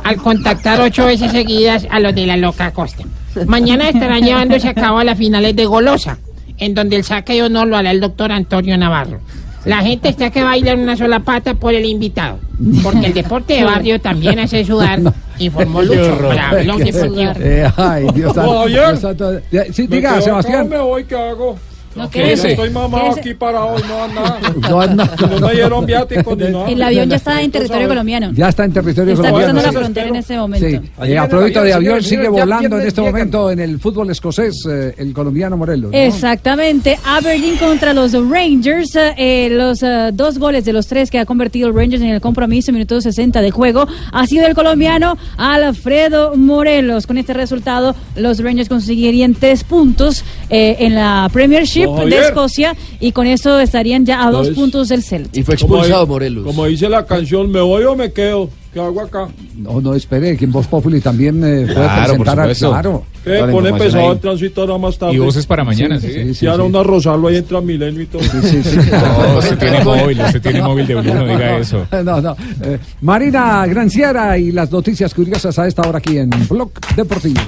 al 0.03 0.17
contactar 0.17 0.79
ocho 0.79 1.07
veces 1.07 1.31
seguidas 1.31 1.87
a 1.89 1.99
los 1.99 2.13
de 2.13 2.27
la 2.27 2.37
Loca 2.37 2.71
Costa. 2.71 3.03
Mañana 3.47 3.89
estarán 3.89 4.23
llevándose 4.23 4.69
a 4.69 4.75
cabo 4.75 5.03
las 5.03 5.17
finales 5.17 5.55
de 5.55 5.65
Golosa, 5.65 6.19
en 6.57 6.75
donde 6.75 6.97
el 6.97 7.03
saque 7.03 7.33
de 7.33 7.43
honor 7.43 7.67
lo 7.67 7.77
hará 7.77 7.91
el 7.91 7.99
doctor 7.99 8.31
Antonio 8.31 8.77
Navarro. 8.77 9.19
La 9.65 9.77
gente 9.81 10.09
está 10.09 10.29
que 10.29 10.43
baila 10.43 10.71
en 10.71 10.79
una 10.81 10.95
sola 10.95 11.19
pata 11.19 11.55
por 11.55 11.73
el 11.73 11.85
invitado, 11.85 12.37
porque 12.83 13.07
el 13.07 13.13
deporte 13.13 13.55
de 13.55 13.63
barrio 13.63 13.99
también 14.01 14.39
hace 14.39 14.63
sudar, 14.63 14.99
informó 15.39 15.81
Lucho 15.81 16.17
para 16.19 16.61
Blog 16.63 16.79
Deportivo. 16.79 17.31
Eh, 17.39 17.69
ay, 17.75 18.07
Dios 18.13 18.33
santo. 18.33 18.67
Dios 18.67 18.99
santo. 18.99 19.31
Sí, 19.71 19.87
diga, 19.87 20.21
Sebastián. 20.21 20.61
acá, 20.61 20.69
me 20.69 20.79
voy, 20.79 21.03
¿qué 21.03 21.15
hago? 21.15 21.57
No, 21.95 22.09
Que 22.09 22.21
quédese. 22.23 22.51
Estoy 22.51 22.69
mamado 22.71 23.11
aquí 23.11 23.33
parado 23.33 23.77
y 23.79 23.87
no 23.87 24.03
a 24.03 24.07
nada. 24.07 24.39
No 24.69 24.81
a 24.81 24.87
nada. 24.87 25.15
No 25.39 25.47
me 25.47 25.53
dieron 25.53 25.85
viáticos 25.85 26.37
ni 26.37 26.43
nada. 26.51 26.67
El 26.69 26.81
avión 26.83 27.09
ya 27.09 27.15
está 27.15 27.41
en 27.41 27.51
territorio 27.51 27.87
colombiano. 27.87 28.31
Ya 28.33 28.49
está 28.49 28.65
en 28.65 28.73
territorio 28.73 29.13
Está 29.13 29.29
colombiano. 29.29 29.53
cruzando 29.53 29.71
la 29.71 29.79
frontera 29.85 30.07
en 30.09 30.15
este 30.17 30.37
momento. 30.37 30.67
Sí, 30.67 30.79
eh, 31.03 31.17
a 31.17 31.27
propósito 31.27 31.63
de 31.63 31.73
avión, 31.73 32.03
sigue 32.03 32.27
volando 32.27 32.79
en 32.79 32.87
este 32.87 33.01
momento 33.01 33.51
en 33.51 33.59
el 33.59 33.79
fútbol 33.79 34.09
escocés 34.09 34.65
eh, 34.69 34.93
el 34.97 35.13
colombiano 35.13 35.55
Morelos. 35.57 35.91
¿no? 35.91 35.97
Exactamente, 35.97 36.97
Aberdeen 37.05 37.57
contra 37.57 37.93
los 37.93 38.11
Rangers, 38.13 38.95
eh, 38.95 39.13
eh, 39.17 39.49
los 39.51 39.81
eh, 39.83 40.09
dos 40.13 40.37
goles 40.37 40.65
de 40.65 40.73
los 40.73 40.87
tres 40.87 41.09
que 41.09 41.19
ha 41.19 41.25
convertido 41.25 41.69
el 41.69 41.75
Rangers 41.75 42.01
en 42.03 42.09
el 42.09 42.21
compromiso, 42.21 42.71
minuto 42.73 42.99
60 42.99 43.41
de 43.41 43.51
juego, 43.51 43.87
ha 44.11 44.27
sido 44.27 44.45
el 44.47 44.53
colombiano 44.55 45.17
Alfredo 45.37 46.35
Morelos. 46.35 47.07
Con 47.07 47.17
este 47.17 47.33
resultado, 47.33 47.95
los 48.15 48.39
Rangers 48.43 48.69
conseguirían 48.69 49.33
tres 49.33 49.63
puntos 49.63 50.23
eh, 50.49 50.75
en 50.79 50.95
la 50.95 51.29
Premiership 51.31 51.84
De. 52.05 52.19
Escocia 52.19 52.75
y 52.99 53.11
con 53.11 53.27
eso 53.27 53.59
estarían 53.59 54.05
ya 54.05 54.25
a 54.25 54.31
dos 54.31 54.49
puntos 54.49 54.89
del 54.89 55.03
Celtic. 55.03 55.37
Y 55.37 55.43
fue 55.43 55.55
expulsado 55.55 56.07
Morelos. 56.07 56.45
Como 56.45 56.65
dice 56.65 56.89
la 56.89 57.05
canción, 57.05 57.51
¿me 57.51 57.61
voy 57.61 57.83
o 57.83 57.95
me 57.95 58.11
quedo? 58.11 58.49
¿Qué 58.75 58.81
hago 58.81 58.99
acá? 58.99 59.29
No, 59.55 59.79
no, 59.79 59.93
espere, 59.95 60.35
que 60.35 60.43
en 60.43 60.51
Voz 60.51 60.67
Populi 60.67 60.99
también 60.99 61.41
eh, 61.45 61.65
puede 61.65 61.75
Claro, 61.75 62.17
por 62.17 62.25
presentar 62.25 62.49
a-. 62.49 62.81
Claro. 62.81 63.03
¿Qué? 63.23 63.39
Pone 63.49 63.73
pesado 63.73 64.11
el 64.11 64.19
transitor 64.19 64.69
a 64.69 64.77
más 64.77 64.97
tarde. 64.97 65.15
Y 65.15 65.17
voces 65.19 65.45
para 65.45 65.63
mañana, 65.63 65.97
sí. 65.97 66.11
sí, 66.11 66.33
Si 66.33 66.45
ahora 66.45 66.63
una 66.63 66.83
Rosalvo 66.83 67.29
ahí 67.29 67.37
entra 67.37 67.61
Milenio 67.61 68.01
y 68.01 68.05
todo. 68.07 68.21
No, 68.21 69.37
usted 69.39 69.57
tiene 69.57 69.81
móvil, 69.81 70.19
usted 70.19 70.41
tiene 70.41 70.61
móvil 70.61 70.87
de 70.87 70.95
Blue, 70.95 71.13
no 71.13 71.25
diga 71.25 71.57
eso. 71.59 71.87
No, 72.03 72.19
no. 72.19 72.35
Eh, 72.63 72.77
Marina 72.99 73.65
Granciera 73.65 74.37
y 74.37 74.51
las 74.51 74.69
noticias 74.69 75.13
curiosas 75.13 75.57
a 75.57 75.67
esta 75.67 75.87
hora 75.87 75.99
aquí 75.99 76.17
en 76.17 76.29
Blog 76.49 76.71
Deportivo. 76.97 77.39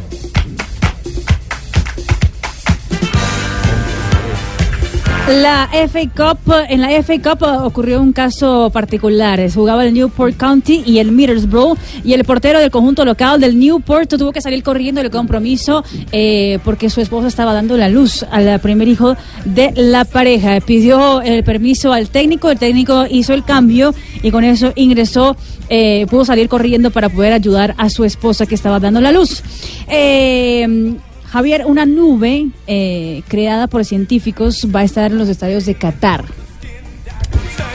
La 5.27 5.69
FA 5.89 5.99
Cup, 6.15 6.53
en 6.69 6.79
la 6.79 7.03
FA 7.03 7.15
Cup 7.21 7.43
ocurrió 7.65 8.01
un 8.01 8.13
caso 8.13 8.69
particular. 8.69 9.41
Jugaba 9.53 9.85
el 9.85 9.93
Newport 9.93 10.37
County 10.37 10.83
y 10.85 10.99
el 10.99 11.11
Middlesbrough 11.11 11.77
y 12.05 12.13
el 12.13 12.23
portero 12.23 12.61
del 12.61 12.71
conjunto 12.71 13.03
local 13.03 13.41
del 13.41 13.59
Newport 13.59 14.09
tuvo 14.09 14.31
que 14.31 14.39
salir 14.39 14.63
corriendo 14.63 15.01
del 15.01 15.11
compromiso 15.11 15.83
eh, 16.13 16.59
porque 16.63 16.89
su 16.89 17.01
esposa 17.01 17.27
estaba 17.27 17.53
dando 17.53 17.75
la 17.75 17.89
luz 17.89 18.23
al 18.31 18.57
primer 18.61 18.87
hijo 18.87 19.17
de 19.43 19.73
la 19.75 20.05
pareja. 20.05 20.61
Pidió 20.61 21.21
el 21.21 21.43
permiso 21.43 21.91
al 21.91 22.07
técnico, 22.07 22.49
el 22.49 22.57
técnico 22.57 23.05
hizo 23.09 23.33
el 23.33 23.43
cambio 23.43 23.93
y 24.23 24.31
con 24.31 24.45
eso 24.45 24.71
ingresó, 24.75 25.35
eh, 25.67 26.05
pudo 26.09 26.23
salir 26.23 26.47
corriendo 26.47 26.89
para 26.89 27.09
poder 27.09 27.33
ayudar 27.33 27.75
a 27.77 27.89
su 27.89 28.05
esposa 28.05 28.45
que 28.45 28.55
estaba 28.55 28.79
dando 28.79 29.01
la 29.01 29.11
luz. 29.11 29.43
Eh, 29.89 30.95
Javier, 31.29 31.65
una 31.65 31.85
nube 31.85 32.47
eh, 32.67 33.21
creada 33.27 33.67
por 33.67 33.83
científicos 33.85 34.67
va 34.73 34.79
a 34.81 34.83
estar 34.83 35.11
en 35.11 35.17
los 35.17 35.29
estadios 35.29 35.65
de 35.65 35.75
Qatar. 35.75 36.23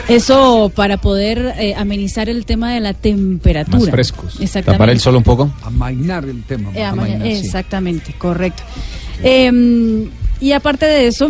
Eso 0.09 0.71
para 0.75 0.97
poder 0.97 1.53
eh, 1.57 1.75
amenizar 1.75 2.27
el 2.27 2.45
tema 2.45 2.73
de 2.73 2.79
la 2.81 2.93
temperatura. 2.93 3.77
Más 3.79 3.89
frescos. 3.89 4.33
Exactamente. 4.41 4.71
Tapar 4.73 4.89
el 4.89 4.99
sol 4.99 5.15
un 5.15 5.23
poco. 5.23 5.53
Amainar 5.63 6.25
el 6.25 6.43
tema. 6.43 6.71
Eh, 6.75 6.83
ama- 6.83 7.03
amainar, 7.03 7.27
sí. 7.27 7.33
exactamente, 7.45 8.13
correcto. 8.17 8.63
Eh, 9.23 10.09
y 10.41 10.51
aparte 10.51 10.85
de 10.85 11.07
eso, 11.07 11.29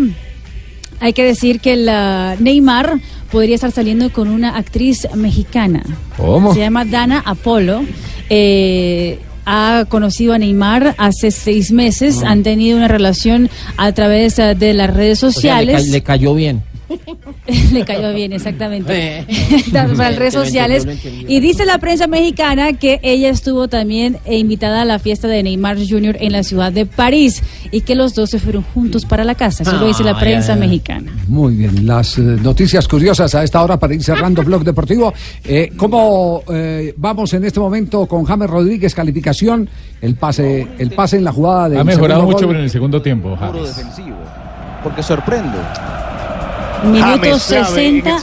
hay 1.00 1.14
que 1.14 1.24
decir 1.24 1.60
que 1.60 1.76
la 1.76 2.36
Neymar 2.40 3.00
podría 3.32 3.56
estar 3.56 3.72
saliendo 3.72 4.12
con 4.12 4.30
una 4.30 4.58
actriz 4.58 5.08
mexicana. 5.14 5.84
¿Cómo? 6.18 6.54
Se 6.54 6.62
llama 6.62 6.84
Dana 6.86 7.20
Apolo. 7.24 7.84
Eh, 8.30 9.20
ha 9.45 9.86
conocido 9.90 10.34
a 10.34 10.38
Neymar 10.38 10.95
hace 10.98 11.32
seis 11.32 11.72
meses. 11.72 12.24
Han 12.24 12.44
tenido 12.44 12.78
una 12.78 12.88
relación 12.88 13.49
a 13.78 13.91
través 13.91 14.40
eh, 14.40 14.56
de 14.56 14.74
las 14.74 14.94
redes 14.94 15.24
O 15.24 15.32
sea, 15.32 15.61
le, 15.61 15.74
sociales. 15.74 15.86
ca- 15.86 15.91
le 15.91 16.02
cayó 16.03 16.34
bien. 16.36 16.64
Le 17.74 17.86
cayó 17.86 18.14
bien, 18.14 18.34
exactamente. 18.34 19.26
Para 19.72 19.88
las 19.88 20.15
redes 20.15 20.34
sociales. 20.34 20.88
Y 21.28 21.40
dice 21.40 21.65
la 21.65 21.78
prensa 21.78 22.07
mexicana 22.07 22.74
que 22.74 22.99
ella 23.03 23.30
estuvo 23.30 23.68
también 23.68 24.18
eh, 24.26 24.38
invitada 24.38 24.82
a 24.82 24.86
la 24.86 24.99
fiesta 24.99 25.28
de 25.28 25.44
Neymar 25.44 25.78
Jr. 25.78 26.18
en 26.20 26.32
la 26.32 26.44
ciudad 26.44 26.72
de 26.72 26.86
París 26.86 27.41
y 27.72 27.82
que 27.82 27.95
los 27.95 28.14
dos 28.15 28.30
se 28.30 28.40
fueron 28.40 28.64
juntos 28.74 29.06
para 29.06 29.24
la 29.24 29.36
casa. 29.36 29.64
Eso 29.64 29.78
lo 29.78 29.88
dice 29.88 30.03
la 30.03 30.11
Ah, 30.11 30.20
prensa 30.20 30.49
ya, 30.49 30.53
ya. 30.56 30.60
mexicana. 30.60 31.11
Muy 31.28 31.56
bien, 31.56 31.86
las 31.88 32.18
eh, 32.18 32.22
noticias 32.22 32.88
curiosas 32.88 33.34
a 33.36 33.44
esta 33.44 33.64
hora 33.64 33.78
para 33.78 33.94
ir 33.94 34.03
cerrando 34.03 34.44
Blog 34.45 34.64
Deportivo. 34.64 35.14
Eh, 35.44 35.72
¿Cómo 35.76 36.44
eh, 36.52 36.94
vamos 36.98 37.34
en 37.34 37.44
este 37.45 37.60
momento 37.60 38.06
con 38.06 38.24
James 38.26 38.49
Rodríguez? 38.49 38.94
Calificación, 38.94 39.68
el 40.02 40.15
pase, 40.15 40.68
el 40.78 40.91
pase 40.91 41.18
en 41.18 41.24
la 41.24 41.32
jugada 41.32 41.70
de 41.70 41.80
Ha 41.80 41.84
mejorado 41.84 42.24
mucho 42.24 42.49
en 42.52 42.57
el 42.57 42.70
segundo 42.70 43.02
tiempo, 43.02 43.36
James. 43.40 43.76
defensivo. 43.76 44.18
Porque 44.84 45.02
sorprende. 45.02 45.57
Minuto 46.84 47.39
60. 47.39 48.18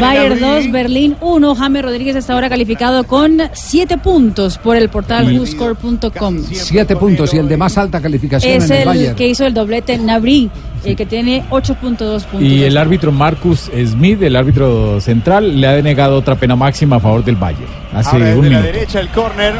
Bayern 0.00 0.40
2, 0.40 0.72
Berlín 0.72 1.16
1. 1.20 1.54
James 1.54 1.82
Rodríguez 1.82 2.16
hasta 2.16 2.32
ahora 2.34 2.48
calificado 2.48 3.04
con 3.04 3.40
7 3.52 3.98
puntos 3.98 4.58
por 4.58 4.76
el 4.76 4.88
portal 4.88 5.38
WhoScore.com. 5.38 6.38
Siete 6.52 6.96
puntos 6.96 7.32
y 7.34 7.38
el 7.38 7.48
de 7.48 7.56
más 7.56 7.78
alta 7.78 8.00
calificación 8.00 8.52
Es 8.54 8.64
en 8.70 8.72
el, 8.72 8.78
el 8.80 8.86
Bayern. 8.86 9.16
que 9.16 9.28
hizo 9.28 9.46
el 9.46 9.54
doblete 9.54 9.96
Nabri, 9.98 10.50
el 10.84 10.96
que 10.96 11.06
tiene 11.06 11.44
8.2 11.50 11.76
puntos. 12.24 12.42
Y 12.42 12.64
el 12.64 12.76
árbitro 12.76 13.12
Marcus 13.12 13.70
Smith, 13.86 14.20
el 14.22 14.36
árbitro 14.36 15.00
central, 15.00 15.60
le 15.60 15.66
ha 15.66 15.72
denegado 15.72 16.16
otra 16.16 16.34
pena 16.34 16.56
máxima 16.56 16.96
a 16.96 17.00
favor 17.00 17.24
del 17.24 17.36
Bayern. 17.36 17.66
Hace 17.94 18.10
Ahora 18.10 18.18
un 18.18 18.24
desde 18.24 18.36
la 18.36 18.42
minuto. 18.60 18.62
derecha 18.72 19.00
el 19.00 19.08
córner. 19.08 19.54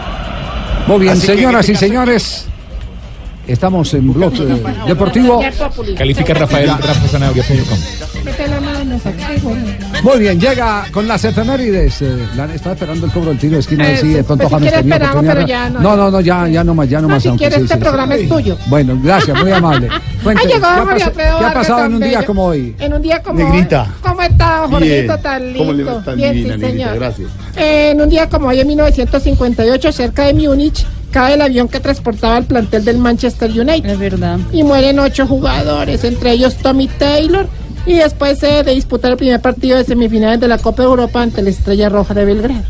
Muy 0.87 0.99
bien, 1.01 1.13
Así 1.13 1.27
señoras 1.27 1.69
este 1.69 1.73
y 1.73 1.89
señores. 1.89 2.49
Estamos 3.49 3.93
en 3.95 4.13
Blog 4.13 4.33
eh, 4.41 4.63
Deportivo. 4.87 5.41
Califica 5.97 6.35
Rafael, 6.35 6.69
rafazanabria.com. 6.69 7.79
Muy 10.03 10.19
bien, 10.19 10.39
llega 10.39 10.85
con 10.93 11.09
las 11.09 11.25
efemérides. 11.25 12.03
Eh, 12.03 12.27
la- 12.37 12.45
estaba 12.55 12.75
esperando 12.75 13.07
el 13.07 13.13
cobro 13.13 13.31
del 13.31 13.39
tiro 13.39 13.55
de 13.55 13.61
esquina. 13.61 13.89
Eh, 13.89 13.93
de 13.93 13.97
sí, 13.97 14.23
pronto 14.23 14.49
pues 14.49 14.63
si 14.63 14.69
James 14.69 14.83
quiere 14.83 14.97
esperamos, 14.97 15.25
pero 15.27 15.47
ya 15.47 15.71
no. 15.71 15.81
no, 15.81 15.97
no, 15.97 16.11
no, 16.11 16.21
ya, 16.21 16.47
ya 16.49 16.63
no 16.63 16.75
más, 16.75 16.89
ya 16.91 17.01
no 17.01 17.09
No, 17.09 17.15
más. 17.15 17.23
si 17.23 17.29
aunque 17.31 17.45
quiere, 17.47 17.57
sí, 17.57 17.63
este 17.63 17.75
sí, 17.75 17.79
sí. 17.81 17.85
programa 17.85 18.15
es 18.17 18.29
tuyo. 18.29 18.59
Bueno, 18.67 18.99
gracias, 19.03 19.41
muy 19.43 19.51
amable. 19.51 19.89
Cuente, 20.23 20.43
Ha 20.43 20.47
llegado 20.47 20.75
¿qué 20.75 20.81
ha 20.81 20.85
Jorge 20.85 21.03
Alfredo 21.05 21.39
¿Qué 21.39 21.45
ha 21.45 21.55
pasado 21.55 21.85
en 21.87 21.95
un 21.95 22.01
día 22.01 22.09
bello. 22.19 22.27
como 22.27 22.45
hoy? 22.45 22.77
En 22.79 22.93
un 22.93 23.03
día 23.03 23.23
como 23.23 23.39
Negrita. 23.39 23.83
hoy. 23.83 23.89
¿Cómo 24.03 24.23
está, 24.23 24.59
Jorgito, 24.69 24.85
Bien. 24.85 25.23
tan 25.23 25.43
lindo? 25.45 25.59
¿Cómo 25.59 25.73
le 25.73 25.85
va? 25.85 26.03
Tan 26.05 26.17
Bien, 26.17 26.35
divina, 26.35 26.55
sí, 26.55 26.61
Negrita, 26.61 26.85
señor. 26.85 26.99
gracias. 26.99 27.29
Eh, 27.57 27.91
en 27.93 28.01
un 28.03 28.09
día 28.11 28.29
como 28.29 28.49
hoy, 28.49 28.61
en 28.61 28.67
1958, 28.69 29.93
cerca 29.93 30.25
de 30.27 30.35
Múnich, 30.35 30.85
cae 31.11 31.35
el 31.35 31.43
avión 31.43 31.69
que 31.69 31.81
transportaba 31.81 32.39
el 32.39 32.45
plantel 32.45 32.85
del 32.85 32.99
Manchester 32.99 33.51
United. 33.51 33.91
Es 33.91 33.99
verdad. 33.99 34.39
Y 34.53 34.63
mueren 34.63 34.99
ocho 34.99 35.27
jugadores, 35.27 36.05
entre 36.05 36.33
ellos 36.33 36.57
Tommy 36.57 36.89
Taylor. 36.89 37.49
Y 37.87 37.95
después 37.95 38.43
eh, 38.43 38.63
de 38.65 38.75
disputar 38.75 39.13
el 39.13 39.17
primer 39.17 39.41
partido 39.41 39.79
de 39.79 39.85
semifinales 39.85 40.41
de 40.41 40.49
la 40.49 40.59
Copa 40.59 40.83
Europa 40.83 41.23
ante 41.23 41.43
la 41.43 41.51
Estrella 41.51 41.89
Roja 41.89 42.13
de 42.13 42.25
Belgrado. 42.25 42.65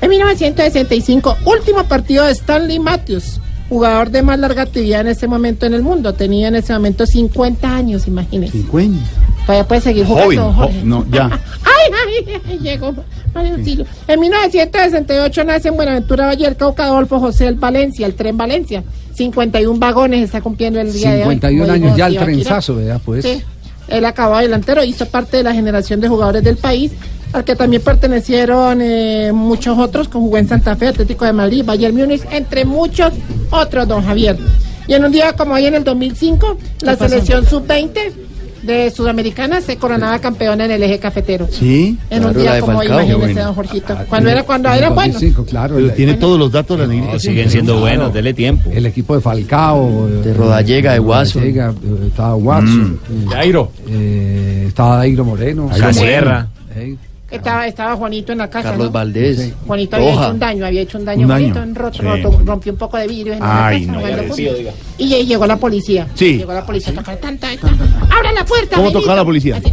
En 0.00 0.10
1965, 0.10 1.36
último 1.44 1.84
partido 1.84 2.24
de 2.24 2.32
Stanley 2.32 2.78
Matthews, 2.78 3.40
jugador 3.68 4.10
de 4.10 4.22
más 4.22 4.38
larga 4.38 4.62
actividad 4.62 5.02
en 5.02 5.08
ese 5.08 5.26
momento 5.26 5.66
en 5.66 5.74
el 5.74 5.82
mundo. 5.82 6.14
Tenía 6.14 6.48
en 6.48 6.56
ese 6.56 6.72
momento 6.72 7.06
50 7.06 7.74
años, 7.76 8.06
imagínense. 8.06 8.58
50. 8.58 9.25
Todavía 9.46 9.68
puede 9.68 9.80
seguir 9.80 10.04
jugando, 10.06 10.52
Joven. 10.52 10.54
Jorge. 10.56 10.80
jo- 10.80 10.84
no, 10.86 11.06
ya. 11.10 11.26
Ay, 11.64 11.92
ay, 12.26 12.40
ay, 12.48 12.58
llegó 12.58 12.92
Mario 13.32 13.54
Auxilio. 13.54 13.86
En 14.08 14.18
1968 14.20 15.44
nace 15.44 15.68
en 15.68 15.76
Buenaventura 15.76 16.26
Valle 16.26 16.44
del 16.46 16.56
Cauca 16.56 16.84
Adolfo 16.86 17.20
José 17.20 17.46
el 17.46 17.54
Valencia, 17.54 18.06
el 18.06 18.14
tren 18.14 18.36
Valencia. 18.36 18.82
51 19.14 19.78
vagones 19.78 20.24
está 20.24 20.40
cumpliendo 20.40 20.80
el 20.80 20.92
día 20.92 21.10
de 21.12 21.24
hoy. 21.24 21.34
51 21.34 21.62
como 21.62 21.72
años 21.74 21.84
dijo 21.86 21.96
ya 21.96 22.06
el 22.06 22.12
Tibaquirá. 22.14 22.34
trenzazo, 22.34 22.74
¿verdad? 22.76 23.00
Pues. 23.04 23.24
Sí, 23.24 23.42
él 23.88 24.04
acababa 24.04 24.42
delantero, 24.42 24.82
hizo 24.84 25.06
parte 25.06 25.36
de 25.38 25.42
la 25.44 25.54
generación 25.54 26.00
de 26.00 26.08
jugadores 26.08 26.42
del 26.42 26.56
país, 26.56 26.92
al 27.32 27.44
que 27.44 27.54
también 27.54 27.82
pertenecieron 27.82 28.80
eh, 28.82 29.30
muchos 29.32 29.78
otros 29.78 30.08
que 30.08 30.14
jugó 30.18 30.38
en 30.38 30.48
Santa 30.48 30.74
Fe, 30.76 30.88
Atlético 30.88 31.24
de 31.24 31.32
Madrid, 31.32 31.62
Bayern 31.64 31.94
Múnich, 31.96 32.22
entre 32.32 32.64
muchos 32.64 33.12
otros, 33.50 33.86
don 33.86 34.02
Javier. 34.04 34.36
Y 34.88 34.94
en 34.94 35.04
un 35.04 35.12
día 35.12 35.32
como 35.34 35.54
hoy, 35.54 35.66
en 35.66 35.74
el 35.74 35.84
2005, 35.84 36.58
la 36.82 36.96
selección 36.96 37.46
sub-20 37.46 38.12
de 38.66 38.90
Sudamericana 38.90 39.60
se 39.60 39.76
coronaba 39.76 40.18
campeona 40.18 40.64
en 40.64 40.70
el 40.72 40.82
eje 40.82 40.98
cafetero. 40.98 41.48
Sí. 41.50 41.96
En 42.10 42.24
un 42.24 42.34
día 42.34 42.60
como 42.60 42.78
hoy, 42.78 42.86
imagínese, 42.86 43.40
don 43.40 43.54
Jorgito. 43.54 43.96
Cuando 44.08 44.30
era, 44.30 44.42
cuando 44.42 44.68
era 44.70 44.90
bueno. 44.90 45.12
2005, 45.14 45.44
claro. 45.46 45.76
Pero 45.76 45.90
tiene 45.92 46.14
todos 46.14 46.38
los 46.38 46.50
datos 46.52 46.78
la 46.78 46.86
negrita. 46.86 47.18
siguen 47.18 47.50
siendo 47.50 47.78
buenos, 47.80 48.12
dele 48.12 48.34
tiempo. 48.34 48.70
El 48.72 48.86
equipo 48.86 49.14
de 49.14 49.20
Falcao. 49.20 50.08
De 50.08 50.34
Rodallega, 50.34 50.92
de. 50.92 50.98
Rodallega, 50.98 51.70
eh, 51.70 52.06
estaba 52.08 52.34
Watson. 52.34 53.00
eh, 53.10 53.26
Jairo. 53.30 53.70
eh, 53.88 54.64
estaba 54.68 54.96
Dairo 54.98 55.24
Moreno. 55.24 55.68
Jairo 55.70 56.46
Sí. 56.74 56.98
Estaba, 57.30 57.66
estaba 57.66 57.96
Juanito 57.96 58.30
en 58.32 58.38
la 58.38 58.48
casa. 58.48 58.70
Carlos 58.70 58.86
¿no? 58.86 58.92
Valdés. 58.92 59.52
Juanito 59.66 59.96
había 59.96 60.10
Roja. 60.12 60.24
hecho 60.24 60.32
un 60.34 60.38
daño, 60.38 60.66
había 60.66 60.80
hecho 60.82 60.98
un 60.98 61.04
daño 61.04 61.22
Un 61.22 61.28
bonito, 61.32 61.62
en 61.62 61.74
roto, 61.74 61.98
Sí. 61.98 62.02
roto- 62.06 62.40
rompió 62.44 62.72
un 62.72 62.78
poco 62.78 62.96
de 62.98 63.08
vidrio 63.08 63.32
en 63.34 63.40
la 63.40 63.66
Ay, 63.66 63.86
casa. 63.86 63.98
no, 64.00 64.06
decía. 64.06 64.52
Y 64.98 65.24
llegó 65.24 65.46
la 65.46 65.56
policía. 65.56 66.06
Sí. 66.14 66.38
Llegó 66.38 66.52
la 66.52 66.64
policía 66.64 66.92
a 66.92 66.96
tocar 66.96 67.16
tan, 67.16 67.36
tan, 67.38 67.56
tan. 67.58 67.74
¡Abre 68.10 68.32
la 68.32 68.44
puerta! 68.44 68.76
¿Cómo 68.76 68.92
tocaba 68.92 69.16
la 69.16 69.24
policía? 69.24 69.56
Así. 69.56 69.72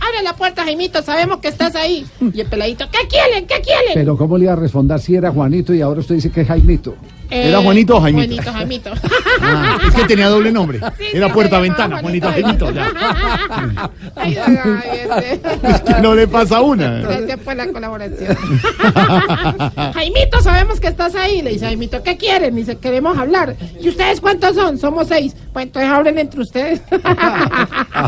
¡Abre 0.00 0.22
la 0.24 0.34
puerta, 0.34 0.64
Jaimito! 0.64 1.02
Sabemos 1.02 1.38
que 1.38 1.48
estás 1.48 1.74
ahí. 1.76 2.06
Y 2.32 2.40
el 2.40 2.46
peladito, 2.46 2.86
¿qué 2.90 3.06
quieren? 3.06 3.46
¿Qué 3.46 3.60
quieren? 3.60 3.92
Pero 3.94 4.16
¿cómo 4.16 4.38
le 4.38 4.44
iba 4.44 4.54
a 4.54 4.56
responder 4.56 4.98
si 4.98 5.14
era 5.14 5.30
Juanito 5.30 5.74
y 5.74 5.80
ahora 5.82 6.00
usted 6.00 6.14
dice 6.16 6.30
que 6.30 6.40
es 6.40 6.48
Jaimito? 6.48 6.94
Eh, 7.30 7.48
¿Era 7.48 7.60
Juanito 7.62 7.96
o 7.96 8.00
Jaimito? 8.00 8.26
Juanito, 8.28 8.52
Jaimito. 8.52 8.90
Ah, 9.44 9.78
es 9.88 9.94
que 9.94 10.04
tenía 10.04 10.28
doble 10.28 10.52
nombre. 10.52 10.78
Sí, 10.98 11.04
Era 11.14 11.26
sí, 11.26 11.32
puerta 11.32 11.58
ventana, 11.58 11.98
Juanito 12.00 12.30
Juanito 12.30 12.66
Jaimito. 12.66 12.70
ya. 12.70 12.92
Ay, 14.16 14.36
ay, 14.36 14.58
ay, 14.64 15.30
este. 15.32 15.68
Es 15.68 15.80
que 15.80 16.00
no 16.00 16.14
le 16.14 16.28
pasa 16.28 16.60
una. 16.60 16.98
Gracias 17.00 17.40
por 17.40 17.56
la 17.56 17.66
colaboración. 17.68 18.36
Jaimito, 19.94 20.40
sabemos 20.42 20.78
que 20.80 20.88
estás 20.88 21.14
ahí. 21.16 21.42
Le 21.42 21.50
dice 21.50 21.66
Jaimito, 21.66 22.02
¿qué 22.02 22.16
quieren? 22.16 22.54
Dice, 22.54 22.76
queremos 22.78 23.18
hablar. 23.18 23.56
¿Y 23.80 23.88
ustedes 23.88 24.20
cuántos 24.20 24.54
son? 24.54 24.78
Somos 24.78 25.08
seis. 25.08 25.34
Pues 25.52 25.66
entonces 25.66 25.90
hablen 25.90 26.18
entre 26.18 26.40
ustedes. 26.40 26.80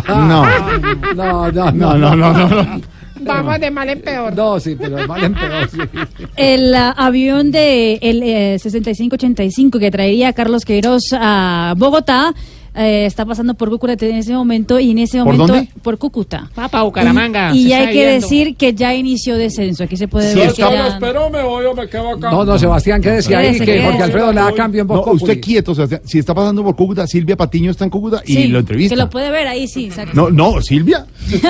No. 0.08 0.46
No, 1.14 1.50
no, 1.50 1.50
No, 1.50 1.72
no, 1.72 1.96
no, 1.96 2.16
no. 2.16 2.48
no. 2.48 2.80
Vamos 3.20 3.60
de 3.60 3.70
mal 3.70 3.88
en 3.88 4.00
peor. 4.00 4.34
No, 4.34 4.58
sí, 4.58 4.76
pero 4.78 4.96
de 4.96 5.06
mal 5.06 5.22
en 5.22 5.34
peor, 5.34 5.68
sí. 5.70 5.78
El 6.36 6.74
ah, 6.74 6.90
avión 6.96 7.50
de 7.50 7.98
el 8.02 8.22
eh, 8.22 8.58
6585 8.58 9.78
que 9.78 9.90
traería 9.90 10.28
a 10.28 10.32
Carlos 10.32 10.64
Queiroz 10.64 11.02
a 11.12 11.74
Bogotá 11.76 12.34
eh, 12.74 13.06
está 13.06 13.24
pasando 13.24 13.54
por 13.54 13.70
Cúcuta 13.70 13.92
en 13.92 14.16
ese 14.16 14.32
momento 14.34 14.78
y 14.80 14.90
en 14.90 14.98
ese 14.98 15.18
¿Por 15.18 15.26
momento 15.34 15.46
dónde? 15.54 15.68
por 15.82 15.98
Cúcuta. 15.98 16.50
Va 16.58 16.68
para 16.68 16.82
Bucaramanga. 16.84 17.54
Y, 17.54 17.72
hay 17.72 17.86
que 17.88 17.92
yendo. 17.94 18.12
decir 18.12 18.56
que 18.56 18.74
ya 18.74 18.94
inició 18.94 19.36
descenso. 19.36 19.84
Aquí 19.84 19.96
se 19.96 20.08
puede 20.08 20.32
Sí, 20.32 20.38
ver 20.38 20.48
está- 20.48 20.68
que 20.70 20.74
ya- 20.76 20.98
Pero 21.00 21.30
me 21.30 21.42
voy 21.42 21.64
o 21.66 21.74
me 21.74 21.88
quedo 21.88 22.10
acá. 22.10 22.30
No, 22.30 22.44
no, 22.44 22.58
Sebastián, 22.58 23.00
quédese 23.00 23.34
ahí, 23.36 23.46
Quédese, 23.52 23.64
que. 23.64 23.82
Jorge 23.84 24.02
Alfredo 24.02 24.32
le 24.32 24.40
da 24.40 24.52
cambio 24.54 24.82
en 24.82 24.88
No, 24.88 24.94
Voz 24.94 25.06
usted 25.06 25.18
Populi. 25.26 25.40
quieto, 25.40 25.74
Sebastián. 25.74 26.00
si 26.04 26.18
está 26.18 26.34
pasando 26.34 26.62
por 26.64 26.74
Cúcuta, 26.76 27.06
Silvia 27.06 27.36
Patiño 27.36 27.70
está 27.70 27.84
en 27.84 27.90
Cúcuta 27.90 28.22
y 28.26 28.34
Sí, 28.34 28.48
lo 28.48 28.58
entrevista. 28.58 28.94
Que 28.94 29.00
lo 29.02 29.10
puede 29.10 29.30
ver 29.30 29.46
ahí, 29.46 29.66
sí, 29.68 29.86
exacto. 29.86 30.12
No, 30.14 30.30
no, 30.30 30.60
Silvia. 30.60 31.06
Sí, 31.26 31.40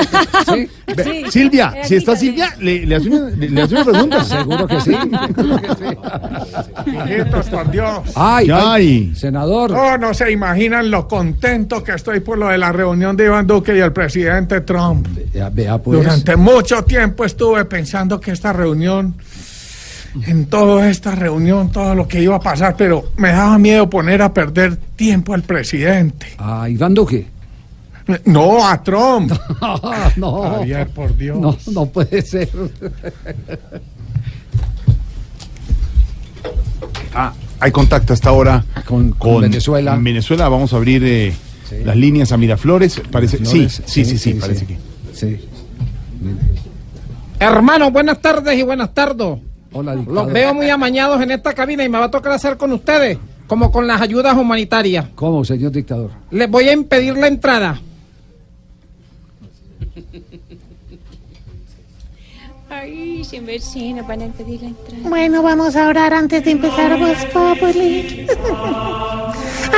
Ve- 0.53 0.69
Sí. 1.05 1.25
Silvia, 1.31 1.75
si 1.85 1.97
está 1.97 2.15
Silvia, 2.17 2.55
le, 2.61 2.87
le 2.87 2.95
hace 2.97 3.09
una, 3.09 3.31
le, 3.31 3.49
le 3.51 3.63
hace 3.63 3.75
una 3.75 3.85
pregunta. 3.85 4.25
seguro 4.25 4.67
que 4.67 4.81
sí. 4.81 4.93
Ay, 8.15 8.49
ay, 8.53 9.13
senador. 9.15 9.73
Oh, 9.73 9.99
no 9.99 10.15
se 10.15 10.31
imaginan 10.31 10.91
lo 10.91 11.07
contento 11.15 11.85
que 11.85 11.93
estoy 11.93 12.19
por 12.19 12.37
lo 12.37 12.49
de 12.49 12.59
la 12.59 12.73
reunión 12.73 13.17
de 13.17 13.27
Iván 13.27 13.47
Duque 13.47 13.77
y 13.77 13.79
el 13.79 13.93
presidente 13.93 14.63
Trump. 14.63 15.07
Vea, 15.33 15.49
vea, 15.49 15.79
pues. 15.79 16.01
Durante 16.01 16.35
mucho 16.35 16.83
tiempo 16.83 17.25
estuve 17.25 17.65
pensando 17.67 18.21
que 18.21 18.33
esta 18.33 18.53
reunión, 18.53 19.15
en 20.27 20.47
toda 20.47 20.91
esta 20.91 21.15
reunión, 21.15 21.71
todo 21.71 21.95
lo 21.95 22.09
que 22.09 22.21
iba 22.21 22.35
a 22.35 22.41
pasar, 22.41 22.75
pero 22.77 23.13
me 23.17 23.29
daba 23.29 23.57
miedo 23.59 23.89
poner 23.89 24.23
a 24.23 24.35
perder 24.35 24.77
tiempo 24.97 25.35
al 25.35 25.43
presidente. 25.43 26.27
A 26.39 26.69
Iván 26.69 26.95
Duque. 26.95 27.29
No, 28.25 28.67
a 28.67 28.83
Trump. 28.83 29.33
no, 30.17 30.43
Javier, 30.43 30.89
por 30.89 31.17
Dios. 31.17 31.39
no, 31.39 31.57
no 31.73 31.87
puede 31.87 32.23
ser. 32.23 32.51
Ah, 37.15 37.33
hay 37.61 37.73
contacto 37.73 38.13
hasta 38.13 38.29
ahora 38.31 38.65
Con- 38.87 39.13
con 39.13 39.43
Venezuela. 39.43 39.97
Venezuela, 40.01 40.49
vamos 40.49 40.73
a 40.73 40.77
abrir 40.77 41.03
eh, 41.05 41.33
Sí. 41.69 41.77
las 41.85 41.97
líneas 41.97 42.31
a 42.33 42.37
Miraflores. 42.37 43.01
Parece, 43.11 43.39
Miraflores, 43.39 43.83
sí, 43.87 44.05
sí, 44.05 44.05
sí, 44.05 44.19
sí, 44.19 44.35
parece 44.35 44.67
que. 44.67 44.79
Sí. 45.13 45.39
Hermano, 47.41 47.91
buenas 47.91 48.21
tardes 48.21 48.59
y 48.59 48.63
buenas 48.63 48.93
tardes. 48.95 49.39
Hola, 49.73 49.95
dictador. 49.97 50.25
Los 50.25 50.33
veo 50.33 50.55
muy 50.55 50.69
amañados 50.71 51.21
en 51.21 51.31
esta 51.33 51.53
cabina 51.53 51.83
y 51.85 51.89
me 51.89 51.99
va 51.99 52.05
a 52.07 52.11
tocar 52.11 52.33
hacer 52.33 52.57
con 52.57 52.73
ustedes, 52.73 53.19
como 53.47 53.71
con 53.73 53.87
las 53.87 54.01
ayudas 54.01 54.37
humanitarias. 54.37 55.07
¿Cómo, 55.15 55.45
señor 55.45 55.73
dictador? 55.73 56.11
Les 56.31 56.49
voy 56.51 56.69
a 56.69 56.73
impedir 56.73 57.17
la 57.17 57.27
entrada. 57.27 57.81
Ay, 62.77 63.23
sin 63.25 63.47
ver 63.47 63.61
si 63.61 63.93
nos 63.93 64.05
van 64.05 64.21
a 64.21 64.25
impedir 64.25 64.63
la 64.63 64.69
entrada. 64.69 65.09
Bueno, 65.09 65.43
vamos 65.43 65.77
a 65.77 65.87
orar 65.87 66.13
antes 66.13 66.45
de 66.45 66.51
empezar 66.51 66.99
Voz 66.99 67.25
Populi. 67.27 68.27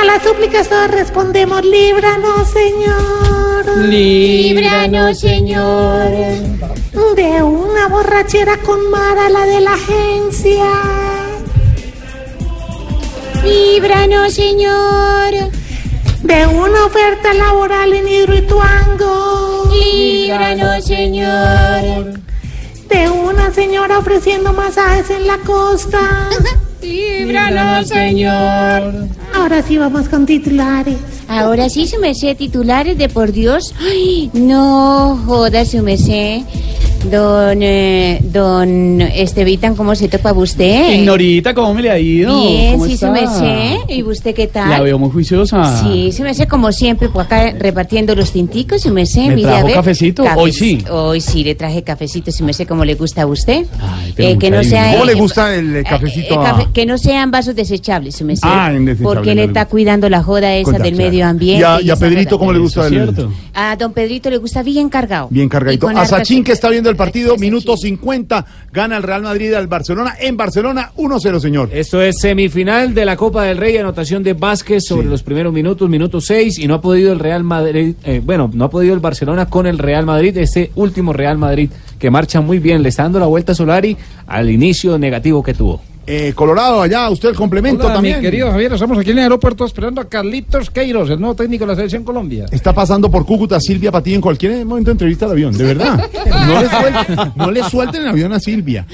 A 0.01 0.03
las 0.03 0.23
súplicas 0.23 0.67
todos 0.67 0.89
respondemos, 0.89 1.63
líbranos, 1.63 2.49
Señor. 2.49 3.77
Líbranos, 3.87 5.19
Señor. 5.19 6.09
De 7.15 7.43
una 7.43 7.87
borrachera 7.87 8.57
con 8.57 8.89
Mara, 8.89 9.29
la 9.29 9.45
de 9.45 9.61
la 9.61 9.73
agencia. 9.73 10.71
Líbranos, 13.43 14.33
Señor. 14.33 15.51
De 16.23 16.47
una 16.47 16.85
oferta 16.85 17.33
laboral 17.33 17.93
en 17.93 18.07
Hidroituango. 18.07 19.69
Líbranos, 19.71 20.83
Señor. 20.83 22.26
De 22.89 23.09
una 23.09 23.53
señora 23.53 23.97
ofreciendo 23.99 24.53
masajes 24.53 25.09
en 25.09 25.27
la 25.27 25.37
costa. 25.39 26.29
Líbranos, 26.81 27.87
Señor. 27.87 29.07
Ahora 29.33 29.61
sí 29.61 29.77
vamos 29.77 30.07
con 30.07 30.25
titulares. 30.25 30.97
Ahora 31.27 31.69
sí, 31.69 31.87
su 31.87 31.99
merced, 31.99 32.37
titulares 32.37 32.97
de 32.97 33.09
por 33.09 33.31
Dios. 33.31 33.73
Ay, 33.79 34.29
no 34.33 35.19
joda, 35.25 35.65
su 35.65 35.81
merced. 35.81 36.43
Don, 37.11 37.59
eh, 37.61 38.19
don 38.21 38.99
Estevitan, 39.01 39.75
¿cómo 39.75 39.95
se 39.95 40.09
topa 40.09 40.33
usted? 40.33 40.93
Ignorita, 40.93 41.53
¿cómo 41.53 41.73
me 41.73 41.81
le 41.83 41.91
ha 41.91 41.97
ido? 41.99 42.37
Bien, 42.41 42.73
¿Cómo 42.73 42.85
sí, 42.85 42.93
está? 42.93 43.07
su 43.07 43.13
merced. 43.13 43.75
¿Y 43.87 44.03
usted 44.03 44.35
qué 44.35 44.47
tal? 44.47 44.69
La 44.69 44.81
veo 44.81 44.99
muy 44.99 45.09
juiciosa. 45.09 45.81
Sí, 45.83 46.11
su 46.11 46.23
merced, 46.23 46.47
como 46.47 46.71
siempre, 46.73 47.07
por 47.07 47.23
acá 47.23 47.53
repartiendo 47.57 48.13
los 48.13 48.31
tinticos, 48.31 48.85
merced. 48.87 49.27
¿Me 49.27 49.35
mire, 49.35 49.47
a 49.47 49.51
trajo 49.51 49.67
ver. 49.67 49.75
cafecito? 49.75 50.23
Hoy 50.35 50.51
sí. 50.51 50.83
Hoy 50.91 51.21
sí, 51.21 51.43
le 51.45 51.55
traje 51.55 51.81
cafecito, 51.83 52.31
su 52.31 52.43
merced, 52.43 52.67
como 52.67 52.83
le 52.83 52.95
gusta 52.95 53.21
a 53.21 53.25
usted. 53.27 53.65
pero 54.15 54.29
Eh, 54.29 54.37
que 54.37 54.51
no 54.51 54.63
sea... 54.63 54.91
¿Cómo 54.93 55.05
le 55.05 55.13
gusta 55.13 55.55
el 55.55 55.83
cafecito 55.85 56.33
eh, 56.33 56.37
a- 56.45 56.51
café- 56.57 56.71
que 56.73 56.85
no 56.85 56.97
sean 56.97 57.31
vasos 57.31 57.55
desechables, 57.55 58.15
su 58.15 58.25
merced. 58.25 58.47
Ah, 58.51 58.71
en 58.73 58.83
desechable, 58.85 59.15
Porque 59.15 59.33
le 59.35 59.45
está 59.45 59.65
cuidando 59.65 60.09
la 60.09 60.23
joda 60.23 60.53
esa 60.55 60.63
Cuenta, 60.71 60.83
del 60.83 60.95
claro. 60.95 61.09
medio 61.11 61.25
ambiente. 61.25 61.61
¿Y 61.61 61.63
a, 61.63 61.81
y 61.81 61.89
a 61.89 61.93
esa 61.93 62.05
Pedrito 62.05 62.37
cómo 62.37 62.51
le 62.51 62.59
gusta 62.59 62.87
el...? 62.87 63.15
A 63.53 63.75
don 63.77 63.93
Pedrito 63.93 64.29
le 64.29 64.37
gusta 64.37 64.61
bien 64.61 64.89
cargado. 64.89 65.27
Bien 65.31 65.45
Y 65.45 65.49
cargadito. 65.49 65.87
con 65.87 65.97
A 65.97 66.05
Sachin 66.05 66.43
que 66.43 66.51
está 66.51 66.69
viendo 66.69 66.89
el 66.89 66.96
partido, 66.97 67.37
minuto 67.37 67.77
50, 67.77 68.45
gana 68.73 68.97
el 68.97 69.03
Real 69.03 69.21
Madrid 69.21 69.53
al 69.53 69.67
Barcelona. 69.67 70.15
En 70.19 70.35
Barcelona, 70.35 70.91
1-0, 70.97 71.39
señor. 71.39 71.69
Esto 71.71 72.01
es 72.01 72.19
semifinal 72.19 72.93
de 72.93 73.05
la 73.05 73.15
Copa 73.15 73.43
del 73.43 73.57
Rey, 73.57 73.77
anotación 73.77 74.23
de 74.23 74.33
Vázquez 74.33 74.83
sobre 74.83 75.07
los 75.07 75.23
primeros 75.23 75.53
minutos, 75.53 75.89
minuto 75.89 76.19
6, 76.19 76.59
y 76.59 76.67
no 76.67 76.75
ha 76.75 76.81
podido 76.81 77.13
el 77.13 77.19
Real 77.19 77.43
Madrid, 77.43 77.95
eh, 78.03 78.21
bueno, 78.23 78.49
no 78.53 78.65
ha 78.65 78.69
podido 78.69 78.93
el 78.93 78.99
Barcelona 78.99 79.45
con 79.45 79.65
el 79.67 79.77
Real 79.77 80.05
Madrid, 80.05 80.35
este 80.37 80.71
último 80.75 81.13
Real 81.13 81.37
Madrid 81.37 81.69
que 81.99 82.11
marcha 82.11 82.41
muy 82.41 82.59
bien, 82.59 82.83
le 82.83 82.89
está 82.89 83.03
dando 83.03 83.19
la 83.19 83.25
vuelta 83.25 83.53
a 83.53 83.55
Solari 83.55 83.97
al 84.27 84.49
inicio 84.49 84.97
negativo 84.97 85.43
que 85.43 85.53
tuvo. 85.53 85.81
Eh, 86.09 86.31
Colorado, 86.33 86.81
allá, 86.81 87.09
usted 87.09 87.27
el 87.27 87.35
complemento 87.35 87.83
Hola, 87.85 87.95
también. 87.95 88.15
mi 88.17 88.21
querido 88.21 88.49
Javier, 88.49 88.71
estamos 88.71 88.97
aquí 88.97 89.11
en 89.11 89.17
el 89.17 89.23
aeropuerto 89.23 89.65
esperando 89.65 89.99
a 89.99 90.07
Carlitos 90.07 90.69
Queiros, 90.69 91.09
el 91.09 91.19
nuevo 91.19 91.35
técnico 91.35 91.65
de 91.65 91.71
la 91.71 91.75
selección 91.75 92.05
Colombia. 92.05 92.45
Está 92.49 92.73
pasando 92.73 93.11
por 93.11 93.25
Cúcuta 93.25 93.59
Silvia 93.59 93.91
Patí 93.91 94.13
en 94.13 94.21
cualquier 94.21 94.65
momento 94.65 94.89
de 94.89 94.93
entrevista 94.93 95.25
al 95.25 95.31
avión, 95.31 95.57
de 95.57 95.65
verdad. 95.65 96.09
No 96.47 96.61
le 96.61 96.69
suelten, 96.69 97.33
no 97.35 97.51
le 97.51 97.63
suelten 97.63 98.01
el 98.03 98.07
avión 98.07 98.31
a 98.31 98.39
Silvia. 98.39 98.85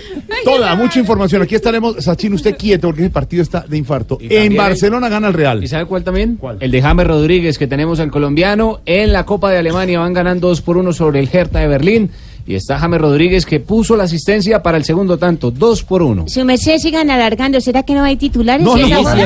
Toda, 0.44 0.74
mucha 0.76 1.00
información. 1.00 1.44
Aquí 1.44 1.54
estaremos, 1.54 2.04
Sachin, 2.04 2.34
usted 2.34 2.58
quieto 2.58 2.88
porque 2.88 3.04
el 3.04 3.12
partido 3.12 3.44
está 3.44 3.62
de 3.62 3.78
infarto. 3.78 4.18
En 4.20 4.56
Barcelona 4.56 5.08
gana 5.08 5.28
el 5.28 5.36
Real. 5.36 5.64
¿Y 5.64 5.68
sabe 5.68 5.86
cuál 5.86 6.04
también? 6.04 6.40
El 6.60 6.72
de 6.72 6.82
James 6.82 7.06
Rodríguez, 7.06 7.60
que 7.60 7.68
tenemos 7.68 8.00
al 8.00 8.10
colombiano. 8.10 8.80
En 8.88 9.14
la 9.14 9.24
Copa 9.26 9.52
de 9.52 9.60
Alemania 9.60 10.00
van 10.00 10.14
ganando 10.14 10.48
2 10.48 10.62
por 10.62 10.78
1 10.78 10.92
sobre 10.94 11.20
el 11.20 11.30
Hertha 11.32 11.60
de 11.60 11.68
Berlín. 11.68 12.10
Y 12.46 12.56
está 12.56 12.78
James 12.78 13.00
Rodríguez 13.00 13.46
que 13.46 13.60
puso 13.62 13.96
la 13.96 14.04
asistencia 14.04 14.62
para 14.62 14.78
el 14.78 14.84
segundo 14.84 15.18
tanto, 15.18 15.50
2 15.50 15.84
por 15.84 16.02
1. 16.02 16.26
Su 16.28 16.44
merced 16.44 16.78
sigan 16.78 17.10
alargando. 17.10 17.62
¿Será 17.62 17.84
que 17.84 17.94
no 17.94 18.04
hay 18.04 18.18
titulares? 18.18 18.66
No, 18.66 18.76
no, 18.76 18.88
no, 18.88 19.02
no, 19.04 19.16
sí, 19.16 19.24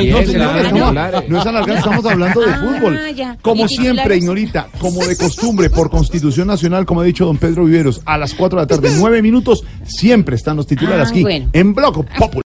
no, 1.27 1.39
es 1.39 1.45
alargar, 1.45 1.77
estamos 1.77 2.06
hablando 2.06 2.41
de 2.41 2.53
fútbol. 2.53 2.99
Ah, 3.03 3.11
ya. 3.11 3.38
Como 3.41 3.65
¿Y 3.65 3.69
siempre? 3.69 4.18
Ignorita, 4.18 4.68
como 4.80 5.06
de 5.06 5.15
costumbre, 5.18 5.69
por 5.69 5.89
constitución 5.89 6.48
nacional, 6.48 6.85
como 6.85 7.02
ha 7.02 7.03
dicho 7.03 7.26
don 7.26 7.38
Pedro 7.38 7.65
Viveros, 7.65 8.02
a 8.06 8.18
las 8.18 8.34
4 8.34 8.60
de 8.60 8.64
la 8.64 8.68
tarde, 8.68 8.89
9 8.99 9.22
minutos, 9.22 9.64
siempre 9.84 10.35
están 10.35 10.57
los 10.57 10.68
titulares 10.68 11.07
Ah, 11.07 11.10
aquí 11.11 11.22
bueno. 11.22 11.49
en 11.53 11.73
Bloco 11.73 12.03
Popular. 12.03 12.30